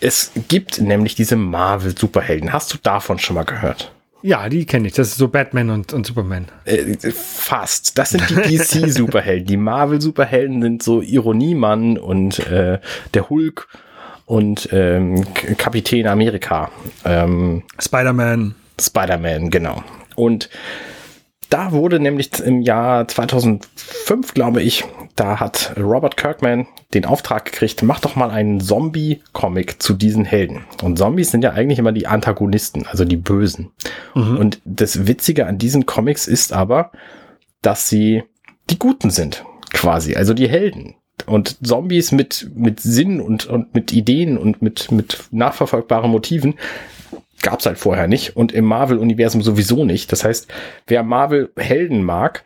Es 0.00 0.32
gibt 0.48 0.80
nämlich 0.80 1.14
diese 1.14 1.36
Marvel 1.36 1.96
Superhelden. 1.96 2.54
Hast 2.54 2.72
du 2.72 2.78
davon 2.82 3.18
schon 3.18 3.36
mal 3.36 3.44
gehört? 3.44 3.92
Ja, 4.22 4.48
die 4.48 4.66
kenne 4.66 4.88
ich. 4.88 4.94
Das 4.94 5.08
ist 5.08 5.16
so 5.16 5.28
Batman 5.28 5.70
und, 5.70 5.92
und 5.92 6.06
Superman. 6.06 6.46
Äh, 6.64 6.96
fast. 7.10 7.96
Das 7.98 8.10
sind 8.10 8.28
die 8.30 8.58
DC-Superhelden. 8.58 9.46
die 9.46 9.56
Marvel-Superhelden 9.56 10.62
sind 10.62 10.82
so 10.82 11.00
Ironiemann 11.00 11.98
und 11.98 12.38
äh, 12.50 12.78
der 13.14 13.30
Hulk 13.30 13.68
und 14.26 14.68
ähm, 14.72 15.26
Kapitän 15.56 16.06
Amerika. 16.06 16.70
Ähm, 17.04 17.62
Spider-Man. 17.80 18.54
Spider-Man, 18.80 19.50
genau. 19.50 19.82
Und 20.16 20.50
da 21.50 21.72
wurde 21.72 22.00
nämlich 22.00 22.30
im 22.40 22.62
Jahr 22.62 23.06
2005, 23.06 24.34
glaube 24.34 24.62
ich, 24.62 24.84
da 25.16 25.40
hat 25.40 25.74
Robert 25.76 26.16
Kirkman 26.16 26.66
den 26.94 27.04
Auftrag 27.04 27.44
gekriegt, 27.44 27.82
mach 27.82 28.00
doch 28.00 28.16
mal 28.16 28.30
einen 28.30 28.60
Zombie-Comic 28.60 29.82
zu 29.82 29.94
diesen 29.94 30.24
Helden. 30.24 30.64
Und 30.82 30.96
Zombies 30.96 31.30
sind 31.30 31.42
ja 31.42 31.50
eigentlich 31.50 31.78
immer 31.78 31.92
die 31.92 32.06
Antagonisten, 32.06 32.86
also 32.86 33.04
die 33.04 33.16
Bösen. 33.16 33.72
Mhm. 34.14 34.36
Und 34.38 34.60
das 34.64 35.06
Witzige 35.06 35.46
an 35.46 35.58
diesen 35.58 35.86
Comics 35.86 36.26
ist 36.28 36.52
aber, 36.52 36.92
dass 37.62 37.88
sie 37.88 38.22
die 38.70 38.78
Guten 38.78 39.10
sind, 39.10 39.44
quasi, 39.72 40.14
also 40.14 40.32
die 40.32 40.48
Helden. 40.48 40.94
Und 41.26 41.58
Zombies 41.66 42.12
mit, 42.12 42.48
mit 42.54 42.80
Sinn 42.80 43.20
und, 43.20 43.46
und 43.46 43.74
mit 43.74 43.92
Ideen 43.92 44.38
und 44.38 44.62
mit, 44.62 44.90
mit 44.90 45.24
nachverfolgbaren 45.32 46.10
Motiven 46.10 46.54
gab 47.42 47.60
es 47.60 47.66
halt 47.66 47.78
vorher 47.78 48.06
nicht 48.06 48.36
und 48.36 48.52
im 48.52 48.64
Marvel-Universum 48.64 49.42
sowieso 49.42 49.84
nicht. 49.84 50.12
Das 50.12 50.24
heißt, 50.24 50.48
wer 50.86 51.02
Marvel-Helden 51.02 52.02
mag 52.02 52.44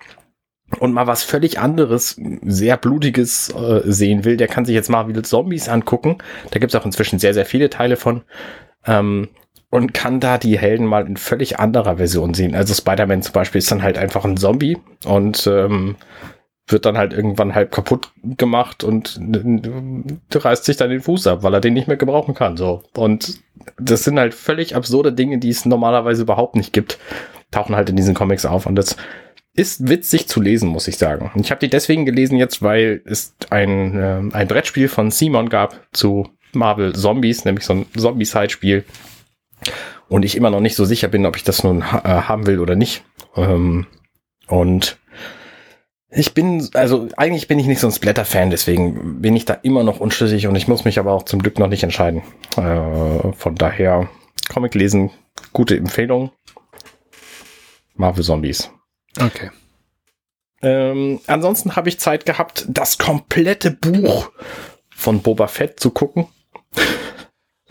und 0.79 0.93
mal 0.93 1.07
was 1.07 1.23
völlig 1.23 1.59
anderes, 1.59 2.21
sehr 2.43 2.77
blutiges 2.77 3.51
äh, 3.51 3.83
sehen 3.85 4.25
will, 4.25 4.37
der 4.37 4.49
kann 4.49 4.65
sich 4.65 4.75
jetzt 4.75 4.91
Marvel 4.91 5.23
Zombies 5.23 5.69
angucken. 5.69 6.19
Da 6.51 6.59
gibt 6.59 6.75
es 6.75 6.81
auch 6.81 6.87
inzwischen 6.87 7.19
sehr, 7.19 7.35
sehr 7.35 7.47
viele 7.47 7.71
Teile 7.71 7.97
von. 7.97 8.23
Ähm, 8.87 9.29
und 9.71 9.93
kann 9.93 10.21
da 10.21 10.39
die 10.39 10.57
Helden 10.57 10.87
mal 10.87 11.05
in 11.05 11.17
völlig 11.17 11.59
anderer 11.59 11.97
Version 11.97 12.33
sehen. 12.33 12.55
Also 12.55 12.73
Spider-Man 12.75 13.23
zum 13.23 13.33
Beispiel 13.33 13.59
ist 13.59 13.73
dann 13.73 13.83
halt 13.83 13.99
einfach 13.99 14.25
ein 14.25 14.37
Zombie 14.37 14.79
und 15.05 15.49
ähm, 15.49 15.97
wird 16.67 16.87
dann 16.87 16.97
halt 16.97 17.13
irgendwann 17.13 17.55
halb 17.55 17.73
kaputt 17.73 18.11
gemacht 18.23 18.85
und 18.85 19.21
reißt 20.33 20.65
sich 20.65 20.77
dann 20.77 20.91
den 20.91 21.03
Fuß 21.03 21.27
ab, 21.27 21.43
weil 21.43 21.55
er 21.55 21.61
den 21.61 21.75
nicht 21.75 21.89
mehr 21.89 21.97
gebrauchen 21.97 22.35
kann. 22.35 22.57
So. 22.57 22.83
Und 22.97 23.41
das 23.79 24.05
sind 24.05 24.19
halt 24.19 24.35
völlig 24.35 24.75
absurde 24.75 25.13
Dinge, 25.13 25.39
die 25.39 25.51
es 25.51 25.67
normalerweise 25.67 26.23
überhaupt 26.23 26.57
nicht 26.57 26.73
gibt, 26.73 26.99
tauchen 27.51 27.77
halt 27.77 27.91
in 27.91 27.97
diesen 27.97 28.15
Comics 28.15 28.47
auf. 28.47 28.67
Und 28.67 28.77
das 28.77 28.97
ist 29.55 29.89
witzig 29.89 30.27
zu 30.27 30.41
lesen, 30.41 30.69
muss 30.69 30.89
ich 30.89 30.97
sagen. 30.97 31.31
Und 31.35 31.43
ich 31.43 31.51
habe 31.51 31.61
die 31.61 31.71
deswegen 31.71 32.07
gelesen 32.07 32.39
jetzt, 32.39 32.63
weil 32.63 33.03
es 33.05 33.35
ein, 33.51 33.97
äh, 33.97 34.23
ein 34.33 34.49
Brettspiel 34.49 34.89
von 34.89 35.11
Simon 35.11 35.49
gab 35.49 35.81
zu 35.93 36.29
Marvel 36.55 36.95
Zombies, 36.95 37.45
nämlich 37.45 37.65
so 37.65 37.75
ein 37.75 37.87
Zombie-Side-Spiel. 37.97 38.85
Und 40.09 40.25
ich 40.25 40.37
immer 40.37 40.51
noch 40.51 40.61
nicht 40.61 40.77
so 40.77 40.85
sicher 40.85 41.09
bin, 41.09 41.27
ob 41.27 41.37
ich 41.37 41.45
das 41.45 41.63
nun 41.63 41.91
ha 41.93 41.99
äh, 42.05 42.23
haben 42.23 42.47
will 42.47 42.59
oder 42.59 42.75
nicht. 42.75 43.05
Ähm, 43.37 43.87
und 44.49 44.99
ich 46.15 46.33
bin, 46.35 46.69
also 46.75 47.09
eigentlich 47.17 47.49
bin 47.49 47.59
ich 47.59 47.67
nicht 47.67 47.81
so 47.81 47.89
ein 47.89 47.93
Splatter-Fan, 47.93 48.51
deswegen 48.51 49.21
bin 49.21 49.35
ich 49.35 49.45
da 49.45 49.55
immer 49.55 49.83
noch 49.83 50.01
unschlüssig 50.01 50.47
und 50.47 50.55
ich 50.55 50.69
muss 50.69 50.85
mich 50.85 50.99
aber 50.99 51.13
auch 51.13 51.25
zum 51.25 51.43
Glück 51.43 51.59
noch 51.59 51.69
nicht 51.69 51.83
entscheiden. 51.83 52.23
Äh, 52.57 53.33
von 53.33 53.55
daher, 53.57 54.09
Comic 54.49 54.75
lesen, 54.75 55.11
gute 55.53 55.77
Empfehlung. 55.77 56.31
Marvel 57.97 58.25
Zombies. 58.25 58.71
Okay. 59.21 59.51
Ähm, 60.63 61.21
ansonsten 61.27 61.77
habe 61.77 61.89
ich 61.89 61.99
Zeit 62.01 62.27
gehabt, 62.27 62.65
das 62.69 62.99
komplette 62.99 63.71
Buch 63.71 64.31
von 64.91 65.21
Boba 65.21 65.49
Fett 65.49 65.81
zu 65.81 65.91
gucken. 65.91 66.29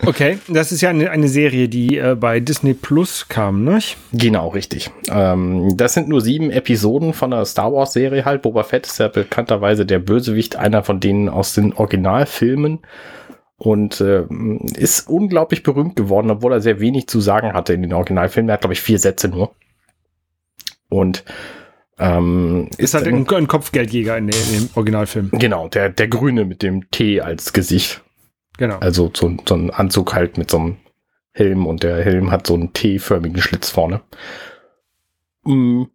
Okay, 0.02 0.40
das 0.48 0.72
ist 0.72 0.82
ja 0.82 0.90
eine, 0.90 1.12
eine 1.12 1.28
Serie, 1.28 1.70
die 1.70 1.98
äh, 1.98 2.16
bei 2.20 2.40
Disney 2.40 2.74
Plus 2.74 3.28
kam, 3.28 3.64
ne? 3.64 3.80
Genau, 4.12 4.50
richtig. 4.50 4.90
Ähm, 5.10 5.78
das 5.78 5.94
sind 5.94 6.10
nur 6.10 6.20
sieben 6.20 6.50
Episoden 6.50 7.14
von 7.14 7.32
der 7.32 7.46
Star 7.46 7.72
Wars 7.72 7.94
Serie 7.94 8.26
halt. 8.26 8.42
Boba 8.42 8.64
Fett 8.64 8.88
ist 8.88 9.00
ja 9.00 9.08
bekannterweise 9.08 9.86
der 9.86 10.00
Bösewicht, 10.00 10.56
einer 10.56 10.84
von 10.84 11.00
denen 11.00 11.30
aus 11.30 11.54
den 11.54 11.74
Originalfilmen. 11.74 12.80
Und 13.58 14.02
äh, 14.02 14.26
ist 14.76 15.08
unglaublich 15.08 15.64
berühmt 15.64 15.96
geworden, 15.96 16.32
obwohl 16.32 16.54
er 16.54 16.60
sehr 16.60 16.80
wenig 16.80 17.08
zu 17.08 17.22
sagen 17.22 17.54
hatte 17.54 17.74
in 17.74 17.84
den 17.84 17.94
Originalfilmen. 17.94 18.50
Er 18.50 18.54
hat, 18.54 18.62
glaube 18.62 18.74
ich, 18.74 18.82
vier 18.82 19.00
Sätze 19.00 19.30
nur. 19.30 19.56
Und 20.90 21.24
ähm, 21.98 22.68
ist 22.78 22.94
halt 22.94 23.08
ein, 23.08 23.28
ein 23.28 23.48
Kopfgeldjäger 23.48 24.18
in, 24.18 24.28
in, 24.28 24.32
dem 24.32 24.70
Originalfilm. 24.74 25.30
Genau, 25.32 25.70
der, 25.70 25.90
der 25.90 26.08
Grüne 26.08 26.44
mit 26.44 26.62
dem 26.62 26.90
T 26.92 27.22
als 27.22 27.54
Gesicht. 27.54 28.03
Genau. 28.58 28.78
Also 28.80 29.12
so, 29.14 29.36
so 29.48 29.56
ein 29.56 29.72
Anzug 29.72 30.14
halt 30.14 30.38
mit 30.38 30.52
so 30.52 30.60
einem 30.60 30.78
Helm 31.32 31.66
und 31.66 31.84
der 31.84 32.04
Helm 32.04 32.32
hat 32.32 32.48
so 32.48 32.54
einen 32.54 32.74
T-förmigen 32.74 33.42
Schlitz 33.42 33.70
vorne. 33.70 34.02
Mhm. 35.46 35.90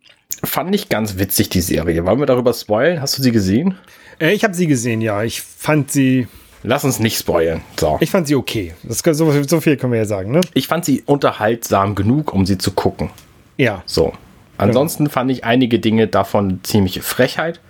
Fand 0.45 0.75
ich 0.75 0.89
ganz 0.89 1.19
witzig, 1.19 1.49
die 1.49 1.61
Serie. 1.61 2.05
Wollen 2.05 2.19
wir 2.19 2.27
darüber 2.27 2.53
spoilen? 2.53 3.01
Hast 3.01 3.19
du 3.19 3.23
sie 3.23 3.33
gesehen? 3.33 3.77
Äh, 4.21 4.33
ich 4.33 4.45
habe 4.45 4.55
sie 4.55 4.67
gesehen, 4.67 5.01
ja. 5.01 5.23
Ich 5.23 5.41
fand 5.43 5.91
sie. 5.91 6.29
Lass 6.63 6.85
uns 6.85 6.99
nicht 6.99 7.19
spoilen. 7.19 7.63
So. 7.79 7.99
Ich 8.01 8.11
fand 8.11 8.27
sie 8.27 8.35
okay. 8.35 8.75
Das, 8.83 8.99
so, 8.99 9.43
so 9.43 9.61
viel 9.61 9.77
können 9.77 9.93
wir 9.93 10.01
ja 10.01 10.05
sagen, 10.05 10.33
ne? 10.33 10.41
Ich 10.55 10.67
fand 10.67 10.85
sie 10.85 11.03
unterhaltsam 11.07 11.95
genug, 11.95 12.33
um 12.33 12.47
sie 12.47 12.59
zu 12.59 12.73
gucken. 12.73 13.11
Ja. 13.57 13.83
So. 13.87 14.13
Ansonsten 14.59 15.05
genau. 15.05 15.15
fand 15.15 15.31
ich 15.31 15.45
einige 15.45 15.79
Dinge 15.79 16.09
davon 16.09 16.61
ziemlich 16.65 17.01
Frechheit. 17.03 17.61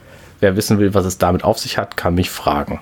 Wer 0.41 0.57
wissen 0.57 0.79
will, 0.79 0.95
was 0.95 1.05
es 1.05 1.19
damit 1.19 1.45
auf 1.45 1.59
sich 1.59 1.77
hat, 1.77 1.97
kann 1.97 2.15
mich 2.15 2.31
fragen. 2.31 2.81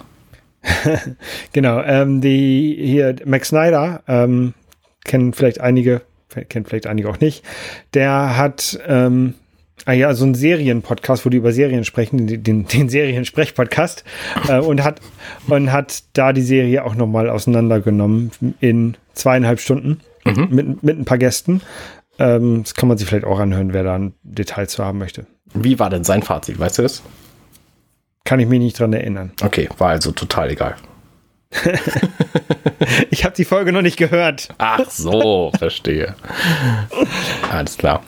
genau, 1.52 1.80
ähm, 1.82 2.20
die 2.20 2.76
hier 2.78 3.16
Max 3.24 3.48
Snyder 3.48 4.02
ähm, 4.08 4.54
kennen 5.04 5.32
vielleicht 5.32 5.60
einige, 5.60 6.02
kennt 6.48 6.68
vielleicht 6.68 6.86
einige 6.86 7.08
auch 7.08 7.20
nicht. 7.20 7.44
Der 7.94 8.36
hat 8.36 8.78
ähm, 8.86 9.34
ah 9.84 9.92
ja 9.92 10.14
so 10.14 10.24
einen 10.24 10.34
Serienpodcast, 10.34 11.24
wo 11.24 11.30
die 11.30 11.36
über 11.36 11.52
Serien 11.52 11.84
sprechen, 11.84 12.26
den, 12.26 12.42
den, 12.42 12.66
den 12.66 12.88
Seriensprech-Podcast 12.88 14.04
äh, 14.48 14.58
und 14.58 14.82
hat 14.82 15.00
und 15.46 15.72
hat 15.72 16.02
da 16.12 16.32
die 16.32 16.42
Serie 16.42 16.84
auch 16.84 16.94
noch 16.94 17.06
mal 17.06 17.28
auseinandergenommen 17.28 18.32
in 18.60 18.96
zweieinhalb 19.14 19.60
Stunden 19.60 20.00
mhm. 20.24 20.48
mit 20.50 20.82
mit 20.82 20.98
ein 20.98 21.04
paar 21.04 21.18
Gästen. 21.18 21.62
Ähm, 22.18 22.62
das 22.62 22.74
kann 22.74 22.88
man 22.88 22.98
sich 22.98 23.08
vielleicht 23.08 23.26
auch 23.26 23.38
anhören, 23.38 23.72
wer 23.72 23.84
da 23.84 23.94
ein 23.94 24.14
Detail 24.22 24.68
zu 24.68 24.84
haben 24.84 24.98
möchte. 24.98 25.26
Wie 25.54 25.78
war 25.78 25.90
denn 25.90 26.04
sein 26.04 26.22
Fazit? 26.22 26.58
Weißt 26.58 26.78
du 26.78 26.82
es? 26.82 27.02
Kann 28.26 28.40
ich 28.40 28.48
mich 28.48 28.58
nicht 28.58 28.78
dran 28.78 28.92
erinnern. 28.92 29.30
Okay, 29.42 29.68
war 29.78 29.90
also 29.90 30.10
total 30.10 30.50
egal. 30.50 30.74
ich 33.10 33.24
habe 33.24 33.36
die 33.36 33.44
Folge 33.44 33.72
noch 33.72 33.82
nicht 33.82 33.96
gehört. 33.96 34.48
Ach 34.58 34.90
so, 34.90 35.52
verstehe. 35.56 36.16
Alles 37.50 37.78
klar. 37.78 38.02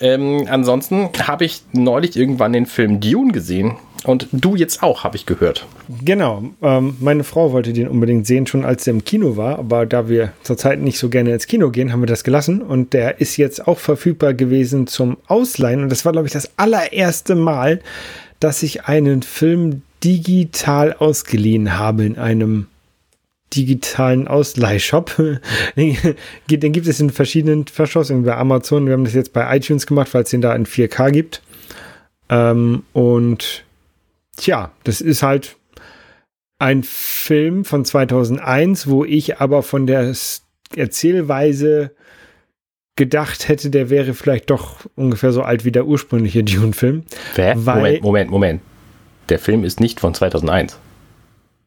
Ähm, 0.00 0.46
ansonsten 0.48 1.10
habe 1.26 1.44
ich 1.44 1.62
neulich 1.72 2.16
irgendwann 2.16 2.54
den 2.54 2.64
Film 2.64 2.98
Dune 3.00 3.30
gesehen. 3.32 3.76
Und 4.04 4.26
du 4.32 4.56
jetzt 4.56 4.82
auch, 4.82 5.04
habe 5.04 5.16
ich 5.16 5.26
gehört. 5.26 5.64
Genau. 6.02 6.42
Ähm, 6.60 6.96
meine 6.98 7.22
Frau 7.22 7.52
wollte 7.52 7.72
den 7.72 7.86
unbedingt 7.86 8.26
sehen, 8.26 8.48
schon 8.48 8.64
als 8.64 8.86
er 8.86 8.94
im 8.94 9.04
Kino 9.04 9.36
war. 9.36 9.58
Aber 9.58 9.86
da 9.86 10.08
wir 10.08 10.32
zurzeit 10.42 10.80
nicht 10.80 10.98
so 10.98 11.08
gerne 11.08 11.32
ins 11.32 11.46
Kino 11.46 11.70
gehen, 11.70 11.92
haben 11.92 12.00
wir 12.02 12.06
das 12.06 12.24
gelassen. 12.24 12.62
Und 12.62 12.94
der 12.94 13.20
ist 13.20 13.36
jetzt 13.36 13.68
auch 13.68 13.78
verfügbar 13.78 14.34
gewesen 14.34 14.88
zum 14.88 15.18
Ausleihen. 15.28 15.82
Und 15.82 15.92
das 15.92 16.04
war, 16.04 16.10
glaube 16.10 16.26
ich, 16.26 16.32
das 16.32 16.50
allererste 16.56 17.36
Mal, 17.36 17.80
dass 18.42 18.62
ich 18.62 18.86
einen 18.86 19.22
Film 19.22 19.82
digital 20.02 20.94
ausgeliehen 20.94 21.78
habe 21.78 22.04
in 22.04 22.18
einem 22.18 22.66
digitalen 23.54 24.26
Ausleihshop. 24.26 25.14
den 25.76 26.72
gibt 26.72 26.86
es 26.86 27.00
in 27.00 27.10
verschiedenen 27.10 27.66
Verschossungen 27.66 28.24
bei 28.24 28.36
Amazon. 28.36 28.86
Wir 28.86 28.94
haben 28.94 29.04
das 29.04 29.14
jetzt 29.14 29.32
bei 29.32 29.56
iTunes 29.56 29.86
gemacht, 29.86 30.12
weil 30.14 30.24
es 30.24 30.30
den 30.30 30.40
da 30.40 30.54
in 30.54 30.66
4K 30.66 31.10
gibt. 31.10 31.42
Ähm, 32.30 32.82
und 32.92 33.64
tja, 34.36 34.72
das 34.84 35.00
ist 35.00 35.22
halt 35.22 35.56
ein 36.58 36.82
Film 36.82 37.64
von 37.64 37.84
2001, 37.84 38.88
wo 38.88 39.04
ich 39.04 39.40
aber 39.40 39.62
von 39.62 39.86
der 39.86 40.14
Erzählweise 40.74 41.92
gedacht 42.96 43.48
hätte, 43.48 43.70
der 43.70 43.90
wäre 43.90 44.14
vielleicht 44.14 44.50
doch 44.50 44.76
ungefähr 44.96 45.32
so 45.32 45.42
alt 45.42 45.64
wie 45.64 45.72
der 45.72 45.86
ursprüngliche 45.86 46.44
Dune-Film. 46.44 47.04
Moment, 47.36 48.02
Moment, 48.02 48.30
Moment. 48.30 48.60
Der 49.28 49.38
Film 49.38 49.64
ist 49.64 49.80
nicht 49.80 50.00
von 50.00 50.14
2001. 50.14 50.78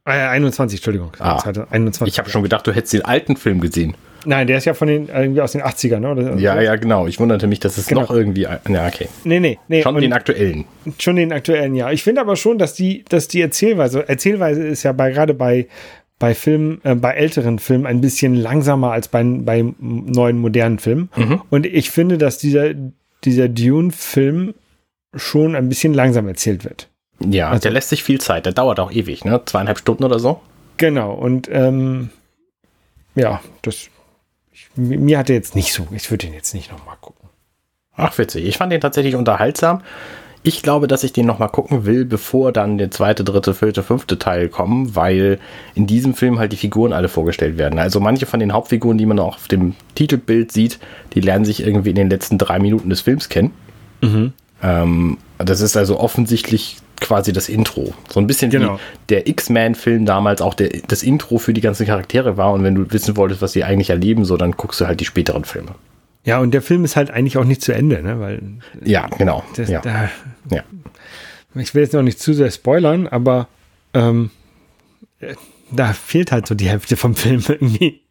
Äh, 0.05 0.11
21, 0.11 0.79
Entschuldigung. 0.79 1.11
Ah, 1.19 1.41
21. 1.71 2.13
Ich 2.13 2.19
habe 2.19 2.29
schon 2.29 2.43
gedacht, 2.43 2.67
du 2.67 2.71
hättest 2.71 2.93
den 2.93 3.05
alten 3.05 3.37
Film 3.37 3.59
gesehen. 3.59 3.95
Nein, 4.25 4.47
der 4.47 4.57
ist 4.57 4.65
ja 4.65 4.73
von 4.73 4.87
den 4.87 5.07
irgendwie 5.07 5.41
aus 5.41 5.51
den 5.51 5.61
80ern, 5.61 5.99
ne? 5.99 6.11
oder? 6.11 6.35
Ja, 6.35 6.59
ja, 6.59 6.75
genau. 6.75 7.07
Ich 7.07 7.19
wunderte 7.19 7.47
mich, 7.47 7.59
dass 7.59 7.77
es 7.77 7.87
genau. 7.87 8.01
noch 8.01 8.11
irgendwie. 8.11 8.41
Ja, 8.41 8.59
okay. 8.65 9.07
Nee, 9.23 9.39
nee, 9.39 9.59
nee. 9.67 9.83
Schon 9.83 9.95
den 9.99 10.13
aktuellen. 10.13 10.65
Schon 10.99 11.15
den 11.15 11.31
aktuellen, 11.31 11.75
ja. 11.75 11.91
Ich 11.91 12.03
finde 12.03 12.21
aber 12.21 12.35
schon, 12.35 12.57
dass 12.57 12.73
die, 12.73 13.05
dass 13.07 13.27
die 13.27 13.41
Erzählweise, 13.41 14.07
Erzählweise 14.07 14.65
ist 14.65 14.83
ja 14.83 14.91
bei 14.91 15.11
gerade 15.11 15.33
bei 15.33 15.67
bei 16.19 16.33
Filmen, 16.33 16.79
äh, 16.83 16.95
bei 16.95 17.11
älteren 17.11 17.59
Filmen 17.59 17.85
ein 17.85 18.01
bisschen 18.01 18.35
langsamer 18.35 18.91
als 18.91 19.07
bei, 19.07 19.23
bei 19.23 19.65
neuen 19.79 20.39
modernen 20.39 20.79
Filmen. 20.79 21.09
Mhm. 21.15 21.41
Und 21.49 21.65
ich 21.65 21.91
finde, 21.91 22.17
dass 22.17 22.37
dieser, 22.37 22.73
dieser 23.23 23.49
Dune-Film 23.49 24.53
schon 25.13 25.55
ein 25.55 25.69
bisschen 25.69 25.93
langsam 25.93 26.27
erzählt 26.27 26.63
wird. 26.63 26.89
Ja, 27.19 27.49
also, 27.49 27.61
der 27.61 27.71
lässt 27.71 27.89
sich 27.89 28.03
viel 28.03 28.19
Zeit. 28.19 28.45
Der 28.45 28.53
dauert 28.53 28.79
auch 28.79 28.91
ewig, 28.91 29.23
ne? 29.23 29.41
Zweieinhalb 29.45 29.79
Stunden 29.79 30.03
oder 30.03 30.19
so. 30.19 30.41
Genau. 30.77 31.13
Und 31.13 31.49
ähm, 31.51 32.09
ja, 33.15 33.41
das 33.61 33.89
ich, 34.51 34.69
mir 34.75 35.17
hat 35.17 35.29
er 35.29 35.35
jetzt 35.35 35.55
nicht 35.55 35.73
so. 35.73 35.87
Ich 35.91 36.09
würde 36.11 36.27
ihn 36.27 36.33
jetzt 36.33 36.53
nicht 36.53 36.71
nochmal 36.71 36.95
gucken. 37.01 37.29
Ach, 37.95 38.17
witzig. 38.17 38.45
Ich 38.45 38.57
fand 38.57 38.71
den 38.71 38.81
tatsächlich 38.81 39.15
unterhaltsam. 39.15 39.81
Ich 40.45 40.61
glaube, 40.61 40.87
dass 40.87 41.03
ich 41.03 41.11
den 41.11 41.25
nochmal 41.25 41.49
gucken 41.49 41.85
will, 41.85 42.05
bevor 42.05 42.51
dann 42.51 42.77
der 42.77 42.91
zweite, 42.91 43.23
dritte, 43.23 43.55
vierte, 43.55 43.81
fünfte 43.81 44.19
Teil 44.19 44.47
kommen, 44.47 44.95
weil 44.95 45.39
in 45.73 45.87
diesem 45.87 46.13
Film 46.13 46.37
halt 46.37 46.51
die 46.51 46.57
Figuren 46.57 46.93
alle 46.93 47.09
vorgestellt 47.09 47.57
werden. 47.57 47.79
Also 47.79 47.99
manche 47.99 48.27
von 48.27 48.39
den 48.39 48.53
Hauptfiguren, 48.53 48.99
die 48.99 49.07
man 49.07 49.17
auch 49.17 49.37
auf 49.37 49.47
dem 49.47 49.73
Titelbild 49.95 50.51
sieht, 50.51 50.77
die 51.15 51.21
lernen 51.21 51.45
sich 51.45 51.65
irgendwie 51.65 51.89
in 51.89 51.95
den 51.95 52.11
letzten 52.11 52.37
drei 52.37 52.59
Minuten 52.59 52.91
des 52.91 53.01
Films 53.01 53.27
kennen. 53.27 53.53
Mhm. 54.01 54.33
Ähm, 54.61 55.17
das 55.39 55.61
ist 55.61 55.75
also 55.75 55.99
offensichtlich 55.99 56.77
quasi 57.01 57.33
das 57.33 57.49
Intro. 57.49 57.95
So 58.07 58.19
ein 58.19 58.27
bisschen 58.27 58.51
genau. 58.51 58.75
wie 58.75 58.79
der 59.09 59.27
X-Men-Film 59.27 60.05
damals 60.05 60.41
auch 60.43 60.53
der, 60.53 60.69
das 60.87 61.01
Intro 61.01 61.39
für 61.39 61.53
die 61.53 61.61
ganzen 61.61 61.87
Charaktere 61.87 62.37
war. 62.37 62.53
Und 62.53 62.63
wenn 62.63 62.75
du 62.75 62.91
wissen 62.91 63.17
wolltest, 63.17 63.41
was 63.41 63.53
sie 63.53 63.63
eigentlich 63.63 63.89
erleben, 63.89 64.25
so 64.25 64.37
dann 64.37 64.51
guckst 64.51 64.79
du 64.79 64.85
halt 64.85 64.99
die 64.99 65.05
späteren 65.05 65.43
Filme. 65.43 65.71
Ja, 66.25 66.39
und 66.39 66.51
der 66.51 66.61
Film 66.61 66.83
ist 66.83 66.95
halt 66.95 67.11
eigentlich 67.11 67.37
auch 67.37 67.43
nicht 67.43 67.61
zu 67.61 67.73
Ende, 67.73 68.01
ne? 68.01 68.19
Weil 68.19 68.41
ja, 68.83 69.07
genau. 69.17 69.43
Das, 69.55 69.69
ja. 69.69 69.81
Da, 69.81 70.09
ja. 70.49 70.63
Ich 71.53 71.73
will 71.73 71.83
jetzt 71.83 71.93
noch 71.93 72.01
nicht 72.01 72.19
zu 72.19 72.33
sehr 72.33 72.51
spoilern, 72.51 73.07
aber 73.07 73.47
ähm, 73.93 74.31
da 75.71 75.93
fehlt 75.93 76.31
halt 76.31 76.47
so 76.47 76.55
die 76.55 76.67
Hälfte 76.67 76.97
vom 76.97 77.15
Film 77.15 77.43
irgendwie. 77.47 78.01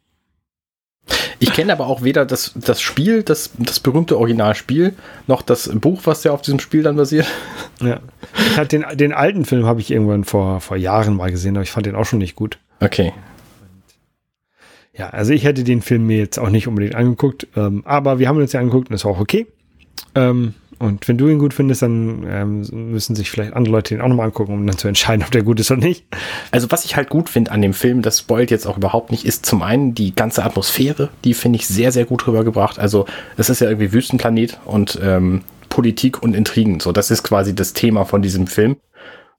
Ich 1.39 1.51
kenne 1.51 1.73
aber 1.73 1.87
auch 1.87 2.01
weder 2.01 2.25
das, 2.25 2.53
das 2.55 2.81
Spiel, 2.81 3.21
das, 3.21 3.51
das 3.59 3.79
berühmte 3.79 4.17
Originalspiel, 4.17 4.95
noch 5.27 5.41
das 5.41 5.69
Buch, 5.75 6.01
was 6.05 6.23
ja 6.23 6.31
auf 6.31 6.41
diesem 6.41 6.59
Spiel 6.59 6.81
dann 6.81 6.95
basiert. 6.95 7.27
Ja. 7.81 7.99
Ich 8.57 8.67
den, 8.69 8.85
den 8.93 9.13
alten 9.13 9.45
Film 9.45 9.65
habe 9.65 9.81
ich 9.81 9.91
irgendwann 9.91 10.23
vor, 10.23 10.61
vor 10.61 10.77
Jahren 10.77 11.15
mal 11.15 11.29
gesehen, 11.29 11.57
aber 11.57 11.63
ich 11.63 11.71
fand 11.71 11.85
den 11.85 11.95
auch 11.95 12.05
schon 12.05 12.19
nicht 12.19 12.35
gut. 12.35 12.57
Okay. 12.79 13.13
Ja, 14.97 15.09
also 15.09 15.33
ich 15.33 15.43
hätte 15.43 15.63
den 15.63 15.81
Film 15.81 16.07
mir 16.07 16.17
jetzt 16.17 16.39
auch 16.39 16.49
nicht 16.49 16.67
unbedingt 16.67 16.95
angeguckt, 16.95 17.47
ähm, 17.55 17.83
aber 17.85 18.19
wir 18.19 18.27
haben 18.29 18.37
uns 18.37 18.53
ja 18.53 18.61
angeguckt 18.61 18.89
und 18.89 18.95
ist 18.95 19.05
auch 19.05 19.19
okay. 19.19 19.47
Ähm, 20.15 20.53
und 20.77 21.07
wenn 21.07 21.17
du 21.17 21.27
ihn 21.27 21.39
gut 21.39 21.53
findest, 21.53 21.81
dann 21.81 22.25
ähm, 22.27 22.91
müssen 22.91 23.15
sich 23.15 23.31
vielleicht 23.31 23.53
andere 23.53 23.73
Leute 23.73 23.95
den 23.95 24.01
auch 24.01 24.07
nochmal 24.07 24.27
angucken, 24.27 24.53
um 24.53 24.67
dann 24.67 24.77
zu 24.77 24.87
entscheiden, 24.87 25.23
ob 25.23 25.31
der 25.31 25.43
gut 25.43 25.59
ist 25.59 25.71
oder 25.71 25.81
nicht. 25.81 26.05
Also 26.51 26.69
was 26.71 26.83
ich 26.83 26.95
halt 26.95 27.09
gut 27.09 27.29
finde 27.29 27.51
an 27.51 27.61
dem 27.61 27.73
Film, 27.73 28.01
das 28.01 28.19
spoilt 28.19 28.51
jetzt 28.51 28.65
auch 28.65 28.77
überhaupt 28.77 29.11
nicht, 29.11 29.25
ist 29.25 29.45
zum 29.45 29.61
einen 29.61 29.95
die 29.95 30.13
ganze 30.13 30.43
Atmosphäre, 30.43 31.09
die 31.23 31.33
finde 31.33 31.57
ich 31.57 31.67
sehr, 31.67 31.91
sehr 31.91 32.05
gut 32.05 32.27
rübergebracht. 32.27 32.77
Also 32.77 33.05
es 33.37 33.49
ist 33.49 33.61
ja 33.61 33.67
irgendwie 33.67 33.93
Wüstenplanet 33.93 34.59
und 34.65 34.99
ähm, 35.01 35.41
Politik 35.69 36.21
und 36.23 36.35
Intrigen. 36.35 36.79
So, 36.79 36.91
das 36.91 37.09
ist 37.11 37.23
quasi 37.23 37.55
das 37.55 37.73
Thema 37.73 38.05
von 38.05 38.21
diesem 38.21 38.47
Film. 38.47 38.77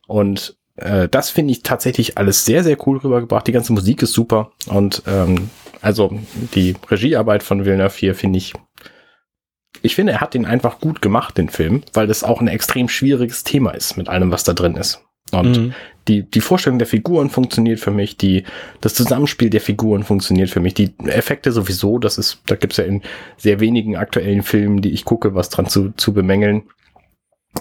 Und 0.07 0.57
äh, 0.77 1.09
das 1.09 1.31
finde 1.31 1.53
ich 1.53 1.62
tatsächlich 1.62 2.19
alles 2.19 2.44
sehr, 2.44 2.65
sehr 2.65 2.77
cool 2.86 2.98
rübergebracht. 2.98 3.47
Die 3.47 3.53
ganze 3.53 3.73
Musik 3.73 4.03
ist 4.03 4.12
super. 4.12 4.53
Und 4.66 5.03
ähm, 5.07 5.51
also 5.81 6.19
die 6.55 6.74
Regiearbeit 6.90 7.43
von 7.43 7.65
Villeneuve 7.65 7.97
hier 7.97 8.15
finde 8.15 8.39
ich. 8.39 8.53
Ich 9.82 9.94
finde, 9.94 10.12
er 10.12 10.20
hat 10.20 10.35
den 10.35 10.47
einfach 10.47 10.81
gut 10.81 11.03
gemacht, 11.03 11.36
den 11.36 11.51
Film, 11.51 11.82
weil 11.93 12.07
das 12.07 12.24
auch 12.24 12.40
ein 12.40 12.48
extrem 12.48 12.89
schwieriges 12.89 13.44
Thema 13.44 13.73
ist 13.73 13.97
mit 13.97 14.09
allem, 14.09 14.31
was 14.31 14.43
da 14.43 14.55
drin 14.55 14.74
ist. 14.77 15.03
Und 15.32 15.59
mhm. 15.59 15.74
die, 16.09 16.23
die 16.23 16.40
Vorstellung 16.40 16.78
der 16.78 16.86
Figuren 16.86 17.31
funktioniert 17.31 17.81
für 17.81 17.90
mich, 17.90 18.16
die, 18.16 18.44
das 18.81 18.94
Zusammenspiel 18.94 19.51
der 19.51 19.61
Figuren 19.61 20.03
funktioniert 20.03 20.51
für 20.51 20.61
mich, 20.61 20.74
die 20.74 20.94
Effekte 21.05 21.53
sowieso, 21.53 21.98
das 21.98 22.16
ist, 22.16 22.43
da 22.47 22.55
gibt's 22.55 22.78
ja 22.78 22.85
in 22.85 23.03
sehr 23.36 23.61
wenigen 23.61 23.97
aktuellen 23.97 24.43
Filmen, 24.43 24.81
die 24.82 24.93
ich 24.93 25.05
gucke, 25.05 25.35
was 25.35 25.51
dran 25.51 25.66
zu, 25.66 25.90
zu 25.97 26.15
bemängeln. 26.15 26.62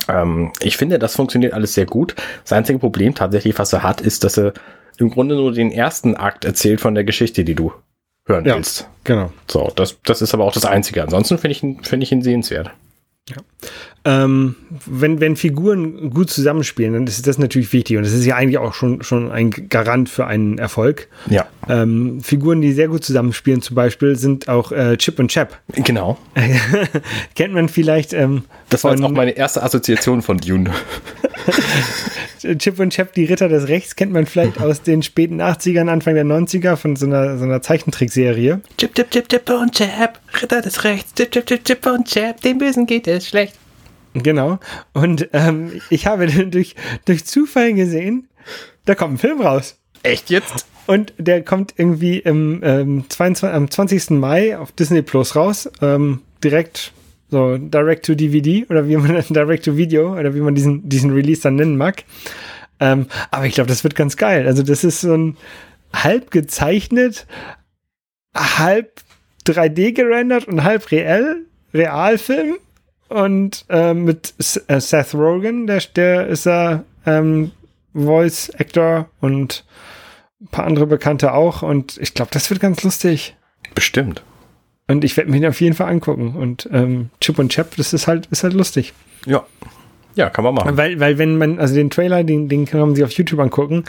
Ähm, 0.08 0.52
ich 0.62 0.78
finde, 0.78 1.00
das 1.00 1.16
funktioniert 1.16 1.54
alles 1.54 1.74
sehr 1.74 1.86
gut. 1.86 2.16
Das 2.44 2.54
einzige 2.54 2.80
Problem 2.80 3.16
tatsächlich, 3.16 3.58
was 3.60 3.74
er 3.74 3.84
hat, 3.84 4.02
ist, 4.02 4.24
dass 4.24 4.38
er 4.38 4.54
im 4.98 5.10
Grunde 5.10 5.36
nur 5.36 5.52
den 5.52 5.72
ersten 5.72 6.16
Akt 6.16 6.46
erzählt 6.46 6.80
von 6.82 6.96
der 6.96 7.04
Geschichte, 7.04 7.44
die 7.44 7.56
du 7.56 7.74
hören 8.28 8.46
Ja. 8.46 8.56
willst. 8.56 8.88
Genau. 9.04 9.32
So, 9.50 9.72
das, 9.76 9.98
das 10.04 10.22
ist 10.22 10.34
aber 10.34 10.46
auch 10.46 10.54
das 10.54 10.66
Einzige. 10.66 11.04
Ansonsten 11.04 11.38
finde 11.38 11.52
ich, 11.52 11.64
ihn- 11.64 11.84
finde 11.84 12.04
ich 12.06 12.12
ihn 12.12 12.22
sehenswert. 12.22 12.72
Ähm, 14.06 14.56
wenn, 14.86 15.20
wenn 15.20 15.36
Figuren 15.36 16.12
gut 16.12 16.30
zusammenspielen, 16.30 16.94
dann 16.94 17.08
ist 17.08 17.26
das 17.26 17.40
natürlich 17.40 17.74
wichtig. 17.74 17.98
Und 17.98 18.04
das 18.04 18.14
ist 18.14 18.24
ja 18.24 18.36
eigentlich 18.36 18.60
auch 18.60 18.76
schon, 18.76 19.02
schon 19.02 19.32
ein 19.32 19.50
Garant 19.50 20.10
für 20.10 20.28
einen 20.28 20.60
Erfolg. 20.60 21.08
Ja. 21.28 21.48
Ähm, 21.68 22.22
Figuren, 22.22 22.62
die 22.62 22.72
sehr 22.72 22.88
gut 22.88 23.04
zusammenspielen, 23.04 23.64
zum 23.64 23.76
Beispiel, 23.76 24.16
sind 24.16 24.48
auch 24.48 24.72
äh, 24.72 24.96
Chip 24.98 25.18
und 25.18 25.30
Chap. 25.30 25.58
Genau. 25.74 26.20
Kennt 27.36 27.56
man 27.56 27.68
vielleicht 27.68 28.14
ähm, 28.14 28.44
Das 28.70 28.84
war 28.84 28.92
jetzt 28.92 29.04
auch 29.04 29.10
meine 29.10 29.32
erste 29.32 29.64
Assoziation 29.64 30.22
von 30.22 30.38
Dune. 30.38 30.70
Chip 32.60 32.80
und 32.80 32.94
Chap, 32.94 33.14
die 33.14 33.26
Ritter 33.26 33.50
des 33.50 33.68
Rechts, 33.70 33.96
kennt 33.96 34.12
man 34.12 34.28
vielleicht 34.28 34.62
aus 34.62 34.84
den 34.84 35.02
späten 35.02 35.42
80ern, 35.42 35.90
Anfang 35.90 36.14
der 36.14 36.26
90er 36.26 36.76
von 36.76 36.96
so 36.96 37.08
einer, 37.08 37.40
so 37.40 37.44
einer 37.44 37.64
Zeichentrickserie. 37.64 38.62
Chip, 38.78 38.94
chip, 38.94 39.10
chip, 39.10 39.30
chip 39.30 39.50
und 39.50 39.74
Chap, 39.74 40.20
Ritter 40.40 40.62
des 40.62 40.84
Rechts, 40.84 41.14
chip, 41.16 41.32
chip, 41.32 41.48
chip, 41.48 41.66
chip 41.66 41.86
und 41.88 42.08
Chap, 42.08 42.42
dem 42.42 42.60
Bösen 42.60 42.86
geht 42.86 43.08
es 43.08 43.28
schlecht. 43.28 43.56
Genau. 44.24 44.60
Und 44.94 45.30
ähm, 45.34 45.82
ich 45.90 46.08
habe 46.08 46.28
durch, 46.48 46.76
durch 47.06 47.26
Zufall 47.26 47.74
gesehen, 47.74 48.28
da 48.86 48.96
kommt 48.96 49.16
ein 49.16 49.18
Film 49.18 49.42
raus. 49.42 49.78
Echt 50.04 50.30
jetzt? 50.30 50.66
Und 50.88 51.14
der 51.18 51.44
kommt 51.44 51.74
irgendwie 51.78 52.20
im, 52.20 52.62
ähm, 52.64 53.06
22, 53.10 53.56
am 53.56 53.72
20. 53.72 54.12
Mai 54.12 54.58
auf 54.58 54.72
Disney 54.72 55.02
Plus 55.02 55.36
raus. 55.36 55.70
Ähm, 55.82 56.22
direkt 56.44 56.94
so 57.32 57.58
Direct 57.58 58.06
to 58.06 58.14
DVD 58.14 58.66
oder 58.70 58.88
wie 58.88 58.98
man 58.98 59.24
Direct 59.30 59.66
to 59.66 59.78
Video 59.78 60.18
oder 60.18 60.36
wie 60.36 60.42
man 60.42 60.54
diesen, 60.54 60.88
diesen 60.88 61.12
Release 61.12 61.42
dann 61.42 61.56
nennen 61.56 61.78
mag. 61.78 62.04
Ähm, 62.80 63.08
aber 63.32 63.46
ich 63.46 63.56
glaube, 63.56 63.68
das 63.68 63.84
wird 63.84 63.96
ganz 63.96 64.18
geil. 64.18 64.48
Also, 64.48 64.64
das 64.64 64.84
ist 64.84 65.02
so 65.02 65.16
ein 65.16 65.38
halb 65.94 66.30
gezeichnet, 66.30 67.26
halb 68.36 69.02
3D 69.48 69.94
gerendert 69.94 70.48
und 70.48 70.64
halb 70.64 70.92
real, 70.92 71.38
Realfilm. 71.74 72.58
Und 73.08 73.66
ähm, 73.70 74.06
mit 74.06 74.34
äh, 74.68 74.80
Seth 74.80 75.14
Rogen, 75.14 75.68
der, 75.68 75.82
der 75.96 76.28
ist 76.28 76.46
ja 76.46 76.84
ähm, 77.06 77.52
Voice 77.94 78.52
Actor 78.58 79.10
und 79.22 79.64
ein 80.42 80.48
paar 80.48 80.66
andere 80.66 80.88
Bekannte 80.88 81.34
auch. 81.34 81.62
Und 81.62 81.98
ich 81.98 82.14
glaube, 82.14 82.32
das 82.32 82.50
wird 82.50 82.60
ganz 82.60 82.84
lustig. 82.84 83.36
Bestimmt. 83.74 84.24
Und 84.88 85.04
ich 85.04 85.18
werde 85.18 85.32
den 85.32 85.46
auf 85.46 85.62
jeden 85.62 85.76
Fall 85.76 85.90
angucken. 85.90 86.36
Und 86.36 86.70
ähm, 86.72 87.10
Chip 87.20 87.40
und 87.40 87.50
Chap, 87.50 87.76
das 87.78 87.94
ist 87.94 88.08
halt, 88.08 88.28
ist 88.28 88.44
halt 88.44 88.54
lustig. 88.54 88.94
Ja. 89.26 89.46
Ja, 90.16 90.30
kann 90.30 90.44
man 90.44 90.54
machen. 90.54 90.78
Weil, 90.78 91.00
weil 91.00 91.18
wenn 91.18 91.38
man, 91.38 91.60
also 91.60 91.76
den 91.76 91.90
Trailer, 91.90 92.24
den, 92.24 92.48
den 92.48 92.66
kann 92.66 92.80
man 92.80 92.96
sich 92.96 93.04
auf 93.04 93.12
YouTube 93.12 93.40
angucken, 93.40 93.84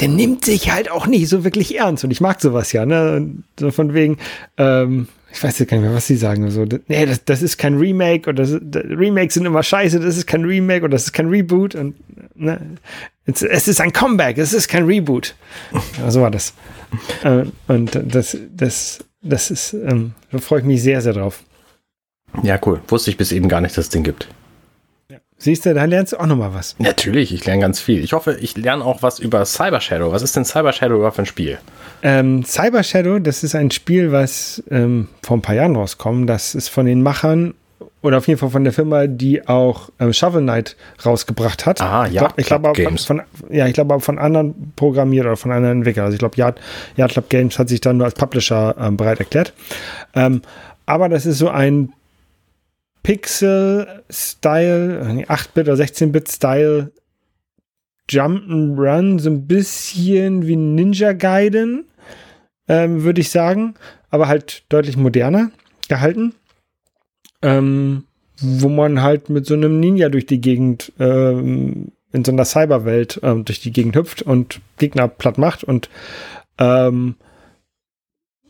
der 0.00 0.08
nimmt 0.08 0.44
sich 0.44 0.72
halt 0.72 0.90
auch 0.90 1.06
nicht 1.06 1.28
so 1.28 1.44
wirklich 1.44 1.76
ernst. 1.76 2.04
Und 2.04 2.10
ich 2.10 2.20
mag 2.20 2.40
sowas 2.40 2.72
ja, 2.72 2.86
ne? 2.86 3.42
So 3.58 3.70
von 3.70 3.92
wegen, 3.92 4.18
ähm, 4.56 5.08
ich 5.32 5.42
weiß 5.42 5.58
jetzt 5.58 5.68
gar 5.70 5.76
nicht 5.78 5.86
mehr, 5.86 5.94
was 5.94 6.06
sie 6.06 6.16
sagen. 6.16 6.50
So, 6.50 6.64
das- 6.64 6.80
nee, 6.88 7.06
das, 7.06 7.24
das 7.24 7.42
ist 7.42 7.56
kein 7.58 7.76
Remake 7.78 8.32
das, 8.34 8.52
Remakes 8.52 9.34
sind 9.34 9.46
immer 9.46 9.62
scheiße, 9.62 9.98
das 10.00 10.16
ist 10.16 10.26
kein 10.26 10.44
Remake 10.44 10.84
oder 10.84 10.92
das 10.92 11.04
ist 11.04 11.12
kein 11.12 11.28
Reboot. 11.28 11.74
Und 11.74 11.94
ne? 12.34 12.60
es, 13.24 13.42
es 13.42 13.68
ist 13.68 13.80
ein 13.80 13.92
Comeback, 13.92 14.38
es 14.38 14.52
ist 14.52 14.68
kein 14.68 14.84
Reboot. 14.84 15.34
Ja, 15.98 16.10
so 16.10 16.20
war 16.20 16.30
das. 16.30 16.54
äh, 17.24 17.44
und 17.68 17.98
das, 18.14 18.36
das, 18.54 18.98
das 19.22 19.50
ist, 19.50 19.72
ähm, 19.74 20.12
da 20.30 20.38
freue 20.38 20.60
ich 20.60 20.66
mich 20.66 20.82
sehr, 20.82 21.00
sehr 21.00 21.12
drauf. 21.14 21.42
Ja, 22.42 22.58
cool. 22.66 22.80
Wusste 22.88 23.10
ich 23.10 23.16
bis 23.16 23.32
eben 23.32 23.48
gar 23.48 23.60
nicht, 23.60 23.76
dass 23.76 23.86
es 23.86 23.90
den 23.90 24.02
gibt. 24.02 24.28
Siehst 25.42 25.66
du, 25.66 25.74
da 25.74 25.86
lernst 25.86 26.12
du 26.12 26.18
auch 26.20 26.26
noch 26.26 26.36
mal 26.36 26.54
was. 26.54 26.76
Natürlich, 26.78 27.34
ich 27.34 27.44
lerne 27.44 27.62
ganz 27.62 27.80
viel. 27.80 28.04
Ich 28.04 28.12
hoffe, 28.12 28.36
ich 28.40 28.56
lerne 28.56 28.84
auch 28.84 29.02
was 29.02 29.18
über 29.18 29.44
Cyber 29.44 29.80
Shadow. 29.80 30.12
Was 30.12 30.22
ist 30.22 30.36
denn 30.36 30.44
Cyber 30.44 30.72
Shadow 30.72 30.94
überhaupt 30.94 31.16
für 31.16 31.22
ein 31.22 31.26
Spiel? 31.26 31.58
Ähm, 32.04 32.44
Cyber 32.44 32.84
Shadow, 32.84 33.18
das 33.18 33.42
ist 33.42 33.56
ein 33.56 33.72
Spiel, 33.72 34.12
was 34.12 34.62
ähm, 34.70 35.08
vor 35.20 35.36
ein 35.36 35.42
paar 35.42 35.56
Jahren 35.56 35.74
rauskommt. 35.74 36.30
Das 36.30 36.54
ist 36.54 36.68
von 36.68 36.86
den 36.86 37.02
Machern 37.02 37.54
oder 38.02 38.18
auf 38.18 38.28
jeden 38.28 38.38
Fall 38.38 38.50
von 38.50 38.62
der 38.62 38.72
Firma, 38.72 39.08
die 39.08 39.48
auch 39.48 39.90
ähm, 39.98 40.12
Shovel 40.12 40.42
Knight 40.42 40.76
rausgebracht 41.04 41.66
hat. 41.66 41.80
Ah, 41.80 42.06
ja, 42.06 42.20
glaub, 42.20 42.38
ich 42.38 42.46
glaube 42.46 42.68
aber 42.68 42.98
von, 42.98 43.22
ja, 43.50 43.66
ich 43.66 43.74
glaube 43.74 43.98
von 43.98 44.20
anderen 44.20 44.72
Programmierer 44.76 45.26
oder 45.26 45.36
von 45.36 45.50
anderen 45.50 45.78
Entwicklern. 45.78 46.04
Also 46.04 46.14
ich 46.14 46.20
glaube, 46.20 46.36
Yard, 46.36 46.60
Yard 46.94 47.10
Club 47.10 47.28
Games 47.30 47.58
hat 47.58 47.68
sich 47.68 47.80
dann 47.80 47.96
nur 47.96 48.06
als 48.06 48.14
Publisher 48.14 48.76
ähm, 48.78 48.96
bereit 48.96 49.18
erklärt. 49.18 49.52
Ähm, 50.14 50.42
aber 50.86 51.08
das 51.08 51.26
ist 51.26 51.38
so 51.38 51.48
ein 51.48 51.92
Pixel-Style, 53.02 55.24
8-Bit 55.28 55.68
oder 55.68 55.82
16-Bit-Style 55.82 56.92
Jump'n'Run, 58.10 59.18
so 59.18 59.30
ein 59.30 59.46
bisschen 59.46 60.46
wie 60.46 60.56
Ninja 60.56 61.12
Gaiden, 61.12 61.86
ähm, 62.68 63.04
würde 63.04 63.20
ich 63.20 63.30
sagen, 63.30 63.74
aber 64.10 64.28
halt 64.28 64.64
deutlich 64.68 64.96
moderner 64.96 65.50
gehalten. 65.88 66.34
Ähm, 67.42 68.04
wo 68.40 68.68
man 68.68 69.02
halt 69.02 69.30
mit 69.30 69.46
so 69.46 69.54
einem 69.54 69.80
Ninja 69.80 70.08
durch 70.08 70.26
die 70.26 70.40
Gegend, 70.40 70.92
ähm, 70.98 71.92
in 72.12 72.24
so 72.24 72.32
einer 72.32 72.44
Cyberwelt 72.44 73.20
ähm, 73.22 73.44
durch 73.44 73.60
die 73.60 73.72
Gegend 73.72 73.96
hüpft 73.96 74.22
und 74.22 74.60
Gegner 74.78 75.08
platt 75.08 75.38
macht 75.38 75.64
und 75.64 75.88
ähm, 76.58 77.16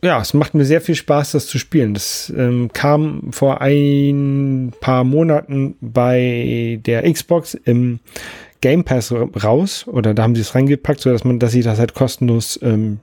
ja, 0.03 0.21
es 0.21 0.33
macht 0.33 0.53
mir 0.53 0.65
sehr 0.65 0.81
viel 0.81 0.95
Spaß, 0.95 1.31
das 1.31 1.47
zu 1.47 1.57
spielen. 1.57 1.93
Das 1.93 2.31
ähm, 2.35 2.69
kam 2.73 3.31
vor 3.31 3.61
ein 3.61 4.73
paar 4.81 5.03
Monaten 5.03 5.75
bei 5.81 6.79
der 6.85 7.11
Xbox 7.11 7.55
im 7.55 7.99
Game 8.61 8.83
Pass 8.83 9.11
ra- 9.11 9.29
raus 9.43 9.85
oder 9.87 10.13
da 10.13 10.23
haben 10.23 10.35
sie 10.35 10.41
es 10.41 10.53
reingepackt, 10.53 11.01
so 11.01 11.11
dass 11.11 11.23
man, 11.23 11.39
dass 11.39 11.53
ich 11.53 11.63
das 11.65 11.79
halt 11.79 11.93
kostenlos 11.93 12.59
ähm, 12.61 12.99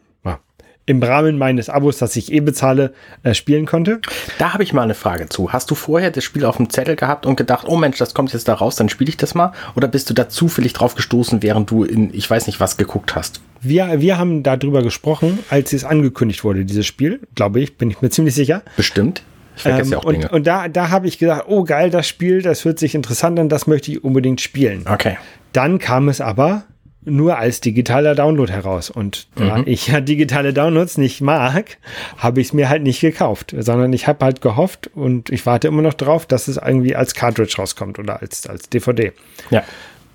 im 0.86 1.02
Rahmen 1.02 1.38
meines 1.38 1.68
Abos, 1.68 1.98
das 1.98 2.16
ich 2.16 2.32
eh 2.32 2.40
bezahle, 2.40 2.92
äh, 3.22 3.32
spielen 3.34 3.64
konnte. 3.64 4.00
Da 4.38 4.54
habe 4.54 4.64
ich 4.64 4.72
mal 4.72 4.82
eine 4.82 4.94
Frage 4.94 5.28
zu. 5.28 5.52
Hast 5.52 5.70
du 5.70 5.76
vorher 5.76 6.10
das 6.10 6.24
Spiel 6.24 6.44
auf 6.44 6.56
dem 6.56 6.68
Zettel 6.68 6.96
gehabt 6.96 7.26
und 7.26 7.36
gedacht, 7.36 7.66
oh 7.68 7.76
Mensch, 7.76 7.98
das 7.98 8.12
kommt 8.12 8.32
jetzt 8.32 8.48
da 8.48 8.54
raus, 8.54 8.74
dann 8.74 8.88
spiele 8.88 9.08
ich 9.08 9.16
das 9.16 9.36
mal? 9.36 9.52
Oder 9.76 9.86
bist 9.86 10.10
du 10.10 10.14
da 10.14 10.28
zufällig 10.28 10.72
drauf 10.72 10.96
gestoßen, 10.96 11.44
während 11.44 11.70
du 11.70 11.84
in, 11.84 12.12
ich 12.12 12.28
weiß 12.28 12.46
nicht 12.48 12.58
was, 12.58 12.76
geguckt 12.76 13.14
hast? 13.14 13.40
Wir, 13.60 14.00
wir 14.00 14.18
haben 14.18 14.42
darüber 14.42 14.82
gesprochen, 14.82 15.38
als 15.50 15.72
es 15.72 15.84
angekündigt 15.84 16.44
wurde, 16.44 16.64
dieses 16.64 16.86
Spiel, 16.86 17.20
glaube 17.34 17.60
ich, 17.60 17.76
bin 17.76 17.90
ich 17.90 18.00
mir 18.00 18.10
ziemlich 18.10 18.34
sicher. 18.34 18.62
Bestimmt. 18.76 19.22
Ich 19.56 19.62
vergesse 19.62 19.92
ja 19.92 19.98
auch 19.98 20.04
Ähm, 20.04 20.08
und 20.08 20.14
Dinge. 20.14 20.28
und 20.30 20.46
da, 20.46 20.68
da 20.68 20.88
habe 20.90 21.06
ich 21.08 21.18
gedacht, 21.18 21.44
oh 21.46 21.64
geil, 21.64 21.90
das 21.90 22.08
Spiel, 22.08 22.40
das 22.40 22.64
hört 22.64 22.78
sich 22.78 22.94
interessant 22.94 23.38
an, 23.38 23.48
das 23.50 23.66
möchte 23.66 23.90
ich 23.92 24.02
unbedingt 24.02 24.40
spielen. 24.40 24.84
Okay. 24.88 25.18
Dann 25.52 25.78
kam 25.78 26.08
es 26.08 26.20
aber 26.22 26.64
nur 27.02 27.38
als 27.38 27.60
digitaler 27.60 28.14
Download 28.14 28.52
heraus. 28.52 28.90
Und 28.90 29.26
da 29.34 29.58
Mhm. 29.58 29.64
ich 29.66 29.88
ja 29.88 30.00
digitale 30.00 30.52
Downloads 30.52 30.98
nicht 30.98 31.20
mag, 31.22 31.78
habe 32.18 32.40
ich 32.40 32.48
es 32.48 32.52
mir 32.52 32.68
halt 32.68 32.82
nicht 32.82 33.00
gekauft, 33.00 33.54
sondern 33.58 33.92
ich 33.94 34.06
habe 34.06 34.24
halt 34.24 34.40
gehofft 34.42 34.90
und 34.94 35.30
ich 35.30 35.44
warte 35.46 35.68
immer 35.68 35.80
noch 35.82 35.94
drauf, 35.94 36.26
dass 36.26 36.46
es 36.46 36.56
irgendwie 36.58 36.94
als 36.94 37.14
Cartridge 37.14 37.54
rauskommt 37.58 37.98
oder 37.98 38.20
als, 38.20 38.46
als 38.46 38.68
DVD. 38.68 39.12
Ja. 39.50 39.64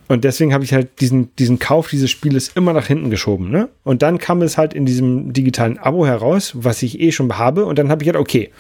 Und 0.08 0.24
deswegen 0.24 0.54
habe 0.54 0.64
ich 0.64 0.74
halt 0.74 1.00
diesen, 1.02 1.36
diesen 1.38 1.58
Kauf 1.58 1.90
dieses 1.90 2.12
Spieles 2.12 2.50
immer 2.50 2.74
nach 2.74 2.88
hinten 2.88 3.10
geschoben. 3.10 3.50
Ne? 3.50 3.70
Und 3.84 4.02
dann 4.02 4.20
kam 4.20 4.42
es 4.42 4.58
halt 4.58 4.74
in 4.74 4.86
diesem 4.86 5.34
digitalen 5.34 5.78
Abo 5.78 6.06
heraus, 6.06 6.52
was 6.56 6.84
ich 6.84 7.00
eh 7.00 7.12
schon 7.12 7.38
habe. 7.38 7.66
Und 7.66 7.80
dann 7.80 7.90
habe 7.90 8.04
ich 8.04 8.08
gedacht, 8.08 8.22
okay, 8.22 8.52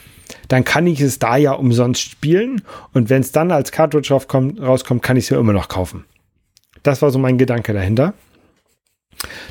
dann 0.47 0.63
kann 0.63 0.87
ich 0.87 1.01
es 1.01 1.19
da 1.19 1.37
ja 1.37 1.51
umsonst 1.51 2.01
spielen. 2.01 2.63
Und 2.93 3.09
wenn 3.09 3.21
es 3.21 3.31
dann 3.31 3.51
als 3.51 3.71
Cartridge 3.71 4.11
rauskommt, 4.11 4.59
rauskommt 4.59 5.03
kann 5.03 5.17
ich 5.17 5.25
es 5.25 5.29
ja 5.29 5.39
immer 5.39 5.53
noch 5.53 5.67
kaufen. 5.67 6.05
Das 6.83 7.01
war 7.01 7.11
so 7.11 7.19
mein 7.19 7.37
Gedanke 7.37 7.73
dahinter. 7.73 8.13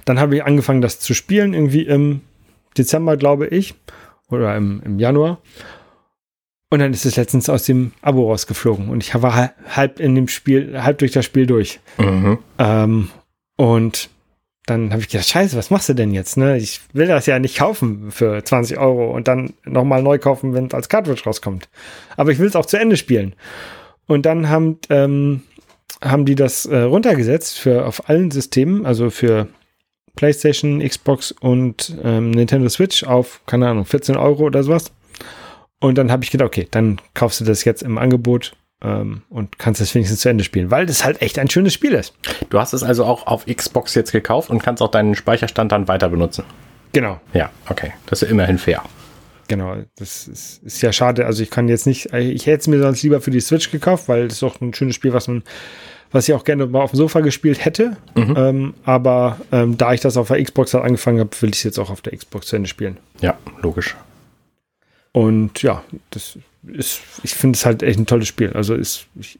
Dann 0.04 0.18
habe 0.18 0.36
ich 0.36 0.44
angefangen, 0.44 0.82
das 0.82 1.00
zu 1.00 1.14
spielen, 1.14 1.54
irgendwie 1.54 1.82
im 1.82 2.20
Dezember, 2.76 3.16
glaube 3.16 3.46
ich, 3.46 3.74
oder 4.28 4.56
im, 4.56 4.82
im 4.84 4.98
Januar. 4.98 5.38
Und 6.70 6.80
dann 6.80 6.92
ist 6.92 7.04
es 7.04 7.16
letztens 7.16 7.48
aus 7.48 7.64
dem 7.64 7.92
Abo 8.02 8.30
rausgeflogen. 8.30 8.88
Und 8.88 9.02
ich 9.02 9.14
war 9.14 9.52
halb 9.68 10.00
in 10.00 10.14
dem 10.14 10.28
Spiel, 10.28 10.82
halb 10.82 10.98
durch 10.98 11.12
das 11.12 11.24
Spiel 11.24 11.46
durch. 11.46 11.80
Mhm. 11.98 12.38
Ähm, 12.58 13.10
und 13.56 14.10
dann 14.66 14.90
habe 14.90 15.02
ich 15.02 15.08
gedacht, 15.08 15.28
scheiße, 15.28 15.56
was 15.56 15.70
machst 15.70 15.88
du 15.90 15.94
denn 15.94 16.12
jetzt? 16.12 16.36
Ne? 16.36 16.56
Ich 16.56 16.80
will 16.92 17.06
das 17.06 17.26
ja 17.26 17.38
nicht 17.38 17.58
kaufen 17.58 18.10
für 18.10 18.42
20 18.42 18.78
Euro 18.78 19.14
und 19.14 19.28
dann 19.28 19.52
nochmal 19.64 20.02
neu 20.02 20.18
kaufen, 20.18 20.54
wenn 20.54 20.66
es 20.66 20.74
als 20.74 20.88
Cartridge 20.88 21.22
rauskommt. 21.24 21.68
Aber 22.16 22.32
ich 22.32 22.38
will 22.38 22.46
es 22.46 22.56
auch 22.56 22.66
zu 22.66 22.78
Ende 22.78 22.96
spielen. 22.96 23.34
Und 24.06 24.24
dann 24.26 24.48
haben, 24.48 24.78
ähm, 24.88 25.42
haben 26.02 26.24
die 26.24 26.34
das 26.34 26.64
äh, 26.66 26.78
runtergesetzt 26.78 27.58
für 27.58 27.84
auf 27.84 28.08
allen 28.08 28.30
Systemen, 28.30 28.86
also 28.86 29.10
für 29.10 29.48
PlayStation, 30.16 30.80
Xbox 30.80 31.32
und 31.32 31.96
ähm, 32.02 32.30
Nintendo 32.30 32.68
Switch 32.68 33.04
auf, 33.04 33.42
keine 33.46 33.68
Ahnung, 33.68 33.84
14 33.84 34.16
Euro 34.16 34.44
oder 34.44 34.62
sowas. 34.62 34.92
Und 35.84 35.98
dann 35.98 36.10
habe 36.10 36.24
ich 36.24 36.30
gedacht, 36.30 36.46
okay, 36.46 36.66
dann 36.70 36.98
kaufst 37.12 37.42
du 37.42 37.44
das 37.44 37.62
jetzt 37.66 37.82
im 37.82 37.98
Angebot 37.98 38.56
ähm, 38.82 39.20
und 39.28 39.58
kannst 39.58 39.82
es 39.82 39.94
wenigstens 39.94 40.20
zu 40.20 40.30
Ende 40.30 40.42
spielen, 40.42 40.70
weil 40.70 40.86
das 40.86 41.04
halt 41.04 41.20
echt 41.20 41.38
ein 41.38 41.50
schönes 41.50 41.74
Spiel 41.74 41.92
ist. 41.92 42.14
Du 42.48 42.58
hast 42.58 42.72
es 42.72 42.82
also 42.82 43.04
auch 43.04 43.26
auf 43.26 43.44
Xbox 43.44 43.94
jetzt 43.94 44.10
gekauft 44.10 44.48
und 44.48 44.62
kannst 44.62 44.80
auch 44.80 44.90
deinen 44.90 45.14
Speicherstand 45.14 45.72
dann 45.72 45.86
weiter 45.86 46.08
benutzen. 46.08 46.44
Genau. 46.92 47.20
Ja, 47.34 47.50
okay. 47.68 47.92
Das 48.06 48.22
ist 48.22 48.28
ja 48.28 48.32
immerhin 48.32 48.56
fair. 48.56 48.82
Genau, 49.48 49.76
das 49.96 50.26
ist, 50.26 50.62
ist 50.62 50.80
ja 50.80 50.90
schade. 50.90 51.26
Also 51.26 51.42
ich 51.42 51.50
kann 51.50 51.68
jetzt 51.68 51.86
nicht, 51.86 52.14
ich 52.14 52.46
hätte 52.46 52.60
es 52.60 52.66
mir 52.66 52.80
sonst 52.80 53.02
lieber 53.02 53.20
für 53.20 53.30
die 53.30 53.40
Switch 53.40 53.70
gekauft, 53.70 54.08
weil 54.08 54.28
das 54.28 54.38
ist 54.38 54.42
auch 54.42 54.58
ein 54.62 54.72
schönes 54.72 54.94
Spiel, 54.94 55.12
was 55.12 55.28
man 55.28 55.42
was 56.12 56.28
ich 56.28 56.34
auch 56.34 56.44
gerne 56.44 56.64
mal 56.66 56.80
auf 56.80 56.92
dem 56.92 56.96
Sofa 56.96 57.20
gespielt 57.20 57.62
hätte. 57.62 57.98
Mhm. 58.14 58.34
Ähm, 58.38 58.74
aber 58.84 59.38
ähm, 59.52 59.76
da 59.76 59.92
ich 59.92 60.00
das 60.00 60.16
auf 60.16 60.28
der 60.28 60.42
Xbox 60.42 60.72
halt 60.72 60.84
angefangen 60.84 61.18
habe, 61.20 61.30
will 61.40 61.50
ich 61.50 61.56
es 61.56 61.64
jetzt 61.64 61.78
auch 61.78 61.90
auf 61.90 62.00
der 62.00 62.16
Xbox 62.16 62.46
zu 62.46 62.56
Ende 62.56 62.70
spielen. 62.70 62.96
Ja, 63.20 63.36
logisch. 63.60 63.96
Und 65.14 65.62
ja, 65.62 65.82
das 66.10 66.36
ist, 66.66 67.00
ich 67.22 67.34
finde 67.34 67.56
es 67.56 67.64
halt 67.64 67.82
echt 67.84 67.98
ein 68.00 68.06
tolles 68.06 68.26
Spiel. 68.26 68.52
Also 68.52 68.74
ist, 68.74 69.06
ich, 69.20 69.38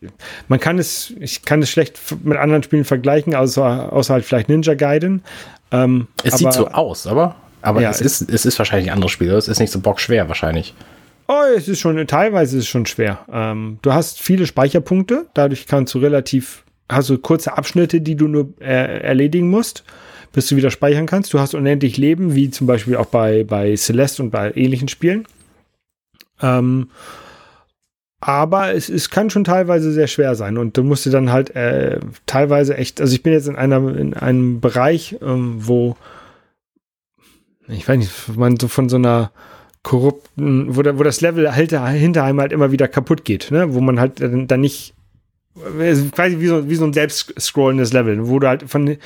man 0.48 0.60
kann 0.60 0.78
es, 0.78 1.12
ich 1.18 1.42
kann 1.42 1.60
es 1.62 1.70
schlecht 1.70 1.98
mit 2.22 2.38
anderen 2.38 2.62
Spielen 2.62 2.84
vergleichen, 2.84 3.34
außer, 3.34 3.92
außer 3.92 4.14
halt 4.14 4.24
vielleicht 4.24 4.48
Ninja 4.48 4.74
Gaiden. 4.74 5.22
Ähm, 5.72 6.06
Es 6.22 6.34
aber- 6.34 6.38
sieht 6.38 6.52
so 6.52 6.68
aus, 6.68 7.06
aber, 7.08 7.34
aber 7.60 7.80
Ja, 7.82 7.90
es, 7.90 8.00
es- 8.00 8.20
ist, 8.22 8.30
es 8.30 8.46
ist 8.46 8.58
wahrscheinlich 8.58 8.88
ein 8.90 8.94
anderes 8.94 9.10
Spiel. 9.10 9.30
Es 9.32 9.48
ist 9.48 9.58
nicht 9.58 9.72
so 9.72 9.80
bockschwer 9.80 10.28
wahrscheinlich. 10.28 10.74
Oh, 11.26 11.40
es 11.56 11.66
ist 11.68 11.80
schon, 11.80 12.06
teilweise 12.06 12.58
ist 12.58 12.64
es 12.64 12.68
schon 12.68 12.86
schwer. 12.86 13.20
Ähm, 13.32 13.78
du 13.82 13.92
hast 13.92 14.20
viele 14.20 14.46
Speicherpunkte, 14.46 15.26
dadurch 15.34 15.66
kannst 15.66 15.92
du 15.94 15.98
relativ, 15.98 16.62
hast 16.88 17.08
du 17.10 17.18
kurze 17.18 17.56
Abschnitte, 17.58 18.00
die 18.02 18.14
du 18.14 18.28
nur 18.28 18.50
äh, 18.60 19.00
erledigen 19.00 19.48
musst, 19.48 19.82
bis 20.32 20.46
du 20.48 20.56
wieder 20.56 20.70
speichern 20.70 21.06
kannst. 21.06 21.32
Du 21.32 21.40
hast 21.40 21.54
unendlich 21.54 21.96
Leben, 21.96 22.34
wie 22.34 22.50
zum 22.50 22.66
Beispiel 22.66 22.96
auch 22.96 23.06
bei, 23.06 23.42
bei 23.42 23.74
Celeste 23.74 24.22
und 24.22 24.30
bei 24.30 24.52
ähnlichen 24.54 24.88
Spielen. 24.88 25.26
Ähm, 26.42 26.90
aber 28.20 28.74
es, 28.74 28.88
es 28.88 29.10
kann 29.10 29.28
schon 29.28 29.44
teilweise 29.44 29.92
sehr 29.92 30.06
schwer 30.06 30.34
sein 30.34 30.56
und 30.56 30.76
du 30.76 30.82
musst 30.82 31.04
dir 31.04 31.10
dann 31.10 31.30
halt 31.30 31.54
äh, 31.54 32.00
teilweise 32.26 32.76
echt, 32.76 33.00
also 33.00 33.14
ich 33.14 33.22
bin 33.22 33.34
jetzt 33.34 33.48
in 33.48 33.56
einer 33.56 33.76
in 33.96 34.14
einem 34.14 34.60
Bereich, 34.60 35.16
ähm, 35.20 35.56
wo 35.58 35.96
ich 37.68 37.88
weiß 37.88 37.98
nicht, 37.98 38.36
man 38.36 38.58
so 38.58 38.68
von 38.68 38.88
so 38.88 38.96
einer 38.96 39.30
korrupten, 39.82 40.74
wo, 40.74 40.82
da, 40.82 40.98
wo 40.98 41.02
das 41.02 41.20
Level 41.20 41.52
hinter, 41.52 41.86
hinter 41.88 42.24
einem 42.24 42.40
halt 42.40 42.52
immer 42.52 42.72
wieder 42.72 42.88
kaputt 42.88 43.24
geht, 43.24 43.50
ne? 43.50 43.74
wo 43.74 43.80
man 43.80 44.00
halt 44.00 44.20
dann, 44.20 44.60
nicht, 44.60 44.94
quasi 46.12 46.40
wie 46.40 46.46
so, 46.46 46.68
wie 46.68 46.74
so 46.74 46.84
ein 46.84 46.92
selbst 46.92 47.34
scrollendes 47.38 47.92
Level, 47.92 48.28
wo 48.28 48.38
du 48.38 48.48
halt 48.48 48.68
von 48.68 48.96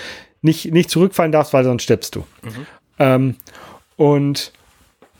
nicht, 0.40 0.72
nicht 0.72 0.90
zurückfallen 0.90 1.32
darfst, 1.32 1.52
weil 1.52 1.64
sonst 1.64 1.82
stirbst 1.82 2.14
du. 2.14 2.24
Ähm, 3.00 3.34
und 3.96 4.52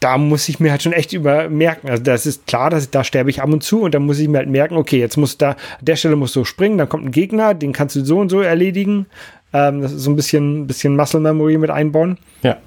da 0.01 0.16
muss 0.19 0.49
ich 0.49 0.61
mir 0.61 0.70
halt 0.70 0.83
schon 0.83 0.93
echt 0.93 1.12
über 1.12 1.49
merken. 1.49 1.89
Also 1.89 2.03
das 2.03 2.27
ist 2.27 2.47
klar, 2.47 2.70
dass 2.70 2.91
da 2.91 3.03
sterbe 3.05 3.31
ich 3.31 3.43
ab 3.43 3.49
und 3.53 3.62
zu 3.62 3.83
und 3.83 3.95
dann 3.95 4.05
muss 4.07 4.19
ich 4.19 4.29
mir 4.29 4.39
halt 4.39 4.49
merken, 4.49 4.77
okay, 4.77 4.99
jetzt 4.99 5.16
muss 5.16 5.39
da, 5.39 5.51
an 5.51 5.57
der 5.81 5.97
Stelle 5.97 6.16
musst 6.16 6.37
du 6.37 6.45
springen, 6.45 6.79
dann 6.79 6.89
kommt 6.89 7.05
ein 7.07 7.11
Gegner, 7.11 7.55
den 7.55 7.73
kannst 7.73 7.97
du 7.97 8.05
so 8.05 8.19
und 8.19 8.29
so 8.29 8.41
erledigen. 8.41 9.07
Ähm, 9.53 9.81
das 9.83 9.93
ist 9.93 10.03
so 10.03 10.11
ein 10.11 10.16
bisschen, 10.16 10.66
bisschen 10.66 10.95
Muscle 10.97 11.20
Memory 11.20 11.59
mit 11.59 11.70
einbauen. 11.70 12.19
Ja. 12.43 12.59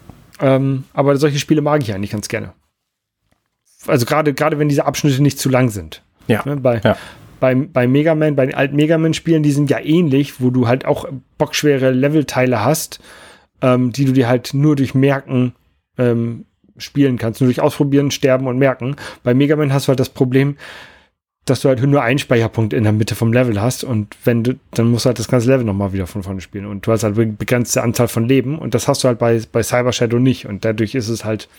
Ähm, 0.42 0.84
aber 0.94 1.16
solche 1.18 1.40
Spiele 1.40 1.62
mag 1.62 1.82
ich 1.84 1.94
eigentlich 1.94 2.12
ganz 2.12 2.28
gerne. 2.28 2.54
Also 3.88 4.06
gerade, 4.06 4.34
gerade 4.34 4.60
wenn 4.60 4.70
diese 4.70 4.86
Abschnitte 4.86 5.22
nicht 5.22 5.40
zu 5.40 5.50
lang 5.50 5.70
sind. 5.70 6.04
Ja. 6.28 6.42
Ne, 6.46 6.58
bei, 6.58 6.82
Ja. 6.84 6.98
bei, 7.40 7.56
bei 7.56 7.88
Mega 7.88 8.14
Man, 8.16 8.36
bei 8.36 8.46
den 8.46 8.56
alten 8.56 8.76
Mega 8.76 8.98
Man-Spielen, 8.98 9.44
die 9.44 9.52
sind 9.52 9.70
ja 9.70 9.80
ähnlich, 9.80 10.42
wo 10.42 10.50
du 10.50 10.68
halt 10.68 10.86
auch 10.86 11.06
bockschwere 11.38 11.92
Levelteile 11.92 12.64
hast, 12.64 13.00
ähm, 13.62 13.92
die 13.92 14.06
du 14.06 14.12
dir 14.12 14.28
halt 14.28 14.54
nur 14.54 14.76
durch 14.76 14.94
Merken 14.94 15.54
ähm, 15.98 16.46
spielen 16.82 17.18
kannst, 17.18 17.42
nur 17.42 17.48
durch 17.48 17.62
Ausprobieren, 17.62 18.12
Sterben 18.12 18.48
und 18.48 18.58
Merken. 18.58 18.96
Bei 19.24 19.34
Mega 19.34 19.56
Man 19.56 19.74
hast 19.74 19.88
du 19.88 19.90
halt 19.90 20.00
das 20.00 20.10
Problem, 20.10 20.58
dass 21.46 21.62
du 21.62 21.70
halt 21.70 21.82
nur 21.82 22.02
einen 22.02 22.20
Speicherpunkt 22.20 22.74
in 22.74 22.84
der 22.84 22.94
Mitte 22.94 23.16
vom 23.16 23.34
Level 23.34 23.60
hast 23.60 23.84
und 23.84 24.16
wenn 24.24 24.44
du, 24.44 24.60
dann 24.72 24.92
musst 24.92 25.06
du 25.06 25.08
halt 25.08 25.20
das 25.20 25.28
ganze 25.28 25.50
Level 25.50 25.66
nochmal 25.66 25.92
wieder 25.92 26.06
von 26.06 26.22
vorne 26.22 26.42
spielen 26.42 26.68
und 26.68 26.86
du 26.86 26.92
hast 26.92 27.04
halt 27.04 27.18
eine 27.18 27.32
begrenzte 27.34 27.82
Anzahl 27.82 28.08
von 28.08 28.28
Leben 28.28 28.60
und 28.60 28.76
das 28.76 28.88
hast 28.88 29.04
du 29.04 29.08
halt 29.08 29.18
bei, 29.18 29.42
bei 29.52 29.64
Cyber 29.64 29.92
Shadow 29.92 30.20
nicht 30.20 30.46
und 30.46 30.66
dadurch 30.66 30.94
ist 30.94 31.10
es 31.10 31.26
halt, 31.26 31.50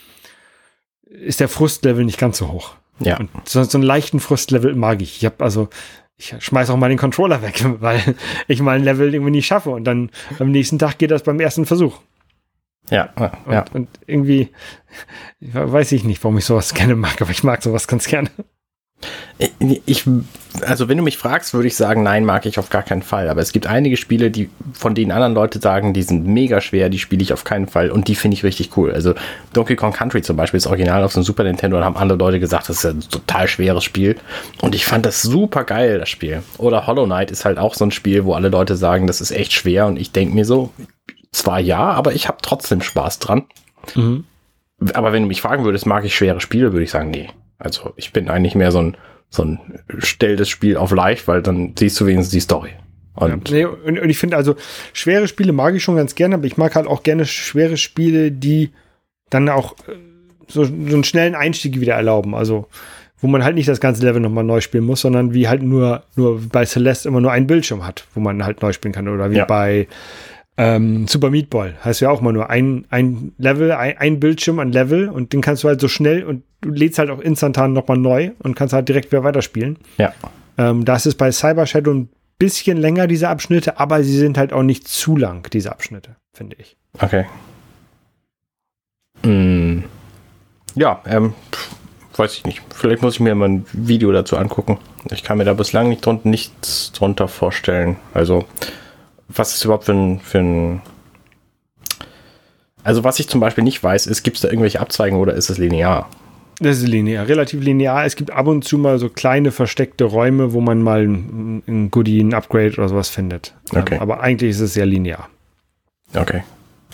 ist 1.05 1.41
der 1.41 1.49
Frustlevel 1.49 2.05
nicht 2.05 2.19
ganz 2.19 2.39
so 2.39 2.53
hoch. 2.53 2.77
Ja. 3.01 3.19
Und 3.19 3.31
so, 3.45 3.63
so 3.65 3.77
einen 3.77 3.85
leichten 3.85 4.21
Frustlevel 4.21 4.75
mag 4.77 5.03
ich. 5.03 5.17
Ich 5.17 5.25
habe 5.25 5.43
also, 5.43 5.69
ich 6.17 6.35
schmeiß 6.39 6.71
auch 6.71 6.77
mal 6.77 6.89
den 6.89 6.99
Controller 6.99 7.43
weg, 7.43 7.65
weil 7.81 8.15
ich 8.47 8.61
mal 8.61 8.77
ein 8.77 8.85
Level 8.85 9.13
irgendwie 9.13 9.33
nicht 9.33 9.47
schaffe 9.47 9.71
und 9.71 9.85
dann 9.85 10.11
am 10.39 10.53
nächsten 10.53 10.79
Tag 10.79 10.99
geht 10.99 11.11
das 11.11 11.25
beim 11.25 11.41
ersten 11.41 11.67
Versuch. 11.67 11.99
Ja, 12.91 13.11
ja, 13.19 13.33
Und, 13.47 13.53
ja. 13.53 13.65
und 13.73 13.89
irgendwie 14.07 14.51
weiß 15.41 15.93
ich 15.93 16.05
nicht, 16.05 16.23
warum 16.23 16.39
ich 16.39 16.45
sowas 16.45 16.75
gerne 16.75 16.97
mag, 16.97 17.21
aber 17.23 17.31
ich 17.31 17.45
mag 17.45 17.63
sowas 17.63 17.89
ganz 17.89 18.07
gerne. 18.07 18.31
Ich, 19.87 20.05
also 20.61 20.89
wenn 20.89 20.97
du 20.97 21.03
mich 21.03 21.19
fragst, 21.19 21.55
würde 21.55 21.67
ich 21.67 21.75
sagen, 21.75 22.05
nein, 22.05 22.25
mag 22.25 22.47
ich 22.47 22.59
auf 22.59 22.71
gar 22.71 22.83
keinen 22.85 23.03
Fall. 23.03 23.29
Aber 23.29 23.41
es 23.41 23.51
gibt 23.53 23.67
einige 23.67 23.97
Spiele, 23.97 24.31
die 24.31 24.49
von 24.73 24.95
denen 24.95 25.11
anderen 25.11 25.35
Leute 25.35 25.59
sagen, 25.59 25.93
die 25.93 26.03
sind 26.03 26.27
mega 26.27 26.61
schwer, 26.61 26.89
die 26.89 27.01
spiele 27.01 27.23
ich 27.23 27.33
auf 27.33 27.43
keinen 27.43 27.67
Fall 27.67 27.91
und 27.91 28.07
die 28.07 28.15
finde 28.15 28.37
ich 28.37 28.45
richtig 28.45 28.77
cool. 28.77 28.93
Also 28.93 29.15
Donkey 29.53 29.75
Kong 29.75 29.93
Country 29.93 30.23
zum 30.23 30.37
Beispiel 30.37 30.59
ist 30.59 30.69
original 30.69 31.03
auf 31.03 31.13
so 31.13 31.19
einem 31.19 31.25
Super 31.25 31.43
Nintendo 31.45 31.79
und 31.79 31.85
haben 31.85 31.97
andere 31.97 32.19
Leute 32.19 32.39
gesagt, 32.39 32.69
das 32.69 32.85
ist 32.85 32.87
ein 32.87 33.01
total 33.01 33.49
schweres 33.49 33.83
Spiel. 33.83 34.17
Und 34.61 34.75
ich 34.77 34.85
fand 34.85 35.05
das 35.05 35.23
super 35.23 35.65
geil, 35.65 35.99
das 35.99 36.09
Spiel. 36.09 36.43
Oder 36.59 36.87
Hollow 36.87 37.07
Knight 37.07 37.33
ist 37.33 37.45
halt 37.45 37.59
auch 37.59 37.75
so 37.75 37.85
ein 37.85 37.91
Spiel, 37.91 38.25
wo 38.25 38.35
alle 38.35 38.51
Leute 38.51 38.77
sagen, 38.77 39.09
das 39.09 39.21
ist 39.21 39.33
echt 39.33 39.53
schwer 39.53 39.87
und 39.87 39.99
ich 39.99 40.13
denke 40.13 40.35
mir 40.35 40.45
so, 40.45 40.71
zwar 41.33 41.61
ja, 41.61 41.91
aber 41.91 42.13
ich 42.15 42.29
habe 42.29 42.39
trotzdem 42.43 42.81
Spaß 42.83 43.19
dran. 43.19 43.45
Aber 44.95 45.13
wenn 45.13 45.23
du 45.23 45.29
mich 45.29 45.41
fragen 45.43 45.65
würdest, 45.65 45.87
mag 45.87 46.05
ich 46.05 46.15
schwere 46.15 46.41
Spiele, 46.41 46.73
würde 46.73 46.85
ich 46.85 46.91
sagen, 46.91 47.11
nee. 47.11 47.29
Also 47.59 47.93
ich 47.97 48.13
bin 48.13 48.29
eigentlich 48.29 48.55
mehr 48.55 48.73
so 48.73 48.81
ein, 48.81 48.97
so 49.31 49.45
ein 49.45 49.61
stell 49.99 50.37
das 50.37 50.49
Spiel 50.49 50.77
auf 50.77 50.91
leicht, 50.93 51.29
weil 51.29 51.43
dann 51.43 51.75
siehst 51.79 51.99
du 52.01 52.07
wenigstens 52.07 52.33
die 52.33 52.41
Story. 52.41 52.71
Und 53.15 53.51
Nee, 53.51 53.65
und, 53.65 53.99
und 53.99 54.11
ich 54.11 54.19
finde 54.19 54.37
also, 54.37 54.57
schwere 54.93 55.29
Spiele 55.29 55.53
mag 55.53 55.75
ich 55.75 55.83
schon 55.83 55.97
ganz 55.97 56.15
gerne, 56.15 56.37
aber 56.37 56.45
ich 56.47 56.57
mag 56.57 56.75
halt 56.75 56.87
auch 56.87 57.03
gerne 57.03 57.27
schwere 57.27 57.77
Spiele, 57.77 58.33
die 58.33 58.71
dann 59.31 59.49
auch 59.49 59.73
äh, 59.87 59.93
so, 60.49 60.65
so 60.65 60.73
einen 60.73 61.05
schnellen 61.05 61.35
Einstieg 61.35 61.79
wieder 61.81 61.95
erlauben. 61.95 62.35
Also, 62.35 62.67
wo 63.21 63.29
man 63.29 63.45
halt 63.45 63.55
nicht 63.55 63.69
das 63.69 63.81
ganze 63.81 64.03
Level 64.05 64.21
nochmal 64.21 64.45
neu 64.45 64.61
spielen 64.61 64.85
muss, 64.85 65.03
sondern 65.03 65.33
wie 65.33 65.47
halt 65.47 65.63
nur, 65.63 66.03
nur 66.17 66.41
bei 66.49 66.65
Celeste 66.65 67.09
immer 67.09 67.21
nur 67.21 67.31
einen 67.31 67.47
Bildschirm 67.47 67.87
hat, 67.87 68.05
wo 68.15 68.21
man 68.21 68.45
halt 68.45 68.63
neu 68.63 68.73
spielen 68.73 68.93
kann. 68.93 69.07
Oder 69.09 69.31
wie 69.31 69.37
Ja. 69.37 69.45
bei 69.45 69.87
ähm, 70.57 71.07
Super 71.09 71.31
Meat 71.31 71.51
Boy. 71.51 71.73
Heißt 71.85 72.01
ja 72.01 72.11
auch 72.11 72.21
mal 72.21 72.33
nur 72.33 72.51
ein, 72.51 72.85
ein 72.91 73.33
Level, 73.39 73.73
ein, 73.73 73.97
ein 73.99 74.21
Bildschirm, 74.21 74.59
ein 74.59 74.73
Level 74.73 75.09
und 75.09 75.33
den 75.33 75.41
kannst 75.41 75.65
du 75.65 75.69
halt 75.69 75.81
so 75.81 75.89
schnell 75.89 76.25
und 76.25 76.43
du 76.61 76.71
lädst 76.71 76.99
halt 76.99 77.11
auch 77.11 77.21
instantan 77.21 77.73
nochmal 77.73 77.99
neu 77.99 78.33
und 78.41 78.55
kannst 78.55 78.75
halt 78.75 78.89
direkt 78.89 79.13
wieder 79.13 79.25
weiterspielen. 79.25 79.79
ja, 79.97 80.13
Ähm, 80.59 80.85
das 80.85 81.07
ist 81.07 81.17
bei 81.17 81.33
Cyber 81.33 81.67
Shadow 81.67 81.93
ein 81.93 82.09
bisschen 82.39 82.77
länger, 82.77 83.07
diese 83.07 83.29
Abschnitte, 83.29 83.79
aber 83.79 84.03
sie 84.03 84.17
sind 84.17 84.37
halt 84.37 84.53
auch 84.53 84.63
nicht 84.63 84.89
zu 84.89 85.17
lang, 85.17 85.49
diese 85.53 85.71
Abschnitte, 85.73 86.17
finde 86.35 86.57
ich. 86.59 86.77
okay. 87.01 87.25
Mm, 89.23 89.85
ja, 90.75 91.01
ähm, 91.07 91.35
weiß 92.17 92.35
ich 92.35 92.45
nicht. 92.45 92.63
Vielleicht 92.75 93.03
muss 93.03 93.15
ich 93.15 93.21
mir 93.21 93.35
mal 93.35 93.49
ein 93.49 93.67
Video 93.73 94.11
dazu 94.13 94.37
angucken. 94.37 94.79
Ich 95.11 95.23
kann 95.23 95.39
mir 95.39 95.45
da 95.45 95.55
bislang 95.55 95.89
nicht 95.89 96.05
drunter, 96.05 96.29
nichts 96.29 96.93
drunter 96.93 97.29
vorstellen. 97.29 97.97
Also, 98.15 98.45
was 99.35 99.55
ist 99.55 99.65
überhaupt 99.65 99.85
für 99.85 99.93
ein, 99.93 100.21
für 100.21 100.39
ein 100.39 100.83
also 102.85 103.05
was 103.05 103.19
ich 103.21 103.29
zum 103.29 103.41
Beispiel 103.41 103.65
nicht 103.65 103.83
weiß, 103.83 104.07
ist, 104.07 104.23
gibt 104.23 104.37
es 104.37 104.43
da 104.43 104.49
irgendwelche 104.49 104.81
Abzweigungen 104.81 105.23
oder 105.23 105.35
ist 105.35 105.51
es 105.51 105.59
linear? 105.59 106.09
Das 106.59 106.79
ist 106.79 106.87
linear, 106.87 107.27
relativ 107.27 107.63
linear. 107.63 108.05
Es 108.05 108.17
gibt 108.17 108.31
ab 108.31 108.47
und 108.47 108.65
zu 108.65 108.79
mal 108.79 108.99
so 108.99 109.09
kleine 109.09 109.51
versteckte 109.51 110.05
Räume, 110.05 110.53
wo 110.53 110.61
man 110.61 110.83
mal 110.83 111.03
ein, 111.03 111.89
Goodie, 111.91 112.21
ein 112.21 112.35
Upgrade 112.35 112.75
oder 112.75 112.89
sowas 112.89 113.09
findet. 113.09 113.55
Okay. 113.75 113.97
Ähm, 113.97 114.01
aber 114.01 114.21
eigentlich 114.21 114.51
ist 114.51 114.61
es 114.61 114.75
sehr 114.75 114.87
linear. 114.87 115.29
Okay. 116.15 116.43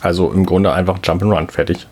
Also 0.01 0.33
im 0.33 0.47
Grunde 0.47 0.73
einfach 0.73 0.99
Jump'n'Run, 1.01 1.51
fertig. 1.51 1.87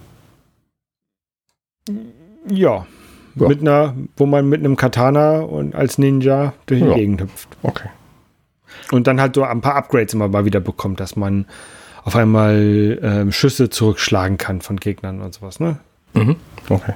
Ja. 2.48 2.86
Ja. 3.34 3.48
Mit 3.48 3.60
einer, 3.60 3.94
wo 4.16 4.24
man 4.24 4.48
mit 4.48 4.60
einem 4.60 4.76
Katana 4.76 5.40
und 5.40 5.74
als 5.74 5.98
Ninja 5.98 6.54
durch 6.66 6.80
die 6.80 6.88
Ja. 6.88 6.94
Gegend 6.94 7.20
hüpft. 7.20 7.48
Okay. 7.62 7.88
Und 8.90 9.06
dann 9.06 9.20
halt 9.20 9.34
so 9.34 9.42
ein 9.42 9.60
paar 9.60 9.76
Upgrades 9.76 10.14
immer 10.14 10.28
mal 10.28 10.44
wieder 10.44 10.60
bekommt, 10.60 11.00
dass 11.00 11.16
man 11.16 11.46
auf 12.04 12.14
einmal 12.14 12.98
ähm, 13.02 13.32
Schüsse 13.32 13.68
zurückschlagen 13.68 14.38
kann 14.38 14.60
von 14.60 14.76
Gegnern 14.78 15.20
und 15.22 15.34
sowas, 15.34 15.58
ne? 15.58 15.78
Mhm. 16.14 16.36
Okay. 16.68 16.94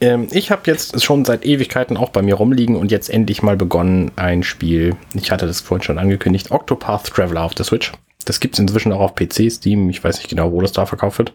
Ähm, 0.00 0.28
ich 0.30 0.50
habe 0.50 0.62
jetzt 0.66 1.02
schon 1.02 1.24
seit 1.24 1.44
Ewigkeiten 1.44 1.96
auch 1.96 2.10
bei 2.10 2.22
mir 2.22 2.34
rumliegen 2.34 2.76
und 2.76 2.90
jetzt 2.90 3.10
endlich 3.10 3.42
mal 3.42 3.56
begonnen 3.56 4.12
ein 4.16 4.42
Spiel. 4.42 4.96
Ich 5.14 5.30
hatte 5.30 5.46
das 5.46 5.60
vorhin 5.60 5.82
schon 5.82 5.98
angekündigt. 5.98 6.50
Octopath 6.50 7.06
Traveler 7.06 7.42
auf 7.42 7.54
der 7.54 7.64
Switch. 7.64 7.92
Das 8.24 8.40
gibt 8.40 8.54
es 8.54 8.58
inzwischen 8.60 8.92
auch 8.92 9.00
auf 9.00 9.14
PC, 9.14 9.50
Steam. 9.50 9.88
Ich 9.90 10.02
weiß 10.02 10.18
nicht 10.18 10.28
genau, 10.28 10.52
wo 10.52 10.60
das 10.60 10.72
da 10.72 10.86
verkauft 10.86 11.18
wird. 11.18 11.32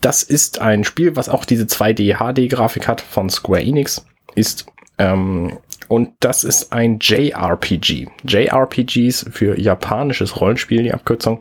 Das 0.00 0.22
ist 0.22 0.60
ein 0.60 0.84
Spiel, 0.84 1.16
was 1.16 1.28
auch 1.28 1.44
diese 1.44 1.64
2D 1.64 2.18
HD-Grafik 2.18 2.86
hat 2.86 3.00
von 3.00 3.30
Square 3.30 3.62
Enix. 3.62 4.04
Ist 4.34 4.66
ähm, 4.98 5.58
und 5.88 6.10
das 6.20 6.44
ist 6.44 6.72
ein 6.72 6.98
JRPG. 7.00 8.08
JRPGs 8.24 9.26
für 9.30 9.58
japanisches 9.58 10.40
Rollenspiel, 10.40 10.82
die 10.82 10.94
Abkürzung 10.94 11.40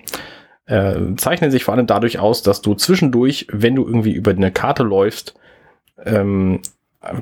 äh, 0.66 1.16
zeichnen 1.18 1.52
sich 1.52 1.64
vor 1.64 1.74
allem 1.74 1.88
dadurch 1.88 2.20
aus, 2.20 2.42
dass 2.42 2.62
du 2.62 2.74
zwischendurch, 2.74 3.48
wenn 3.52 3.76
du 3.76 3.86
irgendwie 3.86 4.14
über 4.14 4.32
eine 4.32 4.52
Karte 4.52 4.84
läufst, 4.84 5.36
ähm, 6.04 6.62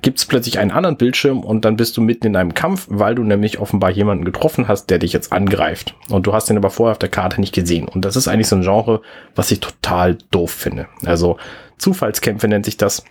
gibt 0.01 0.19
es 0.19 0.25
plötzlich 0.25 0.59
einen 0.59 0.71
anderen 0.71 0.95
Bildschirm 0.95 1.41
und 1.41 1.65
dann 1.65 1.75
bist 1.75 1.97
du 1.97 2.01
mitten 2.01 2.27
in 2.27 2.35
einem 2.37 2.53
Kampf, 2.53 2.87
weil 2.89 3.15
du 3.15 3.23
nämlich 3.23 3.59
offenbar 3.59 3.89
jemanden 3.91 4.23
getroffen 4.23 4.69
hast, 4.69 4.89
der 4.89 4.99
dich 4.99 5.11
jetzt 5.11 5.33
angreift. 5.33 5.95
Und 6.09 6.25
du 6.25 6.33
hast 6.33 6.49
den 6.49 6.57
aber 6.57 6.69
vorher 6.69 6.93
auf 6.93 6.99
der 6.99 7.09
Karte 7.09 7.41
nicht 7.41 7.53
gesehen. 7.53 7.89
Und 7.89 8.05
das 8.05 8.15
ist 8.15 8.29
eigentlich 8.29 8.47
so 8.47 8.55
ein 8.55 8.61
Genre, 8.61 9.01
was 9.35 9.51
ich 9.51 9.59
total 9.59 10.17
doof 10.31 10.51
finde. 10.51 10.87
Also 11.05 11.37
Zufallskämpfe 11.77 12.47
nennt 12.47 12.63
sich 12.63 12.77
das. 12.77 13.03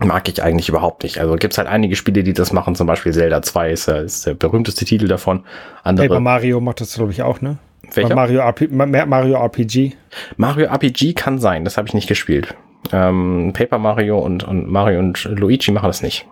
Mag 0.00 0.28
ich 0.28 0.42
eigentlich 0.42 0.68
überhaupt 0.68 1.04
nicht. 1.04 1.18
Also 1.18 1.36
gibt's 1.36 1.58
halt 1.58 1.68
einige 1.68 1.96
Spiele, 1.96 2.22
die 2.22 2.32
das 2.32 2.52
machen, 2.52 2.74
zum 2.74 2.86
Beispiel 2.86 3.12
Zelda 3.12 3.42
2 3.42 3.70
ist, 3.70 3.88
ist 3.88 4.26
der 4.26 4.34
berühmteste 4.34 4.84
Titel 4.84 5.06
davon. 5.06 5.44
Andere, 5.82 6.08
Paper 6.08 6.20
Mario 6.20 6.60
macht 6.60 6.80
das, 6.80 6.94
glaube 6.94 7.12
ich, 7.12 7.22
auch, 7.22 7.40
ne? 7.40 7.58
Welcher? 7.92 8.14
Mario, 8.14 8.40
RP, 8.40 8.70
Mario 8.70 9.36
RPG. 9.36 9.92
Mario 10.36 10.66
RPG 10.66 11.12
kann 11.12 11.38
sein, 11.38 11.64
das 11.64 11.76
habe 11.76 11.86
ich 11.86 11.94
nicht 11.94 12.08
gespielt. 12.08 12.54
Ähm, 12.92 13.52
Paper 13.54 13.78
Mario 13.78 14.18
und, 14.18 14.42
und 14.44 14.68
Mario 14.68 14.98
und 14.98 15.24
Luigi 15.24 15.70
machen 15.70 15.86
das 15.86 16.02
nicht. 16.02 16.26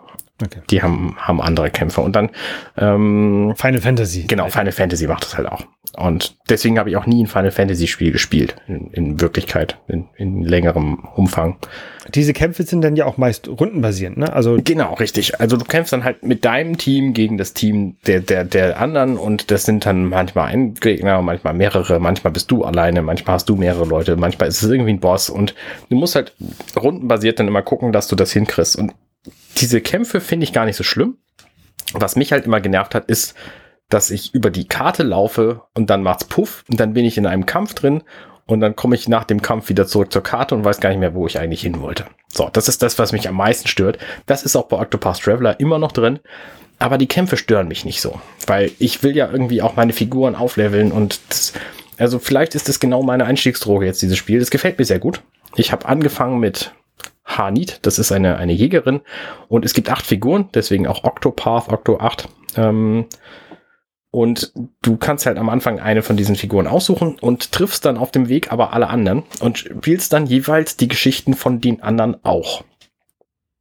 Okay. 0.44 0.60
Die 0.70 0.82
haben, 0.82 1.14
haben 1.18 1.40
andere 1.40 1.70
Kämpfe. 1.70 2.00
Und 2.00 2.16
dann 2.16 2.30
ähm, 2.76 3.54
Final 3.56 3.80
Fantasy. 3.80 4.24
Genau, 4.24 4.48
Final 4.48 4.72
Fantasy 4.72 5.06
macht 5.06 5.24
das 5.24 5.36
halt 5.36 5.46
auch. 5.46 5.64
Und 5.96 6.36
deswegen 6.48 6.78
habe 6.78 6.90
ich 6.90 6.96
auch 6.96 7.06
nie 7.06 7.22
ein 7.22 7.26
Final 7.26 7.50
Fantasy 7.50 7.86
Spiel 7.86 8.12
gespielt, 8.12 8.56
in, 8.66 8.90
in 8.92 9.20
Wirklichkeit, 9.20 9.78
in, 9.88 10.08
in 10.16 10.42
längerem 10.42 11.04
Umfang. 11.14 11.58
Diese 12.08 12.32
Kämpfe 12.32 12.64
sind 12.64 12.82
dann 12.82 12.96
ja 12.96 13.06
auch 13.06 13.16
meist 13.16 13.48
rundenbasierend, 13.48 14.16
ne? 14.16 14.32
Also 14.32 14.58
genau, 14.62 14.94
richtig. 14.94 15.40
Also 15.40 15.56
du 15.56 15.64
kämpfst 15.64 15.92
dann 15.92 16.04
halt 16.04 16.24
mit 16.24 16.44
deinem 16.44 16.76
Team 16.76 17.12
gegen 17.12 17.38
das 17.38 17.54
Team 17.54 17.96
der, 18.06 18.20
der, 18.20 18.44
der 18.44 18.80
anderen 18.80 19.16
und 19.16 19.50
das 19.50 19.64
sind 19.64 19.86
dann 19.86 20.06
manchmal 20.06 20.48
ein 20.48 20.74
Gegner, 20.74 21.22
manchmal 21.22 21.54
mehrere, 21.54 22.00
manchmal 22.00 22.32
bist 22.32 22.50
du 22.50 22.64
alleine, 22.64 23.02
manchmal 23.02 23.34
hast 23.34 23.48
du 23.48 23.56
mehrere 23.56 23.84
Leute, 23.84 24.16
manchmal 24.16 24.48
ist 24.48 24.62
es 24.62 24.70
irgendwie 24.70 24.92
ein 24.92 25.00
Boss 25.00 25.30
und 25.30 25.54
du 25.90 25.96
musst 25.96 26.16
halt 26.16 26.34
rundenbasiert 26.76 27.38
dann 27.38 27.48
immer 27.48 27.62
gucken, 27.62 27.92
dass 27.92 28.08
du 28.08 28.16
das 28.16 28.32
hinkriegst. 28.32 28.76
Und 28.76 28.92
diese 29.58 29.80
Kämpfe 29.80 30.20
finde 30.20 30.44
ich 30.44 30.52
gar 30.52 30.64
nicht 30.64 30.76
so 30.76 30.84
schlimm. 30.84 31.18
Was 31.92 32.16
mich 32.16 32.32
halt 32.32 32.46
immer 32.46 32.60
genervt 32.60 32.94
hat, 32.94 33.06
ist, 33.06 33.34
dass 33.88 34.10
ich 34.10 34.34
über 34.34 34.50
die 34.50 34.66
Karte 34.66 35.02
laufe 35.02 35.62
und 35.74 35.90
dann 35.90 36.02
macht's 36.02 36.24
Puff 36.24 36.64
und 36.70 36.80
dann 36.80 36.94
bin 36.94 37.04
ich 37.04 37.18
in 37.18 37.26
einem 37.26 37.46
Kampf 37.46 37.74
drin 37.74 38.02
und 38.52 38.60
dann 38.60 38.76
komme 38.76 38.94
ich 38.94 39.08
nach 39.08 39.24
dem 39.24 39.42
Kampf 39.42 39.68
wieder 39.68 39.86
zurück 39.86 40.12
zur 40.12 40.22
Karte 40.22 40.54
und 40.54 40.64
weiß 40.64 40.80
gar 40.80 40.90
nicht 40.90 40.98
mehr, 40.98 41.14
wo 41.14 41.26
ich 41.26 41.38
eigentlich 41.38 41.62
hin 41.62 41.80
wollte. 41.80 42.04
So, 42.28 42.48
das 42.52 42.68
ist 42.68 42.82
das, 42.82 42.98
was 42.98 43.12
mich 43.12 43.28
am 43.28 43.34
meisten 43.34 43.68
stört. 43.68 43.98
Das 44.26 44.42
ist 44.42 44.56
auch 44.56 44.66
bei 44.66 44.78
Octopath 44.78 45.20
Traveler 45.20 45.58
immer 45.58 45.78
noch 45.78 45.92
drin. 45.92 46.20
Aber 46.78 46.98
die 46.98 47.06
Kämpfe 47.06 47.36
stören 47.36 47.68
mich 47.68 47.84
nicht 47.84 48.00
so, 48.00 48.20
weil 48.46 48.72
ich 48.80 49.04
will 49.04 49.16
ja 49.16 49.30
irgendwie 49.30 49.62
auch 49.62 49.76
meine 49.76 49.92
Figuren 49.92 50.34
aufleveln 50.34 50.90
und 50.90 51.20
das, 51.28 51.52
also 51.96 52.18
vielleicht 52.18 52.56
ist 52.56 52.68
das 52.68 52.80
genau 52.80 53.04
meine 53.04 53.24
Einstiegsdroge 53.24 53.86
jetzt, 53.86 54.02
dieses 54.02 54.18
Spiel. 54.18 54.40
Das 54.40 54.50
gefällt 54.50 54.78
mir 54.80 54.84
sehr 54.84 54.98
gut. 54.98 55.22
Ich 55.54 55.70
habe 55.70 55.86
angefangen 55.86 56.40
mit 56.40 56.72
Hanit, 57.24 57.78
das 57.82 58.00
ist 58.00 58.10
eine, 58.10 58.36
eine 58.36 58.52
Jägerin 58.52 59.00
und 59.48 59.64
es 59.64 59.74
gibt 59.74 59.90
acht 59.90 60.04
Figuren, 60.04 60.48
deswegen 60.54 60.88
auch 60.88 61.04
Octopath, 61.04 61.68
Octo 61.68 61.98
8. 61.98 62.28
Ähm, 62.56 63.06
und 64.12 64.52
du 64.82 64.98
kannst 64.98 65.24
halt 65.24 65.38
am 65.38 65.48
Anfang 65.48 65.80
eine 65.80 66.02
von 66.02 66.18
diesen 66.18 66.36
Figuren 66.36 66.66
aussuchen 66.66 67.16
und 67.18 67.50
triffst 67.50 67.86
dann 67.86 67.96
auf 67.96 68.10
dem 68.10 68.28
Weg 68.28 68.52
aber 68.52 68.74
alle 68.74 68.88
anderen 68.88 69.24
und 69.40 69.58
spielst 69.58 70.12
dann 70.12 70.26
jeweils 70.26 70.76
die 70.76 70.86
Geschichten 70.86 71.32
von 71.34 71.62
den 71.62 71.82
anderen 71.82 72.22
auch. 72.22 72.62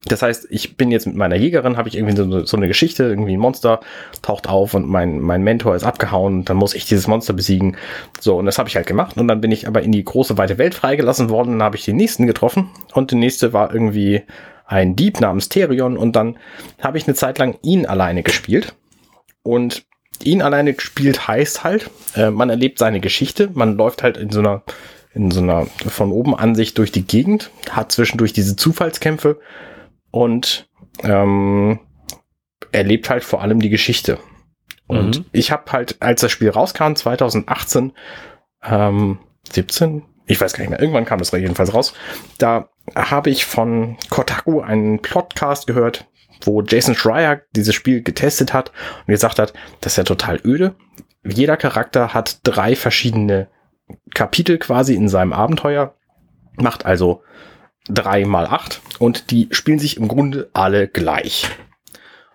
Das 0.06 0.23
heißt, 0.23 0.48
ich 0.49 0.76
bin 0.76 0.91
jetzt 0.91 1.07
mit 1.07 1.15
meiner 1.15 1.38
Jägerin, 1.38 1.78
habe 1.78 1.88
ich 1.88 1.95
irgendwie 1.95 2.18
so, 2.18 2.45
so, 2.45 2.57
eine 2.57 2.68
Geschichte, 2.68 3.03
irgendwie 3.03 3.34
ein 3.34 3.40
Monster 3.40 3.80
taucht 4.22 4.49
auf 4.49 4.73
und 4.73 4.90
mein, 4.90 5.19
mein 5.19 5.41
Mentor 5.41 5.76
ist 5.76 5.84
abgehauen 5.84 6.40
und 6.40 6.49
dann 6.49 6.57
muss 6.57 6.73
ich 6.73 6.86
dieses 6.86 7.07
Monster 7.07 7.34
besiegen. 7.34 7.78
So, 8.19 8.36
und 8.36 8.45
das 8.45 8.57
habe 8.57 8.68
ich 8.68 8.76
halt 8.76 8.88
gemacht. 8.88 9.15
Und 9.18 9.28
dann 9.28 9.41
bin 9.41 9.52
ich 9.52 9.68
aber 9.68 9.84
in 9.84 9.91
die 9.91 10.03
große, 10.03 10.40
weite 10.40 10.57
Welt 10.57 10.73
freigelassen 10.73 11.30
worden. 11.30 11.52
Dann 11.52 11.64
habe 11.64 11.78
ich 11.78 11.86
den 11.86 11.98
nächsten 11.98 12.26
getroffen 12.26 12.72
und 12.94 13.11
der 13.11 13.19
nächste 13.19 13.53
war 13.53 13.72
irgendwie 13.72 14.23
ein 14.65 14.95
Dieb 14.95 15.22
namens 15.22 15.49
Therion 15.49 15.98
und 15.98 16.15
dann 16.15 16.38
habe 16.82 16.98
ich 16.98 17.06
eine 17.06 17.15
Zeit 17.15 17.38
lang 17.38 17.60
ihn 17.61 17.86
alleine 17.86 18.23
gespielt. 18.23 18.76
Und 19.44 19.86
ihn 20.26 20.41
alleine 20.41 20.73
gespielt 20.73 21.27
heißt 21.27 21.64
halt, 21.64 21.89
äh, 22.15 22.30
man 22.30 22.49
erlebt 22.49 22.80
seine 22.80 22.99
Geschichte, 22.99 23.49
man 23.53 23.76
läuft 23.76 24.03
halt 24.03 24.18
in 24.18 24.30
so 24.30 24.39
einer 24.39 24.64
in 25.14 25.30
so 25.30 25.41
einer 25.41 25.65
von 25.65 26.11
oben 26.11 26.35
Ansicht 26.35 26.77
durch 26.77 26.91
die 26.91 27.06
Gegend, 27.06 27.52
hat 27.69 27.91
zwischendurch 27.91 28.31
diese 28.31 28.56
Zufallskämpfe 28.56 29.39
und 30.10 30.69
ähm, 31.03 31.80
erlebt 32.72 33.10
halt 33.10 33.23
vor 33.23 33.41
allem 33.41 33.60
die 33.60 33.69
Geschichte. 33.69 34.19
Und 34.88 35.19
mhm. 35.19 35.26
ich 35.31 35.52
habe 35.52 35.72
halt, 35.72 35.98
als 36.02 36.22
das 36.22 36.31
Spiel 36.31 36.49
rauskam, 36.49 36.95
2018, 36.95 37.93
ähm, 38.64 39.19
17, 39.52 40.03
ich 40.26 40.39
weiß 40.39 40.53
gar 40.53 40.61
nicht 40.61 40.69
mehr, 40.69 40.81
irgendwann 40.81 41.06
kam 41.06 41.19
das 41.19 41.31
jedenfalls 41.31 41.73
raus, 41.73 41.93
da 42.38 42.69
habe 42.95 43.30
ich 43.30 43.45
von 43.45 43.98
Kotaku 44.10 44.61
einen 44.61 45.02
Podcast 45.02 45.68
gehört, 45.68 46.07
wo 46.47 46.61
Jason 46.61 46.95
Schreier 46.95 47.41
dieses 47.55 47.76
Spiel 47.76 48.01
getestet 48.01 48.53
hat 48.53 48.72
und 49.05 49.11
gesagt 49.11 49.39
hat, 49.39 49.53
das 49.81 49.93
ist 49.93 49.97
ja 49.97 50.03
total 50.03 50.39
öde. 50.43 50.76
Jeder 51.23 51.57
Charakter 51.57 52.13
hat 52.13 52.39
drei 52.43 52.76
verschiedene 52.76 53.47
Kapitel 54.13 54.57
quasi 54.57 54.95
in 54.95 55.09
seinem 55.09 55.34
Abenteuer, 55.34 55.95
macht 56.55 56.85
also 56.85 57.23
drei 57.88 58.26
mal 58.26 58.47
acht 58.47 58.81
und 58.99 59.31
die 59.31 59.47
spielen 59.51 59.80
sich 59.80 59.97
im 59.97 60.07
Grunde 60.07 60.49
alle 60.53 60.88
gleich. 60.88 61.49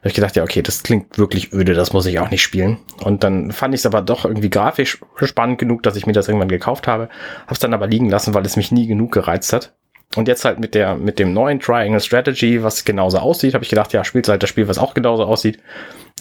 Da 0.03 0.09
ich 0.09 0.15
gedacht, 0.15 0.37
ja, 0.37 0.45
okay, 0.45 0.63
das 0.63 0.85
klingt 0.85 1.19
wirklich 1.19 1.53
öde, 1.53 1.75
das 1.75 1.93
muss 1.93 2.07
ich 2.07 2.21
auch 2.21 2.31
nicht 2.31 2.43
spielen. 2.43 2.79
Und 3.03 3.25
dann 3.25 3.51
fand 3.51 3.75
ich 3.75 3.81
es 3.81 3.87
aber 3.87 4.03
doch 4.03 4.25
irgendwie 4.25 4.51
grafisch 4.51 5.01
spannend 5.17 5.59
genug, 5.59 5.83
dass 5.83 5.97
ich 5.97 6.07
mir 6.07 6.13
das 6.13 6.29
irgendwann 6.29 6.49
gekauft 6.49 6.87
habe. 6.87 7.09
Hab's 7.49 7.59
dann 7.59 7.75
aber 7.75 7.89
liegen 7.89 8.09
lassen, 8.09 8.33
weil 8.33 8.47
es 8.47 8.57
mich 8.57 8.71
nie 8.71 8.87
genug 8.87 9.11
gereizt 9.11 9.53
hat. 9.53 9.75
Und 10.15 10.29
jetzt 10.29 10.45
halt 10.45 10.61
mit 10.61 10.75
der, 10.75 10.95
mit 10.95 11.19
dem 11.19 11.33
neuen 11.33 11.61
Triangle 11.61 12.01
Strategy, 12.01 12.63
was 12.63 12.85
genauso 12.85 13.19
aussieht, 13.19 13.55
habe 13.55 13.65
ich 13.65 13.71
gedacht, 13.71 13.93
ja, 13.93 14.05
spielst 14.05 14.31
halt 14.31 14.43
das 14.43 14.51
Spiel, 14.51 14.69
was 14.69 14.79
auch 14.79 14.95
genauso 14.95 15.25
aussieht. 15.25 15.59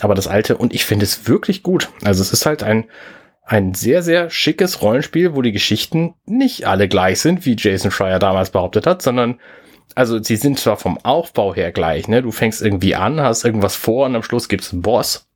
Aber 0.01 0.15
das 0.15 0.27
alte, 0.27 0.57
und 0.57 0.73
ich 0.73 0.85
finde 0.85 1.05
es 1.05 1.27
wirklich 1.27 1.63
gut. 1.63 1.89
Also 2.03 2.21
es 2.21 2.33
ist 2.33 2.45
halt 2.45 2.63
ein, 2.63 2.85
ein 3.45 3.73
sehr, 3.73 4.01
sehr 4.01 4.29
schickes 4.29 4.81
Rollenspiel, 4.81 5.35
wo 5.35 5.41
die 5.41 5.53
Geschichten 5.53 6.15
nicht 6.25 6.65
alle 6.65 6.89
gleich 6.89 7.19
sind, 7.21 7.45
wie 7.45 7.55
Jason 7.57 7.91
Schreier 7.91 8.19
damals 8.19 8.49
behauptet 8.49 8.87
hat, 8.87 9.01
sondern 9.01 9.39
also 9.93 10.21
sie 10.21 10.35
sind 10.35 10.59
zwar 10.59 10.77
vom 10.77 10.97
Aufbau 10.97 11.55
her 11.55 11.71
gleich, 11.71 12.07
ne? 12.07 12.21
Du 12.21 12.31
fängst 12.31 12.61
irgendwie 12.61 12.95
an, 12.95 13.21
hast 13.21 13.45
irgendwas 13.45 13.75
vor 13.75 14.07
und 14.07 14.15
am 14.15 14.23
Schluss 14.23 14.49
gibt's 14.49 14.73
einen 14.73 14.81
Boss. 14.81 15.27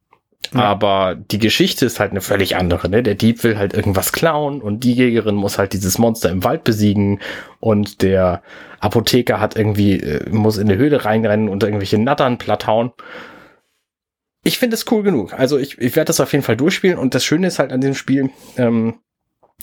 Aber 0.53 1.16
die 1.16 1.38
Geschichte 1.38 1.86
ist 1.86 1.99
halt 1.99 2.11
eine 2.11 2.22
völlig 2.22 2.56
andere, 2.56 2.90
ne? 2.90 3.03
Der 3.03 3.16
Dieb 3.16 3.44
will 3.44 3.57
halt 3.57 3.74
irgendwas 3.74 4.11
klauen 4.11 4.61
und 4.61 4.84
die 4.84 4.94
Jägerin 4.94 5.36
muss 5.36 5.60
halt 5.60 5.74
dieses 5.74 5.98
Monster 5.98 6.30
im 6.30 6.44
Wald 6.44 6.64
besiegen 6.64 7.20
und 7.60 8.02
der 8.02 8.41
Apotheker 8.80 9.40
hat 9.40 9.56
irgendwie, 9.56 9.99
äh, 9.99 10.30
muss 10.30 10.57
in 10.57 10.70
eine 10.70 10.78
Höhle 10.78 11.06
reinrennen 11.06 11.49
und 11.49 11.64
irgendwelche 11.64 11.99
Nattern 11.99 12.38
platt 12.38 12.66
hauen 12.66 12.94
ich 14.44 14.57
finde 14.57 14.76
es 14.76 14.90
cool 14.91 15.03
genug. 15.03 15.34
Also 15.34 15.57
ich, 15.57 15.78
ich 15.80 15.95
werde 15.95 16.07
das 16.07 16.20
auf 16.20 16.32
jeden 16.32 16.44
Fall 16.44 16.57
durchspielen 16.57 16.98
und 16.98 17.14
das 17.14 17.24
Schöne 17.26 17.48
ist 17.48 17.60
halt 17.60 17.72
an 17.72 17.82
dem 17.82 17.94
Spiel, 17.94 18.30
ähm, 18.57 18.99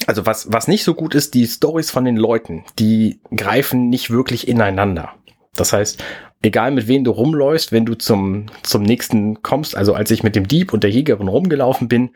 also 0.06 0.26
was, 0.26 0.52
was 0.52 0.68
nicht 0.68 0.84
so 0.84 0.94
gut 0.94 1.14
ist, 1.14 1.34
die 1.34 1.46
Stories 1.46 1.90
von 1.90 2.04
den 2.04 2.16
Leuten, 2.16 2.64
die 2.78 3.20
greifen 3.34 3.88
nicht 3.88 4.10
wirklich 4.10 4.46
ineinander. 4.46 5.14
Das 5.54 5.72
heißt, 5.72 6.02
egal 6.46 6.70
mit 6.70 6.88
wem 6.88 7.04
du 7.04 7.10
rumläufst, 7.10 7.72
wenn 7.72 7.84
du 7.84 7.94
zum, 7.94 8.46
zum 8.62 8.82
nächsten 8.82 9.42
kommst, 9.42 9.76
also 9.76 9.94
als 9.94 10.10
ich 10.10 10.22
mit 10.22 10.36
dem 10.36 10.48
Dieb 10.48 10.72
und 10.72 10.82
der 10.82 10.90
Jägerin 10.90 11.28
rumgelaufen 11.28 11.88
bin, 11.88 12.10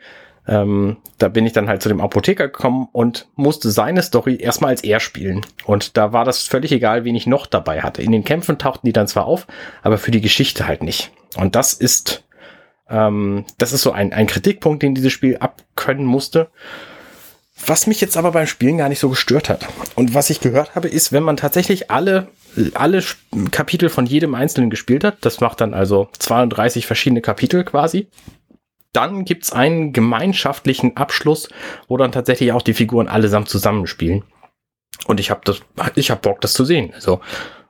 ähm, 0.47 0.97
da 1.19 1.27
bin 1.27 1.45
ich 1.45 1.53
dann 1.53 1.67
halt 1.67 1.83
zu 1.83 1.89
dem 1.89 2.01
Apotheker 2.01 2.47
gekommen 2.47 2.87
und 2.91 3.27
musste 3.35 3.69
seine 3.69 4.01
Story 4.01 4.37
erstmal 4.41 4.71
als 4.71 4.83
er 4.83 4.99
spielen. 4.99 5.45
Und 5.65 5.97
da 5.97 6.13
war 6.13 6.25
das 6.25 6.47
völlig 6.47 6.71
egal, 6.71 7.03
wen 7.03 7.15
ich 7.15 7.27
noch 7.27 7.45
dabei 7.45 7.81
hatte. 7.81 8.01
In 8.01 8.11
den 8.11 8.23
Kämpfen 8.23 8.57
tauchten 8.57 8.87
die 8.87 8.93
dann 8.93 9.07
zwar 9.07 9.25
auf, 9.25 9.45
aber 9.83 9.99
für 9.99 10.11
die 10.11 10.21
Geschichte 10.21 10.67
halt 10.67 10.81
nicht. 10.81 11.11
Und 11.37 11.55
das 11.55 11.73
ist 11.73 12.23
ähm, 12.91 13.45
das 13.57 13.71
ist 13.71 13.81
so 13.81 13.91
ein, 13.91 14.13
ein 14.13 14.27
Kritikpunkt, 14.27 14.83
den 14.83 14.93
dieses 14.93 15.13
Spiel 15.13 15.37
abkönnen 15.37 16.05
musste. 16.05 16.49
Was 17.65 17.87
mich 17.87 18.01
jetzt 18.01 18.17
aber 18.17 18.31
beim 18.31 18.47
Spielen 18.47 18.77
gar 18.77 18.89
nicht 18.89 18.99
so 18.99 19.09
gestört 19.09 19.49
hat. 19.49 19.67
Und 19.95 20.13
was 20.13 20.29
ich 20.29 20.41
gehört 20.41 20.75
habe, 20.75 20.87
ist, 20.87 21.11
wenn 21.11 21.23
man 21.23 21.37
tatsächlich 21.37 21.91
alle, 21.91 22.27
alle 22.73 23.03
Kapitel 23.51 23.89
von 23.89 24.05
jedem 24.05 24.35
Einzelnen 24.35 24.69
gespielt 24.69 25.03
hat, 25.03 25.17
das 25.21 25.39
macht 25.39 25.61
dann 25.61 25.73
also 25.73 26.09
32 26.19 26.85
verschiedene 26.85 27.21
Kapitel 27.21 27.63
quasi, 27.63 28.07
dann 28.93 29.23
gibt's 29.25 29.53
einen 29.53 29.93
gemeinschaftlichen 29.93 30.97
Abschluss, 30.97 31.49
wo 31.87 31.97
dann 31.97 32.11
tatsächlich 32.11 32.51
auch 32.51 32.61
die 32.61 32.73
Figuren 32.73 33.07
allesamt 33.07 33.49
zusammenspielen. 33.49 34.23
Und 35.07 35.19
ich 35.19 35.31
habe 35.31 35.41
das, 35.45 35.61
ich 35.95 36.11
habe 36.11 36.21
Bock, 36.21 36.41
das 36.41 36.53
zu 36.53 36.65
sehen. 36.65 36.91
Also 36.93 37.21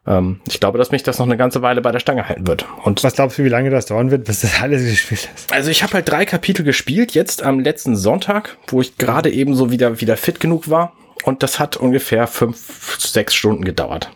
ähm, 0.08 0.42
ich 0.48 0.60
glaube, 0.60 0.78
dass 0.78 0.92
mich 0.92 1.04
das 1.04 1.20
noch 1.20 1.28
eine 1.28 1.38
ganze 1.38 1.62
Weile 1.62 1.82
bei 1.82 1.92
der 1.92 2.00
Stange 2.00 2.28
halten 2.28 2.48
wird. 2.48 2.66
Und 2.84 3.04
was 3.04 3.14
glaubst 3.14 3.38
du, 3.38 3.44
wie 3.44 3.50
lange 3.50 3.70
das 3.70 3.86
dauern 3.86 4.10
wird, 4.10 4.26
bis 4.26 4.42
das 4.42 4.62
alles 4.62 4.84
gespielt 4.84 5.30
ist? 5.36 5.54
Also 5.54 5.70
ich 5.70 5.84
habe 5.84 5.94
halt 5.94 6.10
drei 6.10 6.26
Kapitel 6.26 6.64
gespielt, 6.64 7.14
jetzt 7.14 7.44
am 7.44 7.60
letzten 7.60 7.96
Sonntag, 7.96 8.58
wo 8.68 8.82
ich 8.82 8.98
gerade 8.98 9.30
eben 9.30 9.56
so 9.56 9.72
wieder, 9.72 10.02
wieder 10.02 10.18
fit 10.18 10.40
genug 10.40 10.70
war. 10.70 10.94
Und 11.24 11.44
das 11.44 11.60
hat 11.60 11.78
ungefähr 11.78 12.26
fünf, 12.26 12.98
sechs 13.00 13.36
Stunden 13.36 13.64
gedauert. 13.64 14.10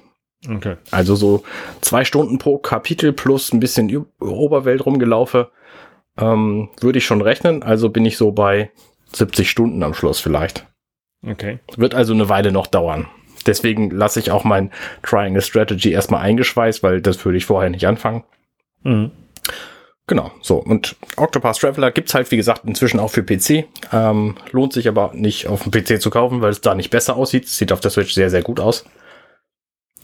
Okay. 0.49 0.75
Also 0.91 1.15
so 1.15 1.43
zwei 1.81 2.05
Stunden 2.05 2.37
pro 2.37 2.57
Kapitel 2.57 3.13
plus 3.13 3.53
ein 3.53 3.59
bisschen 3.59 4.05
Oberwelt 4.19 4.85
rumgelaufe, 4.85 5.49
ähm, 6.17 6.69
würde 6.79 6.99
ich 6.99 7.05
schon 7.05 7.21
rechnen. 7.21 7.63
Also 7.63 7.89
bin 7.89 8.05
ich 8.05 8.17
so 8.17 8.31
bei 8.31 8.71
70 9.13 9.49
Stunden 9.49 9.83
am 9.83 9.93
Schluss 9.93 10.19
vielleicht. 10.19 10.65
Okay. 11.25 11.59
Wird 11.77 11.95
also 11.95 12.13
eine 12.13 12.29
Weile 12.29 12.51
noch 12.51 12.67
dauern. 12.67 13.07
Deswegen 13.45 13.91
lasse 13.91 14.19
ich 14.19 14.31
auch 14.31 14.43
mein 14.43 14.71
Triangle 15.03 15.41
Strategy 15.41 15.91
erstmal 15.91 16.21
eingeschweißt, 16.21 16.83
weil 16.83 17.01
das 17.01 17.23
würde 17.25 17.37
ich 17.37 17.45
vorher 17.45 17.69
nicht 17.69 17.87
anfangen. 17.87 18.23
Mhm. 18.83 19.11
Genau, 20.07 20.31
so. 20.41 20.57
Und 20.57 20.95
Octopath 21.17 21.59
Traveler 21.59 21.91
gibt's 21.91 22.13
halt, 22.13 22.29
wie 22.29 22.37
gesagt, 22.37 22.61
inzwischen 22.65 22.99
auch 22.99 23.09
für 23.09 23.23
PC. 23.23 23.65
Ähm, 23.91 24.35
lohnt 24.51 24.73
sich 24.73 24.87
aber 24.87 25.11
nicht 25.15 25.47
auf 25.47 25.63
dem 25.63 25.71
PC 25.71 25.99
zu 25.99 26.11
kaufen, 26.11 26.41
weil 26.41 26.51
es 26.51 26.61
da 26.61 26.75
nicht 26.75 26.91
besser 26.91 27.15
aussieht. 27.15 27.47
Sieht 27.47 27.71
auf 27.71 27.79
der 27.79 27.89
Switch 27.89 28.13
sehr, 28.13 28.29
sehr 28.29 28.43
gut 28.43 28.59
aus. 28.59 28.85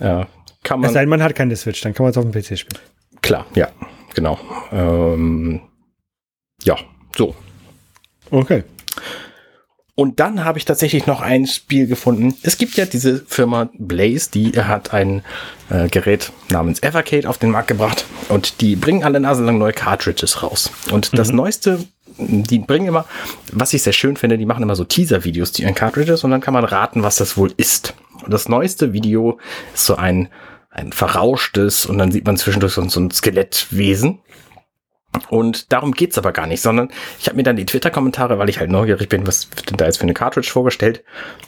Äh, 0.02 0.26
kann 0.64 0.80
Es 0.80 0.88
man. 0.88 0.94
sei 0.94 1.00
denn, 1.02 1.10
man 1.10 1.24
hat 1.24 1.36
keine 1.36 1.56
Switch, 1.56 1.82
dann 1.82 1.94
kann 1.94 2.04
man 2.04 2.12
es 2.12 2.18
auf 2.18 2.24
dem 2.24 2.32
PC 2.32 2.58
spielen. 2.58 2.82
Klar, 3.22 3.46
ja, 3.56 3.70
genau. 4.14 4.40
Ähm, 4.72 5.62
ja, 6.64 6.76
so. 7.16 7.36
Okay. 8.30 8.64
Und 9.96 10.20
dann 10.20 10.44
habe 10.46 10.58
ich 10.58 10.66
tatsächlich 10.66 11.06
noch 11.06 11.22
ein 11.22 11.46
Spiel 11.46 11.86
gefunden. 11.86 12.34
Es 12.44 12.58
gibt 12.58 12.76
ja 12.76 12.86
diese 12.86 13.20
Firma 13.28 13.70
Blaze, 13.78 14.32
die 14.32 14.52
hat 14.60 14.94
ein 14.94 15.22
äh, 15.70 15.90
Gerät 15.90 16.32
namens 16.50 16.82
Evercade 16.82 17.28
auf 17.30 17.38
den 17.38 17.52
Markt 17.52 17.68
gebracht 17.68 18.06
und 18.30 18.62
die 18.62 18.76
bringen 18.76 19.04
alle 19.04 19.20
Nase 19.20 19.44
lang 19.44 19.58
neue 19.58 19.74
Cartridges 19.74 20.42
raus. 20.42 20.72
Und 20.92 21.16
das 21.18 21.32
neueste, 21.32 21.86
die 22.18 22.60
bringen 22.60 22.88
immer, 22.88 23.06
was 23.52 23.74
ich 23.74 23.84
sehr 23.84 23.94
schön 23.94 24.16
finde, 24.16 24.38
die 24.38 24.46
machen 24.46 24.64
immer 24.64 24.76
so 24.76 24.86
Teaser-Videos 24.86 25.52
zu 25.52 25.62
ihren 25.62 25.76
Cartridges 25.76 26.24
und 26.24 26.32
dann 26.32 26.42
kann 26.42 26.54
man 26.54 26.64
raten, 26.64 27.04
was 27.04 27.18
das 27.18 27.38
wohl 27.38 27.54
ist. 27.58 27.94
Und 28.24 28.34
das 28.34 28.50
neueste 28.50 28.94
Video 28.94 29.40
ist 29.74 29.86
so 29.86 29.96
ein, 29.96 30.30
ein 30.70 30.92
verrauschtes 30.92 31.86
und 31.86 31.98
dann 31.98 32.12
sieht 32.12 32.26
man 32.26 32.38
zwischendurch 32.38 32.74
so, 32.74 32.88
so 32.88 33.00
ein 33.00 33.12
Skelettwesen. 33.12 34.20
Und 35.30 35.74
darum 35.74 35.92
geht's 35.92 36.18
aber 36.18 36.32
gar 36.32 36.48
nicht, 36.48 36.62
sondern 36.62 36.90
ich 37.20 37.28
habe 37.28 37.36
mir 37.36 37.44
dann 37.44 37.58
die 37.58 37.66
Twitter-Kommentare, 37.66 38.40
weil 38.40 38.50
ich 38.50 38.60
halt 38.60 38.72
neugierig 38.72 39.10
bin, 39.10 39.28
was 39.28 39.50
wird 39.52 39.70
denn 39.70 39.78
da 39.78 39.86
jetzt 39.86 39.98
für 39.98 40.04
eine 40.04 40.14
Cartridge 40.14 40.50
vorgestellt, 40.50 41.04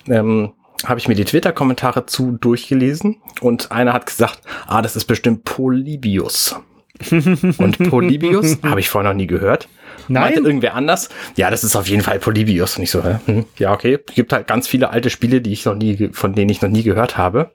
ähm, 0.07 0.53
habe 0.85 0.99
ich 0.99 1.07
mir 1.07 1.15
die 1.15 1.23
Twitter-Kommentare 1.23 2.05
zu 2.05 2.31
durchgelesen 2.31 3.21
und 3.39 3.71
einer 3.71 3.93
hat 3.93 4.05
gesagt, 4.05 4.41
ah, 4.67 4.81
das 4.81 4.97
ist 4.97 5.05
bestimmt 5.05 5.45
Polybius. 5.45 6.55
und 7.11 7.89
Polybius 7.89 8.57
habe 8.63 8.81
ich 8.81 8.89
vorher 8.89 9.11
noch 9.11 9.17
nie 9.17 9.27
gehört. 9.27 9.69
Nein? 10.07 10.23
Meinte 10.23 10.39
irgendwer 10.39 10.75
anders? 10.75 11.09
Ja, 11.35 11.49
das 11.49 11.63
ist 11.63 11.75
auf 11.75 11.87
jeden 11.87 12.01
Fall 12.01 12.19
Polybius. 12.19 12.77
Und 12.77 12.83
ich 12.83 12.91
so? 12.91 13.03
Hm, 13.03 13.45
ja, 13.57 13.73
okay. 13.73 13.99
Gibt 14.13 14.33
halt 14.33 14.47
ganz 14.47 14.67
viele 14.67 14.89
alte 14.89 15.09
Spiele, 15.09 15.41
die 15.41 15.51
ich 15.51 15.65
noch 15.65 15.75
nie, 15.75 16.09
von 16.13 16.33
denen 16.33 16.49
ich 16.49 16.61
noch 16.61 16.69
nie 16.69 16.83
gehört 16.83 17.17
habe. 17.17 17.51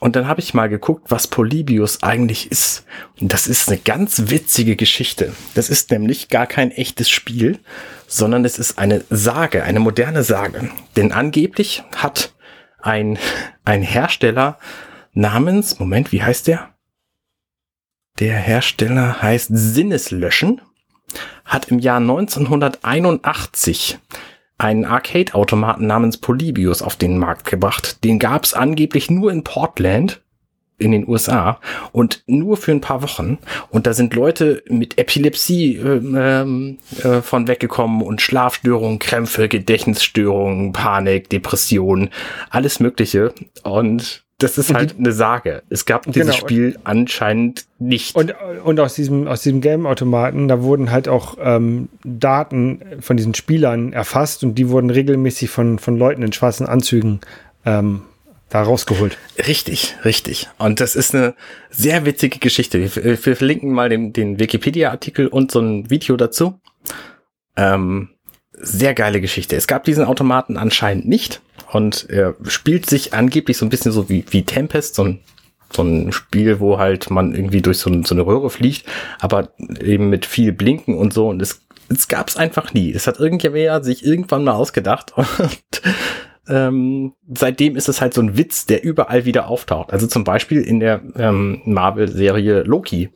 Und 0.00 0.16
dann 0.16 0.26
habe 0.26 0.40
ich 0.40 0.54
mal 0.54 0.68
geguckt, 0.68 1.10
was 1.10 1.28
Polybius 1.28 2.02
eigentlich 2.02 2.50
ist. 2.50 2.84
Und 3.20 3.32
das 3.32 3.46
ist 3.46 3.68
eine 3.68 3.78
ganz 3.78 4.24
witzige 4.26 4.76
Geschichte. 4.76 5.32
Das 5.54 5.70
ist 5.70 5.90
nämlich 5.90 6.28
gar 6.28 6.46
kein 6.46 6.70
echtes 6.72 7.08
Spiel, 7.08 7.58
sondern 8.06 8.44
es 8.44 8.58
ist 8.58 8.78
eine 8.78 9.04
Sage, 9.08 9.62
eine 9.62 9.80
moderne 9.80 10.22
Sage. 10.22 10.68
Denn 10.96 11.12
angeblich 11.12 11.84
hat 11.96 12.34
ein, 12.80 13.18
ein 13.64 13.82
Hersteller 13.82 14.58
namens, 15.12 15.78
Moment, 15.78 16.12
wie 16.12 16.22
heißt 16.22 16.48
der? 16.48 16.74
Der 18.18 18.36
Hersteller 18.36 19.22
heißt 19.22 19.48
Sinneslöschen, 19.52 20.60
hat 21.44 21.68
im 21.68 21.78
Jahr 21.78 21.98
1981 21.98 23.98
einen 24.58 24.84
Arcade-Automaten 24.84 25.86
namens 25.86 26.18
Polybius 26.18 26.82
auf 26.82 26.96
den 26.96 27.18
Markt 27.18 27.46
gebracht. 27.46 28.04
Den 28.04 28.18
gab 28.18 28.44
es 28.44 28.54
angeblich 28.54 29.10
nur 29.10 29.32
in 29.32 29.44
Portland 29.44 30.20
in 30.78 30.90
den 30.90 31.08
USA 31.08 31.60
und 31.92 32.22
nur 32.26 32.56
für 32.56 32.72
ein 32.72 32.80
paar 32.80 33.02
Wochen. 33.02 33.38
Und 33.70 33.86
da 33.86 33.94
sind 33.94 34.14
Leute 34.14 34.62
mit 34.68 34.98
Epilepsie 34.98 35.76
ähm, 35.76 36.78
äh, 37.02 37.20
von 37.20 37.46
weggekommen 37.46 38.02
und 38.02 38.20
Schlafstörungen, 38.20 38.98
Krämpfe, 38.98 39.48
Gedächtnisstörungen, 39.48 40.72
Panik, 40.72 41.30
Depression, 41.30 42.10
alles 42.50 42.80
Mögliche. 42.80 43.32
Und 43.62 44.23
das 44.44 44.58
ist 44.58 44.74
halt 44.74 44.96
eine 44.98 45.12
Sage. 45.12 45.62
Es 45.70 45.86
gab 45.86 46.04
dieses 46.04 46.26
Genau. 46.26 46.38
Spiel 46.38 46.78
anscheinend 46.84 47.64
nicht. 47.78 48.14
Und, 48.14 48.34
und 48.64 48.78
aus 48.78 48.94
diesem, 48.94 49.26
aus 49.26 49.42
diesem 49.42 49.60
Game-Automaten, 49.60 50.48
da 50.48 50.62
wurden 50.62 50.90
halt 50.90 51.08
auch 51.08 51.36
ähm, 51.40 51.88
Daten 52.04 52.80
von 53.00 53.16
diesen 53.16 53.34
Spielern 53.34 53.92
erfasst 53.92 54.44
und 54.44 54.56
die 54.56 54.68
wurden 54.68 54.90
regelmäßig 54.90 55.50
von, 55.50 55.78
von 55.78 55.98
Leuten 55.98 56.22
in 56.22 56.32
schwarzen 56.32 56.66
Anzügen 56.66 57.20
ähm, 57.64 58.02
da 58.50 58.62
rausgeholt. 58.62 59.18
Richtig, 59.46 59.96
richtig. 60.04 60.48
Und 60.58 60.80
das 60.80 60.94
ist 60.94 61.14
eine 61.14 61.34
sehr 61.70 62.04
witzige 62.04 62.38
Geschichte. 62.38 62.78
Wir, 62.80 63.24
wir 63.24 63.36
verlinken 63.36 63.72
mal 63.72 63.88
den, 63.88 64.12
den 64.12 64.38
Wikipedia-Artikel 64.38 65.26
und 65.26 65.50
so 65.50 65.60
ein 65.60 65.90
Video 65.90 66.16
dazu. 66.16 66.60
Ähm, 67.56 68.10
sehr 68.52 68.94
geile 68.94 69.20
Geschichte. 69.20 69.56
Es 69.56 69.66
gab 69.66 69.84
diesen 69.84 70.04
Automaten 70.04 70.56
anscheinend 70.56 71.08
nicht 71.08 71.40
und 71.74 72.08
er 72.08 72.36
spielt 72.44 72.86
sich 72.86 73.14
angeblich 73.14 73.56
so 73.56 73.66
ein 73.66 73.68
bisschen 73.68 73.90
so 73.90 74.08
wie, 74.08 74.24
wie 74.30 74.44
Tempest, 74.44 74.94
so 74.94 75.02
ein, 75.02 75.20
so 75.72 75.82
ein 75.82 76.12
Spiel, 76.12 76.60
wo 76.60 76.78
halt 76.78 77.10
man 77.10 77.34
irgendwie 77.34 77.62
durch 77.62 77.78
so, 77.78 77.90
so 78.04 78.14
eine 78.14 78.24
Röhre 78.24 78.48
fliegt, 78.48 78.86
aber 79.18 79.48
eben 79.58 80.08
mit 80.08 80.24
viel 80.24 80.52
Blinken 80.52 80.94
und 80.94 81.12
so. 81.12 81.28
Und 81.28 81.42
es, 81.42 81.66
es 81.88 82.06
gab 82.06 82.28
es 82.28 82.36
einfach 82.36 82.74
nie. 82.74 82.92
Es 82.92 83.08
hat 83.08 83.18
irgendwer 83.18 83.82
sich 83.82 84.06
irgendwann 84.06 84.44
mal 84.44 84.52
ausgedacht 84.52 85.14
und 85.16 85.82
ähm, 86.46 87.14
seitdem 87.34 87.74
ist 87.74 87.88
es 87.88 88.00
halt 88.00 88.14
so 88.14 88.20
ein 88.20 88.36
Witz, 88.36 88.66
der 88.66 88.84
überall 88.84 89.24
wieder 89.24 89.48
auftaucht. 89.48 89.92
Also 89.92 90.06
zum 90.06 90.22
Beispiel 90.22 90.60
in 90.60 90.78
der 90.78 91.00
ähm, 91.16 91.62
Marvel-Serie 91.64 92.62
Loki. 92.62 93.10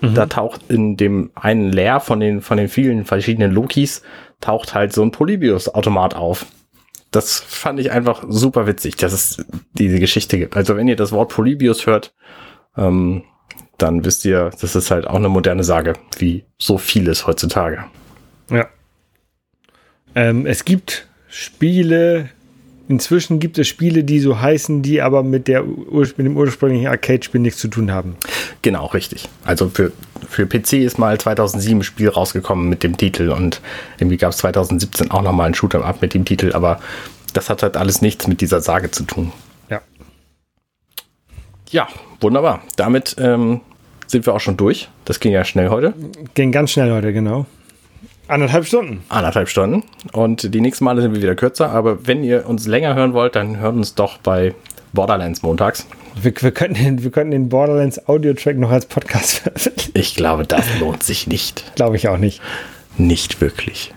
Da 0.00 0.26
taucht 0.26 0.62
in 0.68 0.96
dem 0.96 1.30
einen 1.34 1.72
Lair 1.72 2.00
von 2.00 2.20
den, 2.20 2.42
von 2.42 2.58
den 2.58 2.68
vielen 2.68 3.04
verschiedenen 3.04 3.52
Lokis, 3.52 4.02
taucht 4.40 4.74
halt 4.74 4.92
so 4.92 5.02
ein 5.02 5.12
Polybius-Automat 5.12 6.16
auf. 6.16 6.44
Das 7.12 7.38
fand 7.38 7.78
ich 7.78 7.92
einfach 7.92 8.24
super 8.28 8.66
witzig, 8.66 8.96
dass 8.96 9.12
es 9.12 9.44
diese 9.74 10.00
Geschichte 10.00 10.38
gibt. 10.38 10.56
Also 10.56 10.76
wenn 10.76 10.88
ihr 10.88 10.96
das 10.96 11.12
Wort 11.12 11.30
Polybius 11.30 11.86
hört, 11.86 12.14
ähm, 12.76 13.22
dann 13.78 14.04
wisst 14.04 14.24
ihr, 14.24 14.50
das 14.60 14.74
ist 14.74 14.90
halt 14.90 15.06
auch 15.06 15.16
eine 15.16 15.28
moderne 15.28 15.62
Sage, 15.62 15.92
wie 16.18 16.44
so 16.58 16.78
vieles 16.78 17.26
heutzutage. 17.26 17.84
Ja. 18.50 18.66
Ähm, 20.14 20.46
es 20.46 20.64
gibt 20.64 21.06
Spiele, 21.28 22.30
inzwischen 22.92 23.40
gibt 23.40 23.58
es 23.58 23.66
Spiele, 23.66 24.04
die 24.04 24.20
so 24.20 24.40
heißen, 24.40 24.82
die 24.82 25.00
aber 25.00 25.22
mit, 25.22 25.48
der, 25.48 25.64
mit 25.64 26.18
dem 26.18 26.36
ursprünglichen 26.36 26.86
Arcade-Spiel 26.86 27.40
nichts 27.40 27.58
zu 27.58 27.68
tun 27.68 27.90
haben. 27.90 28.16
Genau, 28.60 28.86
richtig. 28.86 29.28
Also 29.44 29.70
für, 29.70 29.92
für 30.28 30.46
PC 30.46 30.74
ist 30.74 30.98
mal 30.98 31.18
2007 31.18 31.78
ein 31.78 31.82
Spiel 31.82 32.10
rausgekommen 32.10 32.68
mit 32.68 32.82
dem 32.82 32.96
Titel 32.96 33.30
und 33.30 33.62
irgendwie 33.98 34.18
gab 34.18 34.32
es 34.32 34.36
2017 34.38 35.10
auch 35.10 35.22
noch 35.22 35.32
mal 35.32 35.46
einen 35.46 35.54
Shooter 35.54 35.84
up 35.84 36.02
mit 36.02 36.12
dem 36.12 36.26
Titel, 36.26 36.52
aber 36.52 36.80
das 37.32 37.48
hat 37.48 37.62
halt 37.62 37.78
alles 37.78 38.02
nichts 38.02 38.26
mit 38.26 38.42
dieser 38.42 38.60
Sage 38.60 38.90
zu 38.90 39.04
tun. 39.04 39.32
Ja. 39.70 39.80
Ja, 41.70 41.88
wunderbar. 42.20 42.62
Damit 42.76 43.16
ähm, 43.18 43.62
sind 44.06 44.26
wir 44.26 44.34
auch 44.34 44.40
schon 44.40 44.58
durch. 44.58 44.90
Das 45.06 45.18
ging 45.18 45.32
ja 45.32 45.44
schnell 45.44 45.70
heute. 45.70 45.94
Ging 46.34 46.52
ganz 46.52 46.72
schnell 46.72 46.92
heute, 46.92 47.14
genau. 47.14 47.46
Anderthalb 48.32 48.66
Stunden. 48.66 49.02
Anderthalb 49.10 49.50
Stunden. 49.50 49.82
Und 50.12 50.54
die 50.54 50.62
nächsten 50.62 50.84
Male 50.84 51.02
sind 51.02 51.12
wir 51.12 51.20
wieder 51.20 51.34
kürzer. 51.34 51.68
Aber 51.68 52.06
wenn 52.06 52.24
ihr 52.24 52.48
uns 52.48 52.66
länger 52.66 52.94
hören 52.94 53.12
wollt, 53.12 53.36
dann 53.36 53.58
hört 53.58 53.74
uns 53.74 53.94
doch 53.94 54.16
bei 54.16 54.54
Borderlands 54.94 55.42
montags. 55.42 55.86
Wir, 56.14 56.32
wir, 56.40 56.50
könnten 56.50 56.82
den, 56.82 57.04
wir 57.04 57.10
könnten 57.10 57.32
den 57.32 57.50
Borderlands 57.50 58.08
Audio-Track 58.08 58.56
noch 58.56 58.70
als 58.70 58.86
Podcast 58.86 59.34
veröffentlichen. 59.42 59.92
Ich 59.94 60.14
glaube, 60.14 60.46
das 60.46 60.64
lohnt 60.80 61.02
sich 61.02 61.26
nicht. 61.26 61.74
Glaube 61.74 61.96
ich 61.96 62.08
auch 62.08 62.16
nicht. 62.16 62.40
Nicht 62.96 63.42
wirklich. 63.42 63.92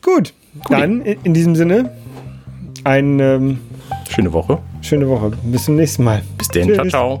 Gut, 0.00 0.32
dann 0.68 1.02
in, 1.02 1.18
in 1.24 1.34
diesem 1.34 1.56
Sinne 1.56 1.90
eine 2.84 3.34
ähm, 3.34 3.58
Schöne 4.08 4.32
Woche. 4.32 4.58
schöne 4.80 5.08
Woche. 5.08 5.32
Bis 5.42 5.64
zum 5.64 5.74
nächsten 5.74 6.04
Mal. 6.04 6.22
Bis 6.38 6.48
denn. 6.48 6.72
Ciao, 6.72 6.86
ciao. 6.86 7.20